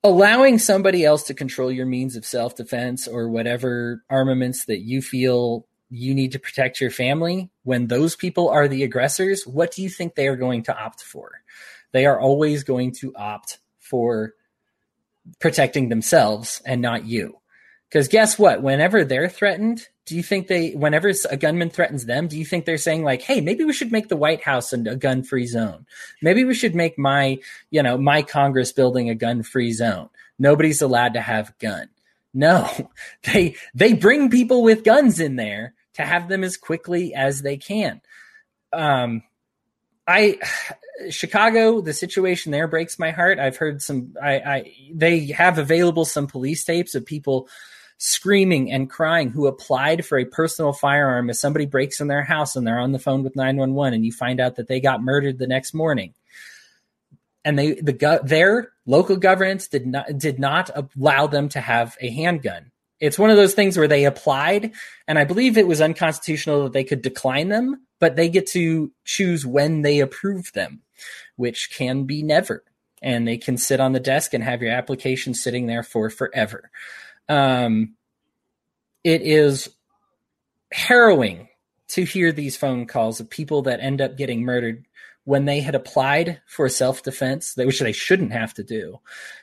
allowing 0.04 0.58
somebody 0.58 1.04
else 1.04 1.24
to 1.24 1.34
control 1.34 1.72
your 1.72 1.86
means 1.86 2.16
of 2.16 2.26
self-defense 2.26 3.08
or 3.08 3.30
whatever 3.30 4.04
armaments 4.10 4.66
that 4.66 4.80
you 4.80 5.02
feel 5.02 5.68
you 5.90 6.14
need 6.14 6.32
to 6.32 6.40
protect 6.40 6.80
your 6.80 6.92
family 6.92 7.50
when 7.64 7.88
those 7.88 8.16
people 8.16 8.50
are 8.50 8.68
the 8.68 8.84
aggressors 8.84 9.46
what 9.46 9.72
do 9.72 9.82
you 9.82 9.90
think 9.90 10.16
they 10.16 10.28
are 10.28 10.36
going 10.36 10.64
to 10.64 10.78
opt 10.78 11.02
for 11.02 11.42
they 11.92 12.06
are 12.06 12.20
always 12.20 12.64
going 12.64 12.92
to 12.92 13.14
opt 13.16 13.60
for 13.80 14.34
protecting 15.40 15.90
themselves 15.90 16.62
and 16.66 16.82
not 16.82 17.06
you 17.06 17.40
because 17.90 18.08
guess 18.08 18.38
what? 18.38 18.62
Whenever 18.62 19.04
they're 19.04 19.30
threatened, 19.30 19.88
do 20.06 20.16
you 20.16 20.22
think 20.22 20.48
they, 20.48 20.72
whenever 20.72 21.12
a 21.30 21.38
gunman 21.38 21.72
threatens 21.72 22.06
them, 22.06 22.28
do 22.28 22.38
you 22.38 22.46
think 22.46 22.66
they're 22.66 22.78
saying 22.78 23.04
like, 23.04 23.24
"Hey, 23.24 23.42
maybe 23.42 23.64
we 23.64 23.74
should 23.74 23.92
make 23.92 24.10
the 24.10 24.16
White 24.16 24.44
House 24.44 24.72
a 24.74 24.78
gun-free 24.78 25.48
zone. 25.48 25.88
Maybe 26.22 26.44
we 26.44 26.54
should 26.54 26.76
make 26.76 27.00
my, 27.00 27.40
you 27.72 27.82
know, 27.82 27.98
my 27.98 28.22
Congress 28.22 28.72
building 28.72 29.10
a 29.10 29.16
gun-free 29.16 29.74
zone. 29.74 30.10
Nobody's 30.38 30.82
allowed 30.82 31.16
to 31.16 31.22
have 31.22 31.50
a 31.50 31.54
gun." 31.60 31.90
No, 32.32 32.70
they 33.34 33.56
they 33.74 33.94
bring 33.94 34.30
people 34.30 34.62
with 34.62 34.84
guns 34.84 35.20
in 35.20 35.36
there 35.36 35.74
to 36.00 36.06
have 36.06 36.30
them 36.30 36.46
as 36.46 36.56
quickly 36.56 37.14
as 37.14 37.42
they 37.42 37.58
can. 37.58 38.02
Um, 38.72 39.24
I 40.08 40.40
Chicago, 41.10 41.82
the 41.82 41.94
situation 41.94 42.52
there 42.52 42.68
breaks 42.68 42.98
my 42.98 43.12
heart. 43.12 43.38
I've 43.38 43.58
heard 43.58 43.82
some. 43.82 44.16
I, 44.22 44.34
I 44.40 44.74
they 44.94 45.28
have 45.28 45.58
available 45.58 46.06
some 46.06 46.28
police 46.28 46.64
tapes 46.64 46.96
of 46.96 47.06
people 47.06 47.50
screaming 47.98 48.72
and 48.72 48.90
crying 48.90 49.30
who 49.30 49.48
applied 49.48 50.06
for 50.06 50.18
a 50.18 50.24
personal 50.24 50.72
firearm 50.72 51.30
as 51.30 51.42
somebody 51.42 51.66
breaks 51.66 52.00
in 52.00 52.08
their 52.08 52.24
house 52.24 52.56
and 52.56 52.66
they're 52.66 52.80
on 52.80 52.94
the 52.94 53.00
phone 53.00 53.24
with 53.24 53.36
911 53.36 53.94
and 53.94 54.06
you 54.06 54.12
find 54.14 54.40
out 54.40 54.56
that 54.56 54.70
they 54.70 54.80
got 54.80 55.04
murdered 55.04 55.38
the 55.38 55.48
next 55.48 55.74
morning 55.74 56.14
and 57.44 57.60
they 57.60 57.74
the 57.74 58.22
their 58.24 58.72
local 58.86 59.18
governments 59.18 59.68
did 59.68 59.86
not 59.86 60.18
did 60.18 60.40
not 60.40 60.70
allow 60.74 61.28
them 61.28 61.50
to 61.50 61.60
have 61.60 61.98
a 62.00 62.10
handgun 62.10 62.72
it's 63.00 63.20
one 63.20 63.30
of 63.30 63.38
those 63.38 63.54
things 63.54 63.78
where 63.78 63.88
they 63.88 64.06
applied 64.06 64.72
and 65.08 65.18
i 65.18 65.24
believe 65.24 65.58
it 65.58 65.68
was 65.68 65.82
unconstitutional 65.82 66.64
that 66.64 66.74
they 66.74 66.84
could 66.84 67.02
decline 67.02 67.50
them 67.50 67.86
but 68.00 68.16
they 68.16 68.30
get 68.30 68.48
to 68.48 68.92
choose 69.06 69.46
when 69.46 69.82
they 69.82 70.00
approve 70.00 70.52
them 70.54 70.82
which 71.40 71.72
can 71.72 72.04
be 72.04 72.22
never. 72.22 72.64
And 73.02 73.26
they 73.26 73.38
can 73.38 73.58
sit 73.58 73.80
on 73.80 73.94
the 73.94 74.00
desk 74.02 74.34
and 74.34 74.44
have 74.44 74.62
your 74.62 74.74
application 74.74 75.34
sitting 75.34 75.68
there 75.68 75.84
for 75.84 76.10
forever. 76.10 76.70
Um, 77.30 77.96
it 79.06 79.22
is 79.22 79.70
harrowing 80.74 81.48
to 81.90 82.04
hear 82.04 82.34
these 82.34 82.58
phone 82.58 82.88
calls 82.88 83.22
of 83.22 83.30
people 83.30 83.62
that 83.64 83.80
end 83.80 84.02
up 84.02 84.18
getting 84.18 84.44
murdered 84.44 84.86
when 85.30 85.46
they 85.46 85.60
had 85.60 85.76
applied 85.76 86.42
for 86.48 86.68
self 86.68 87.04
defense, 87.04 87.54
which 87.56 87.80
they 87.82 87.92
shouldn't 87.92 88.32
have 88.32 88.52
to 88.52 88.64
do, 88.64 89.00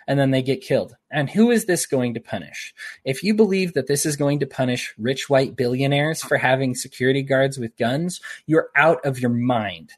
and 0.09 0.19
then 0.19 0.33
they 0.33 0.43
get 0.43 0.61
killed. 0.61 0.97
And 1.13 1.31
who 1.31 1.53
is 1.53 1.67
this 1.67 1.87
going 1.87 2.15
to 2.15 2.21
punish? 2.21 2.75
If 3.05 3.23
you 3.23 3.35
believe 3.35 3.75
that 3.75 3.87
this 3.87 4.05
is 4.05 4.17
going 4.17 4.41
to 4.41 4.47
punish 4.47 4.93
rich 4.99 5.31
white 5.31 5.55
billionaires 5.55 6.21
for 6.23 6.39
having 6.39 6.75
security 6.75 7.23
guards 7.23 7.57
with 7.57 7.77
guns, 7.77 8.21
you're 8.47 8.69
out 8.75 9.07
of 9.07 9.21
your 9.21 9.31
mind. 9.31 9.93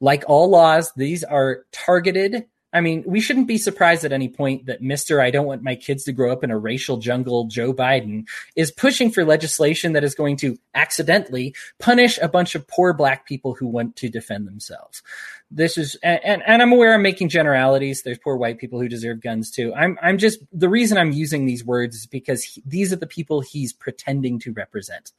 Like 0.00 0.24
all 0.26 0.50
laws, 0.50 0.92
these 0.96 1.22
are 1.22 1.60
targeted 1.70 2.46
I 2.72 2.82
mean, 2.82 3.02
we 3.06 3.20
shouldn't 3.20 3.48
be 3.48 3.56
surprised 3.56 4.04
at 4.04 4.12
any 4.12 4.28
point 4.28 4.66
that 4.66 4.82
Mr. 4.82 5.22
I 5.22 5.30
don't 5.30 5.46
want 5.46 5.62
my 5.62 5.74
kids 5.74 6.04
to 6.04 6.12
grow 6.12 6.30
up 6.30 6.44
in 6.44 6.50
a 6.50 6.58
racial 6.58 6.98
jungle, 6.98 7.44
Joe 7.44 7.72
Biden, 7.72 8.26
is 8.56 8.70
pushing 8.70 9.10
for 9.10 9.24
legislation 9.24 9.94
that 9.94 10.04
is 10.04 10.14
going 10.14 10.36
to 10.38 10.58
accidentally 10.74 11.54
punish 11.78 12.18
a 12.20 12.28
bunch 12.28 12.54
of 12.54 12.68
poor 12.68 12.92
black 12.92 13.26
people 13.26 13.54
who 13.54 13.66
want 13.66 13.96
to 13.96 14.10
defend 14.10 14.46
themselves. 14.46 15.02
This 15.50 15.78
is, 15.78 15.96
and, 16.02 16.42
and 16.46 16.60
I'm 16.60 16.72
aware 16.72 16.92
I'm 16.92 17.02
making 17.02 17.30
generalities. 17.30 18.02
There's 18.02 18.18
poor 18.18 18.36
white 18.36 18.58
people 18.58 18.78
who 18.78 18.88
deserve 18.88 19.22
guns 19.22 19.50
too. 19.50 19.72
I'm, 19.74 19.98
I'm 20.02 20.18
just, 20.18 20.40
the 20.52 20.68
reason 20.68 20.98
I'm 20.98 21.12
using 21.12 21.46
these 21.46 21.64
words 21.64 21.96
is 21.96 22.06
because 22.06 22.44
he, 22.44 22.62
these 22.66 22.92
are 22.92 22.96
the 22.96 23.06
people 23.06 23.40
he's 23.40 23.72
pretending 23.72 24.38
to 24.40 24.52
represent. 24.52 25.12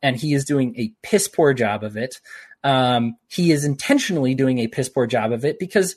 And 0.00 0.16
he 0.16 0.32
is 0.32 0.44
doing 0.44 0.76
a 0.76 0.92
piss 1.02 1.26
poor 1.26 1.54
job 1.54 1.82
of 1.82 1.96
it. 1.96 2.20
Um, 2.62 3.16
he 3.28 3.50
is 3.50 3.64
intentionally 3.64 4.36
doing 4.36 4.58
a 4.58 4.68
piss 4.68 4.88
poor 4.88 5.08
job 5.08 5.32
of 5.32 5.44
it 5.44 5.58
because 5.58 5.96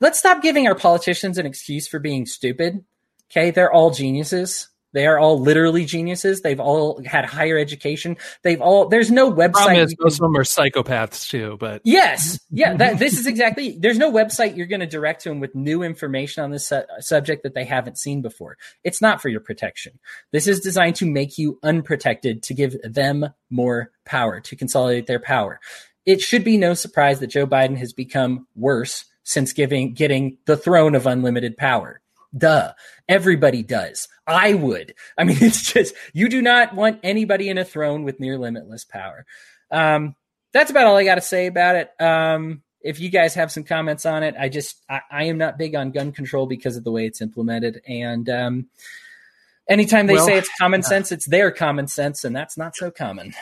let's 0.00 0.18
stop 0.18 0.42
giving 0.42 0.66
our 0.66 0.74
politicians 0.74 1.38
an 1.38 1.46
excuse 1.46 1.88
for 1.88 1.98
being 1.98 2.26
stupid. 2.26 2.84
Okay, 3.30 3.50
they're 3.50 3.72
all 3.72 3.90
geniuses. 3.90 4.68
They 4.94 5.06
are 5.06 5.18
all 5.18 5.40
literally 5.40 5.84
geniuses. 5.84 6.40
They've 6.40 6.60
all 6.60 7.02
had 7.04 7.24
higher 7.24 7.58
education. 7.58 8.16
They've 8.42 8.60
all 8.60 8.88
there's 8.88 9.10
no 9.10 9.30
website. 9.30 9.82
Is, 9.82 9.94
most 9.98 10.14
of 10.14 10.20
them 10.20 10.36
are 10.36 10.44
psychopaths 10.44 11.28
too, 11.28 11.56
but 11.58 11.82
yes, 11.84 12.38
yeah, 12.48 12.76
that, 12.76 13.00
this 13.00 13.18
is 13.18 13.26
exactly. 13.26 13.76
There's 13.76 13.98
no 13.98 14.12
website 14.12 14.56
you're 14.56 14.68
going 14.68 14.80
to 14.80 14.86
direct 14.86 15.22
to 15.22 15.30
them 15.30 15.40
with 15.40 15.52
new 15.52 15.82
information 15.82 16.44
on 16.44 16.52
this 16.52 16.68
su- 16.68 16.84
subject 17.00 17.42
that 17.42 17.54
they 17.54 17.64
haven't 17.64 17.98
seen 17.98 18.22
before. 18.22 18.56
It's 18.84 19.02
not 19.02 19.20
for 19.20 19.28
your 19.28 19.40
protection. 19.40 19.98
This 20.30 20.46
is 20.46 20.60
designed 20.60 20.94
to 20.96 21.10
make 21.10 21.38
you 21.38 21.58
unprotected, 21.64 22.44
to 22.44 22.54
give 22.54 22.76
them 22.84 23.26
more 23.50 23.90
power, 24.04 24.40
to 24.42 24.54
consolidate 24.54 25.08
their 25.08 25.18
power. 25.18 25.58
It 26.06 26.20
should 26.20 26.44
be 26.44 26.56
no 26.56 26.74
surprise 26.74 27.18
that 27.18 27.28
Joe 27.28 27.48
Biden 27.48 27.78
has 27.78 27.92
become 27.92 28.46
worse 28.54 29.06
since 29.24 29.52
giving 29.52 29.94
getting 29.94 30.38
the 30.46 30.56
throne 30.56 30.94
of 30.94 31.06
unlimited 31.06 31.56
power. 31.56 32.00
Duh. 32.36 32.72
Everybody 33.08 33.62
does. 33.62 34.08
I 34.26 34.54
would. 34.54 34.94
I 35.16 35.24
mean, 35.24 35.38
it's 35.40 35.72
just, 35.72 35.94
you 36.12 36.28
do 36.28 36.42
not 36.42 36.74
want 36.74 37.00
anybody 37.02 37.48
in 37.48 37.58
a 37.58 37.64
throne 37.64 38.04
with 38.04 38.20
near 38.20 38.38
limitless 38.38 38.84
power. 38.84 39.26
Um, 39.70 40.14
that's 40.52 40.70
about 40.70 40.86
all 40.86 40.96
I 40.96 41.04
got 41.04 41.16
to 41.16 41.20
say 41.20 41.46
about 41.46 41.76
it. 41.76 41.90
Um, 42.00 42.62
if 42.80 43.00
you 43.00 43.08
guys 43.08 43.34
have 43.34 43.50
some 43.50 43.64
comments 43.64 44.06
on 44.06 44.22
it, 44.22 44.34
I 44.38 44.48
just, 44.48 44.76
I, 44.88 45.00
I, 45.10 45.24
am 45.24 45.38
not 45.38 45.58
big 45.58 45.74
on 45.74 45.90
gun 45.90 46.12
control 46.12 46.46
because 46.46 46.76
of 46.76 46.84
the 46.84 46.92
way 46.92 47.06
it's 47.06 47.22
implemented. 47.22 47.80
And, 47.88 48.28
um, 48.28 48.66
anytime 49.68 50.06
they 50.06 50.14
well, 50.14 50.26
say 50.26 50.36
it's 50.36 50.50
common 50.60 50.82
sense, 50.82 51.10
it's 51.10 51.26
their 51.26 51.50
common 51.50 51.88
sense, 51.88 52.24
and 52.24 52.36
that's 52.36 52.56
not 52.58 52.76
so 52.76 52.90
common. 52.90 53.32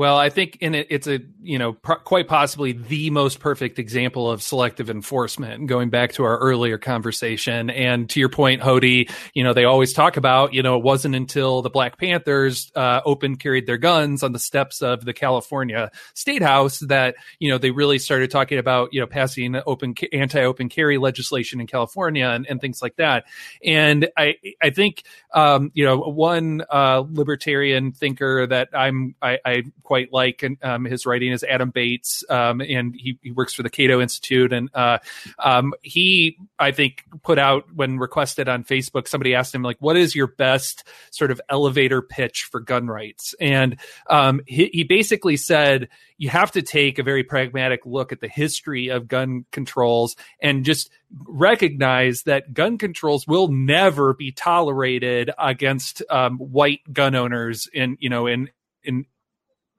Well, 0.00 0.16
I 0.16 0.30
think 0.30 0.56
in 0.62 0.74
it, 0.74 0.86
it's 0.88 1.06
a 1.06 1.20
you 1.42 1.58
know 1.58 1.74
pr- 1.74 1.92
quite 1.92 2.26
possibly 2.26 2.72
the 2.72 3.10
most 3.10 3.38
perfect 3.38 3.78
example 3.78 4.30
of 4.30 4.40
selective 4.40 4.88
enforcement. 4.88 5.66
Going 5.66 5.90
back 5.90 6.14
to 6.14 6.24
our 6.24 6.38
earlier 6.38 6.78
conversation, 6.78 7.68
and 7.68 8.08
to 8.08 8.18
your 8.18 8.30
point, 8.30 8.62
Hody, 8.62 9.10
you 9.34 9.44
know 9.44 9.52
they 9.52 9.66
always 9.66 9.92
talk 9.92 10.16
about 10.16 10.54
you 10.54 10.62
know 10.62 10.78
it 10.78 10.82
wasn't 10.82 11.16
until 11.16 11.60
the 11.60 11.68
Black 11.68 11.98
Panthers 11.98 12.72
uh, 12.74 13.02
open 13.04 13.36
carried 13.36 13.66
their 13.66 13.76
guns 13.76 14.22
on 14.22 14.32
the 14.32 14.38
steps 14.38 14.80
of 14.80 15.04
the 15.04 15.12
California 15.12 15.90
State 16.14 16.40
House 16.40 16.78
that 16.78 17.16
you 17.38 17.50
know 17.50 17.58
they 17.58 17.70
really 17.70 17.98
started 17.98 18.30
talking 18.30 18.56
about 18.56 18.94
you 18.94 19.00
know 19.00 19.06
passing 19.06 19.54
open 19.66 19.94
anti-open 20.14 20.70
carry 20.70 20.96
legislation 20.96 21.60
in 21.60 21.66
California 21.66 22.26
and, 22.26 22.46
and 22.46 22.58
things 22.58 22.80
like 22.80 22.96
that. 22.96 23.26
And 23.62 24.08
I 24.16 24.36
I 24.62 24.70
think 24.70 25.02
um, 25.34 25.70
you 25.74 25.84
know 25.84 25.98
one 25.98 26.62
uh, 26.70 27.04
libertarian 27.06 27.92
thinker 27.92 28.46
that 28.46 28.70
I'm 28.72 29.14
I, 29.20 29.38
I 29.44 29.62
quite 29.90 30.12
like 30.12 30.44
um, 30.62 30.84
his 30.84 31.04
writing 31.04 31.32
is 31.32 31.42
Adam 31.42 31.70
Bates, 31.70 32.22
um, 32.30 32.60
and 32.60 32.94
he, 32.96 33.18
he, 33.22 33.32
works 33.32 33.54
for 33.54 33.64
the 33.64 33.68
Cato 33.68 34.00
Institute. 34.00 34.52
And 34.52 34.70
uh, 34.72 34.98
um, 35.40 35.74
he, 35.82 36.38
I 36.60 36.70
think, 36.70 37.02
put 37.24 37.40
out 37.40 37.64
when 37.74 37.98
requested 37.98 38.48
on 38.48 38.62
Facebook, 38.62 39.08
somebody 39.08 39.34
asked 39.34 39.52
him 39.52 39.64
like, 39.64 39.78
"What 39.80 39.96
is 39.96 40.14
your 40.14 40.28
best 40.28 40.86
sort 41.10 41.32
of 41.32 41.40
elevator 41.48 42.02
pitch 42.02 42.44
for 42.44 42.60
gun 42.60 42.86
rights?" 42.86 43.34
And 43.40 43.80
um, 44.08 44.42
he, 44.46 44.70
he 44.72 44.84
basically 44.84 45.36
said 45.36 45.88
you 46.18 46.28
have 46.28 46.52
to 46.52 46.62
take 46.62 47.00
a 47.00 47.02
very 47.02 47.24
pragmatic 47.24 47.80
look 47.84 48.12
at 48.12 48.20
the 48.20 48.28
history 48.28 48.90
of 48.90 49.08
gun 49.08 49.44
controls 49.50 50.14
and 50.40 50.64
just 50.64 50.88
recognize 51.26 52.22
that 52.22 52.54
gun 52.54 52.78
controls 52.78 53.26
will 53.26 53.48
never 53.48 54.14
be 54.14 54.30
tolerated 54.30 55.32
against 55.36 56.00
um, 56.10 56.38
white 56.38 56.80
gun 56.92 57.16
owners 57.16 57.68
in 57.72 57.96
you 57.98 58.08
know 58.08 58.28
in 58.28 58.50
in 58.84 59.04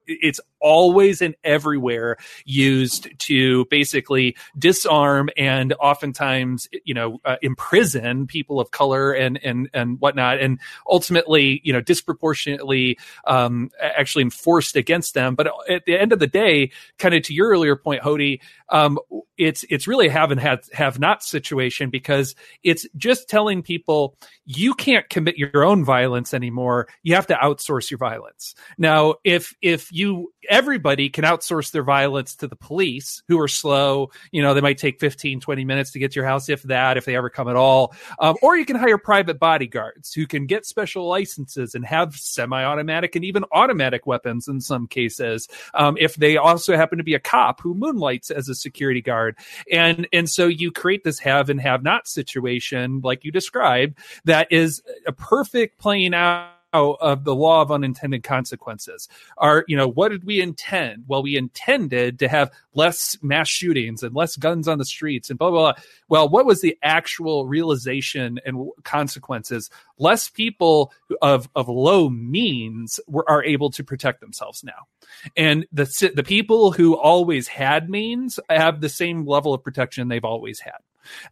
it's 0.08 0.40
always 0.60 1.22
and 1.22 1.36
everywhere 1.44 2.18
used 2.46 3.08
to 3.20 3.66
basically 3.66 4.36
disarm 4.58 5.30
and 5.36 5.74
oftentimes 5.74 6.68
you 6.84 6.94
know 6.94 7.20
uh, 7.26 7.38
imprison 7.42 8.28
people 8.28 8.60
of 8.60 8.72
color 8.72 9.12
and 9.12 9.40
and 9.44 9.70
and 9.74 10.00
whatnot. 10.00 10.40
And 10.40 10.60
ultimately 10.90 11.62
you 11.64 11.74
know 11.74 11.82
disproportionately 11.82 12.98
um, 13.26 13.72
actually 13.82 14.24
enforced 14.24 14.76
against 14.76 15.14
them. 15.14 15.36
But 15.36 15.52
at 15.70 15.86
the 15.86 15.98
end 15.98 16.14
of 16.14 16.20
the 16.20 16.28
day 16.28 16.72
kind 16.98 17.16
of 17.16 17.24
to 17.24 17.34
your 17.34 17.50
earlier 17.50 17.76
point 17.76 18.04
Hody 18.04 18.40
um, 18.70 19.00
it's 19.42 19.66
it's 19.70 19.88
really 19.88 20.08
a 20.08 20.12
have 20.12 20.30
and 20.30 20.40
have, 20.40 20.70
have 20.72 21.00
not 21.00 21.24
situation 21.24 21.90
because 21.90 22.36
it's 22.64 22.88
just 22.96 23.28
telling 23.28 23.64
people 23.64 24.16
you 24.46 24.74
can't 24.76 25.10
commit 25.10 25.36
your 25.36 25.66
own 25.66 25.84
violence 25.84 26.34
anymore 26.34 26.88
you 27.02 27.16
have 27.16 27.26
to 27.26 27.34
outsource 27.34 27.90
your 27.90 27.98
violence 27.98 28.54
now 28.78 29.16
if 29.24 29.56
if 29.62 29.92
you 29.92 30.32
everybody 30.50 31.10
can 31.10 31.24
outsource 31.24 31.72
their 31.72 31.84
violence 31.84 32.36
to 32.36 32.48
the 32.48 32.56
police 32.56 33.24
who 33.28 33.40
are 33.40 33.48
slow. 33.48 34.10
You 34.32 34.42
know, 34.42 34.54
they 34.54 34.62
might 34.62 34.78
take 34.78 35.00
15, 35.00 35.40
20 35.40 35.66
minutes 35.66 35.92
to 35.92 36.00
get 36.00 36.12
to 36.12 36.16
your 36.16 36.26
house, 36.26 36.50
if 36.50 36.64
that, 36.64 36.98
if 36.98 37.06
they 37.06 37.16
ever 37.16 37.30
come 37.30 37.48
at 37.48 37.56
all. 37.56 37.94
Um, 38.20 38.36
or 38.42 38.58
you 38.58 38.66
can 38.66 38.76
hire 38.76 38.98
private 38.98 39.40
bodyguards 39.40 40.14
who 40.14 40.26
can 40.26 40.46
get 40.46 40.66
special 40.66 41.08
licenses 41.08 41.76
and 41.76 41.86
have 41.86 42.16
semi 42.16 42.64
automatic 42.64 43.16
and 43.16 43.26
even 43.26 43.46
automatic 43.52 44.08
weapons 44.08 44.48
in 44.48 44.62
some 44.62 44.88
cases. 44.88 45.48
Um, 45.74 45.98
if 46.00 46.16
they 46.16 46.38
also 46.38 46.76
happen 46.76 46.98
to 46.98 47.04
be 47.04 47.14
a 47.14 47.20
cop 47.20 47.62
who 47.62 47.74
moonlights 47.74 48.32
as 48.32 48.50
a 48.50 48.56
security 48.56 49.02
guard. 49.02 49.31
And, 49.72 50.08
and 50.14 50.30
so 50.30 50.48
you 50.48 50.72
create 50.72 51.04
this 51.04 51.20
have 51.20 51.50
and 51.50 51.60
have 51.62 51.84
not 51.84 52.08
situation, 52.08 53.02
like 53.04 53.24
you 53.24 53.32
described, 53.32 53.98
that 54.26 54.52
is 54.52 54.82
a 55.06 55.12
perfect 55.12 55.80
playing 55.80 56.14
out 56.14 56.52
of 56.74 57.24
the 57.24 57.36
law 57.36 57.62
of 57.62 57.72
unintended 57.72 58.24
consequences. 58.24 59.08
Are 59.38 59.66
you 59.68 59.76
know 59.76 59.88
what 59.88 60.10
did 60.10 60.24
we 60.24 60.42
intend? 60.42 61.06
Well 61.08 61.24
we 61.24 61.38
intended 61.38 62.20
to 62.20 62.28
have 62.28 62.52
less 62.74 63.18
mass 63.22 63.50
shootings 63.50 64.04
and 64.04 64.16
less 64.16 64.36
guns 64.36 64.68
on 64.68 64.78
the 64.78 64.86
streets 64.86 65.30
and 65.30 65.38
blah 65.38 65.50
blah 65.50 65.74
blah. 65.74 65.84
Well 66.08 66.30
what 66.30 66.46
was 66.46 66.62
the 66.62 66.78
actual 66.82 67.46
realization 67.46 68.40
and 68.46 68.70
consequences? 68.84 69.70
Less 69.98 70.30
people 70.30 70.92
of 71.22 71.50
of 71.56 71.68
low 71.68 72.10
means 72.10 73.00
were, 73.08 73.30
are 73.30 73.44
able 73.44 73.72
to 73.72 73.84
protect 73.84 74.22
themselves 74.22 74.64
now. 74.64 74.88
And 75.36 75.66
the 75.72 76.12
the 76.16 76.24
people 76.24 76.72
who 76.72 76.96
always 76.98 77.48
had 77.48 77.90
means 77.90 78.40
have 78.50 78.82
the 78.82 78.90
same 78.90 79.26
level 79.26 79.54
of 79.54 79.64
protection 79.64 80.08
they've 80.08 80.24
always 80.24 80.60
had. 80.60 80.78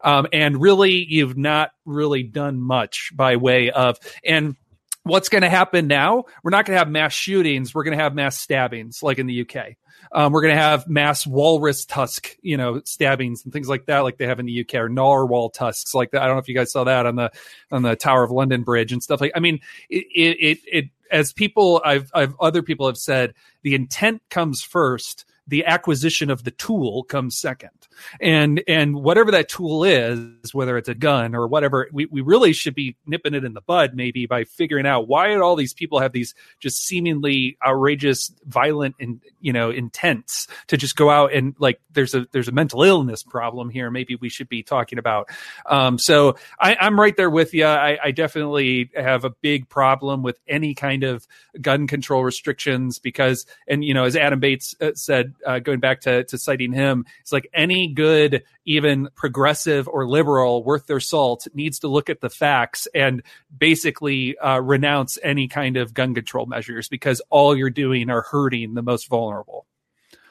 Um, 0.02 0.26
and 0.32 0.60
really 0.60 1.04
you've 1.08 1.36
not 1.36 1.70
really 1.84 2.22
done 2.22 2.60
much 2.60 3.12
by 3.14 3.36
way 3.36 3.70
of 3.70 3.98
and 4.24 4.56
what's 5.04 5.28
going 5.28 5.42
to 5.42 5.50
happen 5.50 5.86
now? 5.86 6.24
We're 6.42 6.50
not 6.50 6.66
going 6.66 6.74
to 6.74 6.78
have 6.78 6.90
mass 6.90 7.12
shootings. 7.12 7.74
We're 7.74 7.84
going 7.84 7.96
to 7.96 8.02
have 8.02 8.14
mass 8.14 8.38
stabbings, 8.38 9.02
like 9.02 9.18
in 9.18 9.26
the 9.26 9.42
UK. 9.42 9.76
Um, 10.12 10.32
we're 10.32 10.42
going 10.42 10.54
to 10.54 10.60
have 10.60 10.88
mass 10.88 11.26
walrus 11.26 11.84
tusk, 11.86 12.36
you 12.42 12.56
know, 12.56 12.80
stabbings 12.84 13.44
and 13.44 13.52
things 13.52 13.68
like 13.68 13.86
that, 13.86 14.00
like 14.00 14.16
they 14.18 14.26
have 14.26 14.40
in 14.40 14.46
the 14.46 14.60
UK, 14.60 14.74
or 14.76 14.88
narwhal 14.88 15.50
tusks, 15.50 15.94
like 15.94 16.10
that. 16.12 16.22
I 16.22 16.26
don't 16.26 16.36
know 16.36 16.40
if 16.40 16.48
you 16.48 16.54
guys 16.54 16.72
saw 16.72 16.84
that 16.84 17.06
on 17.06 17.16
the 17.16 17.30
on 17.70 17.82
the 17.82 17.96
Tower 17.96 18.24
of 18.24 18.30
London 18.30 18.62
Bridge 18.62 18.92
and 18.92 19.02
stuff 19.02 19.20
like. 19.20 19.32
I 19.34 19.40
mean, 19.40 19.60
it 19.88 20.06
it 20.14 20.36
it, 20.40 20.58
it 20.66 20.84
as 21.10 21.32
people 21.32 21.80
I've 21.84 22.10
I've 22.14 22.34
other 22.40 22.62
people 22.62 22.86
have 22.86 22.98
said, 22.98 23.34
the 23.62 23.74
intent 23.74 24.22
comes 24.30 24.62
first 24.62 25.24
the 25.50 25.64
acquisition 25.66 26.30
of 26.30 26.44
the 26.44 26.52
tool 26.52 27.02
comes 27.02 27.36
second. 27.36 27.70
And 28.20 28.62
and 28.68 28.94
whatever 28.94 29.32
that 29.32 29.48
tool 29.48 29.84
is, 29.84 30.54
whether 30.54 30.78
it's 30.78 30.88
a 30.88 30.94
gun 30.94 31.34
or 31.34 31.46
whatever, 31.48 31.88
we, 31.92 32.06
we 32.06 32.20
really 32.20 32.52
should 32.52 32.74
be 32.74 32.96
nipping 33.04 33.34
it 33.34 33.44
in 33.44 33.52
the 33.52 33.60
bud 33.60 33.94
maybe 33.94 34.26
by 34.26 34.44
figuring 34.44 34.86
out 34.86 35.08
why 35.08 35.36
all 35.36 35.56
these 35.56 35.74
people 35.74 35.98
have 35.98 36.12
these 36.12 36.34
just 36.60 36.86
seemingly 36.86 37.58
outrageous, 37.66 38.32
violent 38.46 38.94
and 39.00 39.20
you 39.40 39.52
know 39.52 39.70
intents 39.70 40.46
to 40.68 40.76
just 40.76 40.94
go 40.96 41.10
out 41.10 41.32
and 41.32 41.56
like 41.58 41.80
there's 41.90 42.14
a 42.14 42.26
there's 42.30 42.48
a 42.48 42.52
mental 42.52 42.84
illness 42.84 43.24
problem 43.24 43.68
here. 43.70 43.90
Maybe 43.90 44.14
we 44.14 44.28
should 44.28 44.48
be 44.48 44.62
talking 44.62 44.98
about. 44.98 45.28
Um, 45.66 45.98
so 45.98 46.36
I, 46.60 46.76
I'm 46.80 46.98
right 46.98 47.16
there 47.16 47.30
with 47.30 47.52
you. 47.54 47.66
I, 47.66 47.98
I 48.02 48.10
definitely 48.12 48.90
have 48.94 49.24
a 49.24 49.30
big 49.30 49.68
problem 49.68 50.22
with 50.22 50.38
any 50.46 50.74
kind 50.74 51.02
of 51.02 51.26
gun 51.60 51.88
control 51.88 52.22
restrictions 52.22 53.00
because, 53.00 53.46
and 53.66 53.84
you 53.84 53.94
know, 53.94 54.04
as 54.04 54.16
Adam 54.16 54.38
Bates 54.38 54.76
uh, 54.80 54.92
said 54.94 55.34
uh, 55.46 55.58
going 55.58 55.80
back 55.80 56.00
to, 56.02 56.24
to 56.24 56.38
citing 56.38 56.72
him, 56.72 57.04
it's 57.20 57.32
like 57.32 57.48
any 57.52 57.88
good, 57.88 58.42
even 58.64 59.08
progressive 59.14 59.88
or 59.88 60.06
liberal 60.06 60.64
worth 60.64 60.86
their 60.86 61.00
salt 61.00 61.46
needs 61.54 61.80
to 61.80 61.88
look 61.88 62.10
at 62.10 62.20
the 62.20 62.30
facts 62.30 62.86
and 62.94 63.22
basically 63.56 64.36
uh, 64.38 64.60
renounce 64.60 65.18
any 65.22 65.48
kind 65.48 65.76
of 65.76 65.94
gun 65.94 66.14
control 66.14 66.46
measures 66.46 66.88
because 66.88 67.20
all 67.30 67.56
you're 67.56 67.70
doing 67.70 68.10
are 68.10 68.22
hurting 68.22 68.74
the 68.74 68.82
most 68.82 69.08
vulnerable. 69.08 69.66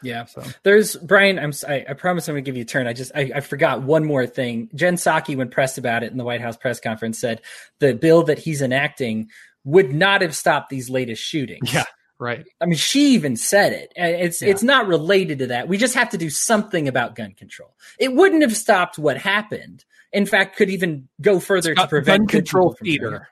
Yeah. 0.02 0.26
So. 0.26 0.44
There's 0.64 0.96
Brian. 0.96 1.38
I'm. 1.38 1.52
I, 1.68 1.86
I 1.90 1.94
promise 1.94 2.28
I'm 2.28 2.36
gonna 2.36 2.42
give 2.42 2.56
you 2.56 2.62
a 2.62 2.66
turn. 2.66 2.88
I 2.88 2.94
just 2.94 3.12
I, 3.14 3.32
I, 3.36 3.40
forgot 3.42 3.82
one 3.82 4.06
more 4.06 4.26
thing. 4.26 4.70
Jen 4.74 4.96
Psaki, 4.96 5.36
when 5.36 5.50
pressed 5.50 5.78
about 5.78 6.04
it 6.04 6.12
in 6.12 6.18
the 6.18 6.24
White 6.24 6.42
House 6.42 6.56
press 6.56 6.80
conference, 6.80 7.20
said 7.20 7.42
the 7.80 7.94
bill 7.94 8.24
that 8.24 8.40
he's 8.40 8.62
enacting 8.62 9.30
would 9.66 9.94
not 9.94 10.22
have 10.22 10.36
stopped 10.36 10.70
these 10.70 10.90
latest 10.90 11.22
shootings. 11.22 11.74
Yeah. 11.74 11.84
Right. 12.20 12.46
I 12.60 12.66
mean, 12.66 12.76
she 12.76 13.14
even 13.14 13.38
said 13.38 13.72
it. 13.72 13.94
It's 13.96 14.42
yeah. 14.42 14.50
it's 14.50 14.62
not 14.62 14.88
related 14.88 15.40
to 15.40 15.48
that. 15.48 15.70
We 15.70 15.78
just 15.78 15.96
have 15.96 16.10
to 16.10 16.18
do 16.18 16.30
something 16.30 16.90
about 16.90 17.16
gun 17.16 17.32
control. 17.32 17.74
It 17.98 18.14
wouldn't 18.14 18.42
have 18.42 18.56
stopped 18.56 19.00
what 19.00 19.18
happened. 19.18 19.86
In 20.12 20.26
fact, 20.26 20.58
could 20.58 20.70
even 20.70 21.08
go 21.22 21.40
further 21.40 21.74
to 21.76 21.88
prevent 21.88 22.28
gun 22.28 22.28
control 22.28 22.76
theater. 22.84 23.30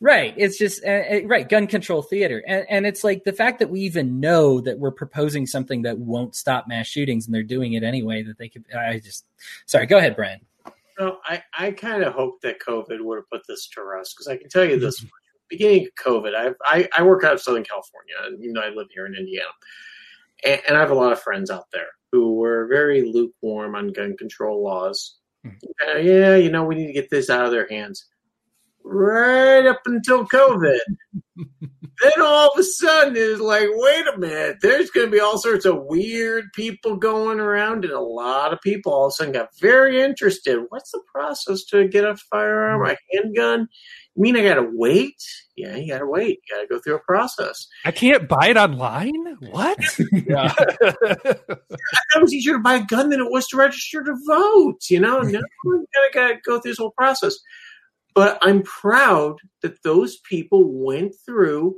Right. 0.00 0.32
It's 0.36 0.56
just 0.58 0.84
uh, 0.84 0.88
uh, 0.90 1.20
right 1.26 1.46
gun 1.48 1.66
control 1.66 2.02
theater, 2.02 2.42
and 2.46 2.64
and 2.70 2.86
it's 2.86 3.02
like 3.02 3.24
the 3.24 3.32
fact 3.32 3.58
that 3.58 3.68
we 3.68 3.80
even 3.80 4.20
know 4.20 4.60
that 4.60 4.78
we're 4.78 4.92
proposing 4.92 5.46
something 5.46 5.82
that 5.82 5.98
won't 5.98 6.36
stop 6.36 6.68
mass 6.68 6.86
shootings, 6.86 7.26
and 7.26 7.34
they're 7.34 7.42
doing 7.42 7.72
it 7.72 7.82
anyway. 7.82 8.22
That 8.22 8.38
they 8.38 8.48
could. 8.48 8.64
I 8.74 9.00
just 9.00 9.26
sorry. 9.66 9.86
Go 9.86 9.98
ahead, 9.98 10.14
Brian. 10.14 10.40
No, 10.98 11.18
I 11.24 11.42
I 11.58 11.72
kind 11.72 12.02
of 12.04 12.12
hope 12.12 12.40
that 12.42 12.60
COVID 12.60 13.00
would 13.00 13.16
have 13.16 13.28
put 13.28 13.46
this 13.48 13.66
to 13.74 13.82
rest 13.82 14.14
because 14.16 14.28
I 14.28 14.36
can 14.36 14.48
tell 14.48 14.64
you 14.64 14.78
this 14.78 15.04
beginning 15.50 15.86
of 15.86 16.04
COVID, 16.04 16.34
I, 16.34 16.52
I, 16.64 16.88
I 16.96 17.02
work 17.02 17.24
out 17.24 17.34
of 17.34 17.42
Southern 17.42 17.64
California, 17.64 18.14
and 18.24 18.42
you 18.42 18.52
know 18.52 18.62
I 18.62 18.70
live 18.70 18.88
here 18.94 19.06
in 19.06 19.14
Indiana, 19.14 19.50
and, 20.44 20.60
and, 20.68 20.76
I 20.76 20.80
have 20.80 20.90
a 20.90 20.94
lot 20.94 21.12
of 21.12 21.20
friends 21.20 21.50
out 21.50 21.66
there 21.72 21.88
who 22.12 22.36
were 22.36 22.66
very 22.66 23.02
lukewarm 23.02 23.74
on 23.74 23.92
gun 23.92 24.16
control 24.16 24.62
laws. 24.62 25.18
Mm-hmm. 25.46 25.96
Uh, 25.96 25.98
yeah, 25.98 26.36
you 26.36 26.50
know 26.50 26.64
we 26.64 26.76
need 26.76 26.86
to 26.86 26.92
get 26.92 27.10
this 27.10 27.28
out 27.28 27.44
of 27.44 27.50
their 27.50 27.68
hands. 27.68 28.06
right 28.84 29.66
up 29.66 29.80
until 29.86 30.26
COVID. 30.26 30.78
then 31.36 32.12
all 32.20 32.50
of 32.50 32.58
a 32.58 32.62
sudden 32.62 33.14
it's 33.16 33.40
like, 33.40 33.68
wait 33.70 34.06
a 34.14 34.18
minute, 34.18 34.56
there's 34.62 34.90
going 34.90 35.06
to 35.06 35.12
be 35.12 35.20
all 35.20 35.38
sorts 35.38 35.64
of 35.64 35.84
weird 35.84 36.46
people 36.54 36.96
going 36.96 37.40
around, 37.40 37.84
and 37.84 37.92
a 37.92 38.00
lot 38.00 38.52
of 38.52 38.60
people 38.60 38.92
all 38.92 39.06
of 39.06 39.10
a 39.10 39.12
sudden 39.12 39.32
got 39.32 39.48
very 39.60 40.00
interested. 40.00 40.64
What's 40.68 40.92
the 40.92 41.02
process 41.12 41.64
to 41.66 41.88
get 41.88 42.04
a 42.04 42.16
firearm, 42.16 42.86
a 42.86 42.96
handgun? 43.12 43.68
You 44.16 44.22
mean 44.22 44.36
I 44.36 44.42
got 44.42 44.54
to 44.54 44.68
wait? 44.72 45.22
Yeah, 45.56 45.76
you 45.76 45.92
got 45.92 46.00
to 46.00 46.06
wait. 46.06 46.40
You 46.48 46.56
got 46.56 46.62
to 46.62 46.66
go 46.66 46.78
through 46.80 46.96
a 46.96 47.00
process. 47.00 47.66
I 47.84 47.92
can't 47.92 48.28
buy 48.28 48.48
it 48.48 48.56
online. 48.56 49.14
What? 49.50 49.78
yeah. 50.12 50.52
that 50.58 52.20
was 52.20 52.32
easier 52.32 52.54
to 52.54 52.58
buy 52.58 52.74
a 52.76 52.84
gun 52.84 53.10
than 53.10 53.20
it 53.20 53.30
was 53.30 53.46
to 53.48 53.56
register 53.56 54.02
to 54.02 54.14
vote. 54.26 54.80
You 54.90 55.00
know, 55.00 55.20
no, 55.20 55.40
you 55.64 55.86
got 56.12 56.28
to 56.28 56.34
go 56.44 56.60
through 56.60 56.70
this 56.70 56.78
whole 56.78 56.92
process. 56.96 57.36
But 58.14 58.38
I'm 58.42 58.62
proud 58.62 59.36
that 59.62 59.82
those 59.84 60.18
people 60.28 60.64
went 60.66 61.14
through, 61.24 61.76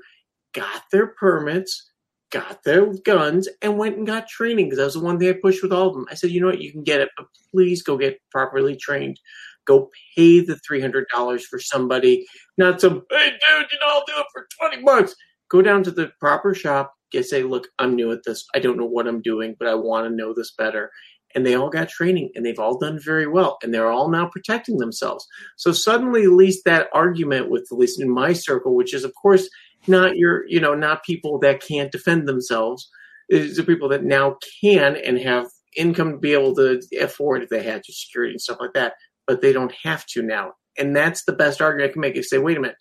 got 0.55 0.83
their 0.91 1.09
permits, 1.09 1.91
got 2.31 2.65
their 2.65 2.87
guns, 3.05 3.49
and 3.61 3.77
went 3.77 3.99
and 3.99 4.07
got 4.07 4.27
training 4.27 4.67
because 4.67 4.79
that 4.79 4.85
was 4.87 4.95
the 4.95 5.01
one 5.01 5.19
thing 5.19 5.29
I 5.29 5.35
pushed 5.35 5.63
with 5.63 5.73
all 5.73 5.89
of 5.89 5.95
them. 5.95 6.07
I 6.11 6.15
said, 6.15 6.31
you 6.31 6.41
know 6.41 6.47
what, 6.47 6.63
you 6.63 6.73
can 6.73 6.83
get 6.83 7.01
it, 7.01 7.11
but 7.17 7.27
please 7.51 7.83
go 7.83 7.99
get 7.99 8.19
properly 8.31 8.75
trained. 8.75 9.21
Go 9.67 9.91
pay 10.17 10.41
the 10.41 10.59
three 10.67 10.81
hundred 10.81 11.07
dollars 11.13 11.45
for 11.47 11.59
somebody, 11.59 12.27
not 12.59 12.81
some 12.81 13.03
hey 13.11 13.31
dude, 13.31 13.67
you 13.73 13.79
know 13.81 13.87
I'll 13.89 14.05
do 14.07 14.15
it 14.17 14.27
for 14.33 14.47
twenty 14.59 14.83
bucks. 14.83 15.15
Go 15.51 15.63
down 15.63 15.83
to 15.85 15.91
the 15.91 16.11
proper 16.19 16.55
shop, 16.55 16.95
get 17.11 17.27
say, 17.27 17.43
look, 17.43 17.69
I'm 17.79 17.95
new 17.95 18.11
at 18.13 18.25
this. 18.25 18.45
I 18.55 18.59
don't 18.59 18.79
know 18.79 18.87
what 18.87 19.07
I'm 19.07 19.21
doing, 19.21 19.55
but 19.59 19.69
I 19.69 19.75
want 19.75 20.09
to 20.09 20.15
know 20.15 20.33
this 20.35 20.53
better 20.57 20.91
and 21.35 21.47
they 21.47 21.55
all 21.55 21.71
got 21.71 21.89
training 21.89 22.31
and 22.35 22.45
they've 22.45 22.59
all 22.59 22.79
done 22.79 22.99
very 22.99 23.27
well 23.27 23.59
and 23.63 23.73
they're 23.73 23.91
all 23.91 24.09
now 24.09 24.27
protecting 24.27 24.79
themselves. 24.79 25.27
So 25.57 25.73
suddenly, 25.73 26.25
at 26.25 26.31
least 26.31 26.65
that 26.65 26.89
argument 26.93 27.51
with, 27.51 27.69
at 27.71 27.79
least 27.79 28.01
in 28.01 28.11
my 28.11 28.33
circle, 28.33 28.75
which 28.75 28.95
is 28.95 29.05
of 29.05 29.15
course 29.15 29.49
not 29.87 30.17
your, 30.17 30.47
you 30.47 30.61
know, 30.61 30.75
not 30.75 31.05
people 31.05 31.39
that 31.41 31.63
can't 31.63 31.91
defend 31.91 32.29
themselves, 32.29 32.89
is 33.29 33.57
the 33.57 33.63
people 33.63 33.89
that 33.89 34.05
now 34.05 34.37
can 34.61 34.97
and 34.97 35.19
have 35.19 35.49
income 35.77 36.13
to 36.13 36.19
be 36.19 36.33
able 36.33 36.55
to 36.55 36.81
afford 37.01 37.43
if 37.43 37.49
they 37.49 37.63
had 37.63 37.83
to 37.83 37.93
security 37.93 38.33
and 38.33 38.41
stuff 38.41 38.59
like 38.61 38.75
that, 38.75 38.95
but 39.33 39.41
they 39.41 39.55
don't 39.55 39.73
have 39.83 40.05
to 40.05 40.21
now. 40.21 40.53
And 40.77 40.95
that's 40.95 41.25
the 41.25 41.33
best 41.33 41.63
argument 41.63 41.89
I 41.89 41.93
can 41.95 42.03
make 42.03 42.17
is 42.17 42.29
say, 42.29 42.37
wait 42.37 42.59
a 42.59 42.61
minute, 42.61 42.77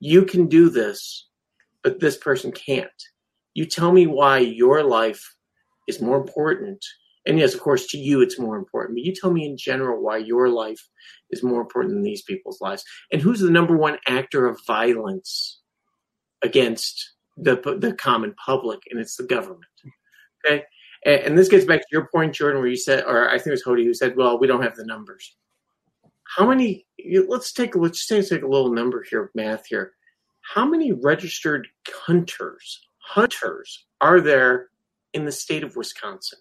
you 0.00 0.24
can 0.24 0.46
do 0.46 0.70
this, 0.70 1.28
but 1.82 2.00
this 2.00 2.16
person 2.16 2.52
can't. 2.52 2.88
You 3.52 3.66
tell 3.66 3.92
me 3.92 4.06
why 4.06 4.38
your 4.38 4.82
life 4.82 5.22
is 5.86 6.00
more 6.00 6.16
important 6.16 6.82
and 7.26 7.38
yes, 7.38 7.54
of 7.54 7.60
course, 7.60 7.86
to 7.88 7.98
you 7.98 8.20
it's 8.20 8.38
more 8.38 8.56
important. 8.56 8.96
But 8.96 9.04
you 9.04 9.14
tell 9.14 9.30
me 9.30 9.44
in 9.46 9.56
general 9.56 10.02
why 10.02 10.18
your 10.18 10.48
life 10.48 10.88
is 11.30 11.42
more 11.42 11.60
important 11.60 11.94
than 11.94 12.02
these 12.02 12.22
people's 12.22 12.60
lives, 12.60 12.84
and 13.12 13.20
who's 13.20 13.40
the 13.40 13.50
number 13.50 13.76
one 13.76 13.98
actor 14.06 14.46
of 14.46 14.58
violence 14.66 15.60
against 16.42 17.12
the 17.36 17.56
the 17.78 17.94
common 17.94 18.34
public, 18.44 18.80
and 18.90 19.00
it's 19.00 19.16
the 19.16 19.24
government. 19.24 19.64
Okay, 20.46 20.64
and, 21.06 21.20
and 21.22 21.38
this 21.38 21.48
gets 21.48 21.64
back 21.64 21.80
to 21.80 21.86
your 21.90 22.08
point, 22.14 22.34
Jordan, 22.34 22.60
where 22.60 22.68
you 22.68 22.76
said, 22.76 23.04
or 23.06 23.28
I 23.28 23.38
think 23.38 23.48
it 23.48 23.50
was 23.52 23.64
Hody 23.64 23.84
who 23.84 23.94
said, 23.94 24.16
"Well, 24.16 24.38
we 24.38 24.46
don't 24.46 24.62
have 24.62 24.76
the 24.76 24.84
numbers." 24.84 25.34
How 26.36 26.48
many? 26.48 26.86
Let's 27.28 27.52
take 27.52 27.76
let's 27.76 28.06
take, 28.06 28.28
take 28.28 28.42
a 28.42 28.48
little 28.48 28.72
number 28.72 29.04
here, 29.08 29.30
math 29.34 29.66
here. 29.66 29.92
How 30.40 30.66
many 30.66 30.92
registered 30.92 31.68
hunters 31.88 32.80
hunters 32.98 33.84
are 34.00 34.20
there 34.20 34.68
in 35.12 35.24
the 35.24 35.32
state 35.32 35.62
of 35.62 35.76
Wisconsin? 35.76 36.38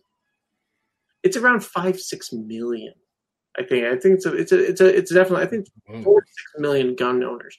it's 1.24 1.38
around 1.38 1.64
five 1.64 2.00
six 2.00 2.32
million. 2.32 2.94
I 3.58 3.64
think. 3.64 3.86
I 3.86 3.96
think 3.98 4.16
it's 4.16 4.26
a, 4.26 4.34
it's 4.36 4.52
a, 4.52 4.70
it's 4.70 4.82
a, 4.82 4.98
it's 4.98 5.14
definitely. 5.14 5.46
I 5.46 5.50
think 5.50 5.68
four 6.04 6.24
six 6.26 6.52
million 6.58 6.96
gun 6.96 7.24
owners. 7.24 7.58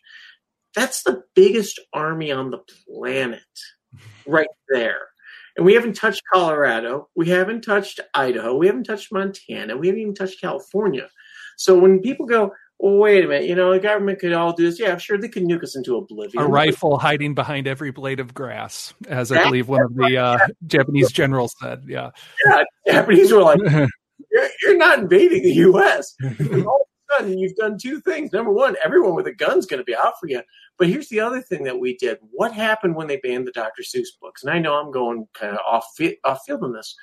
That's 0.75 1.03
the 1.03 1.23
biggest 1.35 1.81
army 1.93 2.31
on 2.31 2.51
the 2.51 2.59
planet, 2.87 3.41
right 4.27 4.49
there. 4.69 5.09
And 5.57 5.65
we 5.65 5.75
haven't 5.75 5.95
touched 5.95 6.23
Colorado. 6.33 7.09
We 7.15 7.29
haven't 7.29 7.63
touched 7.63 8.01
Idaho. 8.13 8.57
We 8.57 8.67
haven't 8.67 8.85
touched 8.85 9.13
Montana. 9.13 9.77
We 9.77 9.87
haven't 9.87 10.03
even 10.03 10.15
touched 10.15 10.41
California. 10.41 11.09
So 11.57 11.79
when 11.79 12.01
people 12.01 12.27
go, 12.27 12.53
well, 12.79 12.97
wait 12.97 13.25
a 13.25 13.29
minute, 13.29 13.49
you 13.49 13.55
know, 13.55 13.73
the 13.73 13.79
government 13.79 14.19
could 14.19 14.33
all 14.33 14.53
do 14.53 14.65
this. 14.65 14.79
Yeah, 14.79 14.97
sure, 14.97 15.17
they 15.17 15.29
could 15.29 15.45
nuke 15.45 15.63
us 15.63 15.77
into 15.77 15.97
oblivion. 15.97 16.43
A 16.43 16.47
rifle 16.47 16.99
hiding 16.99 17.35
behind 17.35 17.67
every 17.67 17.91
blade 17.91 18.21
of 18.21 18.35
grass, 18.35 18.93
as 19.09 19.33
I 19.33 19.43
believe 19.45 19.69
one 19.69 19.83
of 19.83 19.95
the 19.95 20.17
uh, 20.19 20.39
Japanese 20.67 21.13
generals 21.13 21.55
said. 21.61 21.85
Yeah. 21.87 22.11
Yeah, 22.45 22.65
Japanese 22.87 23.33
were 23.33 23.43
like, 23.43 23.61
you're, 24.31 24.49
you're 24.63 24.77
not 24.77 24.99
invading 24.99 25.43
the 25.43 25.53
U.S. 25.53 26.15
all 26.23 26.31
of 26.31 26.67
a 26.67 27.23
sudden, 27.23 27.39
you've 27.39 27.57
done 27.57 27.79
two 27.79 28.01
things. 28.01 28.33
Number 28.33 28.53
one, 28.53 28.77
everyone 28.85 29.15
with 29.15 29.29
a 29.29 29.35
gun's 29.35 29.67
going 29.67 29.79
to 29.79 29.85
be 29.85 29.97
out 29.97 30.15
for 30.21 30.29
you. 30.29 30.43
But 30.77 30.89
here's 30.89 31.09
the 31.09 31.21
other 31.21 31.41
thing 31.41 31.65
that 31.65 31.79
we 31.79 31.97
did. 31.97 32.19
What 32.33 32.53
happened 32.53 32.97
when 32.97 33.07
they 33.07 33.19
banned 33.19 33.47
the 33.47 33.53
Dr. 33.53 33.83
Seuss 33.83 34.09
books? 34.21 34.43
And 34.43 34.53
I 34.53 34.59
know 34.59 34.75
I'm 34.75 34.91
going 34.91 35.27
kind 35.33 35.53
of 35.53 35.61
off, 35.67 35.87
off 36.25 36.41
field 36.45 36.65
on 36.65 36.73
this. 36.73 36.95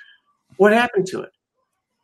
What 0.58 0.72
happened 0.72 1.06
to 1.08 1.22
it? 1.22 1.30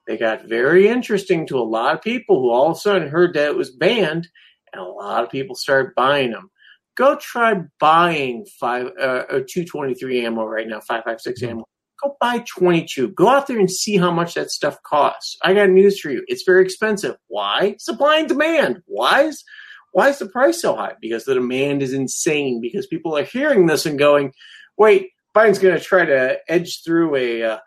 They 0.08 0.16
got 0.16 0.46
very 0.46 0.88
interesting 0.88 1.46
to 1.48 1.58
a 1.58 1.60
lot 1.60 1.94
of 1.94 2.02
people 2.02 2.40
who 2.40 2.50
all 2.50 2.70
of 2.70 2.78
a 2.78 2.80
sudden 2.80 3.08
heard 3.08 3.34
that 3.34 3.48
it 3.48 3.56
was 3.56 3.70
banned, 3.70 4.26
and 4.72 4.80
a 4.80 4.88
lot 4.88 5.22
of 5.22 5.30
people 5.30 5.54
started 5.54 5.94
buying 5.94 6.30
them. 6.30 6.50
Go 6.96 7.16
try 7.16 7.60
buying 7.78 8.46
five 8.58 8.86
uh, 9.00 9.24
or 9.30 9.42
two 9.42 9.66
twenty 9.66 9.92
three 9.92 10.24
ammo 10.24 10.46
right 10.46 10.66
now, 10.66 10.80
five 10.80 11.04
five 11.04 11.20
six 11.20 11.42
mm-hmm. 11.42 11.50
ammo. 11.50 11.64
Go 12.02 12.16
buy 12.20 12.42
twenty 12.48 12.86
two. 12.90 13.08
Go 13.08 13.28
out 13.28 13.48
there 13.48 13.58
and 13.58 13.70
see 13.70 13.98
how 13.98 14.10
much 14.10 14.32
that 14.32 14.50
stuff 14.50 14.78
costs. 14.82 15.36
I 15.42 15.52
got 15.52 15.68
news 15.68 16.00
for 16.00 16.10
you. 16.10 16.24
It's 16.26 16.42
very 16.42 16.64
expensive. 16.64 17.16
Why? 17.26 17.76
Supply 17.78 18.16
and 18.16 18.28
demand. 18.28 18.80
Why 18.86 19.24
is 19.24 19.44
why 19.92 20.08
is 20.08 20.18
the 20.18 20.26
price 20.26 20.62
so 20.62 20.74
high? 20.74 20.94
Because 21.02 21.26
the 21.26 21.34
demand 21.34 21.82
is 21.82 21.92
insane. 21.92 22.62
Because 22.62 22.86
people 22.86 23.14
are 23.14 23.24
hearing 23.24 23.66
this 23.66 23.84
and 23.84 23.98
going, 23.98 24.32
"Wait, 24.78 25.10
Biden's 25.36 25.58
going 25.58 25.78
to 25.78 25.84
try 25.84 26.06
to 26.06 26.38
edge 26.48 26.82
through 26.82 27.14
a 27.14 27.42
uh, 27.42 27.58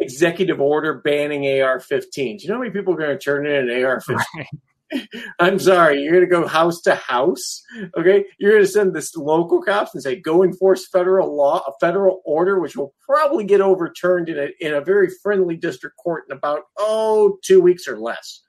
executive 0.00 0.60
order 0.60 0.94
banning 0.94 1.44
AR-15s. 1.44 2.12
Do 2.12 2.20
you 2.22 2.48
know 2.48 2.54
how 2.54 2.60
many 2.60 2.70
people 2.70 2.94
are 2.94 2.98
going 2.98 3.16
to 3.16 3.18
turn 3.18 3.46
in 3.46 3.70
an 3.70 3.84
AR-15? 3.84 4.16
Right. 4.36 4.46
I'm 5.38 5.60
sorry, 5.60 6.02
you're 6.02 6.12
going 6.12 6.24
to 6.24 6.30
go 6.30 6.48
house 6.48 6.80
to 6.82 6.96
house. 6.96 7.62
Okay, 7.96 8.24
you're 8.38 8.52
going 8.52 8.64
to 8.64 8.68
send 8.68 8.92
this 8.92 9.14
local 9.14 9.62
cops 9.62 9.94
and 9.94 10.02
say, 10.02 10.16
"Go 10.16 10.42
enforce 10.42 10.88
federal 10.88 11.36
law, 11.36 11.62
a 11.64 11.72
federal 11.80 12.20
order," 12.24 12.58
which 12.58 12.76
will 12.76 12.92
probably 13.06 13.44
get 13.44 13.60
overturned 13.60 14.28
in 14.28 14.36
a 14.36 14.48
in 14.58 14.74
a 14.74 14.80
very 14.80 15.08
friendly 15.22 15.56
district 15.56 15.96
court 15.96 16.24
in 16.28 16.36
about 16.36 16.62
oh 16.76 17.38
two 17.44 17.60
weeks 17.60 17.86
or 17.86 18.00
less. 18.00 18.40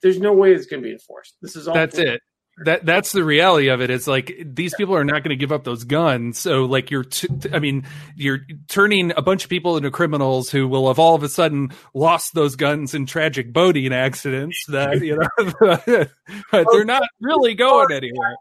There's 0.00 0.20
no 0.20 0.32
way 0.32 0.54
it's 0.54 0.66
going 0.66 0.80
to 0.80 0.86
be 0.86 0.92
enforced. 0.92 1.34
This 1.42 1.56
is 1.56 1.66
all. 1.66 1.74
That's 1.74 1.98
it 1.98 2.20
that 2.58 2.86
that's 2.86 3.12
the 3.12 3.24
reality 3.24 3.68
of 3.68 3.80
it. 3.80 3.90
It's 3.90 4.06
like 4.06 4.32
these 4.44 4.74
people 4.74 4.94
are 4.94 5.04
not 5.04 5.22
going 5.24 5.30
to 5.30 5.36
give 5.36 5.50
up 5.50 5.64
those 5.64 5.84
guns. 5.84 6.38
So 6.38 6.64
like 6.64 6.90
you're, 6.90 7.04
t- 7.04 7.28
I 7.52 7.58
mean, 7.58 7.84
you're 8.14 8.40
turning 8.68 9.12
a 9.16 9.22
bunch 9.22 9.44
of 9.44 9.50
people 9.50 9.76
into 9.76 9.90
criminals 9.90 10.50
who 10.50 10.68
will 10.68 10.88
have 10.88 10.98
all 10.98 11.14
of 11.14 11.22
a 11.22 11.28
sudden 11.28 11.72
lost 11.94 12.34
those 12.34 12.54
guns 12.54 12.94
in 12.94 13.06
tragic 13.06 13.52
boating 13.52 13.92
accidents. 13.92 14.64
That 14.68 15.00
you 15.00 15.16
know, 15.16 16.06
but 16.52 16.66
they're 16.70 16.84
not 16.84 17.02
really 17.20 17.54
going 17.54 17.92
anywhere. 17.92 18.36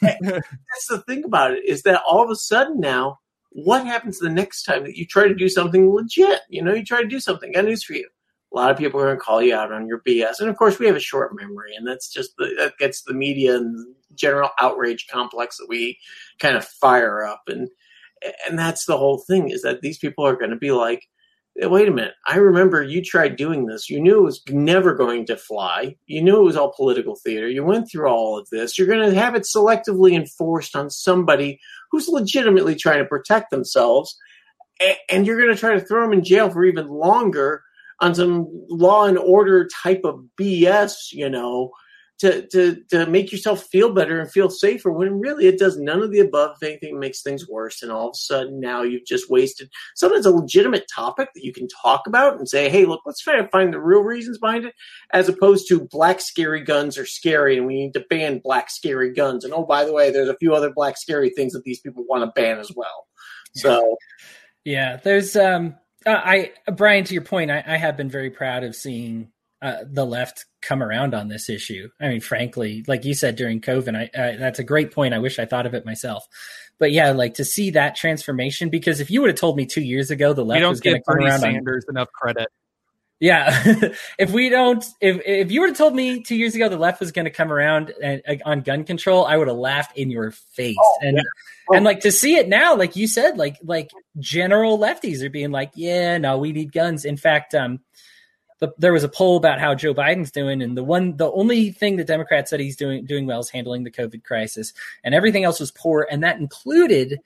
That's 0.00 0.86
the 0.88 1.02
thing 1.06 1.24
about 1.24 1.52
it 1.52 1.64
is 1.64 1.82
that 1.82 2.02
all 2.06 2.24
of 2.24 2.30
a 2.30 2.36
sudden 2.36 2.80
now, 2.80 3.18
what 3.50 3.86
happens 3.86 4.18
the 4.18 4.30
next 4.30 4.64
time 4.64 4.82
that 4.84 4.96
you 4.96 5.06
try 5.06 5.28
to 5.28 5.34
do 5.34 5.48
something 5.48 5.92
legit? 5.92 6.40
You 6.48 6.62
know, 6.62 6.74
you 6.74 6.84
try 6.84 7.02
to 7.02 7.08
do 7.08 7.20
something. 7.20 7.52
Got 7.52 7.66
news 7.66 7.84
for 7.84 7.92
you 7.92 8.08
a 8.52 8.56
lot 8.56 8.70
of 8.70 8.76
people 8.76 9.00
are 9.00 9.06
going 9.06 9.16
to 9.16 9.24
call 9.24 9.42
you 9.42 9.54
out 9.54 9.72
on 9.72 9.86
your 9.86 10.00
BS. 10.06 10.40
And 10.40 10.48
of 10.48 10.56
course, 10.56 10.78
we 10.78 10.86
have 10.86 10.96
a 10.96 11.00
short 11.00 11.34
memory, 11.34 11.74
and 11.74 11.86
that's 11.86 12.12
just 12.12 12.36
the, 12.36 12.54
that 12.58 12.78
gets 12.78 13.02
the 13.02 13.14
media 13.14 13.56
and 13.56 13.94
general 14.14 14.50
outrage 14.60 15.06
complex 15.10 15.56
that 15.56 15.68
we 15.68 15.98
kind 16.38 16.56
of 16.56 16.64
fire 16.64 17.24
up. 17.24 17.42
And 17.48 17.68
and 18.46 18.58
that's 18.58 18.86
the 18.86 18.96
whole 18.96 19.18
thing 19.18 19.50
is 19.50 19.62
that 19.62 19.80
these 19.80 19.98
people 19.98 20.26
are 20.26 20.36
going 20.36 20.50
to 20.50 20.56
be 20.56 20.72
like, 20.72 21.08
wait 21.56 21.88
a 21.88 21.92
minute, 21.92 22.14
I 22.26 22.36
remember 22.36 22.82
you 22.82 23.02
tried 23.02 23.36
doing 23.36 23.66
this. 23.66 23.90
You 23.90 24.00
knew 24.00 24.20
it 24.20 24.24
was 24.24 24.42
never 24.48 24.94
going 24.94 25.26
to 25.26 25.36
fly. 25.36 25.96
You 26.06 26.22
knew 26.22 26.40
it 26.40 26.44
was 26.44 26.56
all 26.56 26.72
political 26.72 27.16
theater. 27.16 27.48
You 27.48 27.64
went 27.64 27.90
through 27.90 28.08
all 28.08 28.38
of 28.38 28.48
this. 28.50 28.78
You're 28.78 28.86
going 28.86 29.10
to 29.10 29.18
have 29.18 29.34
it 29.34 29.42
selectively 29.42 30.14
enforced 30.14 30.76
on 30.76 30.88
somebody 30.88 31.60
who's 31.90 32.08
legitimately 32.08 32.76
trying 32.76 33.00
to 33.00 33.08
protect 33.08 33.50
themselves. 33.50 34.16
And 35.10 35.26
you're 35.26 35.40
going 35.40 35.54
to 35.54 35.60
try 35.60 35.74
to 35.74 35.80
throw 35.80 36.02
them 36.02 36.12
in 36.18 36.24
jail 36.24 36.48
for 36.48 36.64
even 36.64 36.88
longer 36.88 37.62
on 38.02 38.14
some 38.14 38.48
law 38.68 39.06
and 39.06 39.16
order 39.16 39.66
type 39.68 40.02
of 40.04 40.22
BS, 40.38 41.12
you 41.12 41.30
know, 41.30 41.70
to, 42.18 42.46
to, 42.48 42.76
to 42.90 43.06
make 43.06 43.32
yourself 43.32 43.64
feel 43.64 43.92
better 43.92 44.20
and 44.20 44.30
feel 44.30 44.50
safer 44.50 44.92
when 44.92 45.18
really 45.18 45.46
it 45.46 45.58
does 45.58 45.76
none 45.78 46.02
of 46.02 46.12
the 46.12 46.20
above. 46.20 46.56
If 46.60 46.68
anything, 46.68 46.98
makes 47.00 47.22
things 47.22 47.48
worse. 47.48 47.82
And 47.82 47.90
all 47.90 48.08
of 48.08 48.14
a 48.14 48.16
sudden 48.16 48.60
now 48.60 48.82
you've 48.82 49.06
just 49.06 49.30
wasted 49.30 49.70
sometimes 49.96 50.26
a 50.26 50.30
legitimate 50.30 50.86
topic 50.92 51.30
that 51.34 51.44
you 51.44 51.52
can 51.52 51.66
talk 51.68 52.06
about 52.06 52.38
and 52.38 52.48
say, 52.48 52.68
hey, 52.68 52.84
look, 52.84 53.00
let's 53.06 53.20
try 53.20 53.36
to 53.36 53.48
find 53.48 53.72
the 53.72 53.80
real 53.80 54.02
reasons 54.02 54.38
behind 54.38 54.66
it, 54.66 54.74
as 55.12 55.28
opposed 55.28 55.66
to 55.68 55.88
black 55.90 56.20
scary 56.20 56.62
guns 56.62 56.98
are 56.98 57.06
scary 57.06 57.56
and 57.56 57.66
we 57.66 57.74
need 57.74 57.94
to 57.94 58.04
ban 58.08 58.40
black 58.42 58.70
scary 58.70 59.12
guns. 59.12 59.44
And 59.44 59.52
oh, 59.52 59.64
by 59.64 59.84
the 59.84 59.92
way, 59.92 60.10
there's 60.10 60.28
a 60.28 60.36
few 60.38 60.54
other 60.54 60.72
black 60.72 60.96
scary 60.96 61.30
things 61.30 61.52
that 61.54 61.64
these 61.64 61.80
people 61.80 62.04
want 62.08 62.22
to 62.22 62.40
ban 62.40 62.58
as 62.58 62.70
well. 62.74 63.06
So, 63.54 63.96
yeah, 64.64 64.96
there's 64.96 65.34
um 65.34 65.74
uh, 66.06 66.20
I 66.24 66.52
Brian, 66.70 67.04
to 67.04 67.14
your 67.14 67.22
point, 67.22 67.50
I, 67.50 67.62
I, 67.66 67.76
have 67.76 67.96
been 67.96 68.10
very 68.10 68.30
proud 68.30 68.64
of 68.64 68.74
seeing 68.74 69.30
uh, 69.60 69.84
the 69.88 70.04
left 70.04 70.46
come 70.60 70.82
around 70.82 71.14
on 71.14 71.28
this 71.28 71.48
issue. 71.48 71.88
I 72.00 72.08
mean, 72.08 72.20
frankly, 72.20 72.84
like 72.88 73.04
you 73.04 73.14
said 73.14 73.36
during 73.36 73.60
COVID, 73.60 73.96
I, 73.96 74.10
I, 74.20 74.36
that's 74.36 74.58
a 74.58 74.64
great 74.64 74.92
point. 74.92 75.14
I 75.14 75.18
wish 75.18 75.38
I 75.38 75.46
thought 75.46 75.66
of 75.66 75.74
it 75.74 75.86
myself. 75.86 76.26
But 76.78 76.90
yeah, 76.90 77.12
like 77.12 77.34
to 77.34 77.44
see 77.44 77.70
that 77.70 77.94
transformation, 77.94 78.70
because 78.70 79.00
if 79.00 79.10
you 79.10 79.20
would 79.20 79.30
have 79.30 79.38
told 79.38 79.56
me 79.56 79.66
two 79.66 79.82
years 79.82 80.10
ago 80.10 80.32
the 80.32 80.44
left 80.44 80.66
was 80.66 80.80
going 80.80 80.96
to 80.96 81.02
come 81.08 81.18
Bernie 81.18 81.26
around 81.26 81.40
Sanders 81.40 81.84
on, 81.88 81.96
enough 81.96 82.08
credit. 82.12 82.48
Yeah, 83.22 83.62
if 84.18 84.32
we 84.32 84.48
don't, 84.48 84.84
if 85.00 85.22
if 85.24 85.52
you 85.52 85.60
would 85.60 85.68
have 85.68 85.78
told 85.78 85.94
me 85.94 86.24
two 86.24 86.34
years 86.34 86.56
ago 86.56 86.68
the 86.68 86.76
left 86.76 86.98
was 86.98 87.12
going 87.12 87.26
to 87.26 87.30
come 87.30 87.52
around 87.52 87.94
and, 88.02 88.20
on 88.44 88.62
gun 88.62 88.82
control, 88.82 89.24
I 89.24 89.36
would 89.36 89.46
have 89.46 89.56
laughed 89.56 89.96
in 89.96 90.10
your 90.10 90.32
face. 90.32 90.74
Oh, 90.76 90.98
and 91.02 91.18
yeah. 91.18 91.76
and 91.76 91.84
like 91.84 92.00
to 92.00 92.10
see 92.10 92.34
it 92.34 92.48
now, 92.48 92.74
like 92.74 92.96
you 92.96 93.06
said, 93.06 93.38
like 93.38 93.58
like 93.62 93.92
general 94.18 94.76
lefties 94.76 95.22
are 95.22 95.30
being 95.30 95.52
like, 95.52 95.70
yeah, 95.76 96.18
no, 96.18 96.36
we 96.36 96.50
need 96.50 96.72
guns. 96.72 97.04
In 97.04 97.16
fact, 97.16 97.54
um, 97.54 97.78
the, 98.58 98.74
there 98.78 98.92
was 98.92 99.04
a 99.04 99.08
poll 99.08 99.36
about 99.36 99.60
how 99.60 99.76
Joe 99.76 99.94
Biden's 99.94 100.32
doing, 100.32 100.60
and 100.60 100.76
the 100.76 100.82
one, 100.82 101.16
the 101.16 101.30
only 101.30 101.70
thing 101.70 101.98
the 101.98 102.04
Democrats 102.04 102.50
said 102.50 102.58
he's 102.58 102.76
doing 102.76 103.04
doing 103.04 103.26
well 103.26 103.38
is 103.38 103.50
handling 103.50 103.84
the 103.84 103.92
COVID 103.92 104.24
crisis, 104.24 104.72
and 105.04 105.14
everything 105.14 105.44
else 105.44 105.60
was 105.60 105.70
poor, 105.70 106.08
and 106.10 106.24
that 106.24 106.40
included 106.40 107.20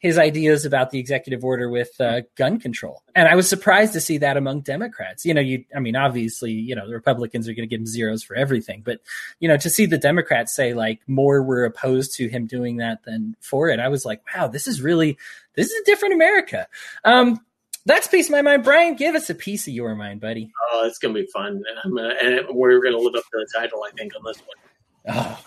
his 0.00 0.18
ideas 0.18 0.64
about 0.64 0.90
the 0.90 0.98
executive 0.98 1.44
order 1.44 1.68
with 1.68 2.00
uh, 2.00 2.22
gun 2.34 2.58
control. 2.58 3.02
And 3.14 3.28
I 3.28 3.34
was 3.34 3.48
surprised 3.48 3.92
to 3.92 4.00
see 4.00 4.18
that 4.18 4.38
among 4.38 4.62
Democrats. 4.62 5.26
You 5.26 5.34
know, 5.34 5.42
you, 5.42 5.64
I 5.76 5.78
mean, 5.78 5.94
obviously, 5.94 6.52
you 6.52 6.74
know, 6.74 6.88
the 6.88 6.94
Republicans 6.94 7.46
are 7.48 7.52
going 7.52 7.68
to 7.68 7.70
give 7.70 7.80
him 7.80 7.86
zeros 7.86 8.22
for 8.22 8.34
everything, 8.34 8.82
but 8.84 9.00
you 9.40 9.48
know, 9.48 9.58
to 9.58 9.68
see 9.68 9.84
the 9.86 9.98
Democrats 9.98 10.56
say 10.56 10.72
like 10.72 11.00
more 11.06 11.42
were 11.42 11.64
opposed 11.64 12.14
to 12.16 12.28
him 12.28 12.46
doing 12.46 12.78
that 12.78 13.04
than 13.04 13.36
for 13.40 13.68
it, 13.68 13.78
I 13.78 13.88
was 13.88 14.06
like, 14.06 14.22
wow, 14.34 14.48
this 14.48 14.66
is 14.66 14.80
really, 14.80 15.18
this 15.54 15.70
is 15.70 15.80
a 15.80 15.84
different 15.84 16.14
America. 16.14 16.66
Um, 17.04 17.38
that's 17.86 18.08
piece 18.08 18.26
of 18.26 18.32
my 18.32 18.42
mind. 18.42 18.64
Brian, 18.64 18.96
give 18.96 19.14
us 19.14 19.30
a 19.30 19.34
piece 19.34 19.66
of 19.68 19.74
your 19.74 19.94
mind, 19.94 20.20
buddy. 20.20 20.50
Oh, 20.72 20.86
it's 20.86 20.98
gonna 20.98 21.14
be 21.14 21.26
fun, 21.26 21.62
gonna 21.84 22.14
and 22.22 22.46
we're 22.50 22.82
gonna 22.82 22.98
live 22.98 23.14
up 23.14 23.24
to 23.24 23.30
the 23.32 23.48
title, 23.54 23.82
I 23.82 23.90
think, 23.96 24.12
on 24.16 24.22
this 24.24 24.38
one. 24.38 25.16
Oh. 25.16 25.44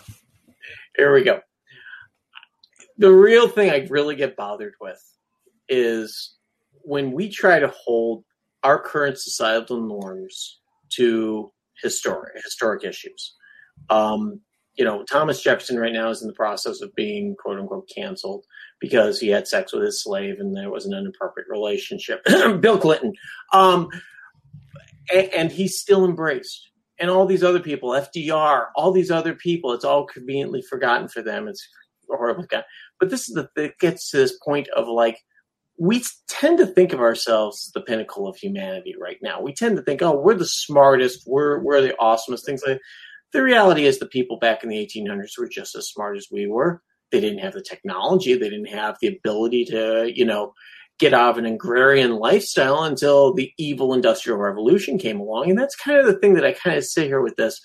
Here 0.96 1.12
we 1.12 1.22
go. 1.22 1.40
The 2.98 3.12
real 3.12 3.48
thing 3.48 3.70
I 3.70 3.86
really 3.90 4.14
get 4.14 4.36
bothered 4.36 4.74
with 4.80 5.02
is 5.68 6.36
when 6.82 7.12
we 7.12 7.28
try 7.28 7.58
to 7.58 7.68
hold 7.68 8.24
our 8.62 8.78
current 8.78 9.18
societal 9.18 9.80
norms 9.80 10.60
to 10.90 11.52
historic 11.82 12.34
historic 12.42 12.84
issues. 12.84 13.34
Um, 13.90 14.40
you 14.76 14.84
know, 14.84 15.04
Thomas 15.04 15.40
Jefferson 15.40 15.78
right 15.78 15.92
now 15.92 16.10
is 16.10 16.22
in 16.22 16.28
the 16.28 16.34
process 16.34 16.80
of 16.80 16.94
being 16.94 17.36
quote 17.36 17.58
unquote 17.58 17.88
canceled 17.94 18.44
because 18.80 19.18
he 19.18 19.28
had 19.28 19.46
sex 19.46 19.72
with 19.72 19.82
his 19.82 20.02
slave 20.02 20.40
and 20.40 20.56
there 20.56 20.70
was 20.70 20.86
an 20.86 20.94
inappropriate 20.94 21.48
relationship. 21.48 22.24
Bill 22.60 22.78
Clinton. 22.78 23.12
Um, 23.52 23.88
and, 25.12 25.28
and, 25.28 25.52
he's 25.52 25.78
still 25.78 26.04
embraced. 26.04 26.70
And 26.98 27.10
all 27.10 27.26
these 27.26 27.44
other 27.44 27.60
people, 27.60 27.90
FDR, 27.90 28.66
all 28.74 28.90
these 28.90 29.10
other 29.10 29.34
people, 29.34 29.72
it's 29.72 29.84
all 29.84 30.06
conveniently 30.06 30.62
forgotten 30.62 31.08
for 31.08 31.22
them. 31.22 31.46
It's 31.46 31.68
horrible. 32.08 32.44
guy. 32.44 32.64
But 33.00 33.10
this 33.10 33.28
is 33.28 33.34
the 33.34 33.48
it 33.56 33.78
gets 33.78 34.10
to 34.10 34.18
this 34.18 34.38
point 34.44 34.68
of 34.68 34.88
like, 34.88 35.18
we 35.78 36.02
tend 36.28 36.58
to 36.58 36.66
think 36.66 36.92
of 36.92 37.00
ourselves 37.00 37.66
as 37.66 37.72
the 37.72 37.80
pinnacle 37.80 38.28
of 38.28 38.36
humanity 38.36 38.94
right 39.00 39.18
now. 39.22 39.40
We 39.40 39.52
tend 39.52 39.76
to 39.76 39.82
think, 39.82 40.02
oh, 40.02 40.18
we're 40.18 40.34
the 40.34 40.46
smartest, 40.46 41.24
we're 41.26 41.60
we're 41.60 41.80
the 41.80 41.96
awesomest 42.00 42.44
things 42.44 42.62
like. 42.66 42.80
The 43.32 43.42
reality 43.42 43.84
is, 43.84 43.98
the 43.98 44.06
people 44.06 44.38
back 44.38 44.62
in 44.62 44.68
the 44.68 44.76
1800s 44.76 45.36
were 45.36 45.48
just 45.48 45.74
as 45.74 45.88
smart 45.88 46.16
as 46.16 46.28
we 46.30 46.46
were 46.46 46.80
they 47.14 47.20
didn't 47.20 47.38
have 47.38 47.52
the 47.52 47.62
technology. 47.62 48.34
They 48.34 48.50
didn't 48.50 48.74
have 48.74 48.96
the 49.00 49.06
ability 49.06 49.66
to, 49.66 50.10
you 50.12 50.24
know, 50.24 50.52
get 50.98 51.14
out 51.14 51.30
of 51.30 51.38
an 51.38 51.46
agrarian 51.46 52.16
lifestyle 52.16 52.82
until 52.82 53.32
the 53.32 53.52
evil 53.56 53.94
industrial 53.94 54.38
revolution 54.38 54.98
came 54.98 55.20
along. 55.20 55.48
And 55.48 55.58
that's 55.58 55.76
kind 55.76 55.98
of 55.98 56.06
the 56.06 56.18
thing 56.18 56.34
that 56.34 56.44
I 56.44 56.52
kind 56.52 56.76
of 56.76 56.84
sit 56.84 57.06
here 57.06 57.20
with 57.20 57.36
this. 57.36 57.60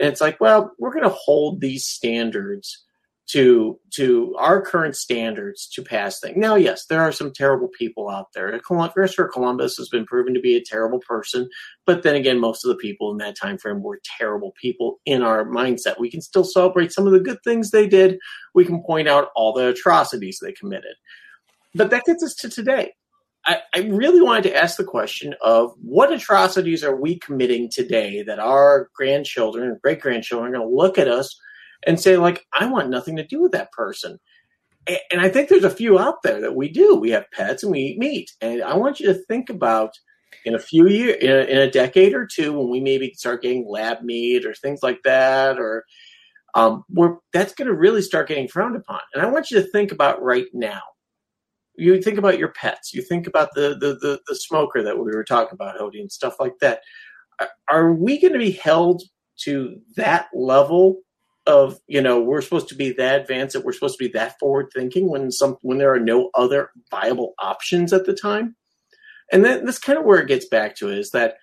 And 0.00 0.08
it's 0.08 0.20
like, 0.20 0.40
well, 0.40 0.72
we're 0.78 0.92
going 0.92 1.04
to 1.04 1.10
hold 1.10 1.60
these 1.60 1.86
standards 1.86 2.84
to 3.28 3.78
to 3.90 4.34
our 4.38 4.60
current 4.60 4.96
standards 4.96 5.68
to 5.74 5.82
pass 5.82 6.18
things. 6.18 6.36
Now, 6.36 6.54
yes, 6.54 6.86
there 6.86 7.02
are 7.02 7.12
some 7.12 7.32
terrible 7.32 7.68
people 7.68 8.08
out 8.08 8.28
there. 8.34 8.58
Christopher 8.60 9.28
Columbus 9.28 9.76
has 9.76 9.88
been 9.88 10.06
proven 10.06 10.34
to 10.34 10.40
be 10.40 10.56
a 10.56 10.64
terrible 10.64 11.00
person, 11.00 11.48
but 11.84 12.02
then 12.02 12.14
again, 12.14 12.40
most 12.40 12.64
of 12.64 12.70
the 12.70 12.76
people 12.76 13.10
in 13.12 13.18
that 13.18 13.36
time 13.36 13.58
frame 13.58 13.82
were 13.82 14.00
terrible 14.18 14.54
people 14.60 14.98
in 15.04 15.22
our 15.22 15.44
mindset. 15.44 16.00
We 16.00 16.10
can 16.10 16.22
still 16.22 16.44
celebrate 16.44 16.92
some 16.92 17.06
of 17.06 17.12
the 17.12 17.20
good 17.20 17.38
things 17.44 17.70
they 17.70 17.86
did. 17.86 18.18
We 18.54 18.64
can 18.64 18.82
point 18.82 19.08
out 19.08 19.28
all 19.36 19.52
the 19.52 19.68
atrocities 19.68 20.38
they 20.42 20.52
committed. 20.52 20.94
But 21.74 21.90
that 21.90 22.04
gets 22.04 22.22
us 22.22 22.34
to 22.36 22.48
today. 22.48 22.92
I, 23.44 23.60
I 23.74 23.80
really 23.80 24.20
wanted 24.20 24.44
to 24.44 24.56
ask 24.56 24.76
the 24.76 24.84
question 24.84 25.34
of 25.42 25.72
what 25.80 26.12
atrocities 26.12 26.82
are 26.82 26.96
we 26.96 27.18
committing 27.18 27.70
today 27.70 28.22
that 28.22 28.38
our 28.38 28.88
grandchildren 28.94 29.68
and 29.68 29.80
great 29.80 30.00
grandchildren 30.00 30.50
are 30.50 30.58
going 30.58 30.68
to 30.68 30.74
look 30.74 30.98
at 30.98 31.08
us 31.08 31.38
and 31.86 32.00
say 32.00 32.16
like 32.16 32.44
i 32.54 32.66
want 32.66 32.90
nothing 32.90 33.16
to 33.16 33.26
do 33.26 33.42
with 33.42 33.52
that 33.52 33.72
person. 33.72 34.18
And 35.10 35.20
i 35.20 35.28
think 35.28 35.48
there's 35.48 35.64
a 35.64 35.70
few 35.70 35.98
out 35.98 36.22
there 36.22 36.40
that 36.40 36.56
we 36.56 36.68
do. 36.68 36.96
We 36.96 37.10
have 37.10 37.30
pets 37.32 37.62
and 37.62 37.72
we 37.72 37.80
eat 37.80 37.98
meat. 37.98 38.30
And 38.40 38.62
i 38.62 38.74
want 38.74 39.00
you 39.00 39.06
to 39.06 39.22
think 39.26 39.50
about 39.50 39.92
in 40.44 40.54
a 40.54 40.58
few 40.58 40.88
years 40.88 41.16
in 41.20 41.30
a, 41.30 41.44
in 41.44 41.58
a 41.58 41.70
decade 41.70 42.14
or 42.14 42.26
two 42.26 42.52
when 42.52 42.70
we 42.70 42.80
maybe 42.80 43.12
start 43.14 43.42
getting 43.42 43.68
lab 43.68 44.02
meat 44.02 44.44
or 44.44 44.54
things 44.54 44.80
like 44.82 45.00
that 45.04 45.58
or 45.58 45.84
um, 46.54 46.84
where 46.88 47.18
that's 47.32 47.54
going 47.54 47.68
to 47.68 47.74
really 47.74 48.02
start 48.02 48.28
getting 48.28 48.48
frowned 48.48 48.76
upon. 48.76 49.00
And 49.14 49.22
i 49.22 49.26
want 49.26 49.50
you 49.50 49.60
to 49.60 49.70
think 49.70 49.92
about 49.92 50.22
right 50.22 50.46
now. 50.52 50.80
You 51.76 52.02
think 52.02 52.18
about 52.18 52.38
your 52.38 52.48
pets. 52.48 52.92
You 52.92 53.02
think 53.02 53.26
about 53.26 53.50
the 53.54 53.76
the 53.78 53.94
the, 54.00 54.20
the 54.26 54.34
smoker 54.34 54.82
that 54.82 54.96
we 54.96 55.04
were 55.04 55.24
talking 55.24 55.54
about 55.54 55.78
Hody, 55.78 56.00
and 56.00 56.10
stuff 56.10 56.40
like 56.40 56.58
that. 56.60 56.80
Are 57.70 57.92
we 57.92 58.20
going 58.20 58.32
to 58.32 58.38
be 58.38 58.50
held 58.50 59.02
to 59.42 59.78
that 59.96 60.28
level 60.34 61.02
of 61.48 61.80
you 61.88 62.00
know 62.00 62.20
we're 62.20 62.42
supposed 62.42 62.68
to 62.68 62.74
be 62.74 62.92
that 62.92 63.22
advanced 63.22 63.54
that 63.54 63.64
we're 63.64 63.72
supposed 63.72 63.98
to 63.98 64.04
be 64.04 64.12
that 64.12 64.38
forward 64.38 64.68
thinking 64.72 65.08
when 65.08 65.32
some 65.32 65.56
when 65.62 65.78
there 65.78 65.92
are 65.92 65.98
no 65.98 66.30
other 66.34 66.70
viable 66.90 67.34
options 67.40 67.92
at 67.92 68.04
the 68.04 68.14
time. 68.14 68.54
And 69.32 69.44
then 69.44 69.64
that's 69.64 69.78
kind 69.78 69.98
of 69.98 70.04
where 70.04 70.20
it 70.20 70.28
gets 70.28 70.46
back 70.46 70.76
to 70.76 70.90
is 70.90 71.10
that 71.10 71.36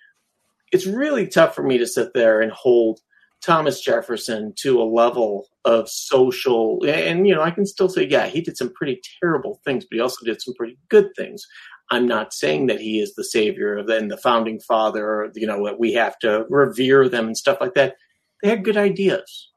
it's 0.72 0.86
really 0.86 1.26
tough 1.26 1.54
for 1.54 1.62
me 1.62 1.76
to 1.78 1.86
sit 1.86 2.14
there 2.14 2.40
and 2.40 2.52
hold 2.52 3.00
thomas 3.42 3.82
jefferson 3.82 4.52
to 4.56 4.80
a 4.80 4.82
level 4.82 5.46
of 5.66 5.88
social 5.90 6.82
and 6.86 7.28
you 7.28 7.34
know 7.34 7.42
i 7.42 7.50
can 7.50 7.66
still 7.66 7.88
say 7.88 8.02
yeah 8.08 8.26
he 8.26 8.40
did 8.40 8.56
some 8.56 8.72
pretty 8.72 8.98
terrible 9.20 9.60
things 9.62 9.84
but 9.84 9.94
he 9.94 10.00
also 10.00 10.24
did 10.24 10.40
some 10.40 10.54
pretty 10.54 10.78
good 10.88 11.10
things. 11.16 11.44
I'm 11.88 12.06
not 12.06 12.32
saying 12.32 12.66
that 12.66 12.80
he 12.80 12.98
is 12.98 13.14
the 13.14 13.22
savior 13.22 13.76
and 13.76 14.10
the 14.10 14.16
founding 14.16 14.58
father 14.60 15.30
you 15.34 15.46
know 15.46 15.64
that 15.66 15.78
we 15.78 15.92
have 15.92 16.18
to 16.20 16.46
revere 16.48 17.08
them 17.08 17.26
and 17.26 17.36
stuff 17.36 17.58
like 17.60 17.74
that. 17.74 17.96
They 18.42 18.48
had 18.48 18.64
good 18.64 18.76
ideas 18.76 19.50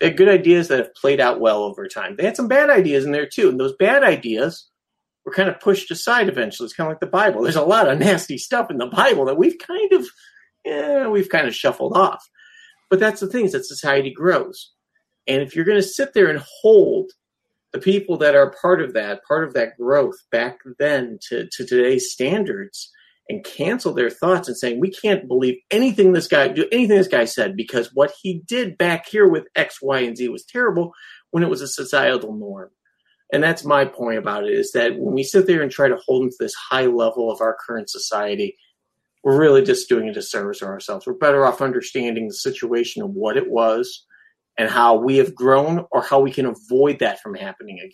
good 0.00 0.28
ideas 0.28 0.68
that 0.68 0.78
have 0.78 0.94
played 0.94 1.20
out 1.20 1.40
well 1.40 1.62
over 1.62 1.88
time. 1.88 2.16
They 2.16 2.24
had 2.24 2.36
some 2.36 2.48
bad 2.48 2.70
ideas 2.70 3.04
in 3.04 3.12
there 3.12 3.26
too, 3.26 3.48
and 3.48 3.58
those 3.58 3.74
bad 3.76 4.02
ideas 4.02 4.68
were 5.24 5.32
kind 5.32 5.48
of 5.48 5.60
pushed 5.60 5.90
aside 5.90 6.28
eventually. 6.28 6.66
It's 6.66 6.74
kind 6.74 6.86
of 6.86 6.92
like 6.92 7.00
the 7.00 7.06
Bible. 7.06 7.42
There's 7.42 7.56
a 7.56 7.62
lot 7.62 7.88
of 7.88 7.98
nasty 7.98 8.38
stuff 8.38 8.70
in 8.70 8.78
the 8.78 8.86
Bible 8.86 9.24
that 9.26 9.38
we've 9.38 9.58
kind 9.58 9.92
of, 9.92 10.06
yeah, 10.64 11.08
we've 11.08 11.28
kind 11.28 11.46
of 11.46 11.54
shuffled 11.54 11.96
off. 11.96 12.24
But 12.90 13.00
that's 13.00 13.20
the 13.20 13.26
thing 13.26 13.44
is 13.44 13.52
that 13.52 13.66
society 13.66 14.10
grows, 14.10 14.72
and 15.26 15.42
if 15.42 15.54
you're 15.54 15.64
going 15.64 15.80
to 15.80 15.86
sit 15.86 16.14
there 16.14 16.28
and 16.28 16.42
hold 16.62 17.10
the 17.72 17.78
people 17.78 18.16
that 18.16 18.34
are 18.34 18.54
part 18.62 18.80
of 18.80 18.94
that, 18.94 19.20
part 19.28 19.44
of 19.44 19.52
that 19.52 19.76
growth 19.76 20.16
back 20.32 20.58
then 20.78 21.18
to, 21.28 21.46
to 21.52 21.66
today's 21.66 22.10
standards, 22.10 22.90
and 23.28 23.44
cancel 23.44 23.92
their 23.92 24.10
thoughts 24.10 24.48
and 24.48 24.56
saying 24.56 24.80
we 24.80 24.90
can't 24.90 25.28
believe 25.28 25.58
anything 25.70 26.12
this 26.12 26.28
guy 26.28 26.48
do 26.48 26.66
anything 26.72 26.96
this 26.96 27.08
guy 27.08 27.24
said 27.24 27.56
because 27.56 27.90
what 27.94 28.12
he 28.22 28.42
did 28.46 28.78
back 28.78 29.06
here 29.08 29.28
with 29.28 29.44
X, 29.54 29.82
Y, 29.82 30.00
and 30.00 30.16
Z 30.16 30.28
was 30.28 30.44
terrible 30.44 30.92
when 31.30 31.42
it 31.42 31.50
was 31.50 31.60
a 31.60 31.68
societal 31.68 32.34
norm. 32.34 32.70
And 33.32 33.42
that's 33.42 33.64
my 33.64 33.84
point 33.84 34.18
about 34.18 34.44
it 34.44 34.52
is 34.52 34.72
that 34.72 34.98
when 34.98 35.14
we 35.14 35.22
sit 35.22 35.46
there 35.46 35.60
and 35.62 35.70
try 35.70 35.88
to 35.88 35.98
hold 36.06 36.22
them 36.22 36.30
to 36.30 36.36
this 36.40 36.54
high 36.54 36.86
level 36.86 37.30
of 37.30 37.42
our 37.42 37.56
current 37.66 37.90
society, 37.90 38.56
we're 39.22 39.38
really 39.38 39.62
just 39.62 39.88
doing 39.88 40.08
a 40.08 40.14
disservice 40.14 40.60
to 40.60 40.66
ourselves. 40.66 41.06
We're 41.06 41.12
better 41.12 41.44
off 41.44 41.60
understanding 41.60 42.28
the 42.28 42.34
situation 42.34 43.02
of 43.02 43.10
what 43.10 43.36
it 43.36 43.50
was 43.50 44.06
and 44.56 44.70
how 44.70 44.96
we 44.96 45.18
have 45.18 45.34
grown 45.34 45.84
or 45.90 46.02
how 46.02 46.20
we 46.20 46.30
can 46.30 46.46
avoid 46.46 47.00
that 47.00 47.20
from 47.20 47.34
happening 47.34 47.78
again. 47.78 47.92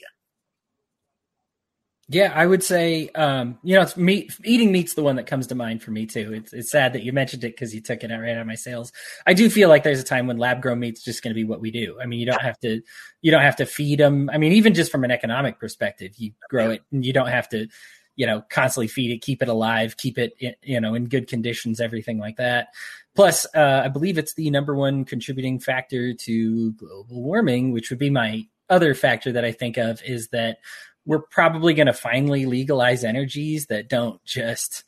Yeah, 2.09 2.33
I 2.35 2.45
would 2.45 2.63
say, 2.63 3.09
um, 3.15 3.59
you 3.63 3.75
know, 3.75 3.83
it's 3.83 3.97
meat. 3.97 4.37
Eating 4.45 4.71
meat's 4.73 4.93
the 4.93 5.03
one 5.03 5.17
that 5.17 5.27
comes 5.27 5.47
to 5.47 5.55
mind 5.55 5.83
for 5.83 5.91
me 5.91 6.05
too. 6.05 6.35
It's 6.35 6.53
it's 6.53 6.71
sad 6.71 6.93
that 6.93 7.03
you 7.03 7.15
mentioned 7.15 7.45
it 7.45 7.57
because 7.57 7.75
you 7.75 7.81
took 7.81 8.05
it 8.05 8.13
out 8.13 8.21
right 8.21 8.35
out 8.35 8.43
of 8.43 8.47
my 8.47 8.57
sails. 8.57 8.93
I 9.27 9.33
do 9.33 9.49
feel 9.49 9.71
like 9.71 9.85
there's 9.85 10.01
a 10.01 10.05
time 10.05 10.27
when 10.27 10.37
lab 10.37 10.61
grown 10.61 10.81
meat's 10.81 11.03
just 11.03 11.23
going 11.23 11.31
to 11.31 11.35
be 11.35 11.45
what 11.45 11.63
we 11.63 11.71
do. 11.71 11.99
I 12.03 12.05
mean, 12.05 12.21
you 12.21 12.27
don't 12.27 12.43
have 12.43 12.59
to, 12.61 12.83
you 13.23 13.31
don't 13.31 13.43
have 13.43 13.57
to 13.57 13.67
feed 13.67 14.01
them. 14.01 14.29
I 14.31 14.37
mean, 14.37 14.53
even 14.53 14.75
just 14.75 14.93
from 14.93 15.05
an 15.05 15.11
economic 15.11 15.59
perspective, 15.59 16.13
you 16.19 16.33
grow 16.51 16.71
it 16.71 16.83
and 16.93 17.05
you 17.05 17.15
don't 17.15 17.29
have 17.29 17.49
to, 17.51 17.69
you 18.17 18.27
know, 18.27 18.43
constantly 18.51 18.89
feed 18.89 19.11
it, 19.11 19.23
keep 19.23 19.41
it 19.41 19.49
alive, 19.49 19.97
keep 19.97 20.19
it, 20.19 20.35
you 20.63 20.81
know, 20.81 20.95
in 20.95 21.07
good 21.07 21.27
conditions, 21.27 21.81
everything 21.81 22.19
like 22.19 22.37
that. 22.37 22.69
Plus, 23.17 23.47
uh, 23.55 23.83
I 23.83 23.89
believe 23.89 24.19
it's 24.19 24.35
the 24.35 24.51
number 24.51 24.75
one 24.75 25.07
contributing 25.07 25.59
factor 25.59 26.13
to 26.13 26.73
global 26.73 27.23
warming, 27.23 27.73
which 27.73 27.89
would 27.89 27.99
be 27.99 28.11
my 28.11 28.47
other 28.69 28.95
factor 28.95 29.33
that 29.33 29.45
I 29.45 29.53
think 29.53 29.77
of 29.77 30.03
is 30.03 30.29
that 30.29 30.59
we're 31.07 31.23
probably 31.31 31.75
going 31.75 31.87
to 31.87 31.93
finally 31.93 32.47
legalize 32.47 33.05
energies 33.05 33.67
that 33.67 33.89
don't 33.89 34.23
just 34.25 34.85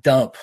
dump 0.00 0.36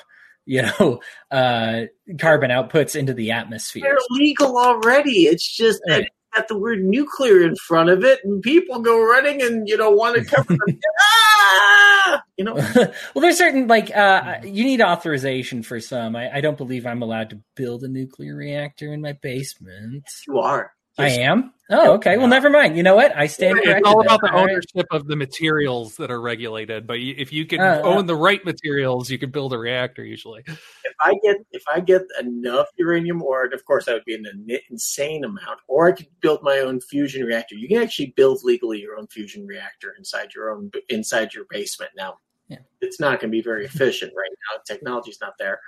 you 0.49 0.63
know, 0.63 0.99
uh, 1.31 1.83
carbon 2.19 2.49
outputs 2.49 2.95
into 2.95 3.13
the 3.13 3.31
atmosphere. 3.31 3.83
They're 3.83 4.17
legal 4.17 4.57
already. 4.57 5.27
It's 5.27 5.47
just 5.47 5.79
that 5.85 6.01
it's 6.01 6.09
got 6.35 6.47
the 6.47 6.57
word 6.57 6.83
nuclear 6.83 7.41
in 7.43 7.55
front 7.55 7.89
of 7.89 8.03
it, 8.03 8.19
and 8.23 8.41
people 8.41 8.79
go 8.79 8.99
running 8.99 9.43
and 9.43 9.67
you 9.69 9.77
know 9.77 9.91
want 9.91 10.17
to 10.17 10.25
cover 10.25 10.57
them. 10.65 10.79
ah! 11.01 12.23
You 12.37 12.45
know, 12.45 12.55
well, 12.75 13.21
there's 13.21 13.37
certain 13.37 13.67
like 13.67 13.95
uh, 13.95 14.37
you 14.43 14.63
need 14.63 14.81
authorization 14.81 15.61
for 15.61 15.79
some. 15.79 16.15
I, 16.15 16.37
I 16.37 16.41
don't 16.41 16.57
believe 16.57 16.87
I'm 16.87 17.03
allowed 17.03 17.29
to 17.29 17.39
build 17.55 17.83
a 17.83 17.87
nuclear 17.87 18.35
reactor 18.35 18.91
in 18.91 19.01
my 19.01 19.13
basement. 19.13 20.03
you 20.27 20.39
are. 20.39 20.73
I 20.97 21.09
am. 21.09 21.53
Oh, 21.71 21.93
okay. 21.93 22.17
Well, 22.17 22.27
never 22.27 22.49
mind. 22.49 22.75
You 22.75 22.81
know 22.83 22.95
what? 22.95 23.15
I 23.15 23.27
stand 23.27 23.59
It's 23.59 23.67
corrected. 23.67 23.85
all 23.85 24.01
about 24.01 24.21
the 24.21 24.31
All 24.31 24.43
right. 24.45 24.51
ownership 24.53 24.87
of 24.91 25.05
the 25.05 25.15
materials 25.15 25.95
that 25.97 26.09
are 26.09 26.19
regulated. 26.19 26.87
But 26.87 26.97
if 26.99 27.31
you 27.31 27.45
can 27.45 27.61
Uh, 27.61 27.81
uh. 27.83 27.87
own 27.87 28.07
the 28.07 28.15
right 28.15 28.43
materials, 28.43 29.09
you 29.11 29.19
can 29.19 29.29
build 29.29 29.53
a 29.53 29.57
reactor 29.57 30.03
usually. 30.03 30.41
If 30.47 30.95
I 30.99 31.13
get 31.23 31.37
if 31.51 31.61
I 31.71 31.79
get 31.79 32.01
enough 32.19 32.67
uranium 32.77 33.21
ore, 33.21 33.45
of 33.45 33.63
course 33.65 33.85
that 33.85 33.93
would 33.93 34.03
be 34.05 34.15
an 34.15 34.25
insane 34.71 35.23
amount, 35.23 35.59
or 35.67 35.87
I 35.87 35.91
could 35.91 36.07
build 36.21 36.41
my 36.41 36.57
own 36.57 36.81
fusion 36.81 37.23
reactor. 37.23 37.55
You 37.55 37.67
can 37.67 37.77
actually 37.83 38.13
build 38.17 38.39
legally 38.43 38.79
your 38.81 38.97
own 38.97 39.05
fusion 39.07 39.45
reactor 39.45 39.93
inside 39.97 40.33
your 40.33 40.49
own 40.49 40.71
inside 40.89 41.33
your 41.35 41.45
basement 41.51 41.91
now. 41.95 42.17
Yeah. 42.47 42.57
It's 42.81 42.99
not 42.99 43.19
going 43.21 43.29
to 43.31 43.37
be 43.37 43.43
very 43.43 43.63
efficient 43.65 44.11
right 44.17 44.31
now. 44.51 44.59
Technology's 44.65 45.19
not 45.21 45.33
there. 45.37 45.59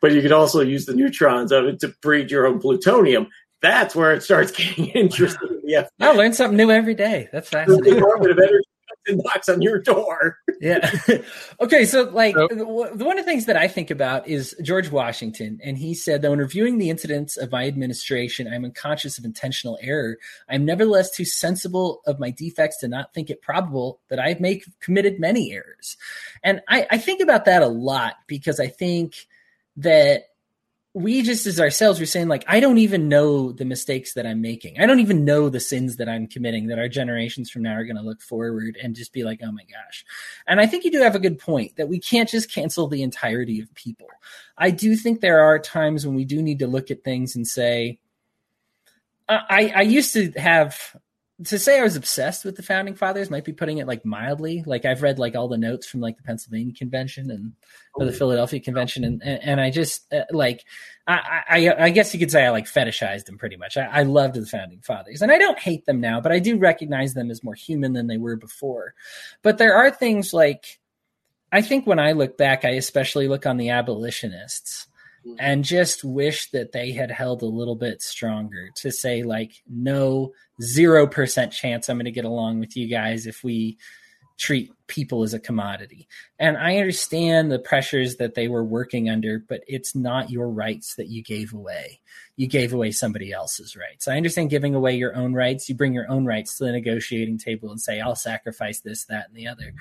But 0.00 0.12
you 0.12 0.22
could 0.22 0.30
also 0.30 0.60
use 0.60 0.86
the 0.86 0.94
neutrons 0.94 1.50
of 1.50 1.64
it 1.64 1.80
to 1.80 1.88
breed 2.00 2.30
your 2.30 2.46
own 2.46 2.60
plutonium. 2.60 3.26
That's 3.62 3.94
where 3.94 4.12
it 4.14 4.22
starts 4.22 4.50
getting 4.52 4.86
interesting. 4.90 5.60
Yeah, 5.64 5.86
I 6.00 6.12
learn 6.12 6.32
something 6.32 6.56
new 6.56 6.70
every 6.70 6.94
day. 6.94 7.28
That's 7.32 7.50
the 7.50 7.56
fascinating. 7.58 7.94
Department 7.94 8.32
of 8.32 8.38
Energy 8.38 8.64
knocks 9.08 9.48
on 9.48 9.62
your 9.62 9.78
door. 9.80 10.38
yeah. 10.60 10.90
okay. 11.60 11.84
So, 11.84 12.04
like, 12.10 12.34
So- 12.34 12.48
the- 12.50 12.64
one 12.66 13.18
of 13.18 13.24
the 13.24 13.30
things 13.30 13.46
that 13.46 13.56
I 13.56 13.68
think 13.68 13.90
about 13.90 14.26
is 14.28 14.54
George 14.62 14.90
Washington. 14.90 15.60
And 15.62 15.78
he 15.78 15.94
said 15.94 16.22
that 16.22 16.30
when 16.30 16.38
reviewing 16.40 16.78
the 16.78 16.90
incidents 16.90 17.36
of 17.36 17.52
my 17.52 17.66
administration, 17.66 18.48
I'm 18.52 18.64
unconscious 18.64 19.16
of 19.16 19.24
intentional 19.24 19.78
error. 19.80 20.18
I'm 20.48 20.64
nevertheless 20.64 21.10
too 21.12 21.24
sensible 21.24 22.02
of 22.06 22.18
my 22.18 22.30
defects 22.30 22.78
to 22.78 22.88
not 22.88 23.14
think 23.14 23.30
it 23.30 23.42
probable 23.42 24.00
that 24.08 24.18
I 24.20 24.36
may 24.40 24.54
have 24.54 24.78
committed 24.80 25.20
many 25.20 25.52
errors. 25.52 25.96
And 26.42 26.60
I, 26.68 26.86
I 26.90 26.98
think 26.98 27.20
about 27.20 27.44
that 27.44 27.62
a 27.62 27.68
lot 27.68 28.14
because 28.26 28.58
I 28.60 28.66
think 28.66 29.26
that 29.76 30.22
we 30.96 31.20
just 31.20 31.44
as 31.44 31.60
ourselves 31.60 32.00
we're 32.00 32.06
saying 32.06 32.26
like 32.26 32.42
i 32.48 32.58
don't 32.58 32.78
even 32.78 33.06
know 33.06 33.52
the 33.52 33.66
mistakes 33.66 34.14
that 34.14 34.26
i'm 34.26 34.40
making. 34.40 34.80
I 34.80 34.86
don't 34.86 35.00
even 35.00 35.26
know 35.26 35.50
the 35.50 35.60
sins 35.60 35.96
that 35.96 36.08
i'm 36.08 36.26
committing 36.26 36.68
that 36.68 36.78
our 36.78 36.88
generations 36.88 37.50
from 37.50 37.64
now 37.64 37.74
are 37.74 37.84
going 37.84 37.96
to 37.96 38.02
look 38.02 38.22
forward 38.22 38.78
and 38.82 38.96
just 38.96 39.12
be 39.12 39.22
like 39.22 39.40
oh 39.44 39.52
my 39.52 39.64
gosh. 39.64 40.06
And 40.46 40.58
i 40.58 40.66
think 40.66 40.84
you 40.84 40.90
do 40.90 41.02
have 41.02 41.14
a 41.14 41.18
good 41.18 41.38
point 41.38 41.76
that 41.76 41.90
we 41.90 42.00
can't 42.00 42.30
just 42.30 42.50
cancel 42.50 42.88
the 42.88 43.02
entirety 43.02 43.60
of 43.60 43.74
people. 43.74 44.08
I 44.56 44.70
do 44.70 44.96
think 44.96 45.20
there 45.20 45.42
are 45.42 45.58
times 45.58 46.06
when 46.06 46.16
we 46.16 46.24
do 46.24 46.40
need 46.40 46.60
to 46.60 46.66
look 46.66 46.90
at 46.90 47.04
things 47.04 47.36
and 47.36 47.46
say 47.46 47.98
i 49.28 49.72
i 49.76 49.82
used 49.82 50.14
to 50.14 50.30
have 50.30 50.96
to 51.44 51.58
say 51.58 51.78
I 51.78 51.82
was 51.82 51.96
obsessed 51.96 52.44
with 52.44 52.56
the 52.56 52.62
founding 52.62 52.94
fathers 52.94 53.28
might 53.28 53.44
be 53.44 53.52
putting 53.52 53.76
it 53.78 53.86
like 53.86 54.06
mildly. 54.06 54.62
Like 54.64 54.86
I've 54.86 55.02
read 55.02 55.18
like 55.18 55.36
all 55.36 55.48
the 55.48 55.58
notes 55.58 55.86
from 55.86 56.00
like 56.00 56.16
the 56.16 56.22
Pennsylvania 56.22 56.72
Convention 56.72 57.30
and 57.30 57.52
or 57.94 58.06
the 58.06 58.12
Philadelphia 58.12 58.60
Convention, 58.60 59.04
and 59.04 59.22
and, 59.22 59.42
and 59.42 59.60
I 59.60 59.70
just 59.70 60.10
uh, 60.12 60.24
like 60.30 60.64
I, 61.06 61.42
I 61.48 61.84
I 61.84 61.90
guess 61.90 62.14
you 62.14 62.20
could 62.20 62.30
say 62.30 62.44
I 62.44 62.50
like 62.50 62.64
fetishized 62.64 63.26
them 63.26 63.36
pretty 63.36 63.56
much. 63.56 63.76
I, 63.76 63.84
I 63.84 64.02
loved 64.04 64.34
the 64.34 64.46
founding 64.46 64.80
fathers, 64.80 65.20
and 65.20 65.30
I 65.30 65.38
don't 65.38 65.58
hate 65.58 65.84
them 65.84 66.00
now, 66.00 66.20
but 66.20 66.32
I 66.32 66.38
do 66.38 66.58
recognize 66.58 67.12
them 67.12 67.30
as 67.30 67.44
more 67.44 67.54
human 67.54 67.92
than 67.92 68.06
they 68.06 68.18
were 68.18 68.36
before. 68.36 68.94
But 69.42 69.58
there 69.58 69.76
are 69.76 69.90
things 69.90 70.32
like 70.32 70.78
I 71.52 71.60
think 71.60 71.86
when 71.86 71.98
I 71.98 72.12
look 72.12 72.38
back, 72.38 72.64
I 72.64 72.70
especially 72.70 73.28
look 73.28 73.44
on 73.44 73.58
the 73.58 73.70
abolitionists 73.70 74.86
and 75.38 75.64
just 75.64 76.04
wish 76.04 76.50
that 76.50 76.72
they 76.72 76.92
had 76.92 77.10
held 77.10 77.42
a 77.42 77.46
little 77.46 77.76
bit 77.76 78.02
stronger 78.02 78.70
to 78.76 78.90
say 78.90 79.22
like 79.22 79.62
no 79.68 80.32
0% 80.62 81.50
chance 81.50 81.88
i'm 81.88 81.96
going 81.96 82.04
to 82.04 82.10
get 82.10 82.24
along 82.24 82.60
with 82.60 82.76
you 82.76 82.86
guys 82.88 83.26
if 83.26 83.42
we 83.44 83.76
treat 84.38 84.70
people 84.86 85.22
as 85.22 85.34
a 85.34 85.40
commodity. 85.40 86.08
And 86.38 86.56
i 86.56 86.76
understand 86.76 87.50
the 87.50 87.58
pressures 87.58 88.16
that 88.16 88.34
they 88.34 88.48
were 88.48 88.64
working 88.64 89.08
under 89.08 89.38
but 89.38 89.62
it's 89.66 89.94
not 89.94 90.30
your 90.30 90.48
rights 90.50 90.94
that 90.96 91.08
you 91.08 91.22
gave 91.22 91.52
away. 91.52 92.00
You 92.36 92.46
gave 92.46 92.74
away 92.74 92.90
somebody 92.90 93.32
else's 93.32 93.76
rights. 93.76 94.08
I 94.08 94.16
understand 94.16 94.50
giving 94.50 94.74
away 94.74 94.96
your 94.96 95.16
own 95.16 95.32
rights. 95.32 95.68
You 95.68 95.74
bring 95.74 95.94
your 95.94 96.10
own 96.10 96.26
rights 96.26 96.58
to 96.58 96.64
the 96.64 96.72
negotiating 96.72 97.38
table 97.38 97.70
and 97.70 97.80
say 97.80 98.00
i'll 98.00 98.16
sacrifice 98.16 98.80
this 98.80 99.04
that 99.06 99.28
and 99.28 99.36
the 99.36 99.48
other. 99.48 99.72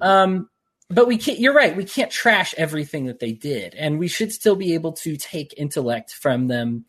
Um, 0.00 0.50
but 0.90 1.06
we 1.06 1.16
can't 1.16 1.38
you're 1.38 1.54
right 1.54 1.76
we 1.76 1.84
can't 1.84 2.10
trash 2.10 2.54
everything 2.56 3.06
that 3.06 3.20
they 3.20 3.32
did. 3.32 3.74
And 3.74 3.98
we 3.98 4.08
should 4.08 4.32
still 4.32 4.56
be 4.56 4.74
able 4.74 4.92
to 4.92 5.16
take 5.16 5.54
intellect 5.56 6.12
from 6.12 6.48
them 6.48 6.84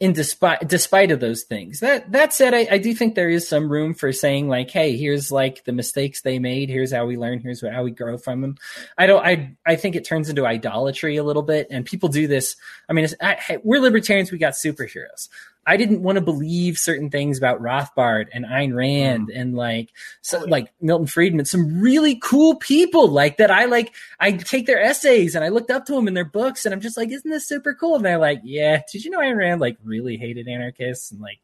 in 0.00 0.12
despite 0.12 0.68
despite 0.68 1.10
of 1.10 1.20
those 1.20 1.44
things. 1.44 1.80
That 1.80 2.12
that 2.12 2.32
said 2.32 2.54
I, 2.54 2.66
I 2.70 2.78
do 2.78 2.94
think 2.94 3.14
there 3.14 3.28
is 3.28 3.48
some 3.48 3.70
room 3.70 3.94
for 3.94 4.12
saying 4.12 4.48
like 4.48 4.70
hey 4.70 4.96
here's 4.96 5.30
like 5.32 5.64
the 5.64 5.72
mistakes 5.72 6.22
they 6.22 6.38
made. 6.38 6.68
Here's 6.68 6.92
how 6.92 7.06
we 7.06 7.16
learn. 7.16 7.40
Here's 7.40 7.66
how 7.66 7.82
we 7.82 7.90
grow 7.90 8.18
from 8.18 8.40
them. 8.40 8.56
I 8.98 9.06
don't 9.06 9.24
i 9.24 9.56
i 9.66 9.76
think 9.76 9.96
it 9.96 10.04
turns 10.04 10.28
into 10.28 10.46
idolatry 10.46 11.16
a 11.16 11.24
little 11.24 11.42
bit. 11.42 11.68
And 11.70 11.84
people 11.84 12.08
do 12.08 12.26
this. 12.26 12.56
I 12.88 12.92
mean 12.92 13.06
I, 13.20 13.58
we're 13.62 13.80
libertarians. 13.80 14.30
We 14.30 14.38
got 14.38 14.54
superheroes 14.54 15.28
I 15.66 15.76
didn't 15.76 16.02
want 16.02 16.16
to 16.16 16.22
believe 16.22 16.78
certain 16.78 17.10
things 17.10 17.38
about 17.38 17.62
Rothbard 17.62 18.26
and 18.32 18.44
Ayn 18.44 18.74
Rand 18.74 19.28
mm. 19.28 19.40
and 19.40 19.54
like 19.54 19.90
so, 20.22 20.44
like 20.44 20.72
Milton 20.80 21.06
Friedman, 21.06 21.44
some 21.44 21.80
really 21.80 22.16
cool 22.16 22.56
people 22.56 23.08
like 23.08 23.38
that. 23.38 23.50
I 23.50 23.66
like 23.66 23.94
I 24.20 24.32
take 24.32 24.66
their 24.66 24.80
essays 24.80 25.34
and 25.34 25.44
I 25.44 25.48
looked 25.48 25.70
up 25.70 25.86
to 25.86 25.94
them 25.94 26.08
in 26.08 26.14
their 26.14 26.24
books 26.24 26.64
and 26.64 26.74
I'm 26.74 26.80
just 26.80 26.96
like, 26.96 27.10
isn't 27.10 27.30
this 27.30 27.46
super 27.48 27.74
cool? 27.74 27.96
And 27.96 28.04
they're 28.04 28.18
like, 28.18 28.40
yeah. 28.44 28.82
Did 28.90 29.04
you 29.04 29.10
know 29.10 29.20
Ayn 29.20 29.36
Rand 29.36 29.60
like 29.60 29.78
really 29.82 30.16
hated 30.16 30.48
anarchists 30.48 31.10
and 31.12 31.20
like 31.20 31.40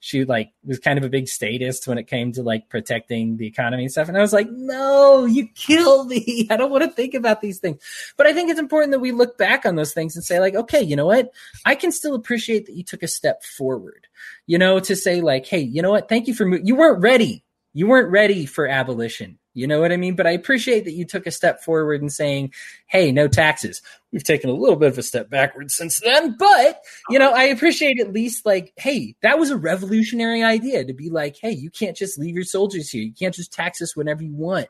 she 0.00 0.24
like 0.24 0.52
was 0.64 0.78
kind 0.78 0.98
of 0.98 1.04
a 1.04 1.08
big 1.08 1.28
statist 1.28 1.88
when 1.88 1.98
it 1.98 2.06
came 2.06 2.32
to 2.32 2.42
like 2.42 2.68
protecting 2.68 3.36
the 3.36 3.46
economy 3.46 3.84
and 3.84 3.92
stuff. 3.92 4.08
And 4.08 4.16
I 4.16 4.20
was 4.20 4.32
like, 4.32 4.48
no, 4.50 5.24
you 5.24 5.48
kill 5.54 6.04
me. 6.04 6.46
I 6.50 6.56
don't 6.56 6.70
want 6.70 6.84
to 6.84 6.90
think 6.90 7.14
about 7.14 7.40
these 7.40 7.58
things. 7.58 7.82
But 8.16 8.26
I 8.26 8.32
think 8.32 8.50
it's 8.50 8.60
important 8.60 8.92
that 8.92 9.00
we 9.00 9.12
look 9.12 9.36
back 9.36 9.66
on 9.66 9.74
those 9.74 9.92
things 9.92 10.14
and 10.14 10.24
say, 10.24 10.38
like, 10.38 10.54
okay, 10.54 10.80
you 10.80 10.94
know 10.94 11.06
what? 11.06 11.30
I 11.64 11.74
can 11.74 11.90
still 11.90 12.14
appreciate 12.14 12.66
that 12.66 12.76
you 12.76 12.84
took 12.84 13.02
a 13.02 13.08
step 13.08 13.42
forward, 13.42 14.06
you 14.46 14.58
know, 14.58 14.78
to 14.80 14.94
say, 14.94 15.20
like, 15.20 15.46
hey, 15.46 15.60
you 15.60 15.82
know 15.82 15.90
what? 15.90 16.08
Thank 16.08 16.28
you 16.28 16.34
for, 16.34 16.46
mo- 16.46 16.60
you 16.62 16.76
weren't 16.76 17.02
ready. 17.02 17.44
You 17.74 17.86
weren't 17.86 18.10
ready 18.10 18.46
for 18.46 18.66
abolition. 18.66 19.38
You 19.54 19.66
know 19.66 19.80
what 19.80 19.92
I 19.92 19.96
mean? 19.96 20.14
But 20.14 20.26
I 20.26 20.32
appreciate 20.32 20.84
that 20.84 20.92
you 20.92 21.04
took 21.04 21.26
a 21.26 21.30
step 21.30 21.62
forward 21.62 22.00
and 22.00 22.12
saying, 22.12 22.52
hey, 22.86 23.10
no 23.10 23.28
taxes. 23.28 23.82
We've 24.12 24.24
taken 24.24 24.50
a 24.50 24.54
little 24.54 24.76
bit 24.76 24.92
of 24.92 24.98
a 24.98 25.02
step 25.02 25.28
backwards 25.28 25.74
since 25.74 26.00
then, 26.00 26.36
but 26.38 26.80
you 27.10 27.18
know, 27.18 27.32
I 27.32 27.44
appreciate 27.44 28.00
at 28.00 28.12
least 28.12 28.46
like, 28.46 28.72
hey, 28.76 29.16
that 29.22 29.38
was 29.38 29.50
a 29.50 29.56
revolutionary 29.56 30.42
idea 30.42 30.84
to 30.84 30.94
be 30.94 31.10
like, 31.10 31.36
hey, 31.40 31.52
you 31.52 31.70
can't 31.70 31.96
just 31.96 32.18
leave 32.18 32.34
your 32.34 32.44
soldiers 32.44 32.90
here. 32.90 33.02
You 33.02 33.12
can't 33.12 33.34
just 33.34 33.52
tax 33.52 33.82
us 33.82 33.96
whenever 33.96 34.22
you 34.22 34.34
want. 34.34 34.68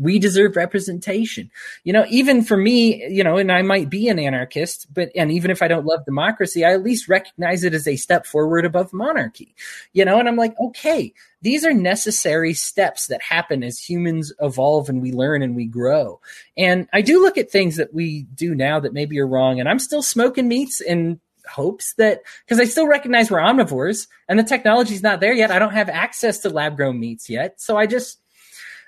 We 0.00 0.18
deserve 0.18 0.56
representation. 0.56 1.50
You 1.84 1.92
know, 1.92 2.06
even 2.08 2.42
for 2.42 2.56
me, 2.56 3.06
you 3.06 3.22
know, 3.22 3.36
and 3.36 3.52
I 3.52 3.62
might 3.62 3.90
be 3.90 4.08
an 4.08 4.18
anarchist, 4.18 4.86
but 4.92 5.10
and 5.14 5.30
even 5.30 5.50
if 5.50 5.62
I 5.62 5.68
don't 5.68 5.86
love 5.86 6.04
democracy, 6.04 6.64
I 6.64 6.72
at 6.72 6.82
least 6.82 7.08
recognize 7.08 7.64
it 7.64 7.74
as 7.74 7.86
a 7.86 7.96
step 7.96 8.26
forward 8.26 8.64
above 8.64 8.92
monarchy. 8.92 9.54
You 9.92 10.04
know, 10.04 10.18
and 10.18 10.28
I'm 10.28 10.36
like, 10.36 10.58
okay, 10.58 11.12
these 11.42 11.64
are 11.64 11.74
necessary 11.74 12.54
steps 12.54 13.08
that 13.08 13.22
happen 13.22 13.62
as 13.62 13.78
humans 13.78 14.32
evolve 14.40 14.88
and 14.88 15.02
we 15.02 15.12
learn 15.12 15.42
and 15.42 15.54
we 15.54 15.66
grow. 15.66 16.20
And 16.56 16.88
I 16.92 17.02
do 17.02 17.20
look 17.20 17.38
at 17.38 17.50
things 17.50 17.76
that 17.76 17.92
we 17.92 18.22
do 18.34 18.54
now 18.54 18.80
that 18.80 18.94
maybe 18.94 19.20
are 19.20 19.26
wrong, 19.26 19.60
and 19.60 19.68
I'm 19.68 19.78
still 19.78 20.02
smoking 20.02 20.48
meats 20.48 20.80
in 20.80 21.20
hopes 21.46 21.94
that 21.94 22.22
because 22.44 22.60
I 22.60 22.64
still 22.64 22.86
recognize 22.86 23.30
we're 23.30 23.38
omnivores 23.38 24.06
and 24.28 24.38
the 24.38 24.44
technology's 24.44 25.02
not 25.02 25.20
there 25.20 25.32
yet. 25.32 25.50
I 25.50 25.58
don't 25.58 25.72
have 25.72 25.88
access 25.88 26.38
to 26.40 26.50
lab 26.50 26.76
grown 26.76 26.98
meats 27.00 27.28
yet. 27.28 27.60
So 27.60 27.76
I 27.76 27.86
just 27.86 28.18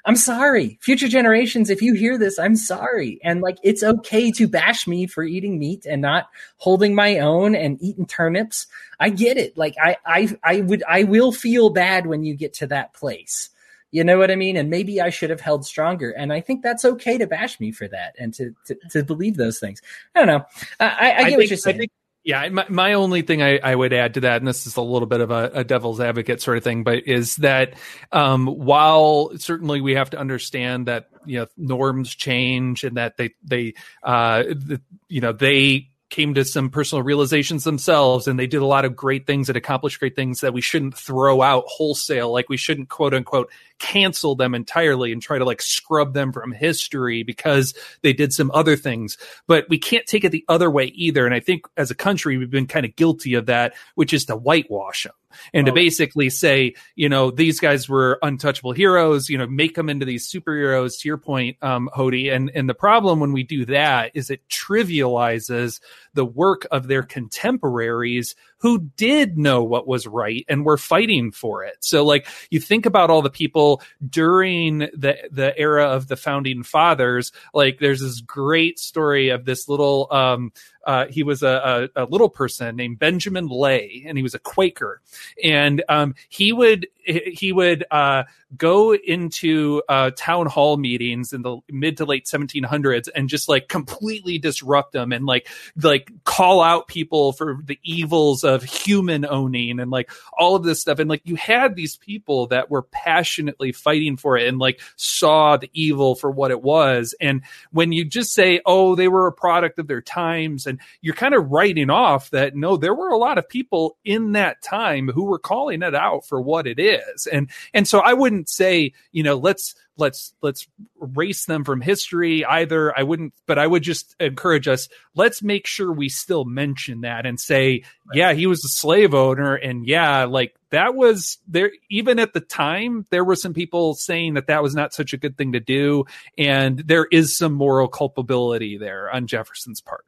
I'm 0.05 0.17
sorry. 0.17 0.79
Future 0.81 1.07
generations, 1.07 1.71
if 1.71 1.81
you 1.81 1.95
hear 1.95 2.19
this, 2.19 2.39
I'm 2.39 2.57
sorry. 2.57 3.21
And 3.23 3.41
like 3.41 3.59
it's 3.63 3.85
okay 3.85 4.33
to 4.33 4.49
bash 4.49 4.87
me 4.89 5.07
for 5.07 5.23
eating 5.23 5.59
meat 5.59 5.87
and 5.87 6.03
not 6.03 6.29
holding 6.57 6.95
my 6.95 7.21
own 7.21 7.55
and 7.55 7.81
eating 7.81 8.07
turnips. 8.07 8.67
I 8.99 9.11
get 9.11 9.37
it. 9.37 9.57
Like 9.57 9.77
I 9.81 9.97
I 10.05 10.37
I 10.43 10.61
would 10.63 10.83
I 10.89 11.05
will 11.05 11.31
feel 11.31 11.71
bad 11.71 12.07
when 12.07 12.25
you 12.25 12.35
get 12.35 12.55
to 12.55 12.67
that 12.69 12.95
place. 12.95 13.51
You 13.93 14.03
know 14.03 14.19
what 14.19 14.31
I 14.31 14.37
mean? 14.37 14.57
And 14.57 14.71
maybe 14.71 15.01
I 15.01 15.11
should 15.11 15.31
have 15.31 15.41
held 15.41 15.67
stronger. 15.67 16.11
And 16.11 16.33
I 16.33 16.41
think 16.41 16.63
that's 16.63 16.85
okay 16.85 17.19
to 17.19 17.27
bash 17.27 17.61
me 17.61 17.71
for 17.71 17.87
that 17.89 18.17
and 18.19 18.35
to 18.35 18.55
to, 18.67 18.77
to 18.91 19.05
believe 19.05 19.37
those 19.37 19.61
things. 19.61 19.83
I 20.17 20.19
don't 20.19 20.29
know. 20.29 20.45
I, 20.81 20.87
I, 20.87 20.89
I 20.89 21.19
get 21.19 21.25
think, 21.27 21.37
what 21.39 21.49
you're 21.49 21.57
saying. 21.59 21.77
I 21.77 21.79
think, 21.79 21.93
yeah, 22.25 22.49
my, 22.51 22.67
my 22.69 22.93
only 22.93 23.23
thing 23.23 23.43
I, 23.43 23.59
I 23.59 23.75
would 23.75 23.93
add 23.93 24.15
to 24.15 24.21
that, 24.21 24.37
and 24.37 24.47
this 24.47 24.67
is 24.67 24.77
a 24.77 24.83
little 24.83 25.07
bit 25.07 25.21
of 25.21 25.31
a, 25.31 25.51
a 25.55 25.65
devil's 25.65 26.01
advocate 26.01 26.41
sort 26.41 26.57
of 26.57 26.65
thing, 26.65 26.85
but 26.85 27.09
is 27.09 27.37
that 27.37 27.75
um, 28.13 28.47
while 28.47 29.33
certainly 29.39 29.81
we 29.81 29.95
have 29.95 30.11
to 30.11 30.19
understand 30.19 30.87
that 30.87 31.09
you 31.27 31.41
know 31.41 31.47
norms 31.57 32.15
change 32.15 32.85
and 32.85 32.97
that 32.97 33.17
they 33.17 33.35
they 33.43 33.75
uh, 34.05 34.43
the, 34.45 34.81
you 35.09 35.21
know 35.21 35.33
they 35.33 35.89
came 36.11 36.35
to 36.35 36.45
some 36.45 36.69
personal 36.69 37.03
realizations 37.03 37.65
themselves 37.65 38.29
and 38.29 38.39
they 38.39 38.47
did 38.47 38.61
a 38.61 38.67
lot 38.67 38.85
of 38.85 38.95
great 38.95 39.27
things 39.27 39.49
and 39.49 39.57
accomplished 39.57 39.99
great 39.99 40.15
things 40.15 40.43
that 40.43 40.53
we 40.53 40.61
shouldn't 40.61 40.95
throw 40.95 41.41
out 41.41 41.65
wholesale. 41.67 42.31
Like 42.31 42.51
we 42.51 42.59
shouldn't 42.59 42.91
quote 42.91 43.15
unquote 43.15 43.51
cancel 43.83 44.37
them 44.37 44.55
entirely 44.55 45.13
and 45.13 45.21
try 45.21 45.39
to 45.39 45.45
like 45.45 45.61
scrub 45.61 46.15
them 46.15 46.33
from 46.33 46.53
history 46.53 47.25
because 47.25 47.75
they 48.03 48.13
did 48.13 48.33
some 48.33 48.51
other 48.55 48.77
things. 48.77 49.19
But 49.49 49.67
we 49.69 49.79
can't 49.79 50.07
take 50.07 50.25
it 50.25 50.31
the 50.31 50.45
other 50.49 50.71
way 50.71 50.85
either. 50.95 51.27
And 51.27 51.35
I 51.35 51.41
think 51.41 51.67
as 51.77 51.91
a 51.91 51.97
country, 51.97 52.39
we've 52.39 52.51
been 52.51 52.69
kind 52.69 52.87
of 52.87 52.95
guilty 52.95 53.35
of 53.35 53.47
that, 53.47 53.75
which 53.97 54.15
is 54.15 54.25
to 54.27 54.37
whitewash 54.37 55.03
them 55.03 55.13
and 55.53 55.67
to 55.67 55.73
basically 55.73 56.31
say, 56.31 56.75
you 56.95 57.09
know, 57.09 57.31
these 57.31 57.59
guys 57.59 57.89
were 57.89 58.19
untouchable 58.23 58.73
heroes, 58.73 59.29
you 59.29 59.39
know, 59.39 59.47
make 59.47 59.75
them 59.75 59.89
into 59.89 60.07
these 60.07 60.31
superheroes 60.31 61.01
to 61.01 61.09
your 61.09 61.19
point, 61.19 61.57
um, 61.63 61.91
Hody. 61.97 62.33
And, 62.33 62.51
and 62.55 62.69
the 62.69 62.75
problem 62.75 63.21
when 63.21 63.33
we 63.33 63.43
do 63.43 63.65
that 63.67 64.13
is 64.15 64.31
it 64.31 64.47
trivializes 64.49 65.81
the 66.15 66.25
work 66.25 66.67
of 66.71 66.87
their 66.87 67.03
contemporaries 67.03 68.35
who 68.59 68.79
did 68.97 69.39
know 69.39 69.65
what 69.65 69.89
was 69.89 70.07
right 70.07 70.45
and 70.49 70.65
were 70.65 70.79
fighting 70.79 71.33
for 71.33 71.65
it. 71.65 71.77
So 71.81 72.05
like 72.05 72.27
you 72.51 72.61
think 72.61 72.87
about 72.87 73.11
all 73.11 73.23
the 73.23 73.31
people 73.31 73.72
during 74.07 74.79
the 74.79 75.17
the 75.31 75.57
era 75.57 75.89
of 75.91 76.09
the 76.09 76.17
founding 76.17 76.63
fathers, 76.63 77.33
like 77.55 77.79
there's 77.79 78.01
this 78.01 78.21
great 78.21 78.79
story 78.79 79.31
of 79.31 79.45
this 79.45 79.69
little 79.69 80.09
um 80.11 80.53
uh, 80.85 81.07
he 81.07 81.23
was 81.23 81.43
a, 81.43 81.89
a, 81.97 82.03
a, 82.03 82.07
little 82.07 82.29
person 82.29 82.77
named 82.77 82.99
Benjamin 82.99 83.49
Lay, 83.49 84.05
and 84.07 84.19
he 84.19 84.23
was 84.23 84.35
a 84.35 84.39
Quaker, 84.39 85.01
and 85.43 85.83
um, 85.89 86.15
he 86.29 86.53
would 86.53 86.87
he 87.05 87.53
would 87.53 87.85
uh, 87.91 88.25
go 88.57 88.95
into 88.95 89.83
uh, 89.89 90.11
town 90.17 90.47
hall 90.47 90.77
meetings 90.77 91.33
in 91.33 91.43
the 91.43 91.59
mid 91.71 91.97
to 91.97 92.05
late 92.05 92.27
1700s 92.27 93.09
and 93.15 93.29
just 93.29 93.49
like 93.49 93.69
completely 93.69 94.39
disrupt 94.39 94.93
them 94.93 95.13
and 95.13 95.27
like 95.27 95.49
like 95.81 96.11
call 96.25 96.61
out 96.61 96.87
people 96.87 97.33
for 97.33 97.59
the 97.65 97.79
evils 97.83 98.45
of 98.45 98.63
human 98.63 99.25
owning 99.25 99.81
and 99.81 99.91
like 99.91 100.11
all 100.39 100.55
of 100.55 100.63
this 100.63 100.81
stuff. 100.81 100.99
And 100.99 101.11
like 101.11 101.23
you 101.25 101.37
had 101.37 101.75
these 101.75 101.97
people 101.97 102.49
that 102.49 102.71
were 102.71 102.83
passionately 102.83 103.73
fighting 103.73 104.17
for 104.17 104.37
it 104.37 104.47
and 104.49 104.59
like 104.59 104.81
saw 104.97 105.57
the 105.57 105.71
evil 105.73 106.15
for 106.15 106.31
what 106.31 106.51
it 106.51 106.63
was. 106.63 107.15
And 107.21 107.43
when 107.73 107.93
you 107.93 108.05
just 108.05 108.33
say 108.33 108.61
oh 108.67 108.95
they 108.95 109.09
were 109.09 109.27
a 109.27 109.33
product 109.33 109.79
of 109.79 109.89
their 109.89 110.03
times 110.03 110.67
and 110.73 110.81
you're 111.01 111.15
kind 111.15 111.35
of 111.35 111.51
writing 111.51 111.91
off 111.91 112.31
that 112.31 112.55
no 112.57 112.77
there 112.77 112.95
were 112.95 113.11
a 113.11 113.19
lot 113.19 113.39
of 113.39 113.49
people 113.49 113.97
in 114.05 114.33
that 114.33 114.63
time 114.63 115.09
who 115.09 115.25
were 115.25 115.39
calling 115.39 115.83
it 115.83 115.95
out 115.95 116.27
for 116.27 116.41
what 116.41 116.67
it 116.67 116.79
is 116.79 117.27
and 117.27 117.51
and 117.75 117.87
so 117.87 118.01
I 118.01 118.13
wouldn't 118.15 118.49
say, 118.49 118.93
you 119.13 119.23
know, 119.23 119.37
let's 119.37 119.75
let's 119.97 120.33
let's 120.43 120.67
erase 121.01 121.45
them 121.47 121.65
from 121.65 121.81
history 121.81 122.45
either. 122.45 122.97
I 122.99 123.03
wouldn't, 123.03 123.35
but 123.47 123.59
I 123.59 123.67
would 123.67 123.83
just 123.83 124.17
encourage 124.21 124.69
us. 124.69 124.89
Let's 125.15 125.43
make 125.43 125.67
sure 125.67 125.93
we 125.93 126.09
still 126.09 126.45
mention 126.45 127.03
that 127.03 127.27
and 127.27 127.39
say, 127.39 127.85
yeah, 128.13 128.33
he 128.33 128.47
was 128.47 128.65
a 128.65 128.69
slave 128.69 129.15
owner, 129.15 129.55
and 129.55 129.87
yeah, 129.87 130.25
like 130.25 130.55
that 130.71 130.95
was 130.95 131.39
there. 131.47 131.73
Even 131.91 132.19
at 132.19 132.33
the 132.33 132.41
time, 132.41 133.07
there 133.11 133.25
were 133.25 133.37
some 133.37 133.55
people 133.55 133.95
saying 133.95 134.35
that 134.35 134.47
that 134.47 134.63
was 134.63 134.75
not 134.75 134.95
such 134.95 135.13
a 135.13 135.19
good 135.19 135.37
thing 135.37 135.53
to 135.53 135.61
do, 135.61 136.05
and 136.39 136.79
there 136.79 137.07
is 137.11 137.37
some 137.37 137.53
moral 137.53 137.89
culpability 137.89 138.79
there 138.79 139.11
on 139.11 139.27
Jefferson's 139.27 139.81
part. 139.81 140.05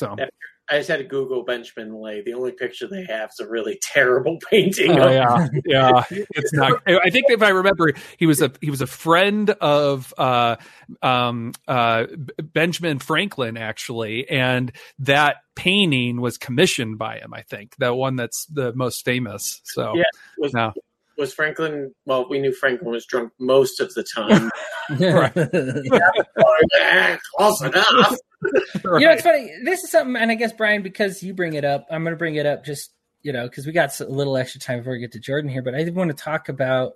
So. 0.00 0.16
I 0.70 0.78
just 0.78 0.88
had 0.88 0.98
to 0.98 1.04
Google 1.04 1.42
Benjamin 1.42 1.92
Lay. 1.92 2.22
The 2.22 2.34
only 2.34 2.52
picture 2.52 2.86
they 2.86 3.04
have 3.04 3.30
is 3.30 3.40
a 3.40 3.48
really 3.48 3.76
terrible 3.82 4.38
painting. 4.50 4.92
Oh, 4.92 5.10
yeah, 5.10 5.48
yeah, 5.66 6.04
it's 6.10 6.52
not. 6.52 6.80
I 6.86 7.10
think 7.10 7.26
if 7.28 7.42
I 7.42 7.48
remember, 7.48 7.92
he 8.18 8.26
was 8.26 8.40
a 8.40 8.52
he 8.60 8.70
was 8.70 8.80
a 8.80 8.86
friend 8.86 9.50
of 9.50 10.14
uh, 10.16 10.56
um, 11.02 11.52
uh, 11.66 12.06
Benjamin 12.40 13.00
Franklin 13.00 13.56
actually, 13.56 14.30
and 14.30 14.70
that 15.00 15.38
painting 15.56 16.20
was 16.20 16.38
commissioned 16.38 16.98
by 16.98 17.18
him. 17.18 17.34
I 17.34 17.42
think 17.42 17.74
the 17.78 17.92
one 17.92 18.14
that's 18.14 18.46
the 18.46 18.72
most 18.72 19.04
famous. 19.04 19.60
So 19.64 19.94
yeah, 19.96 20.04
was, 20.38 20.54
no. 20.54 20.72
was 21.18 21.34
Franklin? 21.34 21.92
Well, 22.06 22.28
we 22.30 22.38
knew 22.38 22.52
Franklin 22.52 22.92
was 22.92 23.06
drunk 23.06 23.32
most 23.40 23.80
of 23.80 23.92
the 23.94 24.04
time. 24.04 24.50
right. 25.00 25.32
Close 27.36 27.62
enough 27.62 28.16
right. 28.42 28.52
You 29.00 29.06
know, 29.06 29.12
it's 29.12 29.22
funny. 29.22 29.50
This 29.64 29.84
is 29.84 29.90
something, 29.90 30.16
and 30.16 30.30
I 30.30 30.34
guess 30.34 30.52
Brian, 30.52 30.82
because 30.82 31.22
you 31.22 31.34
bring 31.34 31.54
it 31.54 31.64
up, 31.64 31.86
I'm 31.90 32.02
going 32.02 32.12
to 32.12 32.18
bring 32.18 32.36
it 32.36 32.46
up 32.46 32.64
just 32.64 32.92
you 33.22 33.32
know 33.32 33.48
because 33.48 33.66
we 33.66 33.72
got 33.72 33.98
a 34.00 34.04
little 34.06 34.36
extra 34.36 34.60
time 34.60 34.78
before 34.78 34.94
we 34.94 34.98
get 34.98 35.12
to 35.12 35.20
Jordan 35.20 35.50
here. 35.50 35.62
But 35.62 35.74
I 35.74 35.84
did 35.84 35.94
want 35.94 36.10
to 36.10 36.16
talk 36.16 36.48
about. 36.48 36.94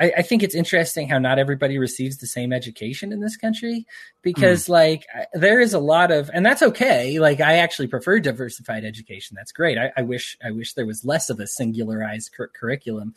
I, 0.00 0.12
I, 0.16 0.22
think 0.22 0.42
it's 0.42 0.56
interesting 0.56 1.08
how 1.08 1.20
not 1.20 1.38
everybody 1.38 1.78
receives 1.78 2.18
the 2.18 2.26
same 2.26 2.52
education 2.52 3.12
in 3.12 3.20
this 3.20 3.36
country 3.36 3.86
because, 4.22 4.64
mm. 4.64 4.70
like, 4.70 5.06
there 5.34 5.60
is 5.60 5.72
a 5.72 5.78
lot 5.78 6.10
of, 6.10 6.28
and 6.34 6.44
that's 6.44 6.62
okay. 6.62 7.20
Like, 7.20 7.40
I 7.40 7.58
actually 7.58 7.86
prefer 7.86 8.18
diversified 8.18 8.84
education. 8.84 9.36
That's 9.36 9.52
great. 9.52 9.78
I, 9.78 9.92
I 9.96 10.02
wish, 10.02 10.36
I 10.44 10.50
wish 10.50 10.72
there 10.72 10.84
was 10.84 11.04
less 11.04 11.30
of 11.30 11.38
a 11.38 11.44
singularized 11.44 12.32
cur- 12.32 12.48
curriculum. 12.48 13.14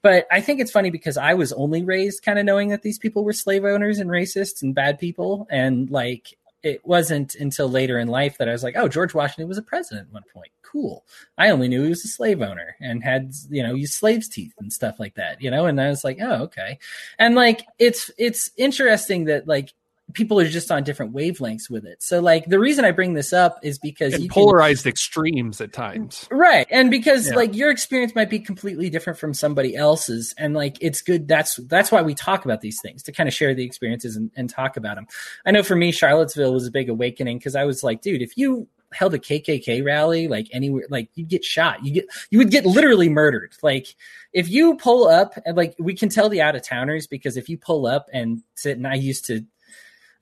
But 0.00 0.26
I 0.30 0.40
think 0.40 0.60
it's 0.60 0.70
funny 0.70 0.88
because 0.88 1.18
I 1.18 1.34
was 1.34 1.52
only 1.52 1.84
raised 1.84 2.22
kind 2.22 2.38
of 2.38 2.46
knowing 2.46 2.68
that 2.70 2.80
these 2.80 2.98
people 2.98 3.22
were 3.22 3.34
slave 3.34 3.66
owners 3.66 3.98
and 3.98 4.08
racists 4.08 4.62
and 4.62 4.74
bad 4.74 4.98
people, 4.98 5.46
and 5.50 5.90
like 5.90 6.38
it 6.64 6.84
wasn't 6.84 7.34
until 7.34 7.68
later 7.68 7.98
in 7.98 8.08
life 8.08 8.38
that 8.38 8.48
I 8.48 8.52
was 8.52 8.62
like, 8.62 8.74
oh, 8.76 8.88
George 8.88 9.12
Washington 9.12 9.46
was 9.48 9.58
a 9.58 9.62
president 9.62 10.08
at 10.08 10.14
one 10.14 10.24
point. 10.32 10.50
Cool. 10.62 11.04
I 11.36 11.50
only 11.50 11.68
knew 11.68 11.82
he 11.82 11.90
was 11.90 12.04
a 12.04 12.08
slave 12.08 12.40
owner 12.40 12.74
and 12.80 13.04
had, 13.04 13.32
you 13.50 13.62
know, 13.62 13.74
used 13.74 13.92
slaves' 13.92 14.28
teeth 14.28 14.54
and 14.58 14.72
stuff 14.72 14.98
like 14.98 15.14
that, 15.16 15.42
you 15.42 15.50
know, 15.50 15.66
and 15.66 15.78
I 15.78 15.88
was 15.88 16.02
like, 16.02 16.18
oh, 16.20 16.44
okay. 16.44 16.78
And 17.18 17.34
like, 17.34 17.66
it's, 17.78 18.10
it's 18.16 18.50
interesting 18.56 19.26
that 19.26 19.46
like 19.46 19.74
people 20.12 20.38
are 20.38 20.46
just 20.46 20.70
on 20.70 20.84
different 20.84 21.14
wavelengths 21.14 21.70
with 21.70 21.86
it. 21.86 22.02
So 22.02 22.20
like 22.20 22.46
the 22.46 22.58
reason 22.58 22.84
I 22.84 22.90
bring 22.90 23.14
this 23.14 23.32
up 23.32 23.58
is 23.62 23.78
because 23.78 24.18
you 24.20 24.28
polarized 24.28 24.82
can, 24.82 24.90
extremes 24.90 25.60
at 25.60 25.72
times. 25.72 26.28
Right. 26.30 26.66
And 26.70 26.90
because 26.90 27.28
yeah. 27.28 27.36
like 27.36 27.54
your 27.54 27.70
experience 27.70 28.14
might 28.14 28.28
be 28.28 28.38
completely 28.38 28.90
different 28.90 29.18
from 29.18 29.32
somebody 29.32 29.74
else's 29.74 30.34
and 30.36 30.54
like 30.54 30.76
it's 30.80 31.00
good 31.00 31.26
that's 31.26 31.56
that's 31.56 31.90
why 31.90 32.02
we 32.02 32.14
talk 32.14 32.44
about 32.44 32.60
these 32.60 32.80
things 32.80 33.02
to 33.04 33.12
kind 33.12 33.28
of 33.28 33.34
share 33.34 33.54
the 33.54 33.64
experiences 33.64 34.16
and, 34.16 34.30
and 34.36 34.50
talk 34.50 34.76
about 34.76 34.96
them. 34.96 35.06
I 35.46 35.50
know 35.52 35.62
for 35.62 35.76
me 35.76 35.90
Charlottesville 35.90 36.52
was 36.52 36.66
a 36.66 36.70
big 36.70 36.90
awakening 36.90 37.38
because 37.38 37.56
I 37.56 37.64
was 37.64 37.82
like, 37.82 38.02
dude, 38.02 38.22
if 38.22 38.36
you 38.36 38.68
held 38.94 39.12
a 39.12 39.18
KKK 39.18 39.84
rally 39.84 40.28
like 40.28 40.48
anywhere 40.52 40.84
like 40.88 41.08
you'd 41.14 41.28
get 41.28 41.44
shot. 41.44 41.84
You 41.84 41.92
get 41.92 42.06
you 42.30 42.38
would 42.38 42.50
get 42.50 42.64
literally 42.64 43.08
murdered. 43.08 43.54
Like 43.62 43.96
if 44.32 44.48
you 44.48 44.76
pull 44.76 45.08
up 45.08 45.34
and 45.44 45.56
like 45.56 45.74
we 45.78 45.94
can 45.94 46.08
tell 46.08 46.28
the 46.28 46.40
out 46.40 46.56
of 46.56 46.62
towners 46.62 47.06
because 47.06 47.36
if 47.36 47.48
you 47.48 47.58
pull 47.58 47.86
up 47.86 48.08
and 48.12 48.42
sit 48.54 48.76
and 48.76 48.86
I 48.86 48.94
used 48.94 49.26
to 49.26 49.44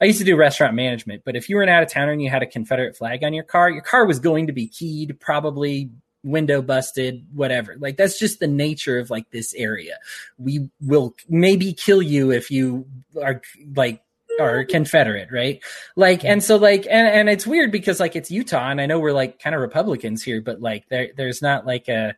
I 0.02 0.06
used 0.06 0.18
to 0.18 0.24
do 0.24 0.36
restaurant 0.36 0.74
management, 0.74 1.22
but 1.24 1.36
if 1.36 1.48
you 1.48 1.54
were 1.54 1.62
an 1.62 1.68
out 1.68 1.84
of 1.84 1.88
towner 1.88 2.10
and 2.10 2.20
you 2.20 2.28
had 2.28 2.42
a 2.42 2.46
Confederate 2.46 2.96
flag 2.96 3.22
on 3.22 3.32
your 3.32 3.44
car, 3.44 3.70
your 3.70 3.82
car 3.82 4.04
was 4.04 4.18
going 4.18 4.48
to 4.48 4.52
be 4.52 4.66
keyed, 4.66 5.20
probably 5.20 5.90
window 6.24 6.60
busted, 6.60 7.24
whatever. 7.32 7.76
Like 7.78 7.96
that's 7.96 8.18
just 8.18 8.40
the 8.40 8.48
nature 8.48 8.98
of 8.98 9.10
like 9.10 9.30
this 9.30 9.54
area. 9.54 9.98
We 10.38 10.68
will 10.80 11.14
maybe 11.28 11.72
kill 11.72 12.02
you 12.02 12.32
if 12.32 12.50
you 12.50 12.86
are 13.22 13.42
like 13.76 14.02
are 14.40 14.64
Confederate, 14.64 15.30
right? 15.30 15.62
Like, 15.94 16.24
and 16.24 16.42
so 16.42 16.56
like, 16.56 16.86
and, 16.86 17.06
and 17.06 17.28
it's 17.28 17.46
weird 17.46 17.70
because 17.70 18.00
like 18.00 18.16
it's 18.16 18.30
Utah, 18.30 18.70
and 18.70 18.80
I 18.80 18.86
know 18.86 18.98
we're 18.98 19.12
like 19.12 19.38
kind 19.38 19.54
of 19.54 19.60
Republicans 19.60 20.22
here, 20.22 20.40
but 20.40 20.60
like 20.60 20.88
there 20.88 21.10
there's 21.16 21.42
not 21.42 21.66
like 21.66 21.88
a 21.88 22.16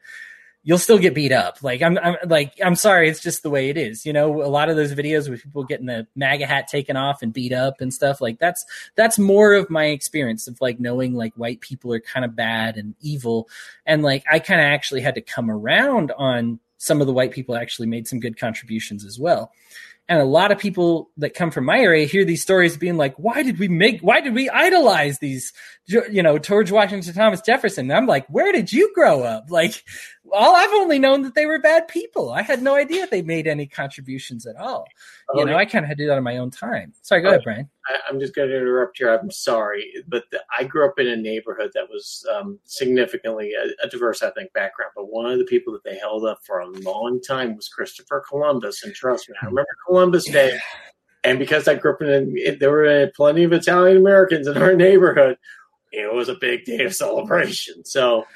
you'll 0.64 0.78
still 0.78 0.98
get 0.98 1.14
beat 1.14 1.30
up. 1.30 1.62
Like 1.62 1.82
I'm, 1.82 1.96
I'm 1.98 2.16
like 2.26 2.54
I'm 2.64 2.74
sorry, 2.74 3.08
it's 3.08 3.20
just 3.20 3.42
the 3.42 3.50
way 3.50 3.68
it 3.68 3.76
is. 3.76 4.04
You 4.04 4.12
know, 4.12 4.42
a 4.42 4.48
lot 4.48 4.68
of 4.68 4.76
those 4.76 4.94
videos 4.94 5.28
with 5.28 5.42
people 5.42 5.62
getting 5.62 5.86
the 5.86 6.06
MAGA 6.16 6.46
hat 6.46 6.66
taken 6.66 6.96
off 6.96 7.22
and 7.22 7.32
beat 7.32 7.52
up 7.52 7.80
and 7.80 7.94
stuff 7.94 8.20
like 8.20 8.38
that's 8.38 8.64
that's 8.96 9.18
more 9.18 9.54
of 9.54 9.70
my 9.70 9.86
experience 9.86 10.48
of 10.48 10.60
like 10.60 10.80
knowing 10.80 11.14
like 11.14 11.34
white 11.34 11.60
people 11.60 11.92
are 11.92 12.00
kind 12.00 12.24
of 12.24 12.34
bad 12.34 12.76
and 12.76 12.94
evil, 13.00 13.48
and 13.86 14.02
like 14.02 14.24
I 14.30 14.40
kind 14.40 14.60
of 14.60 14.64
actually 14.64 15.02
had 15.02 15.14
to 15.14 15.20
come 15.20 15.50
around 15.50 16.10
on 16.18 16.58
some 16.78 17.00
of 17.00 17.06
the 17.06 17.12
white 17.12 17.30
people 17.30 17.56
actually 17.56 17.86
made 17.86 18.08
some 18.08 18.20
good 18.20 18.38
contributions 18.38 19.04
as 19.04 19.18
well. 19.18 19.52
And 20.06 20.20
a 20.20 20.24
lot 20.24 20.52
of 20.52 20.58
people 20.58 21.10
that 21.16 21.32
come 21.32 21.50
from 21.50 21.64
my 21.64 21.78
area 21.78 22.06
hear 22.06 22.26
these 22.26 22.42
stories 22.42 22.76
being 22.76 22.98
like, 22.98 23.14
why 23.16 23.42
did 23.42 23.58
we 23.58 23.68
make, 23.68 24.02
why 24.02 24.20
did 24.20 24.34
we 24.34 24.50
idolize 24.50 25.18
these, 25.18 25.52
you 25.86 26.22
know, 26.22 26.38
George 26.38 26.70
Washington, 26.70 27.14
Thomas 27.14 27.40
Jefferson? 27.40 27.90
And 27.90 27.96
I'm 27.96 28.06
like, 28.06 28.26
where 28.28 28.52
did 28.52 28.70
you 28.70 28.92
grow 28.94 29.22
up? 29.22 29.50
Like, 29.50 29.82
all 30.30 30.54
I've 30.54 30.74
only 30.74 30.98
known 30.98 31.22
that 31.22 31.34
they 31.34 31.46
were 31.46 31.58
bad 31.58 31.88
people. 31.88 32.32
I 32.32 32.42
had 32.42 32.62
no 32.62 32.74
idea 32.74 33.06
they 33.06 33.22
made 33.22 33.46
any 33.46 33.66
contributions 33.66 34.46
at 34.46 34.56
all. 34.56 34.86
Oh, 35.30 35.38
you 35.38 35.46
know, 35.46 35.56
I 35.56 35.64
kind 35.64 35.84
of 35.84 35.88
had 35.88 35.96
to 35.96 36.04
do 36.04 36.08
that 36.08 36.18
on 36.18 36.22
my 36.22 36.36
own 36.36 36.50
time. 36.50 36.92
Sorry, 37.02 37.22
go 37.22 37.28
ahead, 37.28 37.42
Brian. 37.44 37.68
I, 37.86 38.10
am 38.10 38.20
just 38.20 38.34
going 38.34 38.48
to 38.48 38.56
interrupt 38.56 38.98
here. 38.98 39.08
I'm 39.08 39.30
sorry, 39.30 39.90
but 40.06 40.24
the, 40.30 40.42
I 40.58 40.64
grew 40.64 40.86
up 40.86 40.98
in 40.98 41.08
a 41.08 41.16
neighborhood 41.16 41.70
that 41.74 41.88
was 41.88 42.26
um, 42.34 42.58
significantly 42.64 43.52
a, 43.54 43.86
a, 43.86 43.88
diverse 43.88 44.22
ethnic 44.22 44.52
background. 44.52 44.92
But 44.94 45.10
one 45.10 45.30
of 45.30 45.38
the 45.38 45.44
people 45.44 45.72
that 45.72 45.84
they 45.84 45.98
held 45.98 46.26
up 46.26 46.40
for 46.44 46.60
a 46.60 46.68
long 46.68 47.22
time 47.22 47.56
was 47.56 47.68
Christopher 47.68 48.22
Columbus. 48.28 48.84
And 48.84 48.94
trust 48.94 49.28
me, 49.28 49.36
I 49.40 49.46
remember 49.46 49.68
Columbus 49.86 50.26
Day. 50.26 50.58
And 51.24 51.38
because 51.38 51.68
I 51.68 51.74
grew 51.76 51.94
up 51.94 52.02
in, 52.02 52.36
a, 52.38 52.54
there 52.56 52.70
were 52.70 53.10
plenty 53.16 53.44
of 53.44 53.52
Italian 53.52 53.96
Americans 53.96 54.46
in 54.46 54.58
our 54.58 54.74
neighborhood, 54.76 55.38
it 55.90 56.12
was 56.12 56.28
a 56.28 56.34
big 56.34 56.64
day 56.64 56.84
of 56.84 56.94
celebration. 56.94 57.84
So 57.84 58.26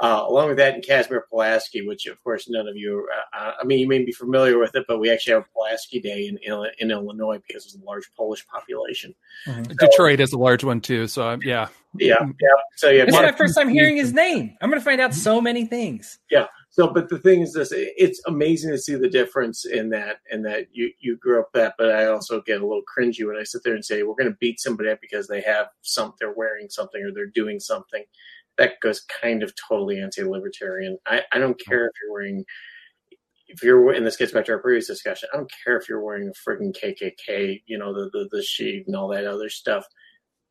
uh, 0.00 0.24
along 0.28 0.48
with 0.48 0.56
that, 0.58 0.74
and 0.74 0.84
Casimir 0.84 1.26
Pulaski, 1.28 1.86
which 1.86 2.06
of 2.06 2.22
course 2.22 2.48
none 2.48 2.68
of 2.68 2.76
you, 2.76 3.08
uh, 3.12 3.36
uh, 3.36 3.52
I 3.60 3.64
mean, 3.64 3.80
you 3.80 3.88
may 3.88 4.04
be 4.04 4.12
familiar 4.12 4.58
with 4.58 4.74
it, 4.76 4.84
but 4.86 5.00
we 5.00 5.10
actually 5.10 5.34
have 5.34 5.44
Pulaski 5.52 6.00
Day 6.00 6.28
in, 6.28 6.38
in, 6.38 6.66
in 6.78 6.90
Illinois 6.90 7.40
because 7.46 7.64
there's 7.64 7.82
a 7.82 7.84
large 7.84 8.08
Polish 8.16 8.46
population. 8.46 9.14
Mm-hmm. 9.46 9.64
So, 9.64 9.86
Detroit 9.86 10.20
is 10.20 10.32
a 10.32 10.38
large 10.38 10.62
one 10.62 10.80
too. 10.80 11.08
So 11.08 11.28
um, 11.28 11.40
yeah, 11.42 11.68
yeah, 11.94 12.16
yeah. 12.20 12.48
So 12.76 12.90
yeah, 12.90 13.04
it's 13.04 13.12
my 13.12 13.32
first 13.32 13.56
time 13.56 13.68
hearing 13.68 13.96
his 13.96 14.12
name. 14.12 14.56
I'm 14.60 14.70
going 14.70 14.80
to 14.80 14.84
find 14.84 15.00
out 15.00 15.14
so 15.14 15.40
many 15.40 15.64
things. 15.64 16.18
Yeah. 16.30 16.46
so, 16.70 16.88
but 16.88 17.08
the 17.08 17.18
thing 17.18 17.40
is 17.40 17.54
this: 17.54 17.72
it's 17.74 18.22
amazing 18.26 18.70
to 18.70 18.78
see 18.78 18.94
the 18.94 19.08
difference 19.08 19.64
in 19.64 19.90
that, 19.90 20.18
and 20.30 20.44
that 20.44 20.68
you 20.72 20.92
you 21.00 21.16
grew 21.16 21.40
up 21.40 21.50
that. 21.54 21.74
But 21.76 21.90
I 21.90 22.06
also 22.06 22.40
get 22.40 22.60
a 22.60 22.66
little 22.66 22.82
cringy 22.82 23.26
when 23.26 23.36
I 23.36 23.42
sit 23.42 23.62
there 23.64 23.74
and 23.74 23.84
say 23.84 24.04
we're 24.04 24.14
going 24.14 24.30
to 24.30 24.38
beat 24.38 24.60
somebody 24.60 24.90
up 24.90 25.00
because 25.00 25.26
they 25.26 25.40
have 25.40 25.68
some, 25.82 26.14
they're 26.20 26.32
wearing 26.32 26.68
something 26.68 27.02
or 27.02 27.10
they're 27.12 27.26
doing 27.26 27.58
something. 27.58 28.04
That 28.58 28.80
goes 28.82 29.00
kind 29.20 29.42
of 29.42 29.52
totally 29.68 30.00
anti-libertarian. 30.00 30.98
I, 31.06 31.22
I 31.32 31.38
don't 31.38 31.58
care 31.58 31.86
if 31.86 31.92
you're 32.02 32.12
wearing 32.12 32.44
if 33.48 33.62
you're 33.62 33.92
and 33.92 34.06
this 34.06 34.16
gets 34.16 34.32
back 34.32 34.44
to 34.44 34.52
our 34.52 34.58
previous 34.58 34.86
discussion, 34.86 35.28
I 35.32 35.38
don't 35.38 35.50
care 35.64 35.76
if 35.76 35.88
you're 35.88 36.02
wearing 36.02 36.28
a 36.28 36.50
frigging 36.50 36.76
KKK, 36.78 37.62
you 37.66 37.78
know, 37.78 37.92
the 37.94 38.10
the, 38.12 38.28
the 38.30 38.42
sheet 38.42 38.84
and 38.86 38.94
all 38.94 39.08
that 39.08 39.26
other 39.26 39.48
stuff. 39.48 39.86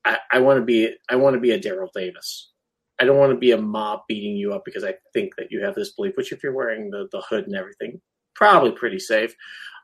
I, 0.04 0.18
I 0.32 0.40
want 0.40 0.60
to 0.60 0.66
be 0.66 0.96
I 1.10 1.16
want 1.16 1.36
to 1.36 1.40
be 1.40 1.52
a 1.52 1.60
Daryl 1.60 1.92
Davis. 1.94 2.52
I 3.00 3.06
don't 3.06 3.18
want 3.18 3.32
to 3.32 3.38
be 3.38 3.52
a 3.52 3.62
mob 3.62 4.02
beating 4.08 4.36
you 4.36 4.54
up 4.54 4.64
because 4.66 4.84
I 4.84 4.96
think 5.14 5.36
that 5.38 5.52
you 5.52 5.64
have 5.64 5.76
this 5.76 5.94
belief. 5.94 6.18
Which, 6.18 6.32
if 6.32 6.42
you're 6.42 6.54
wearing 6.54 6.90
the 6.90 7.08
the 7.12 7.22
hood 7.22 7.46
and 7.46 7.56
everything, 7.56 8.02
probably 8.34 8.72
pretty 8.72 9.00
safe. 9.00 9.36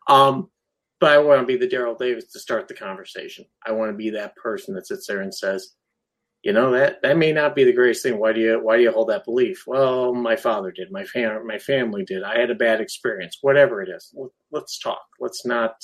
Um, 0.08 0.50
but 1.00 1.12
I 1.12 1.18
want 1.18 1.42
to 1.42 1.46
be 1.46 1.58
the 1.58 1.68
Daryl 1.68 1.98
Davis 1.98 2.32
to 2.32 2.40
start 2.40 2.68
the 2.68 2.74
conversation. 2.74 3.46
I 3.66 3.74
want 3.74 3.92
to 3.92 3.98
be 3.98 4.10
that 4.12 4.36
person 4.38 4.74
that 4.76 4.88
sits 4.88 5.06
there 5.06 5.22
and 5.22 5.34
says, 5.34 5.74
you 6.44 6.52
know 6.52 6.72
that 6.72 7.02
that 7.02 7.18
may 7.18 7.32
not 7.32 7.56
be 7.56 7.64
the 7.64 7.72
greatest 7.72 8.04
thing. 8.04 8.20
Why 8.20 8.34
do 8.34 8.42
you 8.42 8.60
why 8.62 8.76
do 8.76 8.84
you 8.84 8.92
hold 8.92 9.10
that 9.10 9.24
belief? 9.24 9.64
Well, 9.66 10.14
my 10.14 10.36
father 10.36 10.72
did. 10.72 10.92
My 10.92 11.06
fam 11.06 11.48
my 11.48 11.58
family 11.58 12.04
did. 12.04 12.22
I 12.22 12.38
had 12.38 12.52
a 12.52 12.56
bad 12.56 12.82
experience. 12.82 13.38
Whatever 13.42 13.82
it 13.82 13.90
is, 13.90 14.14
let's 14.52 14.78
talk. 14.78 15.04
Let's 15.22 15.46
not 15.46 15.76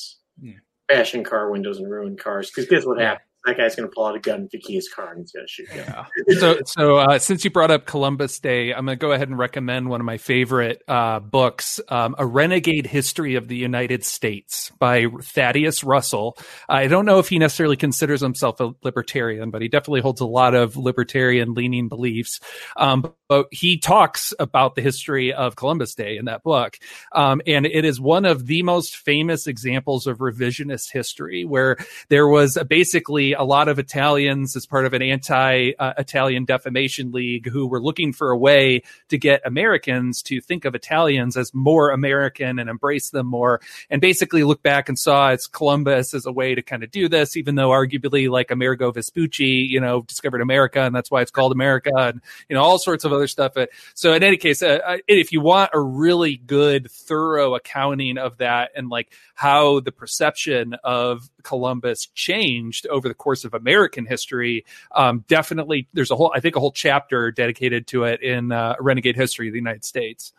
yeah. 0.42 0.56
bash 0.90 1.16
in 1.16 1.24
car 1.24 1.50
windows 1.50 1.80
and 1.80 1.90
ruin 1.90 2.18
cars. 2.18 2.52
Because 2.52 2.70
guess 2.70 2.86
what 2.86 3.00
happens? 3.00 3.29
That 3.46 3.58
guy's 3.58 3.76
going 3.76 3.88
to 3.88 3.94
pull 3.94 4.06
out 4.06 4.16
a 4.16 4.20
gun 4.20 4.50
to 4.52 4.58
key 4.58 4.76
his 4.76 4.90
car 4.90 5.12
and 5.12 5.22
he's 5.22 5.32
going 5.32 5.46
to 5.46 5.50
shoot. 5.50 5.68
Yeah. 5.74 6.06
so, 6.40 6.60
so 6.66 6.98
uh, 6.98 7.20
since 7.20 7.46
you 7.46 7.50
brought 7.50 7.72
up 7.72 7.86
Columbus 7.86 8.40
Day, 8.40 8.74
I'm 8.74 8.86
going 8.86 8.98
to 8.98 9.02
go 9.02 9.14
ahead 9.14 9.30
and 9.30 9.38
recommend 9.38 9.90
one 9.90 10.02
of 10.02 10.06
my 10.06 10.18
favorite 10.18 10.84
uh, 10.88 11.20
books, 11.20 11.80
um, 11.88 12.16
"A 12.18 12.26
Renegade 12.26 12.86
History 12.86 13.36
of 13.36 13.48
the 13.48 13.56
United 13.56 14.04
States" 14.04 14.72
by 14.78 15.06
Thaddeus 15.22 15.84
Russell. 15.84 16.38
I 16.68 16.88
don't 16.88 17.06
know 17.06 17.20
if 17.20 17.30
he 17.30 17.40
necessarily 17.40 17.78
considers 17.78 18.20
himself 18.20 18.60
a 18.60 18.74
libertarian, 18.84 19.52
but 19.52 19.62
he 19.62 19.70
definitely 19.70 20.02
holds 20.02 20.20
a 20.20 20.28
lot 20.28 20.54
of 20.54 20.76
libertarian-leaning 20.76 21.88
beliefs. 21.88 22.42
Um, 22.76 23.14
but 23.30 23.48
he 23.52 23.78
talks 23.78 24.34
about 24.40 24.76
the 24.76 24.82
history 24.82 25.34
of 25.34 25.56
Columbus 25.56 25.96
Day 25.96 26.18
in 26.18 26.26
that 26.26 26.44
book, 26.44 26.78
um, 27.14 27.42
and 27.48 27.66
it 27.66 27.86
is 27.86 28.02
one 28.02 28.26
of 28.26 28.48
the 28.48 28.64
most 28.64 28.98
famous 28.98 29.48
examples 29.48 30.08
of 30.08 30.18
revisionist 30.18 30.92
history, 30.92 31.46
where 31.46 31.78
there 32.10 32.28
was 32.28 32.58
basically 32.68 33.29
a 33.34 33.44
lot 33.44 33.68
of 33.68 33.80
Italians 33.80 34.56
as 34.56 34.66
part 34.66 34.86
of 34.86 34.94
an 34.94 35.02
anti-Italian 35.02 36.46
defamation 36.46 37.12
league 37.12 37.48
who 37.50 37.68
were 37.68 37.82
looking 37.82 38.14
for 38.14 38.32
a 38.32 38.38
way 38.38 38.82
to 39.10 39.18
get 39.18 39.42
Americans 39.46 40.22
to 40.24 40.42
think 40.42 40.66
of 40.66 40.76
Italians 40.76 41.38
as 41.38 41.54
more 41.54 41.92
American 41.92 42.60
and 42.60 42.70
embrace 42.70 43.10
them 43.10 43.28
more, 43.28 43.62
and 43.90 44.02
basically 44.02 44.44
look 44.44 44.62
back 44.62 44.90
and 44.90 44.98
saw 44.98 45.30
it's 45.30 45.48
Columbus 45.48 46.14
as 46.14 46.26
a 46.26 46.32
way 46.32 46.56
to 46.56 46.62
kind 46.62 46.84
of 46.84 46.92
do 46.92 47.08
this, 47.08 47.38
even 47.38 47.56
though 47.56 47.70
arguably 47.70 48.30
like 48.30 48.52
Amerigo 48.52 48.92
Vespucci, 48.92 49.68
you 49.70 49.80
know, 49.80 50.02
discovered 50.04 50.42
America 50.42 50.82
and 50.82 50.96
that's 50.96 51.12
why 51.12 51.22
it's 51.22 51.32
called 51.32 51.52
America, 51.52 51.92
and 51.96 52.22
you 52.48 52.56
know 52.56 52.62
all 52.62 52.80
sorts 52.80 53.06
of 53.06 53.14
other 53.14 53.28
stuff. 53.28 53.54
So 53.94 54.14
in 54.14 54.24
any 54.24 54.38
case, 54.38 54.62
uh, 54.62 54.98
if 55.08 55.32
you 55.32 55.42
want 55.42 55.72
a 55.74 55.80
really 55.80 56.38
good, 56.38 56.90
thorough 56.92 57.56
accounting 57.56 58.18
of 58.18 58.38
that 58.38 58.72
and 58.76 58.90
like 58.90 59.12
how 59.36 59.80
the 59.80 59.92
perception 59.92 60.76
of 60.84 61.30
Columbus 61.44 62.08
changed 62.14 62.88
over 62.88 63.08
the 63.08 63.14
course 63.20 63.46
of 63.46 63.54
American 63.54 64.08
history, 64.08 64.66
um, 64.96 65.24
definitely 65.28 65.88
there's 65.94 66.10
a 66.10 66.16
whole, 66.16 66.32
I 66.36 66.40
think, 66.40 66.56
a 66.56 66.60
whole 66.60 66.72
chapter 66.72 67.32
dedicated 67.32 67.86
to 67.88 68.06
it 68.06 68.24
in 68.24 68.52
uh, 68.52 68.76
Renegade 68.80 69.16
History 69.16 69.48
of 69.48 69.54
the 69.54 69.60
United 69.60 69.86
States. 69.86 70.34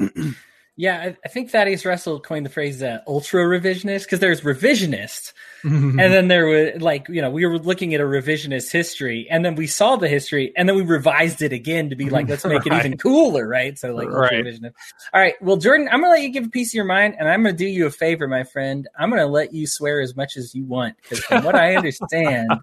Yeah, 0.76 1.00
I, 1.00 1.16
I, 1.24 1.28
think 1.28 1.50
Thaddeus 1.50 1.84
Russell 1.84 2.18
coined 2.18 2.44
the 2.44 2.50
phrase 2.50 2.82
uh, 2.82 2.98
ultra 3.06 3.44
revisionist 3.44 4.04
because 4.04 4.18
there's 4.18 4.40
revisionist, 4.40 5.32
and 5.62 5.98
then 5.98 6.26
there 6.26 6.46
was 6.46 6.82
like 6.82 7.08
you 7.08 7.22
know 7.22 7.30
we 7.30 7.46
were 7.46 7.60
looking 7.60 7.94
at 7.94 8.00
a 8.00 8.04
revisionist 8.04 8.72
history, 8.72 9.28
and 9.30 9.44
then 9.44 9.54
we 9.54 9.68
saw 9.68 9.94
the 9.94 10.08
history, 10.08 10.52
and 10.56 10.68
then 10.68 10.74
we 10.74 10.82
revised 10.82 11.42
it 11.42 11.52
again 11.52 11.90
to 11.90 11.96
be 11.96 12.10
like 12.10 12.28
let's 12.28 12.44
make 12.44 12.64
right. 12.66 12.84
it 12.84 12.86
even 12.86 12.98
cooler, 12.98 13.46
right? 13.46 13.78
So 13.78 13.94
like 13.94 14.08
right. 14.08 14.32
revisionist. 14.32 14.72
All 15.12 15.20
right, 15.20 15.34
well, 15.40 15.58
Jordan, 15.58 15.88
I'm 15.92 16.00
gonna 16.00 16.12
let 16.12 16.22
you 16.22 16.30
give 16.30 16.46
a 16.46 16.50
piece 16.50 16.70
of 16.70 16.74
your 16.74 16.86
mind, 16.86 17.14
and 17.20 17.28
I'm 17.28 17.44
gonna 17.44 17.56
do 17.56 17.66
you 17.66 17.86
a 17.86 17.90
favor, 17.90 18.26
my 18.26 18.42
friend. 18.42 18.88
I'm 18.98 19.10
gonna 19.10 19.26
let 19.26 19.54
you 19.54 19.68
swear 19.68 20.00
as 20.00 20.16
much 20.16 20.36
as 20.36 20.56
you 20.56 20.64
want 20.64 20.96
because 21.00 21.20
from 21.20 21.44
what 21.44 21.54
I 21.54 21.76
understand. 21.76 22.50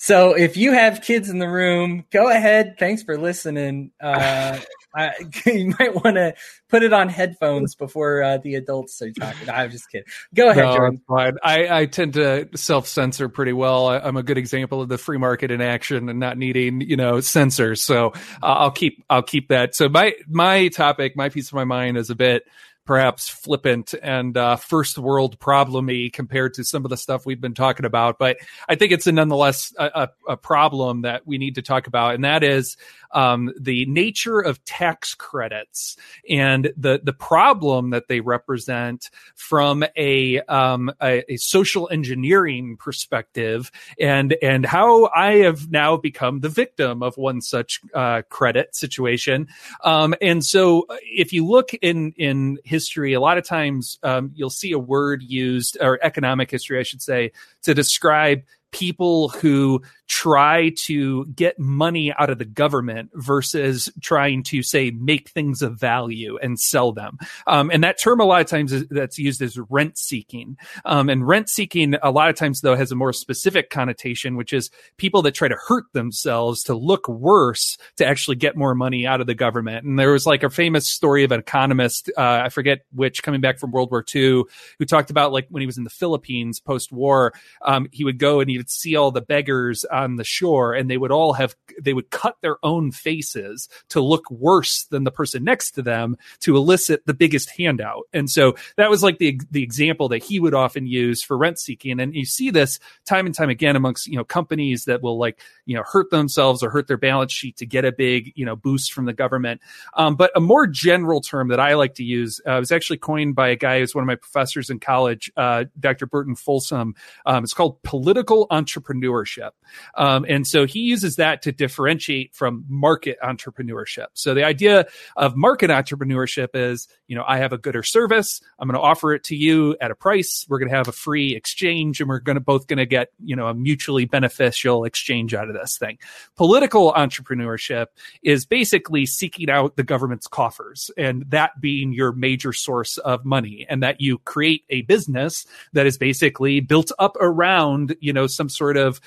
So 0.00 0.34
if 0.34 0.56
you 0.56 0.72
have 0.72 1.02
kids 1.02 1.28
in 1.28 1.40
the 1.40 1.48
room, 1.48 2.04
go 2.12 2.30
ahead. 2.30 2.76
Thanks 2.78 3.02
for 3.02 3.18
listening. 3.18 3.90
Uh, 4.00 4.56
I, 4.94 5.12
you 5.46 5.74
might 5.78 5.94
want 5.94 6.16
to 6.16 6.34
put 6.68 6.82
it 6.82 6.92
on 6.92 7.08
headphones 7.08 7.74
before 7.74 8.22
uh, 8.22 8.38
the 8.38 8.54
adults 8.54 9.00
are 9.02 9.10
talking. 9.10 9.48
I'm 9.50 9.70
just 9.70 9.90
kidding. 9.90 10.06
Go 10.34 10.50
ahead, 10.50 10.64
no, 10.64 10.76
Jordan. 10.76 11.02
Fine. 11.08 11.36
I, 11.42 11.80
I 11.80 11.86
tend 11.86 12.14
to 12.14 12.48
self 12.54 12.86
censor 12.86 13.28
pretty 13.28 13.52
well. 13.52 13.88
I, 13.88 14.06
am 14.06 14.16
a 14.16 14.22
good 14.22 14.38
example 14.38 14.80
of 14.80 14.88
the 14.88 14.98
free 14.98 15.18
market 15.18 15.50
in 15.50 15.60
action 15.60 16.08
and 16.08 16.18
not 16.18 16.38
needing 16.38 16.80
you 16.80 16.96
know 16.96 17.20
censors. 17.20 17.82
So 17.82 18.08
uh, 18.42 18.46
I'll 18.46 18.70
keep 18.70 19.04
I'll 19.10 19.22
keep 19.22 19.48
that. 19.48 19.74
So 19.74 19.88
my 19.88 20.14
my 20.28 20.68
topic, 20.68 21.16
my 21.16 21.28
piece 21.28 21.48
of 21.48 21.54
my 21.54 21.64
mind 21.64 21.96
is 21.96 22.10
a 22.10 22.14
bit 22.14 22.44
perhaps 22.88 23.28
flippant 23.28 23.92
and 24.02 24.34
uh, 24.34 24.56
first 24.56 24.96
world 24.96 25.38
problemy 25.38 26.10
compared 26.10 26.54
to 26.54 26.64
some 26.64 26.86
of 26.86 26.88
the 26.88 26.96
stuff 26.96 27.26
we've 27.26 27.40
been 27.40 27.52
talking 27.52 27.84
about. 27.84 28.18
But 28.18 28.38
I 28.66 28.76
think 28.76 28.92
it's 28.92 29.06
a 29.06 29.12
nonetheless 29.12 29.74
a, 29.78 29.84
a, 29.94 30.08
a 30.30 30.36
problem 30.38 31.02
that 31.02 31.26
we 31.26 31.36
need 31.36 31.56
to 31.56 31.62
talk 31.62 31.86
about, 31.86 32.14
and 32.14 32.24
that 32.24 32.42
is 32.42 32.78
um, 33.12 33.52
the 33.58 33.86
nature 33.86 34.40
of 34.40 34.64
tax 34.64 35.14
credits 35.14 35.96
and 36.28 36.72
the 36.76 37.00
the 37.02 37.12
problem 37.12 37.90
that 37.90 38.08
they 38.08 38.20
represent 38.20 39.10
from 39.34 39.84
a, 39.96 40.40
um, 40.42 40.90
a, 41.02 41.32
a 41.32 41.36
social 41.36 41.88
engineering 41.90 42.76
perspective, 42.76 43.70
and 44.00 44.36
and 44.42 44.66
how 44.66 45.06
I 45.14 45.36
have 45.38 45.70
now 45.70 45.96
become 45.96 46.40
the 46.40 46.48
victim 46.48 47.02
of 47.02 47.16
one 47.16 47.40
such 47.40 47.80
uh, 47.94 48.22
credit 48.28 48.74
situation. 48.74 49.48
Um, 49.84 50.14
and 50.20 50.44
so, 50.44 50.86
if 51.02 51.32
you 51.32 51.46
look 51.46 51.72
in 51.74 52.12
in 52.16 52.58
history, 52.64 53.14
a 53.14 53.20
lot 53.20 53.38
of 53.38 53.44
times 53.44 53.98
um, 54.02 54.32
you'll 54.34 54.50
see 54.50 54.72
a 54.72 54.78
word 54.78 55.22
used, 55.22 55.78
or 55.80 55.98
economic 56.02 56.50
history, 56.50 56.78
I 56.78 56.82
should 56.82 57.02
say, 57.02 57.32
to 57.62 57.74
describe 57.74 58.42
people 58.70 59.30
who 59.30 59.82
try 60.08 60.70
to 60.70 61.26
get 61.26 61.58
money 61.58 62.12
out 62.18 62.30
of 62.30 62.38
the 62.38 62.44
government 62.44 63.10
versus 63.14 63.90
trying 64.00 64.42
to 64.42 64.62
say 64.62 64.90
make 64.90 65.28
things 65.28 65.62
of 65.62 65.78
value 65.78 66.38
and 66.42 66.58
sell 66.58 66.92
them. 66.92 67.18
Um, 67.46 67.70
and 67.70 67.84
that 67.84 68.00
term 68.00 68.18
a 68.18 68.24
lot 68.24 68.40
of 68.40 68.46
times 68.46 68.72
is, 68.72 68.86
that's 68.88 69.18
used 69.18 69.42
as 69.42 69.58
rent 69.68 69.98
seeking. 69.98 70.56
Um, 70.84 71.08
and 71.10 71.26
rent 71.26 71.50
seeking 71.50 71.94
a 72.02 72.10
lot 72.10 72.30
of 72.30 72.36
times 72.36 72.62
though 72.62 72.74
has 72.74 72.90
a 72.90 72.96
more 72.96 73.12
specific 73.12 73.70
connotation, 73.70 74.36
which 74.36 74.52
is 74.52 74.70
people 74.96 75.22
that 75.22 75.34
try 75.34 75.46
to 75.46 75.56
hurt 75.66 75.84
themselves 75.92 76.62
to 76.64 76.74
look 76.74 77.06
worse 77.08 77.76
to 77.96 78.06
actually 78.06 78.36
get 78.36 78.56
more 78.56 78.74
money 78.74 79.06
out 79.06 79.20
of 79.20 79.26
the 79.26 79.34
government. 79.34 79.84
And 79.84 79.98
there 79.98 80.12
was 80.12 80.26
like 80.26 80.42
a 80.42 80.50
famous 80.50 80.88
story 80.88 81.22
of 81.24 81.32
an 81.32 81.40
economist, 81.40 82.10
uh, 82.16 82.42
I 82.44 82.48
forget 82.48 82.80
which, 82.92 83.22
coming 83.22 83.42
back 83.42 83.58
from 83.58 83.72
World 83.72 83.90
War 83.90 84.04
II, 84.14 84.44
who 84.78 84.84
talked 84.86 85.10
about 85.10 85.32
like 85.32 85.46
when 85.50 85.60
he 85.60 85.66
was 85.66 85.76
in 85.76 85.84
the 85.84 85.90
Philippines 85.90 86.60
post 86.60 86.92
war, 86.92 87.34
um, 87.62 87.88
he 87.92 88.04
would 88.04 88.18
go 88.18 88.40
and 88.40 88.48
he 88.48 88.56
would 88.56 88.70
see 88.70 88.96
all 88.96 89.10
the 89.10 89.20
beggars 89.20 89.84
on 89.98 90.16
the 90.16 90.24
shore 90.24 90.74
and 90.74 90.90
they 90.90 90.96
would 90.96 91.10
all 91.10 91.32
have 91.32 91.56
they 91.80 91.92
would 91.92 92.10
cut 92.10 92.36
their 92.40 92.56
own 92.64 92.90
faces 92.92 93.68
to 93.88 94.00
look 94.00 94.30
worse 94.30 94.84
than 94.84 95.04
the 95.04 95.10
person 95.10 95.44
next 95.44 95.72
to 95.72 95.82
them 95.82 96.16
to 96.40 96.56
elicit 96.56 97.04
the 97.06 97.14
biggest 97.14 97.50
handout. 97.50 98.04
And 98.12 98.30
so 98.30 98.56
that 98.76 98.90
was 98.90 99.02
like 99.02 99.18
the 99.18 99.40
the 99.50 99.62
example 99.62 100.08
that 100.10 100.22
he 100.22 100.40
would 100.40 100.54
often 100.54 100.86
use 100.86 101.22
for 101.22 101.36
rent 101.36 101.58
seeking. 101.58 102.00
And 102.00 102.14
you 102.14 102.24
see 102.24 102.50
this 102.50 102.78
time 103.04 103.26
and 103.26 103.34
time 103.34 103.50
again 103.50 103.76
amongst 103.76 104.06
you 104.06 104.16
know 104.16 104.24
companies 104.24 104.84
that 104.84 105.02
will 105.02 105.18
like 105.18 105.40
you 105.66 105.76
know 105.76 105.82
hurt 105.90 106.10
themselves 106.10 106.62
or 106.62 106.70
hurt 106.70 106.86
their 106.86 106.96
balance 106.96 107.32
sheet 107.32 107.56
to 107.56 107.66
get 107.66 107.84
a 107.84 107.92
big 107.92 108.32
you 108.36 108.44
know 108.44 108.56
boost 108.56 108.92
from 108.92 109.04
the 109.04 109.12
government. 109.12 109.60
Um, 109.94 110.16
but 110.16 110.30
a 110.34 110.40
more 110.40 110.66
general 110.66 111.20
term 111.20 111.48
that 111.48 111.60
i 111.60 111.74
like 111.74 111.94
to 111.94 112.04
use 112.04 112.40
uh, 112.46 112.56
was 112.58 112.72
actually 112.72 112.98
coined 112.98 113.34
by 113.34 113.48
a 113.48 113.56
guy 113.56 113.80
who's 113.80 113.94
one 113.94 114.02
of 114.02 114.06
my 114.06 114.14
professors 114.14 114.70
in 114.70 114.78
college 114.78 115.30
uh, 115.36 115.64
dr 115.78 116.06
burton 116.06 116.34
folsom. 116.34 116.94
Um, 117.26 117.44
it's 117.44 117.54
called 117.54 117.82
political 117.82 118.46
entrepreneurship. 118.48 119.50
Um, 119.94 120.24
and 120.28 120.46
so 120.46 120.66
he 120.66 120.80
uses 120.80 121.16
that 121.16 121.42
to 121.42 121.52
differentiate 121.52 122.34
from 122.34 122.64
market 122.68 123.18
entrepreneurship. 123.22 124.06
So 124.14 124.34
the 124.34 124.44
idea 124.44 124.86
of 125.16 125.36
market 125.36 125.70
entrepreneurship 125.70 126.48
is, 126.54 126.88
you 127.06 127.16
know, 127.16 127.24
I 127.26 127.38
have 127.38 127.52
a 127.52 127.58
good 127.58 127.76
or 127.76 127.82
service. 127.82 128.40
I'm 128.58 128.68
going 128.68 128.78
to 128.78 128.80
offer 128.80 129.14
it 129.14 129.24
to 129.24 129.36
you 129.36 129.76
at 129.80 129.90
a 129.90 129.94
price. 129.94 130.46
We're 130.48 130.58
going 130.58 130.70
to 130.70 130.76
have 130.76 130.88
a 130.88 130.92
free 130.92 131.34
exchange 131.34 132.00
and 132.00 132.08
we're 132.08 132.20
going 132.20 132.36
to 132.36 132.40
both 132.40 132.66
going 132.66 132.78
to 132.78 132.86
get, 132.86 133.10
you 133.22 133.36
know, 133.36 133.48
a 133.48 133.54
mutually 133.54 134.04
beneficial 134.04 134.84
exchange 134.84 135.34
out 135.34 135.48
of 135.48 135.54
this 135.54 135.78
thing. 135.78 135.98
Political 136.36 136.92
entrepreneurship 136.92 137.86
is 138.22 138.46
basically 138.46 139.06
seeking 139.06 139.50
out 139.50 139.76
the 139.76 139.82
government's 139.82 140.26
coffers 140.26 140.90
and 140.96 141.24
that 141.30 141.60
being 141.60 141.92
your 141.92 142.12
major 142.12 142.52
source 142.52 142.98
of 142.98 143.24
money 143.24 143.66
and 143.68 143.82
that 143.82 144.00
you 144.00 144.18
create 144.18 144.64
a 144.70 144.82
business 144.82 145.46
that 145.72 145.86
is 145.86 145.98
basically 145.98 146.60
built 146.60 146.92
up 146.98 147.16
around, 147.20 147.96
you 148.00 148.12
know, 148.12 148.26
some 148.26 148.48
sort 148.48 148.76
of 148.76 149.00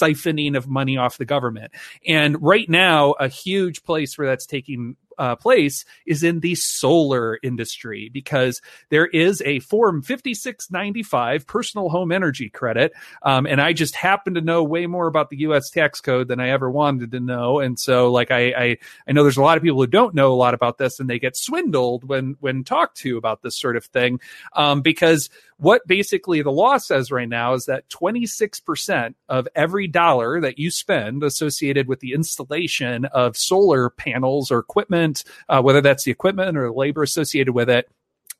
siphoning 0.00 0.56
of 0.56 0.68
money 0.68 0.96
off 0.96 1.18
the 1.18 1.24
government. 1.24 1.72
And 2.06 2.40
right 2.42 2.68
now, 2.68 3.12
a 3.12 3.28
huge 3.28 3.82
place 3.82 4.16
where 4.16 4.26
that's 4.26 4.46
taking 4.46 4.96
uh, 5.18 5.36
place 5.36 5.84
is 6.06 6.22
in 6.22 6.40
the 6.40 6.54
solar 6.54 7.38
industry 7.42 8.08
because 8.12 8.62
there 8.90 9.06
is 9.06 9.42
a 9.44 9.58
Form 9.60 10.00
5695 10.02 11.46
personal 11.46 11.88
home 11.88 12.12
energy 12.12 12.48
credit. 12.48 12.92
Um, 13.22 13.46
and 13.46 13.60
I 13.60 13.72
just 13.72 13.96
happen 13.96 14.34
to 14.34 14.40
know 14.40 14.62
way 14.62 14.86
more 14.86 15.06
about 15.06 15.30
the 15.30 15.38
U.S. 15.40 15.70
tax 15.70 16.00
code 16.00 16.28
than 16.28 16.40
I 16.40 16.50
ever 16.50 16.70
wanted 16.70 17.10
to 17.12 17.20
know. 17.20 17.58
And 17.58 17.78
so, 17.78 18.10
like, 18.12 18.30
I, 18.30 18.52
I, 18.52 18.78
I 19.06 19.12
know 19.12 19.24
there's 19.24 19.36
a 19.36 19.42
lot 19.42 19.56
of 19.56 19.62
people 19.62 19.80
who 19.80 19.86
don't 19.86 20.14
know 20.14 20.32
a 20.32 20.36
lot 20.36 20.54
about 20.54 20.78
this 20.78 21.00
and 21.00 21.10
they 21.10 21.18
get 21.18 21.36
swindled 21.36 22.04
when, 22.04 22.36
when 22.40 22.64
talked 22.64 22.98
to 22.98 23.18
about 23.18 23.42
this 23.42 23.58
sort 23.58 23.76
of 23.76 23.84
thing. 23.86 24.20
Um, 24.54 24.82
because 24.82 25.30
what 25.58 25.86
basically 25.86 26.40
the 26.40 26.52
law 26.52 26.78
says 26.78 27.10
right 27.10 27.28
now 27.28 27.52
is 27.54 27.66
that 27.66 27.88
26% 27.88 29.14
of 29.28 29.48
every 29.54 29.88
dollar 29.88 30.40
that 30.40 30.58
you 30.58 30.70
spend 30.70 31.24
associated 31.24 31.88
with 31.88 32.00
the 32.00 32.12
installation 32.12 33.04
of 33.06 33.36
solar 33.36 33.90
panels 33.90 34.50
or 34.50 34.60
equipment, 34.60 35.24
uh, 35.48 35.60
whether 35.60 35.80
that's 35.80 36.04
the 36.04 36.12
equipment 36.12 36.56
or 36.56 36.68
the 36.68 36.72
labor 36.72 37.02
associated 37.02 37.52
with 37.52 37.68
it, 37.68 37.90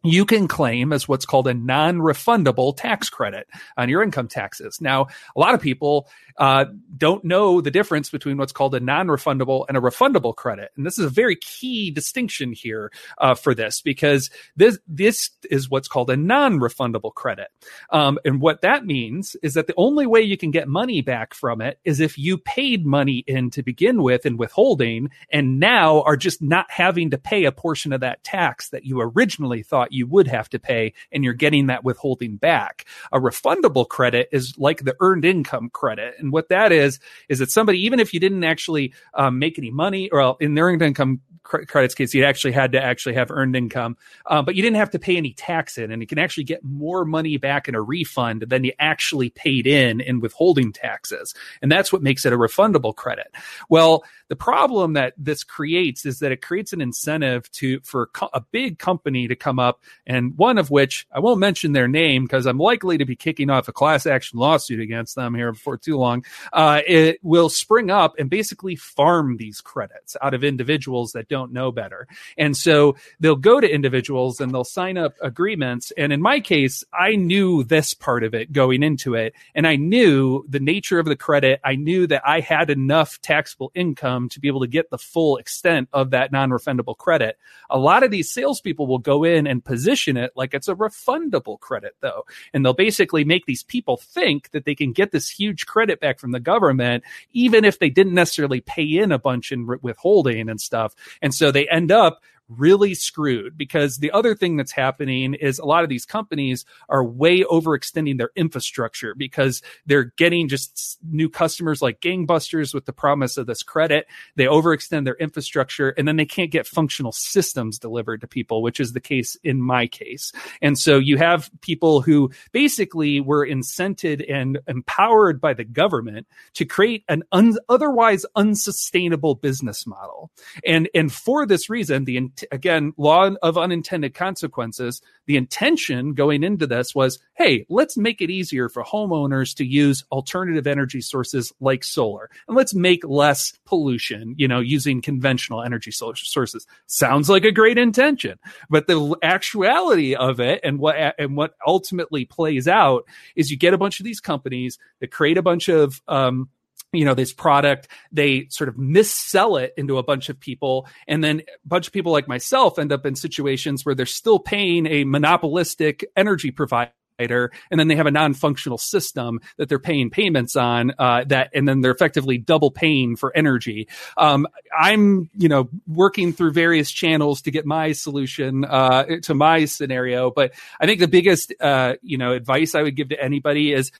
you 0.04 0.24
can 0.24 0.46
claim 0.46 0.92
as 0.92 1.08
what's 1.08 1.26
called 1.26 1.48
a 1.48 1.54
non-refundable 1.54 2.76
tax 2.76 3.10
credit 3.10 3.48
on 3.76 3.88
your 3.88 4.02
income 4.02 4.28
taxes. 4.28 4.80
Now, 4.80 5.08
a 5.34 5.40
lot 5.40 5.54
of 5.54 5.60
people 5.60 6.08
uh, 6.38 6.66
don't 6.96 7.24
know 7.24 7.60
the 7.60 7.70
difference 7.70 8.08
between 8.08 8.36
what's 8.36 8.52
called 8.52 8.74
a 8.76 8.80
non-refundable 8.80 9.64
and 9.66 9.76
a 9.76 9.80
refundable 9.80 10.34
credit, 10.36 10.70
and 10.76 10.86
this 10.86 10.98
is 10.98 11.06
a 11.06 11.10
very 11.10 11.34
key 11.34 11.90
distinction 11.90 12.52
here 12.52 12.92
uh, 13.18 13.34
for 13.34 13.54
this 13.54 13.80
because 13.80 14.30
this 14.56 14.78
this 14.86 15.30
is 15.50 15.68
what's 15.68 15.88
called 15.88 16.10
a 16.10 16.16
non-refundable 16.16 17.12
credit, 17.12 17.48
um, 17.90 18.18
and 18.24 18.40
what 18.40 18.60
that 18.60 18.86
means 18.86 19.34
is 19.42 19.54
that 19.54 19.66
the 19.66 19.74
only 19.76 20.06
way 20.06 20.20
you 20.20 20.36
can 20.36 20.52
get 20.52 20.68
money 20.68 21.00
back 21.00 21.34
from 21.34 21.60
it 21.60 21.80
is 21.84 21.98
if 21.98 22.16
you 22.16 22.38
paid 22.38 22.86
money 22.86 23.24
in 23.26 23.50
to 23.50 23.62
begin 23.64 24.00
with 24.02 24.24
in 24.24 24.36
withholding, 24.36 25.10
and 25.32 25.58
now 25.58 26.02
are 26.02 26.16
just 26.16 26.40
not 26.40 26.70
having 26.70 27.10
to 27.10 27.18
pay 27.18 27.44
a 27.46 27.52
portion 27.52 27.92
of 27.92 28.00
that 28.00 28.22
tax 28.22 28.68
that 28.68 28.84
you 28.84 29.00
originally 29.00 29.64
thought 29.64 29.87
you 29.92 30.06
would 30.06 30.26
have 30.28 30.48
to 30.50 30.58
pay, 30.58 30.92
and 31.12 31.24
you're 31.24 31.34
getting 31.34 31.66
that 31.66 31.84
withholding 31.84 32.36
back. 32.36 32.84
A 33.12 33.18
refundable 33.18 33.88
credit 33.88 34.28
is 34.32 34.56
like 34.58 34.84
the 34.84 34.96
earned 35.00 35.24
income 35.24 35.70
credit. 35.70 36.14
And 36.18 36.32
what 36.32 36.48
that 36.48 36.72
is, 36.72 37.00
is 37.28 37.38
that 37.38 37.50
somebody, 37.50 37.84
even 37.84 38.00
if 38.00 38.14
you 38.14 38.20
didn't 38.20 38.44
actually 38.44 38.92
um, 39.14 39.38
make 39.38 39.58
any 39.58 39.70
money, 39.70 40.10
or 40.10 40.36
in 40.40 40.54
the 40.54 40.60
earned 40.60 40.82
income 40.82 41.20
credits 41.42 41.94
case, 41.94 42.12
you 42.12 42.24
actually 42.24 42.52
had 42.52 42.72
to 42.72 42.82
actually 42.82 43.14
have 43.14 43.30
earned 43.30 43.56
income, 43.56 43.96
um, 44.26 44.44
but 44.44 44.54
you 44.54 44.62
didn't 44.62 44.76
have 44.76 44.90
to 44.90 44.98
pay 44.98 45.16
any 45.16 45.32
tax 45.32 45.78
in, 45.78 45.90
and 45.90 46.02
you 46.02 46.06
can 46.06 46.18
actually 46.18 46.44
get 46.44 46.62
more 46.62 47.06
money 47.06 47.38
back 47.38 47.68
in 47.68 47.74
a 47.74 47.80
refund 47.80 48.42
than 48.42 48.64
you 48.64 48.72
actually 48.78 49.30
paid 49.30 49.66
in 49.66 50.00
in 50.00 50.20
withholding 50.20 50.72
taxes, 50.72 51.34
and 51.62 51.72
that's 51.72 51.90
what 51.90 52.02
makes 52.02 52.26
it 52.26 52.34
a 52.34 52.36
refundable 52.36 52.94
credit. 52.94 53.28
Well, 53.70 54.04
the 54.28 54.36
problem 54.36 54.92
that 54.92 55.14
this 55.16 55.42
creates 55.42 56.04
is 56.04 56.18
that 56.18 56.32
it 56.32 56.42
creates 56.42 56.72
an 56.72 56.80
incentive 56.80 57.50
to 57.52 57.80
for 57.80 58.10
a 58.32 58.40
big 58.40 58.78
company 58.78 59.26
to 59.28 59.34
come 59.34 59.58
up, 59.58 59.82
and 60.06 60.36
one 60.36 60.58
of 60.58 60.70
which 60.70 61.06
I 61.12 61.20
won't 61.20 61.40
mention 61.40 61.72
their 61.72 61.88
name 61.88 62.24
because 62.24 62.46
I'm 62.46 62.58
likely 62.58 62.98
to 62.98 63.06
be 63.06 63.16
kicking 63.16 63.50
off 63.50 63.68
a 63.68 63.72
class 63.72 64.06
action 64.06 64.38
lawsuit 64.38 64.80
against 64.80 65.14
them 65.14 65.34
here 65.34 65.52
before 65.52 65.78
too 65.78 65.96
long. 65.96 66.24
Uh, 66.52 66.82
it 66.86 67.18
will 67.22 67.48
spring 67.48 67.90
up 67.90 68.14
and 68.18 68.28
basically 68.28 68.76
farm 68.76 69.36
these 69.38 69.60
credits 69.60 70.16
out 70.20 70.34
of 70.34 70.44
individuals 70.44 71.12
that 71.12 71.28
don't 71.28 71.52
know 71.52 71.72
better, 71.72 72.06
and 72.36 72.56
so 72.56 72.96
they'll 73.20 73.36
go 73.36 73.60
to 73.60 73.68
individuals 73.68 74.40
and 74.40 74.52
they'll 74.52 74.64
sign 74.64 74.98
up 74.98 75.14
agreements. 75.22 75.90
And 75.96 76.12
in 76.12 76.20
my 76.20 76.40
case, 76.40 76.84
I 76.92 77.16
knew 77.16 77.64
this 77.64 77.94
part 77.94 78.24
of 78.24 78.34
it 78.34 78.52
going 78.52 78.82
into 78.82 79.14
it, 79.14 79.34
and 79.54 79.66
I 79.66 79.76
knew 79.76 80.44
the 80.48 80.60
nature 80.60 80.98
of 80.98 81.06
the 81.06 81.16
credit. 81.16 81.60
I 81.64 81.76
knew 81.76 82.06
that 82.08 82.22
I 82.26 82.40
had 82.40 82.68
enough 82.68 83.20
taxable 83.22 83.72
income 83.74 84.17
income 84.18 84.28
to 84.30 84.40
be 84.40 84.48
able 84.48 84.60
to 84.60 84.66
get 84.66 84.90
the 84.90 84.98
full 84.98 85.36
extent 85.36 85.88
of 85.92 86.10
that 86.10 86.32
non 86.32 86.50
refundable 86.50 86.96
credit. 86.96 87.38
A 87.70 87.78
lot 87.78 88.02
of 88.02 88.10
these 88.10 88.30
salespeople 88.30 88.86
will 88.86 88.98
go 88.98 89.24
in 89.24 89.46
and 89.46 89.64
position 89.64 90.16
it 90.16 90.32
like 90.36 90.54
it's 90.54 90.68
a 90.68 90.74
refundable 90.74 91.58
credit, 91.58 91.94
though. 92.00 92.24
And 92.52 92.64
they'll 92.64 92.74
basically 92.74 93.24
make 93.24 93.46
these 93.46 93.62
people 93.62 93.96
think 93.96 94.50
that 94.50 94.64
they 94.64 94.74
can 94.74 94.92
get 94.92 95.12
this 95.12 95.30
huge 95.30 95.66
credit 95.66 96.00
back 96.00 96.18
from 96.18 96.32
the 96.32 96.40
government, 96.40 97.04
even 97.32 97.64
if 97.64 97.78
they 97.78 97.90
didn't 97.90 98.14
necessarily 98.14 98.60
pay 98.60 98.84
in 98.84 99.12
a 99.12 99.18
bunch 99.18 99.52
in 99.52 99.66
withholding 99.82 100.48
and 100.48 100.60
stuff. 100.60 100.94
And 101.22 101.34
so 101.34 101.50
they 101.50 101.68
end 101.68 101.92
up 101.92 102.22
really 102.48 102.94
screwed 102.94 103.56
because 103.56 103.98
the 103.98 104.10
other 104.10 104.34
thing 104.34 104.56
that's 104.56 104.72
happening 104.72 105.34
is 105.34 105.58
a 105.58 105.64
lot 105.64 105.82
of 105.82 105.90
these 105.90 106.06
companies 106.06 106.64
are 106.88 107.04
way 107.04 107.42
overextending 107.42 108.18
their 108.18 108.30
infrastructure 108.36 109.14
because 109.14 109.62
they're 109.86 110.12
getting 110.16 110.48
just 110.48 110.98
new 111.10 111.28
customers 111.28 111.82
like 111.82 112.00
gangbusters 112.00 112.72
with 112.72 112.86
the 112.86 112.92
promise 112.92 113.36
of 113.36 113.46
this 113.46 113.62
credit. 113.62 114.06
They 114.36 114.44
overextend 114.44 115.04
their 115.04 115.16
infrastructure 115.16 115.90
and 115.90 116.08
then 116.08 116.16
they 116.16 116.24
can't 116.24 116.50
get 116.50 116.66
functional 116.66 117.12
systems 117.12 117.78
delivered 117.78 118.20
to 118.22 118.26
people, 118.26 118.62
which 118.62 118.80
is 118.80 118.92
the 118.92 119.00
case 119.00 119.36
in 119.44 119.60
my 119.60 119.86
case. 119.86 120.32
And 120.62 120.78
so 120.78 120.98
you 120.98 121.18
have 121.18 121.50
people 121.60 122.00
who 122.00 122.30
basically 122.52 123.20
were 123.20 123.46
incented 123.46 124.24
and 124.30 124.58
empowered 124.66 125.40
by 125.40 125.54
the 125.54 125.64
government 125.64 126.26
to 126.54 126.64
create 126.64 127.04
an 127.08 127.22
un- 127.32 127.58
otherwise 127.68 128.24
unsustainable 128.36 129.34
business 129.34 129.86
model. 129.86 130.30
And, 130.66 130.88
and 130.94 131.12
for 131.12 131.46
this 131.46 131.68
reason, 131.68 132.04
the 132.04 132.16
again, 132.52 132.92
law 132.96 133.30
of 133.42 133.58
unintended 133.58 134.14
consequences. 134.14 135.00
The 135.26 135.36
intention 135.36 136.14
going 136.14 136.42
into 136.42 136.66
this 136.66 136.94
was, 136.94 137.18
hey, 137.34 137.66
let's 137.68 137.96
make 137.96 138.20
it 138.20 138.30
easier 138.30 138.68
for 138.68 138.82
homeowners 138.82 139.54
to 139.56 139.64
use 139.64 140.04
alternative 140.10 140.66
energy 140.66 141.00
sources 141.00 141.52
like 141.60 141.84
solar, 141.84 142.30
and 142.46 142.56
let's 142.56 142.74
make 142.74 143.04
less 143.04 143.52
pollution, 143.64 144.34
you 144.38 144.48
know, 144.48 144.60
using 144.60 145.02
conventional 145.02 145.62
energy 145.62 145.90
sources. 145.90 146.66
Sounds 146.86 147.28
like 147.28 147.44
a 147.44 147.52
great 147.52 147.78
intention, 147.78 148.38
but 148.70 148.86
the 148.86 149.16
actuality 149.22 150.14
of 150.14 150.40
it 150.40 150.60
and 150.64 150.78
what 150.78 151.14
and 151.18 151.36
what 151.36 151.54
ultimately 151.66 152.24
plays 152.24 152.66
out 152.66 153.04
is 153.36 153.50
you 153.50 153.56
get 153.56 153.74
a 153.74 153.78
bunch 153.78 154.00
of 154.00 154.04
these 154.04 154.20
companies 154.20 154.78
that 155.00 155.10
create 155.10 155.38
a 155.38 155.42
bunch 155.42 155.68
of 155.68 156.00
um, 156.08 156.48
you 156.92 157.04
know 157.04 157.14
this 157.14 157.32
product 157.32 157.88
they 158.12 158.46
sort 158.48 158.68
of 158.68 158.76
missell 158.76 159.60
it 159.60 159.74
into 159.76 159.98
a 159.98 160.02
bunch 160.02 160.28
of 160.28 160.40
people. 160.40 160.86
And 161.06 161.22
then 161.22 161.40
a 161.40 161.68
bunch 161.68 161.86
of 161.86 161.92
people 161.92 162.12
like 162.12 162.28
myself 162.28 162.78
end 162.78 162.92
up 162.92 163.04
in 163.04 163.14
situations 163.14 163.84
where 163.84 163.94
they're 163.94 164.06
still 164.06 164.38
paying 164.38 164.86
a 164.86 165.04
monopolistic 165.04 166.04
energy 166.16 166.50
provider. 166.50 166.92
And 167.18 167.80
then 167.80 167.88
they 167.88 167.96
have 167.96 168.06
a 168.06 168.12
non-functional 168.12 168.78
system 168.78 169.40
that 169.56 169.68
they're 169.68 169.80
paying 169.80 170.08
payments 170.08 170.54
on 170.54 170.92
uh, 171.00 171.24
that 171.26 171.50
and 171.52 171.68
then 171.68 171.80
they're 171.80 171.90
effectively 171.90 172.38
double 172.38 172.70
paying 172.70 173.16
for 173.16 173.36
energy. 173.36 173.88
Um, 174.16 174.46
i'm 174.78 175.28
you 175.36 175.48
know 175.48 175.68
working 175.86 176.32
through 176.32 176.52
various 176.52 176.90
channels 176.90 177.42
to 177.42 177.50
get 177.50 177.66
my 177.66 177.92
solution 177.92 178.64
uh, 178.64 179.04
to 179.22 179.34
my 179.34 179.66
scenario. 179.66 180.30
But 180.30 180.52
i 180.80 180.86
think 180.86 181.00
the 181.00 181.08
biggest 181.08 181.52
uh, 181.60 181.94
you 182.02 182.16
know 182.16 182.32
advice 182.32 182.74
i 182.74 182.82
would 182.82 182.96
give 182.96 183.10
to 183.10 183.22
anybody 183.22 183.72
is 183.72 183.90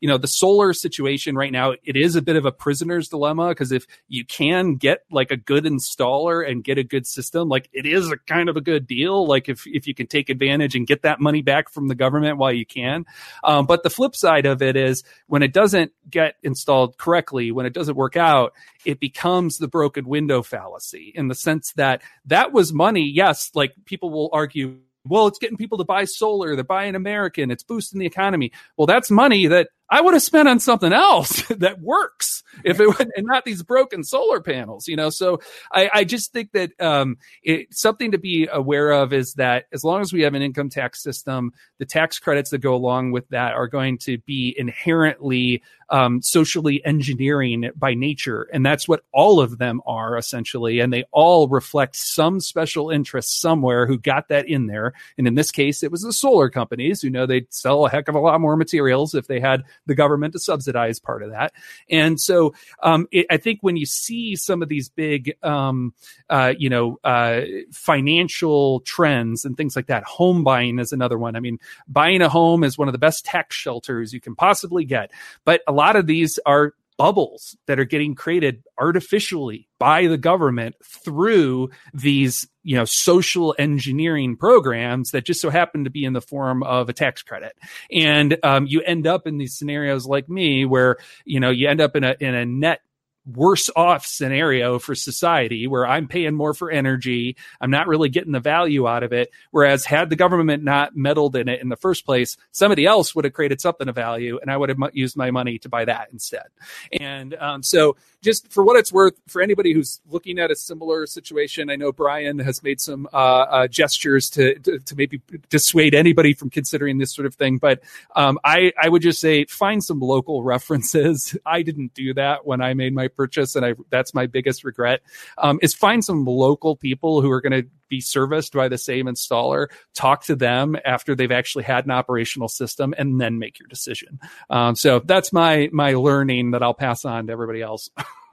you 0.00 0.08
know, 0.08 0.18
the 0.18 0.28
solar 0.28 0.72
situation 0.72 1.34
right 1.36 1.52
now, 1.52 1.72
it 1.84 1.96
is 1.96 2.16
a 2.16 2.22
bit 2.22 2.36
of 2.36 2.44
a 2.44 2.52
prisoner's 2.52 3.08
dilemma 3.08 3.48
because 3.48 3.72
if 3.72 3.86
you 4.08 4.24
can 4.24 4.74
get 4.74 5.00
like 5.10 5.30
a 5.30 5.36
good 5.36 5.64
installer 5.64 6.48
and 6.48 6.64
get 6.64 6.78
a 6.78 6.84
good 6.84 7.06
system, 7.06 7.48
like 7.48 7.68
it 7.72 7.86
is 7.86 8.10
a 8.10 8.16
kind 8.16 8.48
of 8.48 8.56
a 8.56 8.60
good 8.60 8.86
deal. 8.86 9.26
Like 9.26 9.48
if, 9.48 9.66
if 9.66 9.86
you 9.86 9.94
can 9.94 10.06
take 10.06 10.28
advantage 10.28 10.74
and 10.74 10.86
get 10.86 11.02
that 11.02 11.20
money 11.20 11.42
back 11.42 11.70
from 11.70 11.88
the 11.88 11.94
government 11.94 12.38
while 12.38 12.52
you 12.52 12.66
can. 12.66 13.04
Um, 13.44 13.66
but 13.66 13.82
the 13.82 13.90
flip 13.90 14.14
side 14.14 14.46
of 14.46 14.62
it 14.62 14.76
is 14.76 15.02
when 15.26 15.42
it 15.42 15.52
doesn't 15.52 15.92
get 16.08 16.36
installed 16.42 16.98
correctly, 16.98 17.52
when 17.52 17.66
it 17.66 17.72
doesn't 17.72 17.96
work 17.96 18.16
out, 18.16 18.52
it 18.84 19.00
becomes 19.00 19.58
the 19.58 19.68
broken 19.68 20.06
window 20.06 20.42
fallacy 20.42 21.12
in 21.14 21.28
the 21.28 21.34
sense 21.34 21.72
that 21.76 22.02
that 22.26 22.52
was 22.52 22.72
money. 22.72 23.04
Yes, 23.04 23.50
like 23.54 23.72
people 23.84 24.10
will 24.10 24.30
argue 24.32 24.78
well, 25.08 25.26
it's 25.26 25.38
getting 25.38 25.56
people 25.56 25.78
to 25.78 25.84
buy 25.84 26.04
solar. 26.04 26.54
They're 26.54 26.64
buying 26.64 26.94
American. 26.94 27.50
It's 27.50 27.62
boosting 27.62 28.00
the 28.00 28.06
economy. 28.06 28.52
Well, 28.76 28.86
that's 28.86 29.10
money 29.10 29.46
that 29.46 29.68
I 29.88 30.00
would 30.00 30.14
have 30.14 30.22
spent 30.22 30.48
on 30.48 30.60
something 30.60 30.92
else 30.92 31.42
that 31.48 31.80
works 31.80 32.42
if 32.64 32.80
it 32.80 32.88
and 33.16 33.26
not 33.26 33.44
these 33.44 33.62
broken 33.62 34.02
solar 34.02 34.40
panels, 34.40 34.88
you 34.88 34.96
know? 34.96 35.10
So 35.10 35.40
I, 35.72 35.90
I 35.92 36.04
just 36.04 36.32
think 36.32 36.52
that, 36.52 36.72
um, 36.80 37.18
it, 37.42 37.74
something 37.74 38.12
to 38.12 38.18
be 38.18 38.48
aware 38.50 38.92
of 38.92 39.12
is 39.12 39.34
that 39.34 39.66
as 39.72 39.84
long 39.84 40.00
as 40.00 40.12
we 40.12 40.22
have 40.22 40.34
an 40.34 40.42
income 40.42 40.70
tax 40.70 41.02
system, 41.02 41.52
the 41.78 41.84
tax 41.84 42.18
credits 42.18 42.50
that 42.50 42.58
go 42.58 42.74
along 42.74 43.12
with 43.12 43.28
that 43.28 43.52
are 43.52 43.68
going 43.68 43.98
to 43.98 44.18
be 44.18 44.54
inherently, 44.56 45.62
um, 45.90 46.20
socially 46.20 46.84
engineering 46.84 47.70
by 47.76 47.94
nature. 47.94 48.48
And 48.52 48.66
that's 48.66 48.88
what 48.88 49.02
all 49.12 49.40
of 49.40 49.58
them 49.58 49.80
are 49.86 50.16
essentially. 50.16 50.80
And 50.80 50.92
they 50.92 51.04
all 51.12 51.48
reflect 51.48 51.96
some 51.96 52.40
special 52.40 52.90
interest 52.90 53.40
somewhere 53.40 53.86
who 53.86 53.98
got 53.98 54.28
that 54.28 54.48
in 54.48 54.66
there. 54.66 54.94
And 55.16 55.26
in 55.26 55.34
this 55.34 55.50
case, 55.50 55.82
it 55.82 55.92
was 55.92 56.02
the 56.02 56.12
solar 56.12 56.50
companies 56.50 57.00
who 57.00 57.10
know 57.10 57.26
they'd 57.26 57.52
sell 57.52 57.86
a 57.86 57.90
heck 57.90 58.08
of 58.08 58.14
a 58.14 58.20
lot 58.20 58.40
more 58.40 58.56
materials 58.56 59.14
if 59.14 59.26
they 59.26 59.40
had 59.40 59.62
the 59.86 59.94
government 59.94 60.32
to 60.32 60.38
subsidize 60.38 60.98
part 60.98 61.22
of 61.22 61.30
that. 61.30 61.52
And 61.90 62.20
so 62.20 62.54
um, 62.82 63.06
it, 63.10 63.26
I 63.30 63.36
think 63.36 63.60
when 63.62 63.76
you 63.76 63.86
see 63.86 64.36
some 64.36 64.62
of 64.62 64.68
these 64.68 64.88
big, 64.88 65.34
um, 65.42 65.94
uh, 66.28 66.54
you 66.58 66.68
know, 66.68 66.98
uh, 67.04 67.42
financial 67.72 68.80
trends 68.80 69.44
and 69.44 69.56
things 69.56 69.76
like 69.76 69.86
that, 69.86 70.04
home 70.04 70.44
buying 70.44 70.78
is 70.78 70.92
another 70.92 71.18
one. 71.18 71.36
I 71.36 71.40
mean, 71.40 71.58
buying 71.88 72.22
a 72.22 72.28
home 72.28 72.64
is 72.64 72.76
one 72.76 72.88
of 72.88 72.92
the 72.92 72.98
best 72.98 73.24
tax 73.24 73.56
shelters 73.56 74.12
you 74.12 74.20
can 74.20 74.34
possibly 74.34 74.84
get, 74.84 75.10
but 75.44 75.62
a 75.66 75.72
lot 75.72 75.96
of 75.96 76.06
these 76.06 76.38
are 76.46 76.74
bubbles 76.96 77.56
that 77.66 77.78
are 77.78 77.84
getting 77.84 78.14
created 78.14 78.62
artificially 78.78 79.68
by 79.78 80.06
the 80.06 80.16
government 80.16 80.74
through 80.84 81.70
these 81.92 82.48
you 82.62 82.76
know 82.76 82.84
social 82.84 83.54
engineering 83.58 84.36
programs 84.36 85.10
that 85.10 85.24
just 85.24 85.40
so 85.40 85.50
happen 85.50 85.84
to 85.84 85.90
be 85.90 86.04
in 86.04 86.12
the 86.12 86.20
form 86.20 86.62
of 86.62 86.88
a 86.88 86.92
tax 86.92 87.22
credit. 87.22 87.52
And 87.90 88.38
um, 88.42 88.66
you 88.66 88.82
end 88.82 89.06
up 89.06 89.26
in 89.26 89.38
these 89.38 89.56
scenarios 89.56 90.06
like 90.06 90.28
me 90.28 90.64
where 90.64 90.96
you 91.24 91.40
know 91.40 91.50
you 91.50 91.68
end 91.68 91.80
up 91.80 91.96
in 91.96 92.04
a 92.04 92.16
in 92.18 92.34
a 92.34 92.44
net 92.44 92.80
worse 93.26 93.70
off 93.74 94.06
scenario 94.06 94.78
for 94.78 94.94
society 94.94 95.66
where 95.66 95.86
I'm 95.86 96.08
paying 96.08 96.34
more 96.34 96.54
for 96.54 96.70
energy. 96.70 97.36
I'm 97.60 97.70
not 97.70 97.86
really 97.86 98.08
getting 98.08 98.32
the 98.32 98.40
value 98.40 98.86
out 98.86 99.02
of 99.02 99.12
it. 99.12 99.30
Whereas 99.50 99.84
had 99.84 100.10
the 100.10 100.16
government 100.16 100.62
not 100.62 100.96
meddled 100.96 101.36
in 101.36 101.48
it 101.48 101.60
in 101.60 101.68
the 101.68 101.76
first 101.76 102.04
place, 102.04 102.36
somebody 102.52 102.86
else 102.86 103.14
would 103.14 103.24
have 103.24 103.34
created 103.34 103.60
something 103.60 103.88
of 103.88 103.94
value 103.94 104.38
and 104.40 104.50
I 104.50 104.56
would 104.56 104.68
have 104.68 104.78
used 104.92 105.16
my 105.16 105.30
money 105.30 105.58
to 105.60 105.68
buy 105.68 105.84
that 105.84 106.08
instead. 106.12 106.46
And 106.92 107.34
um, 107.34 107.62
so 107.62 107.96
just 108.22 108.52
for 108.52 108.64
what 108.64 108.76
it's 108.76 108.92
worth, 108.92 109.14
for 109.28 109.42
anybody 109.42 109.72
who's 109.72 110.00
looking 110.08 110.38
at 110.38 110.50
a 110.50 110.56
similar 110.56 111.06
situation, 111.06 111.70
I 111.70 111.76
know 111.76 111.92
Brian 111.92 112.38
has 112.38 112.62
made 112.62 112.80
some 112.80 113.08
uh, 113.12 113.16
uh, 113.16 113.68
gestures 113.68 114.30
to, 114.30 114.58
to, 114.60 114.78
to 114.78 114.96
maybe 114.96 115.20
dissuade 115.48 115.94
anybody 115.94 116.34
from 116.34 116.50
considering 116.50 116.98
this 116.98 117.14
sort 117.14 117.26
of 117.26 117.34
thing. 117.34 117.58
But 117.58 117.82
um, 118.14 118.38
I 118.44 118.72
I 118.80 118.88
would 118.88 119.02
just 119.02 119.20
say 119.20 119.44
find 119.44 119.82
some 119.82 120.00
local 120.00 120.42
references. 120.42 121.36
I 121.46 121.62
didn't 121.62 121.94
do 121.94 122.14
that 122.14 122.46
when 122.46 122.60
I 122.60 122.74
made 122.74 122.94
my 122.94 123.08
purchase, 123.16 123.56
and 123.56 123.64
I 123.64 123.74
that's 123.90 124.14
my 124.14 124.26
biggest 124.26 124.64
regret. 124.64 125.00
Um, 125.38 125.58
is 125.62 125.74
find 125.74 126.04
some 126.04 126.24
local 126.24 126.76
people 126.76 127.20
who 127.20 127.30
are 127.30 127.40
going 127.40 127.62
to 127.62 127.68
be 127.88 128.00
serviced 128.00 128.52
by 128.52 128.68
the 128.68 128.78
same 128.78 129.06
installer, 129.06 129.68
talk 129.94 130.24
to 130.24 130.36
them 130.36 130.76
after 130.84 131.14
they've 131.14 131.32
actually 131.32 131.64
had 131.64 131.84
an 131.84 131.90
operational 131.90 132.48
system, 132.48 132.94
and 132.98 133.20
then 133.20 133.38
make 133.38 133.58
your 133.58 133.68
decision. 133.68 134.20
Um, 134.50 134.76
so 134.76 135.00
that's 135.00 135.32
my 135.32 135.68
my 135.72 135.94
learning 135.94 136.52
that 136.52 136.62
I'll 136.62 136.74
pass 136.74 137.04
on 137.04 137.26
to 137.26 137.32
everybody 137.32 137.62
else. 137.62 137.90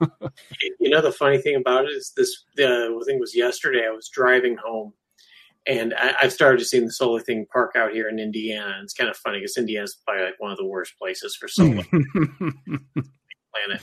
you 0.80 0.90
know, 0.90 1.00
the 1.00 1.12
funny 1.12 1.38
thing 1.38 1.56
about 1.56 1.84
it 1.84 1.92
is 1.92 2.12
this. 2.16 2.44
The 2.56 3.02
thing 3.06 3.18
was 3.18 3.34
yesterday. 3.36 3.86
I 3.86 3.90
was 3.94 4.08
driving 4.08 4.56
home, 4.56 4.92
and 5.66 5.94
I, 5.94 6.14
have 6.20 6.32
started 6.32 6.58
to 6.58 6.64
see 6.64 6.80
the 6.80 6.90
solar 6.90 7.20
thing 7.20 7.46
park 7.50 7.74
out 7.76 7.92
here 7.92 8.08
in 8.08 8.18
Indiana. 8.18 8.74
And 8.76 8.84
it's 8.84 8.94
kind 8.94 9.10
of 9.10 9.16
funny 9.16 9.38
because 9.38 9.56
Indiana's 9.56 9.96
probably 10.04 10.24
like 10.24 10.40
one 10.40 10.52
of 10.52 10.58
the 10.58 10.66
worst 10.66 10.98
places 10.98 11.36
for 11.36 11.48
solar 11.48 11.82
planet. 11.90 13.82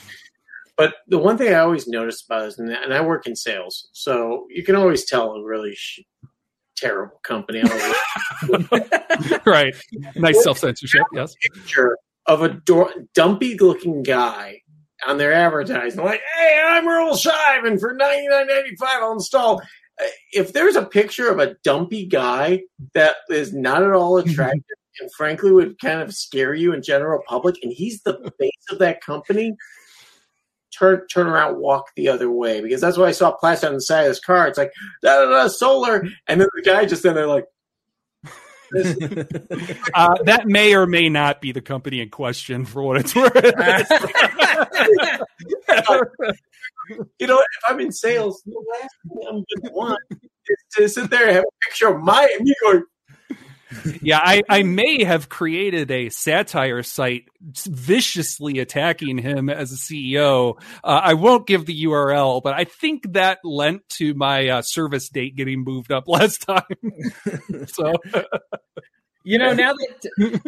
But 0.78 0.96
the 1.08 1.18
one 1.18 1.38
thing 1.38 1.54
I 1.54 1.60
always 1.60 1.88
notice 1.88 2.24
about 2.24 2.48
is, 2.48 2.58
and 2.58 2.94
I 2.94 3.02
work 3.02 3.28
in 3.28 3.36
sales, 3.36 3.90
so 3.92 4.48
you 4.50 4.64
can 4.64 4.76
always 4.76 5.06
tell 5.06 5.34
a 5.34 5.44
really 5.44 5.74
sh- 5.76 6.02
terrible 6.76 7.20
company. 7.24 7.62
right. 9.46 9.76
Nice 10.16 10.44
self 10.44 10.58
censorship. 10.58 11.04
Yes. 11.14 11.36
Picture 11.54 11.98
of 12.26 12.42
a 12.42 12.50
door, 12.50 12.92
dumpy 13.14 13.58
looking 13.58 14.04
guy 14.04 14.62
on 15.08 15.18
their 15.18 15.34
advertising, 15.34 16.04
like, 16.04 16.22
"Hey, 16.36 16.62
I'm 16.64 16.88
Earl 16.88 17.16
Shivan 17.16 17.80
for 17.80 17.94
ninety 17.94 18.28
nine 18.28 18.48
ninety 18.48 18.76
five. 18.76 19.02
I'll 19.02 19.14
install." 19.14 19.62
Uh, 20.02 20.06
if 20.32 20.54
there's 20.54 20.76
a 20.76 20.86
picture 20.86 21.30
of 21.30 21.40
a 21.40 21.56
dumpy 21.64 22.06
guy 22.06 22.62
that 22.94 23.18
is 23.30 23.54
not 23.54 23.84
at 23.84 23.92
all 23.92 24.18
attractive 24.20 24.64
and 25.00 25.12
frankly 25.14 25.52
would 25.52 25.80
kind 25.80 26.02
of 26.02 26.14
scare 26.14 26.54
you 26.54 26.74
in 26.74 26.82
general 26.82 27.22
public, 27.28 27.56
and 27.64 27.72
he's 27.72 28.02
the 28.04 28.32
face 28.40 28.66
of 28.70 28.80
that 28.80 29.02
company, 29.02 29.56
turn 30.78 31.08
turn 31.08 31.28
around, 31.28 31.60
walk 31.60 31.88
the 31.96 32.10
other 32.10 32.32
way 32.32 32.62
because 32.62 32.82
that's 32.82 32.98
what 32.98 33.08
I 33.08 33.12
saw 33.12 33.32
plastered 33.32 33.70
on 33.70 33.76
the 33.76 33.82
side 33.82 34.02
of 34.02 34.10
this 34.10 34.20
car. 34.20 34.48
It's 34.48 34.58
like 34.58 34.74
da 35.02 35.24
da 35.24 35.30
da 35.30 35.48
solar, 35.48 36.06
and 36.28 36.42
then 36.42 36.48
the 36.54 36.62
guy 36.64 36.86
just 36.86 37.06
in 37.06 37.16
there 37.16 37.28
like. 37.28 37.46
uh, 39.96 40.16
that 40.24 40.44
may 40.46 40.74
or 40.74 40.88
may 40.88 41.10
not 41.10 41.42
be 41.42 41.52
the 41.52 41.60
company 41.60 42.00
in 42.00 42.10
question 42.10 42.64
for 42.64 42.82
what 42.82 42.96
it's 42.96 43.14
worth. 43.14 43.36
you 47.20 47.28
know, 47.28 47.38
if 47.38 47.64
I'm 47.68 47.82
in 47.82 47.92
sales, 47.92 48.42
the 48.46 48.64
last 48.72 48.96
thing 49.04 49.24
I'm 49.28 49.34
going 49.34 49.46
to 49.66 49.72
want 49.74 50.00
is 50.12 50.20
to 50.78 50.88
sit 50.88 51.10
there 51.10 51.28
and 51.28 51.36
have 51.36 51.44
a 51.44 51.66
picture 51.66 51.90
of 51.90 52.02
my 52.02 52.34
me 52.40 52.56
going, 52.62 52.84
yeah, 54.02 54.20
I, 54.22 54.42
I 54.50 54.64
may 54.64 55.04
have 55.04 55.30
created 55.30 55.92
a 55.92 56.10
satire 56.10 56.84
site 56.84 57.26
viciously 57.42 58.60
attacking 58.60 59.18
him 59.18 59.50
as 59.50 59.72
a 59.72 59.76
CEO. 59.76 60.60
Uh, 60.84 61.02
I 61.04 61.14
won't 61.14 61.48
give 61.48 61.66
the 61.66 61.86
URL, 61.86 62.42
but 62.44 62.54
I 62.54 62.66
think 62.66 63.14
that 63.14 63.40
lent 63.44 63.88
to 63.98 64.14
my 64.14 64.50
uh, 64.50 64.62
service 64.62 65.10
date 65.10 65.36
getting 65.36 65.64
moved 65.64 65.92
up 65.92 66.04
last 66.08 66.42
time. 66.42 66.64
so, 67.68 67.94
you 69.24 69.38
know, 69.38 69.54
now 69.54 69.74
that 69.74 70.10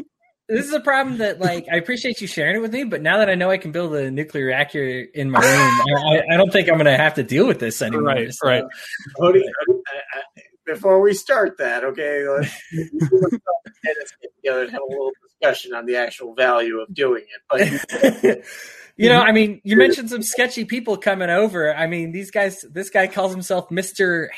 this 0.50 0.66
is 0.66 0.74
a 0.74 0.82
problem 0.82 1.18
that, 1.18 1.40
like, 1.40 1.68
I 1.72 1.78
appreciate 1.78 2.22
you 2.22 2.28
sharing 2.28 2.58
it 2.58 2.60
with 2.60 2.74
me, 2.74 2.84
but 2.84 3.02
now 3.02 3.20
that 3.20 3.30
I 3.30 3.36
know 3.36 3.50
I 3.50 3.58
can 3.58 3.72
build 3.72 3.96
a 3.96 4.12
nuclear 4.12 4.46
reactor 4.46 5.06
in 5.14 5.32
my 5.32 5.40
room, 5.40 5.98
I, 6.08 6.34
I, 6.34 6.38
don't 6.38 6.52
think 6.52 6.70
I'm 6.70 6.76
going 6.76 6.86
to 6.86 6.98
have 6.98 7.16
to 7.16 7.24
deal 7.24 7.48
with 7.48 7.60
this 7.60 7.82
anymore. 7.82 8.04
Right, 8.04 8.34
so. 8.34 8.48
right 8.48 8.64
before 10.66 11.02
we 11.02 11.14
start 11.14 11.58
that, 11.58 11.84
okay, 11.84 12.28
let's, 12.30 12.52
get 14.22 14.36
together 14.38 14.64
and 14.64 14.72
have 14.72 14.82
a 14.82 14.90
little 14.90 15.12
discussion 15.22 15.74
on 15.74 15.86
the 15.86 15.98
actual 15.98 16.34
value 16.36 16.80
of 16.80 16.94
doing 16.94 17.24
it. 17.24 17.42
But 17.50 18.44
you 18.98 19.10
know, 19.10 19.22
I 19.22 19.32
mean, 19.32 19.62
you 19.64 19.78
mentioned 19.78 20.10
some 20.10 20.24
sketchy 20.24 20.66
people 20.66 20.98
coming 20.98 21.30
over. 21.30 21.74
I 21.74 21.88
mean, 21.88 22.12
these 22.12 22.32
guys. 22.32 22.62
This 22.62 22.90
guy 22.90 23.08
calls 23.08 23.32
himself 23.32 23.72
Mister 23.72 24.32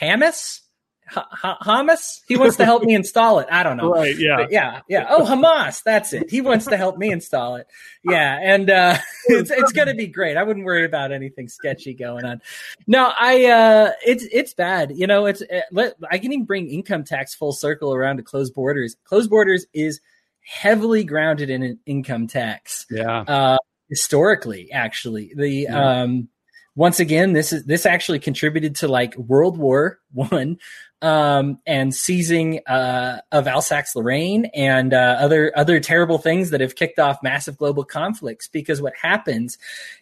Hamas. 1.11 1.57
Hamas? 1.61 2.22
He 2.27 2.38
wants 2.38 2.57
to 2.57 2.65
help 2.65 2.84
me 2.84 2.95
install 2.95 3.40
it. 3.40 3.48
I 3.52 3.64
don't 3.64 3.77
know. 3.77 3.91
Right. 3.91 4.18
Yeah. 4.18 4.38
But 4.38 4.52
yeah. 4.52 4.82
Yeah. 4.88 5.07
Oh, 5.10 5.23
Hamas. 5.23 5.84
That's 5.84 6.14
it. 6.14 6.30
He 6.30 6.41
wants 6.41 6.65
to 6.65 6.77
help 6.77 6.98
me 6.98 7.11
install 7.11 7.56
it. 7.56 7.68
Yeah. 8.03 8.40
And 8.41 8.69
uh, 8.69 8.98
it's 9.26 9.52
it's 9.52 9.72
going 9.72 9.88
to 9.88 9.94
be 9.94 10.07
great. 10.07 10.38
I 10.38 10.44
wouldn't 10.44 10.65
worry 10.65 10.86
about 10.86 11.11
anything 11.11 11.48
sketchy 11.48 11.94
going 11.94 12.26
on. 12.26 12.41
No, 12.88 13.11
I. 13.18 13.45
uh 13.45 13.91
It's 14.06 14.26
it's 14.32 14.53
bad. 14.53 14.91
You 14.95 15.07
know, 15.07 15.26
it's 15.26 15.41
it, 15.41 15.65
I 16.10 16.18
can 16.18 16.34
even 16.34 16.45
bring 16.45 16.69
income 16.69 17.03
tax 17.03 17.36
full 17.36 17.53
circle 17.53 17.94
around 17.94 18.18
to 18.18 18.23
closed 18.23 18.53
borders. 18.53 18.95
Closed 19.06 19.30
borders 19.30 19.65
is 19.73 19.99
heavily 20.41 21.03
grounded 21.03 21.49
in 21.49 21.64
an 21.64 21.80
income 21.86 22.27
tax. 22.27 22.86
Yeah. 22.90 23.22
Uh, 23.22 23.57
historically, 23.90 24.72
actually, 24.72 25.34
the 25.36 25.49
yeah. 25.49 26.02
um 26.02 26.30
once 26.76 26.99
again, 26.99 27.32
this 27.34 27.53
is 27.53 27.64
this 27.65 27.86
actually 27.86 28.19
contributed 28.19 28.76
to 28.77 28.88
like 28.88 29.15
World 29.15 29.57
War 29.57 29.99
One 30.11 30.57
um, 31.02 31.60
and 31.66 31.94
seizing 31.94 32.62
uh, 32.68 33.22
of 33.32 33.48
Alsace 33.48 33.96
Lorraine 33.96 34.46
and 34.54 34.94
uh, 34.94 35.18
other 35.20 35.52
other 35.56 35.80
terrible 35.80 36.18
things 36.18 36.50
that 36.50 36.62
have 36.62 36.76
kicked 36.76 37.00
off 37.00 37.22
massive 37.22 37.58
global 37.58 37.84
conflicts. 37.84 38.48
Because 38.48 38.82
what 38.82 38.94
happens 39.02 39.58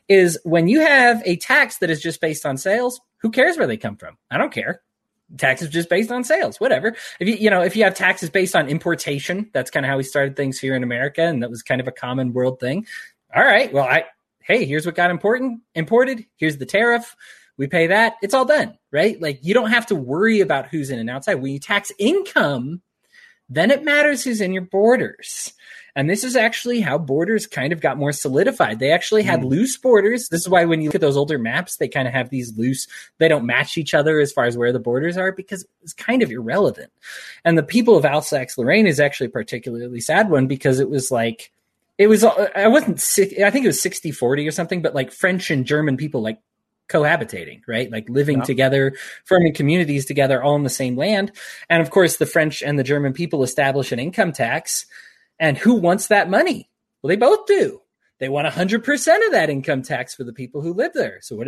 is 0.08 0.40
when 0.44 0.68
you 0.68 0.82
have 0.82 1.22
a 1.26 1.36
tax 1.38 1.78
that 1.80 1.90
is 1.90 2.02
just 2.02 2.22
based 2.22 2.46
on 2.46 2.58
sales, 2.58 3.02
who 3.18 3.32
cares 3.32 3.58
where 3.58 3.68
they 3.68 3.78
come 3.78 3.98
from? 3.98 4.18
I 4.30 4.38
don't 4.38 4.54
care. 4.54 4.82
Taxes 5.38 5.70
just 5.70 5.90
based 5.90 6.12
on 6.12 6.24
sales, 6.24 6.60
whatever. 6.60 6.96
If 7.20 7.28
you 7.28 7.36
you 7.36 7.50
know 7.50 7.62
if 7.62 7.76
you 7.76 7.84
have 7.86 7.96
taxes 7.96 8.30
based 8.30 8.56
on 8.56 8.70
importation, 8.70 9.50
that's 9.54 9.72
kind 9.72 9.86
of 9.86 9.90
how 9.90 9.98
we 9.98 10.04
started 10.04 10.36
things 10.36 10.60
here 10.60 10.76
in 10.76 10.84
America, 10.84 11.24
and 11.24 11.42
that 11.42 11.50
was 11.50 11.64
kind 11.64 11.82
of 11.82 11.88
a 11.88 11.92
common 11.92 12.34
world 12.34 12.60
thing. 12.60 12.86
All 13.36 13.44
right, 13.44 13.74
well, 13.74 13.86
I 13.86 14.06
hey, 14.44 14.66
here's 14.66 14.86
what 14.86 14.96
got 14.96 15.10
important 15.10 15.62
imported. 15.74 16.26
Here's 16.38 16.58
the 16.58 16.66
tariff 16.66 17.16
we 17.58 17.68
pay 17.68 17.88
that, 17.88 18.16
it's 18.22 18.34
all 18.34 18.46
done, 18.46 18.78
right? 18.92 19.20
Like 19.22 19.40
you 19.44 19.54
don't 19.54 19.72
have 19.72 19.88
to 19.88 19.96
worry 19.96 20.42
about 20.42 20.68
who's 20.68 20.90
in 20.90 21.00
and 21.00 21.10
outside. 21.10 21.36
When 21.36 21.52
you 21.52 21.60
tax 21.60 21.92
income, 22.00 22.82
then 23.50 23.72
it 23.72 23.84
matters 23.84 24.24
who's 24.24 24.42
in 24.42 24.54
your 24.54 24.64
borders. 24.64 25.54
And 25.96 26.10
this 26.10 26.24
is 26.24 26.36
actually 26.36 26.82
how 26.82 26.98
borders 26.98 27.46
kind 27.46 27.72
of 27.72 27.80
got 27.80 28.00
more 28.00 28.12
solidified. 28.12 28.80
They 28.80 28.92
actually 28.92 29.22
had 29.22 29.42
mm. 29.42 29.50
loose 29.50 29.78
borders. 29.78 30.28
This 30.28 30.42
is 30.42 30.50
why 30.50 30.66
when 30.66 30.82
you 30.82 30.88
look 30.88 30.96
at 30.96 31.02
those 31.02 31.18
older 31.18 31.38
maps, 31.38 31.78
they 31.78 31.88
kind 31.88 32.08
of 32.08 32.16
have 32.16 32.30
these 32.30 32.58
loose, 32.58 32.88
they 33.20 33.28
don't 33.28 33.46
match 33.46 33.78
each 33.78 33.94
other 33.94 34.20
as 34.20 34.32
far 34.32 34.46
as 34.46 34.58
where 34.58 34.72
the 34.72 34.80
borders 34.80 35.18
are 35.18 35.32
because 35.32 35.66
it's 35.84 35.94
kind 35.94 36.24
of 36.24 36.32
irrelevant. 36.32 36.92
And 37.46 37.58
the 37.58 37.64
people 37.64 37.96
of 37.96 38.06
Alsace 38.06 38.58
Lorraine 38.58 38.88
is 38.88 39.00
actually 39.00 39.28
a 39.28 39.32
particularly 39.32 40.00
sad 40.00 40.32
one 40.32 40.48
because 40.48 40.80
it 40.80 40.90
was 40.90 41.12
like, 41.12 41.52
it 42.00 42.08
was, 42.08 42.24
I 42.24 42.68
wasn't, 42.70 42.98
I 43.44 43.52
think 43.52 43.66
it 43.66 43.70
was 43.70 43.82
60 43.82 44.12
40 44.12 44.48
or 44.48 44.52
something, 44.52 44.82
but 44.82 44.96
like 44.96 45.12
French 45.12 45.52
and 45.52 45.64
German 45.64 45.96
people 45.96 46.24
like 46.24 46.40
cohabitating, 46.90 47.62
right? 47.68 47.92
Like 47.92 48.10
living 48.10 48.40
yeah. 48.40 48.44
together, 48.44 48.94
forming 49.26 49.54
communities 49.54 50.06
together, 50.06 50.42
all 50.42 50.56
in 50.56 50.64
the 50.64 50.70
same 50.70 50.96
land. 50.96 51.32
And 51.70 51.82
of 51.82 51.90
course, 51.90 52.18
the 52.18 52.26
French 52.26 52.62
and 52.62 52.78
the 52.78 52.84
German 52.84 53.14
people 53.14 53.44
establish 53.44 53.92
an 53.92 54.00
income 54.00 54.32
tax. 54.32 54.86
And 55.40 55.58
who 55.58 55.76
wants 55.76 56.08
that 56.08 56.30
money? 56.30 56.70
Well, 57.02 57.10
they 57.10 57.16
both 57.16 57.46
do. 57.48 57.82
They 58.20 58.30
want 58.30 58.48
100% 58.48 59.26
of 59.26 59.32
that 59.32 59.50
income 59.50 59.82
tax 59.82 60.16
for 60.16 60.24
the 60.24 60.34
people 60.34 60.62
who 60.62 60.74
live 60.74 60.94
there. 60.94 61.20
So 61.22 61.36
what, 61.36 61.48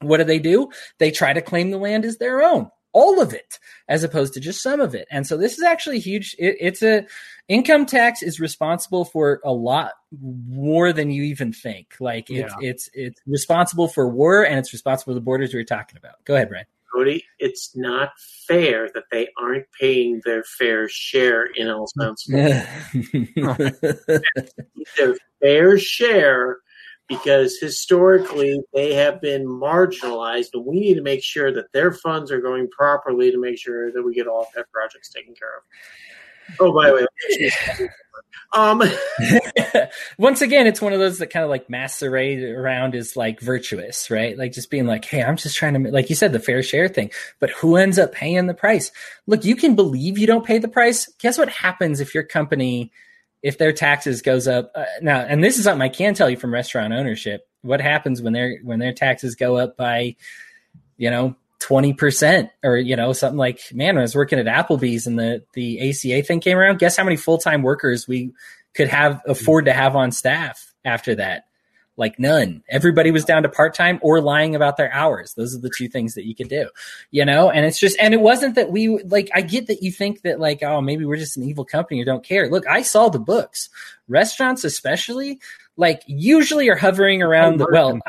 what 0.00 0.18
do 0.18 0.24
they 0.24 0.38
do? 0.38 0.70
They 0.98 1.10
try 1.10 1.32
to 1.32 1.42
claim 1.42 1.70
the 1.70 1.78
land 1.78 2.04
as 2.04 2.18
their 2.18 2.42
own 2.42 2.70
all 2.94 3.20
of 3.20 3.34
it 3.34 3.58
as 3.88 4.02
opposed 4.02 4.32
to 4.32 4.40
just 4.40 4.62
some 4.62 4.80
of 4.80 4.94
it. 4.94 5.06
And 5.10 5.26
so 5.26 5.36
this 5.36 5.58
is 5.58 5.64
actually 5.64 5.98
huge. 5.98 6.34
It, 6.38 6.56
it's 6.60 6.82
a 6.82 7.06
income 7.48 7.84
tax 7.84 8.22
is 8.22 8.40
responsible 8.40 9.04
for 9.04 9.40
a 9.44 9.52
lot 9.52 9.92
more 10.18 10.92
than 10.92 11.10
you 11.10 11.24
even 11.24 11.52
think. 11.52 11.96
Like 12.00 12.30
it's 12.30 12.54
yeah. 12.60 12.70
it's 12.70 12.88
it's 12.94 13.20
responsible 13.26 13.88
for 13.88 14.08
war 14.08 14.46
and 14.46 14.58
it's 14.58 14.72
responsible 14.72 15.10
for 15.10 15.14
the 15.14 15.20
borders 15.20 15.52
we 15.52 15.60
were 15.60 15.64
talking 15.64 15.98
about. 15.98 16.24
Go 16.24 16.36
ahead, 16.36 16.48
Brian. 16.48 16.66
Cody, 16.94 17.24
it's 17.40 17.76
not 17.76 18.12
fair 18.46 18.88
that 18.94 19.04
they 19.10 19.26
aren't 19.36 19.66
paying 19.78 20.22
their 20.24 20.44
fair 20.44 20.88
share 20.88 21.46
in 21.46 21.66
Alsace. 21.66 22.24
their 24.96 25.16
fair 25.40 25.76
share 25.76 26.58
because 27.08 27.58
historically 27.58 28.60
they 28.72 28.94
have 28.94 29.20
been 29.20 29.46
marginalized, 29.46 30.48
and 30.54 30.64
we 30.64 30.80
need 30.80 30.94
to 30.94 31.02
make 31.02 31.22
sure 31.22 31.52
that 31.52 31.72
their 31.72 31.92
funds 31.92 32.30
are 32.30 32.40
going 32.40 32.68
properly 32.70 33.30
to 33.30 33.38
make 33.38 33.58
sure 33.58 33.92
that 33.92 34.02
we 34.02 34.14
get 34.14 34.26
all 34.26 34.48
pet 34.54 34.70
projects 34.72 35.10
taken 35.10 35.34
care 35.34 35.56
of. 35.56 35.62
Oh, 36.60 36.72
by 36.72 36.88
the 36.88 36.94
way, 36.94 37.88
um, 38.52 38.82
once 40.18 40.40
again, 40.42 40.66
it's 40.66 40.80
one 40.80 40.92
of 40.92 40.98
those 40.98 41.18
that 41.18 41.28
kind 41.28 41.42
of 41.42 41.50
like 41.50 41.68
masquerade 41.68 42.42
around 42.42 42.94
is 42.94 43.16
like 43.16 43.40
virtuous, 43.40 44.10
right? 44.10 44.36
Like 44.38 44.52
just 44.52 44.70
being 44.70 44.86
like, 44.86 45.04
hey, 45.04 45.22
I'm 45.22 45.36
just 45.36 45.56
trying 45.56 45.82
to, 45.82 45.90
like 45.90 46.10
you 46.10 46.16
said, 46.16 46.32
the 46.32 46.38
fair 46.38 46.62
share 46.62 46.88
thing. 46.88 47.10
But 47.40 47.50
who 47.50 47.76
ends 47.76 47.98
up 47.98 48.12
paying 48.12 48.46
the 48.46 48.54
price? 48.54 48.92
Look, 49.26 49.44
you 49.44 49.56
can 49.56 49.74
believe 49.74 50.18
you 50.18 50.26
don't 50.26 50.46
pay 50.46 50.58
the 50.58 50.68
price. 50.68 51.10
Guess 51.18 51.38
what 51.38 51.48
happens 51.48 52.00
if 52.00 52.14
your 52.14 52.24
company 52.24 52.92
if 53.44 53.58
their 53.58 53.72
taxes 53.72 54.22
goes 54.22 54.48
up 54.48 54.72
uh, 54.74 54.86
now 55.02 55.20
and 55.20 55.44
this 55.44 55.58
is 55.58 55.64
something 55.64 55.82
i 55.82 55.88
can 55.88 56.14
tell 56.14 56.30
you 56.30 56.36
from 56.36 56.52
restaurant 56.52 56.92
ownership. 56.92 57.46
What 57.60 57.80
happens 57.80 58.20
when 58.20 58.32
their 58.32 58.58
when 58.62 58.78
their 58.78 58.92
taxes 58.92 59.36
go 59.36 59.56
up 59.56 59.76
by 59.76 60.16
you 60.96 61.10
know 61.10 61.36
20% 61.60 62.50
or 62.62 62.76
you 62.76 62.96
know 62.96 63.12
something 63.12 63.38
like 63.38 63.60
man 63.72 63.96
i 63.96 64.02
was 64.02 64.14
working 64.14 64.38
at 64.38 64.46
applebee's 64.46 65.06
and 65.06 65.18
the 65.18 65.42
the 65.54 65.78
aca 65.80 66.26
thing 66.26 66.40
came 66.40 66.58
around 66.58 66.78
guess 66.78 66.96
how 66.96 67.04
many 67.04 67.16
full-time 67.16 67.62
workers 67.62 68.06
we 68.06 68.32
could 68.74 68.88
have 68.88 69.22
afford 69.26 69.64
to 69.64 69.72
have 69.72 69.96
on 69.96 70.12
staff 70.12 70.74
after 70.84 71.14
that 71.14 71.44
like 71.96 72.18
none. 72.18 72.62
Everybody 72.68 73.10
was 73.10 73.24
down 73.24 73.44
to 73.44 73.48
part 73.48 73.74
time 73.74 73.98
or 74.02 74.20
lying 74.20 74.56
about 74.56 74.76
their 74.76 74.92
hours. 74.92 75.34
Those 75.34 75.54
are 75.54 75.60
the 75.60 75.70
two 75.76 75.88
things 75.88 76.14
that 76.14 76.26
you 76.26 76.34
could 76.34 76.48
do, 76.48 76.68
you 77.10 77.24
know? 77.24 77.50
And 77.50 77.64
it's 77.64 77.78
just, 77.78 77.96
and 78.00 78.12
it 78.12 78.20
wasn't 78.20 78.56
that 78.56 78.70
we, 78.70 79.02
like, 79.04 79.30
I 79.34 79.42
get 79.42 79.68
that 79.68 79.82
you 79.82 79.92
think 79.92 80.22
that, 80.22 80.40
like, 80.40 80.62
oh, 80.62 80.80
maybe 80.80 81.04
we're 81.04 81.16
just 81.16 81.36
an 81.36 81.44
evil 81.44 81.64
company 81.64 82.00
or 82.00 82.04
don't 82.04 82.24
care. 82.24 82.50
Look, 82.50 82.66
I 82.66 82.82
saw 82.82 83.08
the 83.08 83.20
books. 83.20 83.68
Restaurants, 84.08 84.64
especially, 84.64 85.40
like, 85.76 86.02
usually 86.06 86.68
are 86.68 86.76
hovering 86.76 87.22
around 87.22 87.58
the, 87.58 87.68
well, 87.70 88.00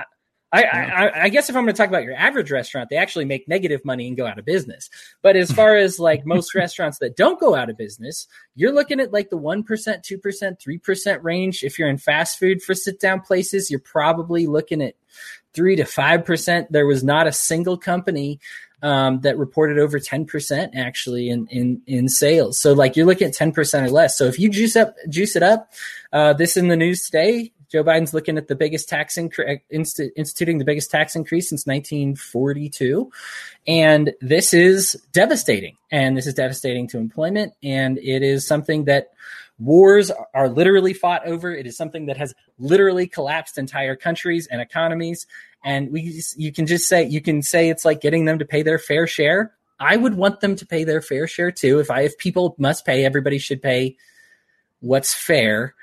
I, 0.51 0.63
I, 0.63 1.23
I, 1.23 1.29
guess 1.29 1.49
if 1.49 1.55
I'm 1.55 1.63
going 1.63 1.73
to 1.73 1.77
talk 1.77 1.89
about 1.89 2.03
your 2.03 2.15
average 2.15 2.51
restaurant, 2.51 2.89
they 2.89 2.95
actually 2.95 3.25
make 3.25 3.47
negative 3.47 3.83
money 3.83 4.07
and 4.07 4.15
go 4.15 4.25
out 4.25 4.39
of 4.39 4.45
business. 4.45 4.89
But 5.21 5.35
as 5.35 5.51
far 5.59 5.75
as 5.75 5.99
like 5.99 6.25
most 6.25 6.55
restaurants 6.55 6.99
that 6.99 7.17
don't 7.17 7.39
go 7.39 7.55
out 7.55 7.69
of 7.69 7.77
business, 7.77 8.27
you're 8.55 8.73
looking 8.73 8.99
at 8.99 9.11
like 9.11 9.29
the 9.29 9.37
1%, 9.37 9.65
2%, 9.65 10.79
3% 10.81 11.23
range. 11.23 11.63
If 11.63 11.77
you're 11.77 11.89
in 11.89 11.97
fast 11.97 12.39
food 12.39 12.61
for 12.61 12.73
sit 12.73 12.99
down 12.99 13.21
places, 13.21 13.69
you're 13.69 13.79
probably 13.79 14.47
looking 14.47 14.81
at 14.81 14.95
three 15.53 15.75
to 15.75 15.83
5%. 15.83 16.67
There 16.69 16.85
was 16.85 17.03
not 17.03 17.27
a 17.27 17.33
single 17.33 17.77
company 17.77 18.39
um, 18.81 19.21
that 19.21 19.37
reported 19.37 19.79
over 19.79 19.99
10% 19.99 20.75
actually 20.75 21.29
in, 21.29 21.47
in, 21.47 21.81
in 21.87 22.07
sales. 22.07 22.59
So 22.59 22.73
like 22.73 22.95
you're 22.95 23.05
looking 23.05 23.27
at 23.27 23.33
10% 23.33 23.83
or 23.83 23.89
less. 23.89 24.17
So 24.17 24.25
if 24.25 24.37
you 24.37 24.49
juice 24.49 24.75
up, 24.75 24.95
juice 25.09 25.35
it 25.35 25.43
up, 25.43 25.73
uh, 26.13 26.33
this 26.33 26.55
in 26.55 26.67
the 26.67 26.77
news 26.77 27.05
today, 27.05 27.51
Joe 27.71 27.83
Biden's 27.83 28.13
looking 28.13 28.37
at 28.37 28.47
the 28.47 28.55
biggest 28.55 28.89
tax 28.89 29.17
increase, 29.17 29.59
inst- 29.69 30.01
instituting 30.15 30.57
the 30.57 30.65
biggest 30.65 30.91
tax 30.91 31.15
increase 31.15 31.49
since 31.49 31.65
1942. 31.65 33.11
And 33.67 34.13
this 34.21 34.53
is 34.53 34.93
devastating. 35.11 35.77
And 35.91 36.17
this 36.17 36.27
is 36.27 36.33
devastating 36.33 36.87
to 36.89 36.97
employment. 36.97 37.53
And 37.63 37.97
it 37.97 38.23
is 38.23 38.45
something 38.47 38.85
that 38.85 39.13
wars 39.59 40.11
are 40.33 40.49
literally 40.49 40.93
fought 40.93 41.25
over. 41.25 41.53
It 41.53 41.65
is 41.65 41.77
something 41.77 42.07
that 42.07 42.17
has 42.17 42.33
literally 42.59 43.07
collapsed 43.07 43.57
entire 43.57 43.95
countries 43.95 44.47
and 44.47 44.61
economies. 44.61 45.27
And 45.63 45.91
we, 45.91 46.21
you 46.37 46.51
can 46.51 46.67
just 46.67 46.87
say, 46.87 47.03
you 47.05 47.21
can 47.21 47.41
say 47.41 47.69
it's 47.69 47.85
like 47.85 48.01
getting 48.01 48.25
them 48.25 48.39
to 48.39 48.45
pay 48.45 48.61
their 48.61 48.79
fair 48.79 49.07
share. 49.07 49.53
I 49.79 49.97
would 49.97 50.15
want 50.15 50.39
them 50.39 50.55
to 50.57 50.65
pay 50.65 50.83
their 50.83 51.01
fair 51.01 51.27
share 51.27 51.51
too. 51.51 51.79
If 51.79 51.91
I, 51.91 52.01
if 52.01 52.17
people 52.17 52.55
must 52.57 52.85
pay, 52.85 53.03
everybody 53.03 53.39
should 53.39 53.61
pay 53.61 53.97
what's 54.79 55.13
fair. 55.13 55.73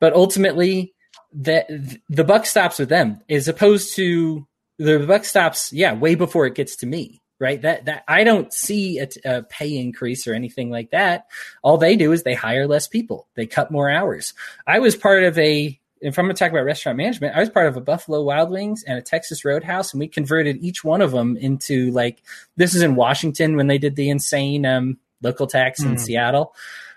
But 0.00 0.14
ultimately, 0.14 0.94
the 1.36 2.00
the 2.08 2.24
buck 2.24 2.46
stops 2.46 2.78
with 2.78 2.88
them 2.88 3.20
as 3.28 3.46
opposed 3.46 3.94
to 3.94 4.46
the 4.78 4.98
buck 5.00 5.24
stops 5.24 5.72
yeah 5.72 5.92
way 5.92 6.14
before 6.14 6.46
it 6.46 6.54
gets 6.54 6.76
to 6.76 6.86
me 6.86 7.20
right 7.38 7.60
that 7.60 7.84
that 7.84 8.04
i 8.08 8.24
don't 8.24 8.54
see 8.54 8.98
a, 8.98 9.08
a, 9.24 9.42
pay 9.42 9.76
increase 9.76 10.26
or 10.26 10.32
anything 10.32 10.70
like 10.70 10.90
that 10.90 11.26
all 11.62 11.76
they 11.76 11.94
do 11.94 12.10
is 12.12 12.22
they 12.22 12.34
hire 12.34 12.66
less 12.66 12.88
people 12.88 13.28
they 13.34 13.46
cut 13.46 13.70
more 13.70 13.90
hours 13.90 14.32
i 14.66 14.78
was 14.78 14.96
part 14.96 15.24
of 15.24 15.38
a 15.38 15.78
if 16.00 16.18
i'm 16.18 16.24
going 16.24 16.34
to 16.34 16.38
talk 16.38 16.50
about 16.50 16.64
restaurant 16.64 16.96
management 16.96 17.36
i 17.36 17.40
was 17.40 17.50
part 17.50 17.66
of 17.66 17.76
a 17.76 17.82
buffalo 17.82 18.22
wild 18.22 18.50
wings 18.50 18.82
and 18.86 18.96
a 18.98 19.02
texas 19.02 19.44
roadhouse 19.44 19.92
and 19.92 20.00
we 20.00 20.08
converted 20.08 20.56
each 20.64 20.82
one 20.82 21.02
of 21.02 21.12
them 21.12 21.36
into 21.36 21.90
like 21.90 22.22
this 22.56 22.74
is 22.74 22.80
in 22.80 22.94
washington 22.94 23.56
when 23.56 23.66
they 23.66 23.78
did 23.78 23.94
the 23.94 24.08
insane 24.08 24.64
um, 24.64 24.98
local 25.20 25.46
tax 25.46 25.82
mm. 25.82 25.86
in 25.86 25.92
hmm. 25.92 25.98
seattle 25.98 26.54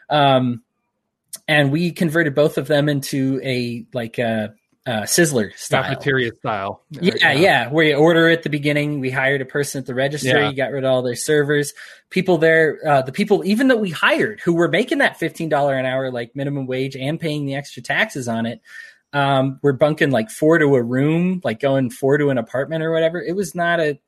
um, 0.10 0.64
and 1.47 1.72
we 1.72 1.91
converted 1.91 2.35
both 2.35 2.57
of 2.57 2.68
them 2.68 2.89
into 2.89 3.39
a 3.43 3.85
like 3.93 4.18
a, 4.18 4.53
a 4.85 4.91
sizzler 5.01 5.56
style. 5.56 5.84
Cafeteria 5.84 6.31
style. 6.35 6.81
Yeah 6.91 7.14
right 7.23 7.39
yeah. 7.39 7.69
Where 7.69 7.85
you 7.85 7.95
order 7.95 8.30
at 8.30 8.43
the 8.43 8.49
beginning. 8.49 8.99
We 8.99 9.10
hired 9.10 9.41
a 9.41 9.45
person 9.45 9.80
at 9.80 9.85
the 9.85 9.95
register 9.95 10.39
yeah. 10.39 10.49
you 10.49 10.56
got 10.56 10.72
rid 10.72 10.84
of 10.84 10.91
all 10.91 11.01
their 11.01 11.15
servers. 11.15 11.73
People 12.10 12.38
there 12.38 12.80
uh, 12.88 13.01
the 13.01 13.11
people 13.11 13.43
even 13.45 13.68
that 13.69 13.77
we 13.77 13.89
hired 13.89 14.39
who 14.41 14.53
were 14.53 14.68
making 14.68 14.99
that 14.99 15.19
$15 15.19 15.80
an 15.80 15.85
hour 15.85 16.11
like 16.11 16.35
minimum 16.35 16.68
wage 16.68 16.95
and 16.95 17.19
paying 17.19 17.45
the 17.45 17.56
extra 17.56 17.81
taxes 17.81 18.27
on 18.27 18.45
it 18.45 18.61
um, 19.14 19.60
we're 19.64 19.73
bunking 19.73 20.11
like 20.11 20.30
four 20.30 20.60
to 20.60 20.76
a 20.76 20.84
room 20.84 21.41
like 21.43 21.60
going 21.60 21.89
four 21.89 22.18
to 22.18 22.30
an 22.30 22.38
apartment 22.38 22.84
or 22.84 22.91
whatever. 22.91 23.22
It 23.22 23.35
was 23.35 23.56
not 23.56 23.80
a 23.80 23.99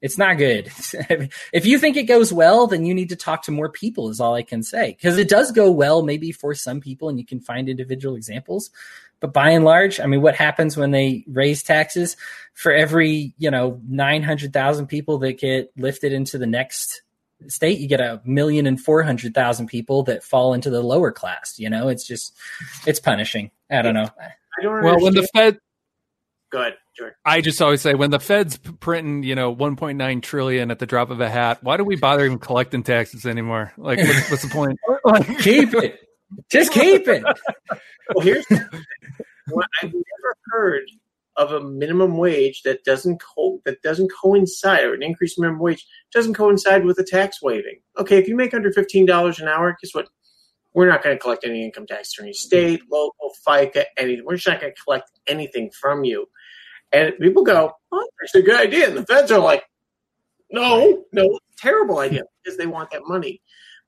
it's 0.00 0.16
not 0.16 0.38
good. 0.38 0.66
if 1.52 1.66
you 1.66 1.78
think 1.78 1.96
it 1.96 2.04
goes 2.04 2.32
well, 2.32 2.66
then 2.66 2.84
you 2.84 2.94
need 2.94 3.10
to 3.10 3.16
talk 3.16 3.42
to 3.44 3.50
more 3.50 3.68
people, 3.68 4.08
is 4.08 4.20
all 4.20 4.34
I 4.34 4.42
can 4.42 4.62
say. 4.62 4.92
Because 4.92 5.18
it 5.18 5.28
does 5.28 5.52
go 5.52 5.70
well, 5.70 6.02
maybe 6.02 6.32
for 6.32 6.54
some 6.54 6.80
people, 6.80 7.08
and 7.08 7.18
you 7.18 7.26
can 7.26 7.40
find 7.40 7.68
individual 7.68 8.16
examples. 8.16 8.70
But 9.20 9.34
by 9.34 9.50
and 9.50 9.64
large, 9.64 10.00
I 10.00 10.06
mean, 10.06 10.22
what 10.22 10.34
happens 10.34 10.76
when 10.76 10.90
they 10.90 11.24
raise 11.28 11.62
taxes? 11.62 12.16
For 12.54 12.72
every, 12.72 13.34
you 13.38 13.50
know, 13.50 13.80
900,000 13.88 14.86
people 14.86 15.18
that 15.18 15.38
get 15.38 15.70
lifted 15.76 16.12
into 16.12 16.38
the 16.38 16.46
next 16.46 17.02
state, 17.48 17.78
you 17.78 17.86
get 17.86 18.00
a 18.00 18.22
million 18.24 18.66
and 18.66 18.80
400,000 18.80 19.66
people 19.66 20.02
that 20.04 20.24
fall 20.24 20.54
into 20.54 20.70
the 20.70 20.82
lower 20.82 21.12
class. 21.12 21.58
You 21.58 21.68
know, 21.68 21.88
it's 21.88 22.06
just, 22.06 22.34
it's 22.86 23.00
punishing. 23.00 23.50
I 23.70 23.82
don't 23.82 23.94
know. 23.94 24.08
I 24.18 24.62
don't 24.62 24.82
well, 24.82 25.00
when 25.00 25.14
the 25.14 25.28
Fed, 25.34 25.58
good. 27.00 27.12
I 27.24 27.40
just 27.40 27.60
always 27.60 27.80
say 27.80 27.94
when 27.94 28.10
the 28.10 28.20
Fed's 28.20 28.58
printing, 28.58 29.22
you 29.22 29.34
know, 29.34 29.54
1.9 29.54 30.22
trillion 30.22 30.70
at 30.70 30.78
the 30.78 30.86
drop 30.86 31.10
of 31.10 31.20
a 31.20 31.28
hat, 31.28 31.62
why 31.62 31.76
do 31.76 31.84
we 31.84 31.96
bother 31.96 32.24
even 32.24 32.38
collecting 32.38 32.82
taxes 32.82 33.26
anymore? 33.26 33.72
Like, 33.76 33.98
what's, 33.98 34.30
what's 34.30 34.42
the 34.42 34.48
point? 34.48 34.78
keep 35.40 35.74
it. 35.74 36.00
Just 36.50 36.72
keep 36.72 37.08
it. 37.08 37.24
well, 38.14 38.24
here's 38.24 38.46
what 39.48 39.66
I've 39.82 39.92
never 39.92 40.36
heard 40.52 40.84
of 41.36 41.52
a 41.52 41.60
minimum 41.60 42.18
wage 42.18 42.62
that 42.62 42.84
doesn't 42.84 43.20
co- 43.20 43.62
that 43.64 43.82
doesn't 43.82 44.10
coincide 44.22 44.84
or 44.84 44.94
an 44.94 45.02
increased 45.02 45.38
minimum 45.38 45.60
wage 45.60 45.86
doesn't 46.12 46.34
coincide 46.34 46.84
with 46.84 46.98
a 46.98 47.04
tax 47.04 47.42
waiving. 47.42 47.80
Okay, 47.98 48.18
if 48.18 48.28
you 48.28 48.36
make 48.36 48.54
under 48.54 48.72
fifteen 48.72 49.06
dollars 49.06 49.40
an 49.40 49.48
hour, 49.48 49.76
guess 49.80 49.94
what? 49.94 50.08
We're 50.72 50.88
not 50.88 51.02
going 51.02 51.16
to 51.16 51.20
collect 51.20 51.44
any 51.44 51.64
income 51.64 51.86
tax 51.86 52.14
from 52.14 52.26
your 52.26 52.34
state, 52.34 52.82
local, 52.92 53.32
FICA, 53.44 53.86
anything. 53.96 54.24
We're 54.24 54.36
just 54.36 54.46
not 54.46 54.60
going 54.60 54.72
to 54.72 54.82
collect 54.82 55.10
anything 55.26 55.70
from 55.72 56.04
you. 56.04 56.26
And 56.92 57.14
people 57.20 57.44
go, 57.44 57.72
oh, 57.92 58.08
that's 58.20 58.34
a 58.34 58.42
good 58.42 58.60
idea. 58.60 58.88
And 58.88 58.96
the 58.96 59.06
feds 59.06 59.30
are 59.30 59.38
like, 59.38 59.64
no, 60.50 61.04
no, 61.12 61.38
terrible 61.58 61.98
idea 61.98 62.22
because 62.42 62.58
they 62.58 62.66
want 62.66 62.90
that 62.90 63.02
money. 63.06 63.40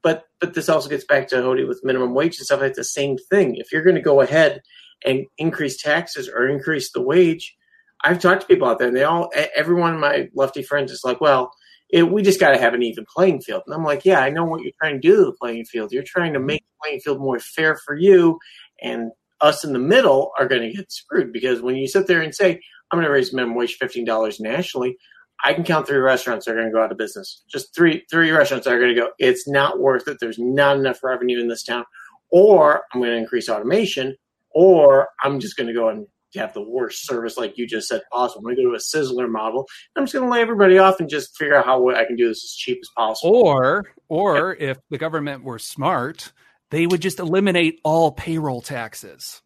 But 0.02 0.24
but 0.40 0.54
this 0.54 0.68
also 0.68 0.88
gets 0.88 1.04
back 1.04 1.28
to 1.28 1.36
Hody 1.36 1.66
with 1.66 1.84
minimum 1.84 2.14
wage 2.14 2.38
and 2.38 2.46
stuff. 2.46 2.62
It's 2.62 2.78
the 2.78 2.84
same 2.84 3.16
thing. 3.30 3.56
If 3.56 3.72
you're 3.72 3.84
going 3.84 3.96
to 3.96 4.02
go 4.02 4.20
ahead 4.20 4.62
and 5.04 5.26
increase 5.38 5.80
taxes 5.80 6.28
or 6.28 6.48
increase 6.48 6.90
the 6.92 7.02
wage, 7.02 7.56
I've 8.04 8.20
talked 8.20 8.42
to 8.42 8.46
people 8.46 8.68
out 8.68 8.78
there, 8.78 8.88
and 8.88 8.96
they 8.96 9.04
all, 9.04 9.30
every 9.54 9.74
one 9.74 9.94
of 9.94 10.00
my 10.00 10.28
lefty 10.34 10.62
friends 10.62 10.90
is 10.90 11.02
like, 11.04 11.20
well, 11.20 11.52
it, 11.88 12.10
we 12.10 12.22
just 12.22 12.40
got 12.40 12.50
to 12.50 12.58
have 12.58 12.74
an 12.74 12.82
even 12.82 13.04
playing 13.14 13.42
field. 13.42 13.62
And 13.66 13.74
I'm 13.74 13.84
like, 13.84 14.04
yeah, 14.04 14.20
I 14.20 14.30
know 14.30 14.44
what 14.44 14.62
you're 14.62 14.72
trying 14.80 15.00
to 15.00 15.08
do 15.08 15.16
to 15.16 15.24
the 15.26 15.36
playing 15.40 15.64
field. 15.66 15.92
You're 15.92 16.02
trying 16.04 16.32
to 16.32 16.38
mm-hmm. 16.38 16.46
make 16.46 16.62
the 16.62 16.84
playing 16.84 17.00
field 17.00 17.20
more 17.20 17.38
fair 17.38 17.78
for 17.84 17.94
you, 17.94 18.38
and 18.80 19.12
us 19.40 19.64
in 19.64 19.72
the 19.72 19.78
middle 19.78 20.32
are 20.38 20.48
going 20.48 20.62
to 20.62 20.72
get 20.72 20.90
screwed 20.90 21.32
because 21.32 21.60
when 21.60 21.76
you 21.76 21.88
sit 21.88 22.06
there 22.06 22.22
and 22.22 22.34
say, 22.34 22.60
I'm 22.93 22.98
going 22.98 23.06
to 23.06 23.12
raise 23.12 23.32
minimum 23.32 23.56
wage 23.56 23.78
$15 23.78 24.40
nationally. 24.40 24.98
I 25.44 25.55
can 25.55 25.64
count 25.64 25.89
three 25.89 25.98
restaurants 25.98 26.47
that 26.47 26.52
are 26.52 26.55
going 26.55 26.69
to 26.69 26.73
go 26.73 26.82
out 26.82 26.93
of 26.93 26.98
business. 26.98 27.43
Just 27.48 27.74
three 27.74 28.05
three 28.10 28.31
restaurants 28.31 28.64
that 28.64 28.74
are 28.74 28.78
going 28.78 28.94
to 28.94 29.01
go. 29.01 29.09
It's 29.19 29.48
not 29.48 29.81
worth 29.81 30.06
it. 30.06 30.19
There's 30.20 30.39
not 30.39 30.77
enough 30.77 31.02
revenue 31.02 31.40
in 31.40 31.48
this 31.48 31.64
town. 31.64 31.85
Or 32.31 32.82
I'm 32.93 33.01
going 33.01 33.10
to 33.10 33.16
increase 33.16 33.48
automation, 33.48 34.16
or 34.51 35.09
I'm 35.23 35.40
just 35.40 35.56
going 35.56 35.66
to 35.66 35.74
go 35.74 35.89
and 35.89 36.06
have 36.35 36.55
the 36.55 36.62
worst 36.62 37.06
service, 37.06 37.36
like 37.36 37.59
you 37.59 37.66
just 37.66 37.89
said, 37.89 38.02
possible. 38.10 38.39
I'm 38.40 38.44
going 38.44 38.56
to 38.56 38.62
go 38.62 38.70
to 38.70 38.77
a 38.77 38.78
Sizzler 38.78 39.31
model. 39.31 39.66
I'm 39.97 40.05
just 40.05 40.14
going 40.14 40.24
to 40.24 40.32
lay 40.32 40.40
everybody 40.40 40.78
off 40.78 41.01
and 41.01 41.09
just 41.09 41.36
figure 41.36 41.56
out 41.56 41.66
how 41.66 41.90
I 41.90 42.05
can 42.05 42.16
do 42.16 42.28
this 42.28 42.43
as 42.43 42.52
cheap 42.52 42.78
as 42.81 42.89
possible. 42.97 43.36
Or, 43.36 43.85
or 44.09 44.55
if 44.55 44.78
the 44.89 44.97
government 44.97 45.44
were 45.44 45.59
smart, 45.59 46.32
they 46.70 46.86
would 46.86 47.02
just 47.02 47.19
eliminate 47.19 47.81
all 47.85 48.12
payroll 48.12 48.62
taxes 48.62 49.41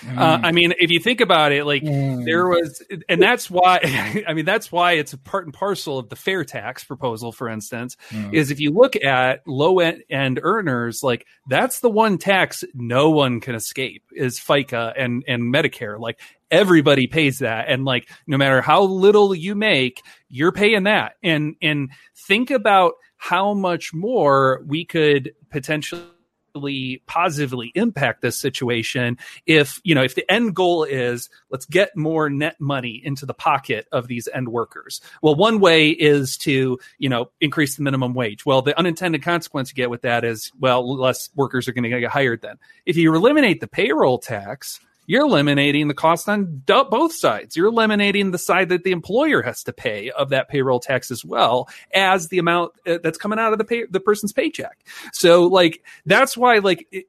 Mm. 0.00 0.18
Uh, 0.18 0.40
I 0.42 0.52
mean, 0.52 0.72
if 0.78 0.90
you 0.90 0.98
think 0.98 1.20
about 1.20 1.52
it, 1.52 1.64
like 1.64 1.82
mm. 1.82 2.24
there 2.24 2.46
was, 2.48 2.82
and 3.08 3.22
that's 3.22 3.50
why, 3.50 3.80
I 4.28 4.34
mean, 4.34 4.44
that's 4.44 4.72
why 4.72 4.92
it's 4.92 5.12
a 5.12 5.18
part 5.18 5.44
and 5.44 5.54
parcel 5.54 5.98
of 5.98 6.08
the 6.08 6.16
fair 6.16 6.44
tax 6.44 6.84
proposal, 6.84 7.32
for 7.32 7.48
instance, 7.48 7.96
mm. 8.10 8.32
is 8.32 8.50
if 8.50 8.60
you 8.60 8.70
look 8.70 8.96
at 8.96 9.46
low 9.46 9.78
end 9.78 10.40
earners, 10.42 11.02
like 11.02 11.26
that's 11.46 11.80
the 11.80 11.90
one 11.90 12.18
tax 12.18 12.64
no 12.74 13.10
one 13.10 13.40
can 13.40 13.54
escape 13.54 14.02
is 14.12 14.38
FICA 14.38 14.92
and, 14.96 15.24
and 15.28 15.54
Medicare. 15.54 15.98
Like 15.98 16.20
everybody 16.50 17.06
pays 17.06 17.38
that. 17.40 17.68
And 17.68 17.84
like, 17.84 18.08
no 18.26 18.36
matter 18.36 18.60
how 18.60 18.82
little 18.82 19.34
you 19.34 19.54
make, 19.54 20.02
you're 20.28 20.52
paying 20.52 20.84
that. 20.84 21.14
And, 21.22 21.56
and 21.62 21.90
think 22.14 22.50
about 22.50 22.94
how 23.16 23.54
much 23.54 23.94
more 23.94 24.62
we 24.66 24.84
could 24.84 25.32
potentially 25.50 26.02
positively 27.06 27.72
impact 27.74 28.22
this 28.22 28.38
situation 28.38 29.18
if 29.46 29.80
you 29.84 29.94
know 29.94 30.02
if 30.02 30.14
the 30.14 30.30
end 30.30 30.54
goal 30.54 30.84
is 30.84 31.30
let's 31.50 31.64
get 31.66 31.96
more 31.96 32.28
net 32.28 32.60
money 32.60 33.00
into 33.04 33.26
the 33.26 33.34
pocket 33.34 33.86
of 33.92 34.08
these 34.08 34.28
end 34.32 34.48
workers. 34.48 35.00
Well 35.22 35.34
one 35.34 35.60
way 35.60 35.90
is 35.90 36.36
to 36.38 36.78
you 36.98 37.08
know 37.08 37.30
increase 37.40 37.76
the 37.76 37.82
minimum 37.82 38.14
wage. 38.14 38.44
Well 38.44 38.62
the 38.62 38.78
unintended 38.78 39.22
consequence 39.22 39.70
you 39.70 39.74
get 39.74 39.90
with 39.90 40.02
that 40.02 40.24
is 40.24 40.52
well 40.58 40.96
less 40.96 41.30
workers 41.34 41.68
are 41.68 41.72
going 41.72 41.90
to 41.90 42.00
get 42.00 42.10
hired 42.10 42.42
then. 42.42 42.56
If 42.86 42.96
you 42.96 43.14
eliminate 43.14 43.60
the 43.60 43.68
payroll 43.68 44.18
tax 44.18 44.80
you're 45.12 45.26
eliminating 45.26 45.88
the 45.88 45.94
cost 45.94 46.26
on 46.26 46.62
both 46.64 47.12
sides. 47.12 47.54
You're 47.54 47.66
eliminating 47.66 48.30
the 48.30 48.38
side 48.38 48.70
that 48.70 48.82
the 48.82 48.92
employer 48.92 49.42
has 49.42 49.62
to 49.64 49.72
pay 49.74 50.10
of 50.10 50.30
that 50.30 50.48
payroll 50.48 50.80
tax 50.80 51.10
as 51.10 51.22
well 51.22 51.68
as 51.92 52.28
the 52.28 52.38
amount 52.38 52.72
uh, 52.86 52.96
that's 53.02 53.18
coming 53.18 53.38
out 53.38 53.52
of 53.52 53.58
the 53.58 53.64
pay, 53.66 53.84
the 53.84 54.00
person's 54.00 54.32
paycheck. 54.32 54.78
So 55.12 55.48
like 55.48 55.84
that's 56.06 56.34
why 56.34 56.60
like 56.60 56.88
it, 56.90 57.04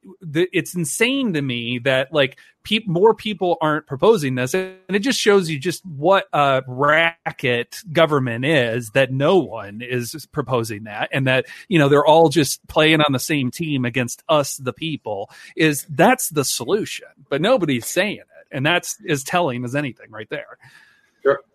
it's 0.52 0.74
insane 0.74 1.32
to 1.32 1.40
me 1.40 1.78
that 1.84 2.12
like 2.12 2.38
pe- 2.64 2.80
more 2.86 3.14
people 3.14 3.56
aren't 3.60 3.86
proposing 3.86 4.34
this, 4.34 4.54
and 4.54 4.74
it 4.88 5.00
just 5.00 5.20
shows 5.20 5.48
you 5.48 5.58
just 5.58 5.84
what 5.86 6.26
a 6.32 6.62
racket 6.66 7.76
government 7.92 8.44
is 8.44 8.90
that 8.90 9.12
no 9.12 9.38
one 9.38 9.80
is 9.82 10.26
proposing 10.32 10.84
that, 10.84 11.08
and 11.12 11.26
that 11.26 11.46
you 11.68 11.78
know 11.78 11.88
they're 11.88 12.04
all 12.04 12.28
just 12.28 12.66
playing 12.66 13.00
on 13.00 13.12
the 13.12 13.18
same 13.18 13.50
team 13.50 13.84
against 13.84 14.22
us, 14.28 14.56
the 14.56 14.72
people. 14.72 15.30
Is 15.56 15.86
that's 15.88 16.30
the 16.30 16.44
solution, 16.44 17.08
but 17.28 17.40
nobody's 17.40 17.86
saying 17.86 18.18
it, 18.18 18.46
and 18.50 18.66
that's 18.66 18.98
as 19.08 19.22
telling 19.22 19.64
as 19.64 19.76
anything 19.76 20.10
right 20.10 20.28
there. 20.30 20.58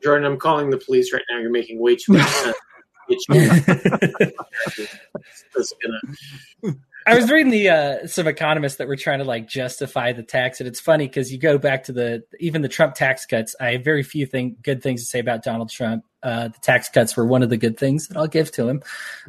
Jordan, 0.04 0.26
I'm 0.26 0.38
calling 0.38 0.70
the 0.70 0.78
police 0.78 1.14
right 1.14 1.22
now. 1.30 1.38
You're 1.40 1.52
making 1.52 1.80
way 1.80 1.96
too 1.96 2.14
much 2.14 2.28
sense. 2.28 2.58
gonna, 5.82 6.80
I 7.10 7.16
was 7.16 7.32
reading 7.32 7.52
the 7.52 7.70
uh, 7.70 8.08
some 8.08 8.28
economists 8.28 8.76
that 8.76 8.88
were 8.88 8.96
trying 8.96 9.18
to 9.18 9.26
like 9.26 9.48
justify 9.48 10.14
the 10.14 10.22
tax, 10.22 10.60
and 10.60 10.68
it's 10.68 10.80
funny 10.80 11.08
because 11.08 11.32
you 11.32 11.40
go 11.40 11.58
back 11.58 11.86
to 11.86 11.92
the 11.92 12.24
even 12.40 12.62
the 12.62 12.70
Trump 12.70 12.94
tax 12.94 13.26
cuts. 13.26 13.56
I 13.60 13.72
have 13.72 13.84
very 13.84 14.04
few 14.04 14.28
thing 14.28 14.58
good 14.62 14.84
things 14.84 15.02
to 15.02 15.08
say 15.08 15.18
about 15.18 15.44
Donald 15.44 15.72
Trump. 15.72 16.06
Uh, 16.22 16.50
the 16.50 16.60
tax 16.62 16.88
cuts 16.88 17.18
were 17.18 17.26
one 17.26 17.42
of 17.42 17.50
the 17.50 17.58
good 17.58 17.80
things 17.80 18.10
that 18.10 18.18
I'll 18.18 18.28
give 18.28 18.52
to 18.52 18.70
him. 18.70 18.84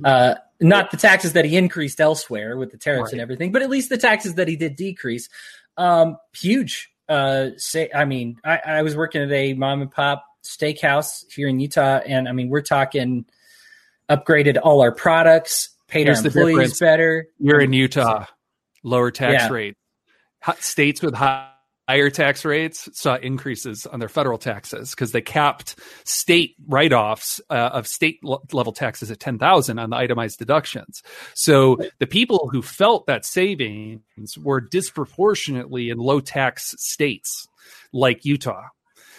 Uh, 0.05 0.35
not 0.61 0.91
the 0.91 0.99
taxes 0.99 1.33
that 1.33 1.47
he 1.47 1.57
increased 1.57 2.03
elsewhere 2.03 2.59
with 2.59 2.71
the 2.71 2.77
tariffs 2.77 3.05
right. 3.05 3.13
and 3.13 3.21
everything, 3.23 3.51
but 3.51 3.63
at 3.63 3.71
least 3.71 3.89
the 3.89 3.97
taxes 3.97 4.35
that 4.35 4.47
he 4.47 4.57
did 4.57 4.77
decrease. 4.77 5.31
Um, 5.79 6.19
huge. 6.37 6.93
Uh, 7.09 7.51
say, 7.57 7.89
I 7.95 8.05
mean, 8.05 8.41
I, 8.45 8.61
I 8.67 8.83
was 8.83 8.95
working 8.95 9.23
at 9.23 9.33
a 9.33 9.55
mom 9.55 9.81
and 9.81 9.91
pop 9.91 10.27
steakhouse 10.45 11.25
here 11.33 11.49
in 11.49 11.59
Utah, 11.59 12.01
and 12.05 12.29
I 12.29 12.33
mean, 12.33 12.51
we're 12.51 12.61
talking 12.61 13.25
upgraded 14.11 14.59
all 14.63 14.83
our 14.83 14.93
products 14.93 15.71
Here's 15.91 16.25
employees 16.25 16.57
difference. 16.57 16.81
better. 16.81 17.27
You're 17.39 17.61
in 17.61 17.73
Utah, 17.73 18.27
lower 18.83 19.11
tax 19.11 19.45
yeah. 19.45 19.49
rate. 19.49 19.77
States 20.59 21.03
with 21.03 21.15
higher 21.15 22.11
tax 22.11 22.45
rates 22.45 22.89
saw 22.95 23.17
increases 23.17 23.85
on 23.87 23.99
their 23.99 24.09
federal 24.09 24.39
taxes 24.39 24.91
because 24.91 25.13
they 25.13 25.21
capped 25.21 25.77
state 26.05 26.55
write-offs 26.67 27.41
uh, 27.51 27.71
of 27.73 27.87
state 27.87 28.21
level 28.53 28.73
taxes 28.73 29.11
at 29.11 29.21
10,000 29.21 29.79
on 29.79 29.91
the 29.91 29.97
itemized 29.97 30.39
deductions. 30.39 31.03
So 31.35 31.79
the 31.99 32.07
people 32.07 32.49
who 32.51 32.63
felt 32.63 33.07
that 33.07 33.27
savings 33.27 34.39
were 34.39 34.61
disproportionately 34.61 35.91
in 35.91 35.99
low 35.99 36.21
tax 36.21 36.75
states 36.79 37.47
like 37.93 38.25
Utah. 38.25 38.69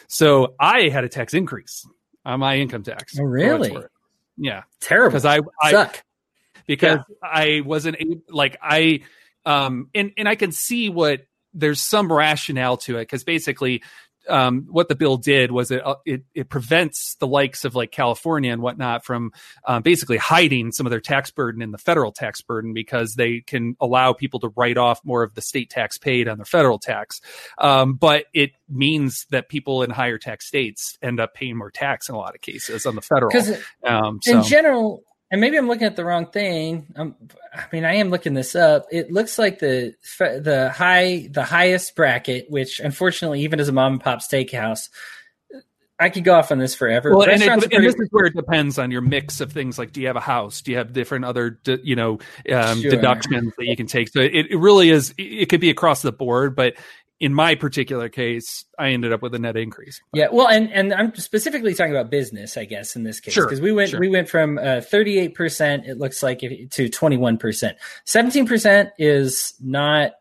So 0.08 0.56
I 0.60 0.90
had 0.90 1.04
a 1.04 1.10
tax 1.10 1.34
increase 1.34 1.86
on 2.26 2.40
my 2.40 2.58
income 2.58 2.84
tax. 2.84 3.20
Oh, 3.20 3.24
really? 3.24 3.76
Yeah. 4.38 4.64
Terrible. 4.80 5.12
Because 5.12 5.26
I, 5.26 5.40
I, 5.62 5.72
Suck 5.72 6.04
because 6.68 7.00
yeah. 7.10 7.16
I 7.24 7.62
wasn't 7.66 7.98
like 8.30 8.58
I 8.62 9.02
um 9.46 9.90
and 9.94 10.12
and 10.18 10.28
I 10.28 10.36
can 10.36 10.52
see 10.52 10.90
what 10.90 11.22
there's 11.54 11.82
some 11.82 12.12
rationale 12.12 12.78
to 12.78 12.98
it 12.98 13.04
because 13.04 13.24
basically 13.24 13.84
um, 14.30 14.68
what 14.70 14.88
the 14.88 14.96
bill 14.96 15.18
did 15.18 15.52
was 15.52 15.72
it, 15.72 15.86
uh, 15.86 15.96
it, 16.06 16.24
it 16.34 16.50
prevents 16.50 17.16
the 17.16 17.28
likes 17.28 17.66
of 17.66 17.76
like 17.76 17.92
California 17.92 18.52
and 18.52 18.62
whatnot 18.62 19.04
from 19.04 19.32
um, 19.66 19.82
basically 19.82 20.18
hiding 20.18 20.72
some 20.72 20.86
of 20.86 20.92
their 20.92 21.00
tax 21.00 21.32
burden 21.32 21.62
in 21.62 21.72
the 21.72 21.78
federal 21.78 22.12
tax 22.12 22.42
burden 22.42 22.74
because 22.74 23.16
they 23.16 23.42
can 23.42 23.76
allow 23.80 24.14
people 24.14 24.40
to 24.42 24.54
write 24.56 24.78
off 24.78 25.04
more 25.04 25.24
of 25.24 25.34
the 25.34 25.42
state 25.42 25.70
tax 25.70 25.98
paid 25.98 26.28
on 26.28 26.38
their 26.38 26.46
federal 26.46 26.80
tax. 26.80 27.22
Um, 27.58 27.96
but 27.96 28.26
it 28.34 28.52
means 28.70 29.26
that 29.32 29.50
people 29.50 29.84
in 29.84 29.90
higher 29.90 30.18
tax 30.18 30.48
states 30.48 30.98
end 31.02 31.20
up 31.20 31.34
paying 31.34 31.58
more 31.58 31.72
tax 31.72 32.10
in 32.10 32.16
a 32.16 32.18
lot 32.18 32.36
of 32.36 32.42
cases 32.42 32.86
on 32.86 32.96
the 32.96 33.02
federal. 33.02 33.32
Um, 33.84 34.20
so. 34.22 34.38
In 34.38 34.44
general, 34.44 35.04
and 35.32 35.40
maybe 35.40 35.58
I'm 35.58 35.68
looking 35.68 35.88
at 35.88 35.96
the 35.96 36.04
wrong 36.04 36.28
thing. 36.28 36.88
I'm, 36.96 37.16
I 37.54 37.64
mean, 37.72 37.86
I 37.86 37.96
am 37.96 38.10
looking 38.10 38.34
this 38.34 38.54
up. 38.54 38.88
It 38.92 39.12
looks 39.12 39.40
like 39.40 39.60
the 39.60 39.96
the 40.20 40.72
high 40.76 41.30
the 41.32 41.44
highest 41.44 41.96
bracket, 41.96 42.50
which 42.50 42.80
unfortunately, 42.80 43.42
even 43.42 43.60
as 43.62 43.70
a 43.70 43.72
mom 43.72 43.94
and 43.94 44.02
pop 44.02 44.20
steakhouse, 44.20 44.90
I 46.02 46.10
could 46.10 46.24
go 46.26 46.34
off 46.34 46.52
on 46.52 46.58
this 46.58 46.76
forever. 46.76 47.16
Well, 47.16 47.30
and, 47.30 47.42
it, 47.42 47.48
pretty- 47.48 47.76
and, 47.76 47.86
this 47.86 47.96
is 47.96 48.10
where 48.12 48.26
it 48.26 48.36
depends 48.36 48.78
on 48.78 48.92
your 48.92 49.02
mix 49.02 49.40
of 49.40 49.54
things. 49.54 49.80
Like, 49.80 49.94
do 49.94 50.02
you 50.02 50.08
have 50.08 50.16
a 50.18 50.22
house? 50.22 50.62
Do 50.64 50.72
you 50.72 50.78
have 50.78 50.92
different 50.92 51.26
other, 51.26 51.60
you 51.66 51.96
know, 51.96 52.20
um, 52.52 52.82
sure. 52.82 52.92
deductions 52.92 53.54
that 53.58 53.66
you 53.68 53.78
can 53.78 53.86
take? 53.86 54.10
So 54.10 54.20
it, 54.20 54.48
it 54.50 54.58
really 54.58 54.90
is. 54.90 55.14
It 55.18 55.48
could 55.48 55.62
be 55.62 55.70
across 55.70 56.02
the 56.02 56.12
board, 56.12 56.56
but 56.56 56.74
in 57.22 57.36
my 57.36 57.54
particular 57.54 58.10
case, 58.10 58.66
I 58.80 58.90
ended 58.90 59.14
up 59.14 59.22
with 59.22 59.36
a 59.36 59.40
net 59.40 59.56
increase. 59.56 60.02
Yeah, 60.12 60.30
well, 60.32 60.48
and 60.48 60.74
and 60.74 60.92
I'm 60.92 61.14
specifically 61.16 61.76
talking 61.76 61.94
about 61.94 62.10
business, 62.10 62.58
I 62.58 62.66
guess, 62.66 62.96
in 62.96 63.04
this 63.04 63.20
case, 63.20 63.36
because 63.36 63.60
sure, 63.60 63.64
we 63.64 63.72
went 63.72 63.92
sure. 63.92 64.00
we 64.00 64.10
went 64.10 64.28
from 64.28 64.58
uh, 64.58 64.82
38 64.82 65.36
percent, 65.36 65.86
it 65.86 66.00
looks 66.00 66.24
like, 66.24 66.40
to 66.40 66.90
21 66.90 67.38
percent. 67.38 67.78
17 68.06 68.48
percent 68.48 68.90
is 68.98 69.54
not 69.62 70.14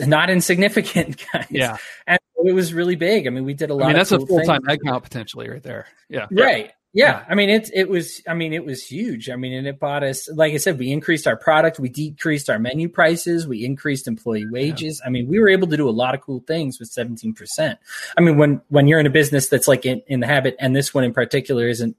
not 0.00 0.28
insignificant, 0.28 1.24
guys. 1.32 1.46
Yeah, 1.50 1.78
and 2.06 2.18
it 2.44 2.52
was 2.52 2.74
really 2.74 2.96
big. 2.96 3.26
I 3.26 3.30
mean, 3.30 3.44
we 3.44 3.54
did 3.54 3.70
a 3.70 3.74
lot. 3.74 3.86
I 3.86 3.88
mean, 3.88 3.96
that's 3.96 4.10
cool 4.10 4.22
a 4.22 4.26
full 4.26 4.42
time 4.42 4.62
head 4.64 4.80
count 4.84 5.02
potentially 5.02 5.48
right 5.48 5.62
there. 5.62 5.86
Yeah, 6.10 6.26
right. 6.30 6.72
Yeah, 6.96 7.24
I 7.28 7.34
mean 7.34 7.50
it. 7.50 7.70
It 7.74 7.88
was. 7.88 8.22
I 8.28 8.34
mean 8.34 8.52
it 8.52 8.64
was 8.64 8.86
huge. 8.86 9.28
I 9.28 9.34
mean, 9.34 9.52
and 9.52 9.66
it 9.66 9.80
bought 9.80 10.04
us. 10.04 10.28
Like 10.30 10.54
I 10.54 10.58
said, 10.58 10.78
we 10.78 10.92
increased 10.92 11.26
our 11.26 11.36
product. 11.36 11.80
We 11.80 11.88
decreased 11.88 12.48
our 12.48 12.60
menu 12.60 12.88
prices. 12.88 13.48
We 13.48 13.64
increased 13.64 14.06
employee 14.06 14.46
wages. 14.48 15.00
Yeah. 15.02 15.08
I 15.08 15.10
mean, 15.10 15.26
we 15.26 15.40
were 15.40 15.48
able 15.48 15.66
to 15.66 15.76
do 15.76 15.88
a 15.88 15.90
lot 15.90 16.14
of 16.14 16.20
cool 16.20 16.44
things 16.46 16.78
with 16.78 16.88
seventeen 16.88 17.34
percent. 17.34 17.80
I 18.16 18.20
mean, 18.20 18.38
when 18.38 18.62
when 18.68 18.86
you're 18.86 19.00
in 19.00 19.06
a 19.06 19.10
business 19.10 19.48
that's 19.48 19.66
like 19.66 19.84
in, 19.84 20.02
in 20.06 20.20
the 20.20 20.28
habit, 20.28 20.54
and 20.60 20.74
this 20.74 20.94
one 20.94 21.02
in 21.04 21.12
particular 21.12 21.66
isn't. 21.66 21.96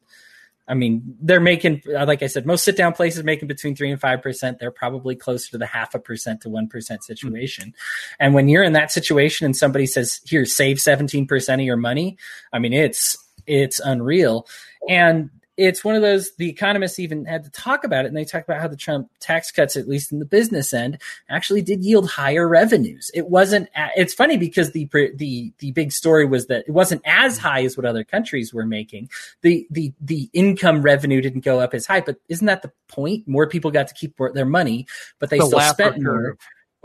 I 0.67 0.73
mean, 0.73 1.15
they're 1.21 1.39
making, 1.39 1.83
like 1.85 2.23
I 2.23 2.25
said, 2.25 2.47
most 2.47 2.63
sit 2.63 2.75
down 2.75 2.93
places 2.93 3.23
making 3.23 3.47
between 3.47 3.75
three 3.75 3.91
and 3.91 4.01
five 4.01 4.23
percent. 4.23 4.57
They're 4.57 4.71
probably 4.71 5.15
closer 5.15 5.51
to 5.51 5.59
the 5.59 5.67
half 5.67 5.93
a 5.93 5.99
percent 5.99 6.41
to 6.41 6.49
one 6.49 6.69
percent 6.69 7.03
situation. 7.03 7.67
Mm-hmm. 7.67 8.15
And 8.19 8.33
when 8.33 8.47
you're 8.47 8.63
in 8.63 8.73
that 8.73 8.91
situation 8.91 9.45
and 9.45 9.55
somebody 9.55 9.85
says, 9.85 10.21
"Here, 10.25 10.43
save 10.43 10.79
seventeen 10.79 11.27
percent 11.27 11.61
of 11.61 11.67
your 11.67 11.77
money," 11.77 12.17
I 12.51 12.57
mean, 12.57 12.73
it's 12.73 13.15
it's 13.45 13.79
unreal. 13.79 14.47
And 14.89 15.29
it's 15.57 15.85
one 15.85 15.95
of 15.95 16.01
those 16.01 16.35
the 16.35 16.49
economists 16.49 16.99
even 16.99 17.25
had 17.25 17.43
to 17.43 17.49
talk 17.49 17.83
about 17.83 18.05
it 18.05 18.09
and 18.09 18.17
they 18.17 18.25
talked 18.25 18.47
about 18.47 18.61
how 18.61 18.67
the 18.67 18.75
trump 18.75 19.09
tax 19.19 19.51
cuts 19.51 19.77
at 19.77 19.87
least 19.87 20.11
in 20.11 20.19
the 20.19 20.25
business 20.25 20.73
end 20.73 21.01
actually 21.29 21.61
did 21.61 21.83
yield 21.83 22.09
higher 22.09 22.47
revenues. 22.47 23.09
It 23.13 23.29
wasn't 23.29 23.69
it's 23.95 24.13
funny 24.13 24.37
because 24.37 24.71
the 24.71 24.89
the 25.15 25.53
the 25.59 25.71
big 25.71 25.91
story 25.91 26.25
was 26.25 26.47
that 26.47 26.65
it 26.67 26.71
wasn't 26.71 27.01
as 27.05 27.37
high 27.37 27.63
as 27.63 27.77
what 27.77 27.85
other 27.85 28.03
countries 28.03 28.53
were 28.53 28.65
making. 28.65 29.09
The 29.41 29.65
the 29.69 29.93
the 30.01 30.29
income 30.33 30.81
revenue 30.81 31.21
didn't 31.21 31.45
go 31.45 31.59
up 31.59 31.73
as 31.73 31.85
high 31.85 32.01
but 32.01 32.17
isn't 32.27 32.47
that 32.47 32.61
the 32.61 32.71
point? 32.87 33.27
More 33.27 33.47
people 33.47 33.71
got 33.71 33.87
to 33.87 33.93
keep 33.93 34.17
their 34.33 34.45
money 34.45 34.87
but 35.19 35.29
they 35.29 35.39
the 35.39 35.45
still 35.45 35.61
spent 35.61 36.01
more. 36.01 36.37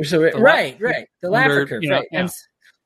so 0.05 0.31
right 0.39 0.81
right. 0.81 1.09
The 1.23 1.29
Laffer 1.29 1.69
curve 1.69 1.83
you 1.83 1.91
know, 1.91 1.97
right. 1.97 2.09
Yeah. 2.13 2.21
and 2.21 2.31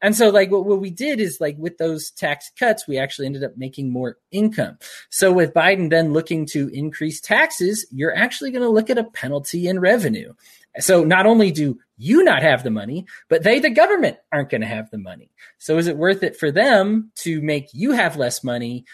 and 0.04 0.14
so, 0.14 0.28
like, 0.28 0.50
what, 0.50 0.66
what 0.66 0.80
we 0.80 0.90
did 0.90 1.18
is, 1.18 1.40
like, 1.40 1.56
with 1.56 1.78
those 1.78 2.10
tax 2.10 2.52
cuts, 2.58 2.86
we 2.86 2.98
actually 2.98 3.24
ended 3.24 3.42
up 3.42 3.56
making 3.56 3.90
more 3.90 4.18
income. 4.30 4.76
So, 5.08 5.32
with 5.32 5.54
Biden 5.54 5.88
then 5.88 6.12
looking 6.12 6.44
to 6.48 6.68
increase 6.74 7.22
taxes, 7.22 7.86
you're 7.90 8.14
actually 8.14 8.50
going 8.50 8.64
to 8.64 8.68
look 8.68 8.90
at 8.90 8.98
a 8.98 9.04
penalty 9.04 9.66
in 9.66 9.80
revenue. 9.80 10.34
So, 10.78 11.04
not 11.04 11.24
only 11.24 11.50
do 11.52 11.78
you 11.96 12.22
not 12.22 12.42
have 12.42 12.62
the 12.62 12.70
money, 12.70 13.06
but 13.30 13.44
they, 13.44 13.60
the 13.60 13.70
government, 13.70 14.18
aren't 14.30 14.50
going 14.50 14.60
to 14.60 14.66
have 14.66 14.90
the 14.90 14.98
money. 14.98 15.30
So, 15.56 15.78
is 15.78 15.86
it 15.86 15.96
worth 15.96 16.22
it 16.22 16.36
for 16.36 16.50
them 16.50 17.10
to 17.20 17.40
make 17.40 17.68
you 17.72 17.92
have 17.92 18.18
less 18.18 18.44
money? 18.44 18.84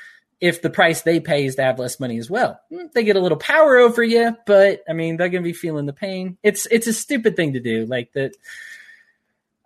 if 0.41 0.63
the 0.63 0.71
price 0.71 1.03
they 1.03 1.21
pay 1.21 1.45
is 1.45 1.57
to 1.57 1.63
have 1.63 1.79
less 1.79 2.01
money 2.01 2.17
as 2.17 2.31
well. 2.31 2.59
Hmm, 2.73 2.87
they 2.95 3.05
get 3.05 3.17
a 3.17 3.21
little 3.21 3.37
power 3.37 3.77
over 3.77 4.03
you, 4.03 4.35
but 4.47 4.83
I 4.89 4.95
mean, 4.95 5.19
they're 5.19 5.29
going 5.29 5.43
to 5.43 5.47
be 5.47 5.53
feeling 5.53 5.85
the 5.85 5.93
pain. 5.93 6.39
It's 6.43 6.65
it's 6.71 6.87
a 6.87 6.95
stupid 6.95 7.37
thing 7.37 7.53
to 7.53 7.61
do. 7.61 7.85
Like 7.85 8.13
that 8.15 8.33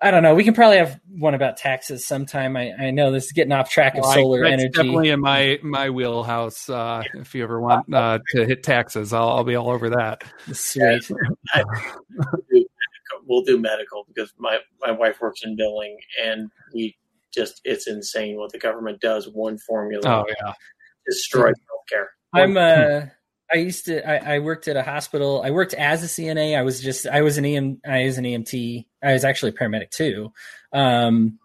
I 0.05 0.11
don't 0.11 0.23
know. 0.23 0.35
We 0.35 0.45
can 0.45 0.53
probably 0.53 0.77
have 0.77 1.01
one 1.09 1.33
about 1.33 1.57
taxes 1.57 2.07
sometime. 2.07 2.59
I, 2.59 2.73
I 2.79 2.91
know 2.91 3.11
this 3.11 3.25
is 3.25 3.33
getting 3.33 3.53
off 3.53 3.71
track 3.71 3.95
of 3.95 4.03
Well, 4.03 4.11
I- 4.11 4.15
solar 4.15 4.41
that's 4.43 4.53
energy. 4.53 4.69
Definitely 4.69 5.09
in 5.09 5.21
my 5.21 5.59
my 5.63 5.89
wheelhouse. 5.89 6.69
Uh, 6.69 7.03
if 7.15 7.35
you 7.35 7.43
ever 7.43 7.59
want 7.59 7.93
uh, 7.93 8.19
to 8.33 8.45
hit 8.45 8.63
taxes, 8.63 9.15
I'll, 9.15 9.31
I'll 9.31 9.45
be 9.45 9.55
all 9.57 9.71
over 9.71 9.89
that. 9.91 10.23
Sweet. 10.53 11.11
we'll 13.27 13.43
do 13.45 13.59
medical 13.59 14.05
because 14.07 14.33
my 14.39 14.59
my 14.81 14.91
wife 14.91 15.21
works 15.23 15.41
in 15.43 15.57
billing, 15.57 15.97
and 16.23 16.51
we 16.75 16.97
just 17.33 17.61
it's 17.65 17.87
insane 17.89 18.37
what 18.37 18.53
the 18.53 18.59
government 18.59 19.01
does. 19.01 19.27
One 19.27 19.59
formula 19.59 20.03
Oh 20.07 20.25
yeah. 20.29 20.53
destroys 21.07 21.55
healthcare. 21.55 22.07
I'm 22.35 22.57
uh 22.57 23.07
I 23.55 23.59
used 23.59 23.85
to 23.85 24.07
I, 24.07 24.35
I 24.35 24.39
worked 24.41 24.67
at 24.67 24.77
a 24.77 24.83
hospital. 24.83 25.41
I 25.45 25.53
worked 25.53 25.75
as 25.75 26.03
a 26.03 26.09
CNA. 26.09 26.59
I 26.59 26.63
was 26.63 26.81
just 26.81 27.07
I 27.07 27.23
was 27.23 27.39
an 27.39 27.45
EM 27.45 27.81
I 27.87 28.05
was 28.05 28.19
an 28.19 28.25
EMT. 28.25 28.85
I 29.01 29.13
was 29.13 29.25
actually 29.25 29.51
a 29.51 29.55
paramedic 29.55 29.91
too. 29.91 30.33
Um 30.73 31.39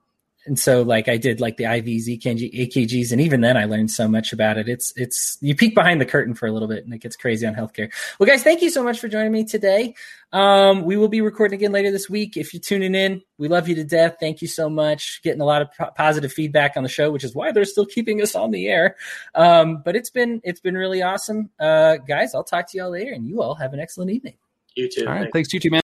and 0.45 0.57
so 0.57 0.82
like 0.82 1.07
I 1.07 1.18
did 1.18 1.41
like 1.41 1.57
the 1.57 1.66
IVs, 1.66 2.07
EKG, 2.07 2.68
AKGs, 2.68 3.11
and 3.11 3.20
even 3.20 3.41
then 3.41 3.57
I 3.57 3.66
learned 3.66 3.91
so 3.91 4.07
much 4.07 4.32
about 4.32 4.57
it. 4.57 4.70
It's 4.70 4.94
it's 4.95 5.38
you 5.41 5.56
peek 5.56 5.76
behind 5.76 5.99
the 5.99 6.06
curtain 6.06 6.34
for 6.34 6.48
a 6.48 6.52
little 6.52 6.68
bit 6.68 6.84
and 6.84 6.94
it 6.94 6.99
gets 6.99 7.16
crazy 7.16 7.45
on 7.45 7.56
healthcare. 7.56 7.91
Well 8.20 8.28
guys, 8.28 8.44
thank 8.44 8.61
you 8.61 8.70
so 8.70 8.84
much 8.84 8.99
for 8.99 9.07
joining 9.07 9.32
me 9.32 9.44
today. 9.44 9.95
Um 10.32 10.84
we 10.84 10.95
will 10.95 11.07
be 11.07 11.22
recording 11.22 11.60
again 11.60 11.72
later 11.72 11.91
this 11.91 12.10
week. 12.10 12.38
If 12.38 12.53
you're 12.53 12.61
tuning 12.61 12.95
in, 12.95 13.22
we 13.38 13.48
love 13.48 13.68
you 13.68 13.76
to 13.76 13.84
death. 13.84 14.18
Thank 14.20 14.41
you 14.41 14.48
so 14.48 14.70
much. 14.70 15.22
Getting 15.24 15.41
a 15.41 15.45
lot 15.45 15.61
of 15.61 15.70
po- 15.78 15.91
positive 15.95 16.32
feedback 16.32 16.78
on 16.78 16.84
the 16.84 16.90
show, 16.90 17.11
which 17.11 17.24
is 17.24 17.36
why 17.36 17.52
they're 17.52 17.66
still 17.66 17.86
keeping 17.86 18.22
us 18.22 18.36
on 18.36 18.52
the 18.52 18.68
air. 18.68 18.95
Um, 19.36 19.82
but 19.84 19.95
it's 19.95 20.10
been 20.10 20.41
it's 20.44 20.61
been 20.61 20.76
really 20.76 21.02
awesome, 21.02 21.49
uh, 21.60 21.98
guys. 21.98 22.34
I'll 22.34 22.44
talk 22.44 22.70
to 22.72 22.78
y'all 22.78 22.91
later, 22.91 23.11
and 23.11 23.28
you 23.28 23.41
all 23.41 23.56
have 23.56 23.74
an 23.74 23.80
excellent 23.80 24.11
evening. 24.11 24.36
You 24.76 24.88
too. 24.88 25.06
All 25.06 25.14
right. 25.14 25.20
Thanks. 25.22 25.34
Thanks, 25.34 25.53
you 25.53 25.60
too, 25.60 25.70
man. 25.70 25.78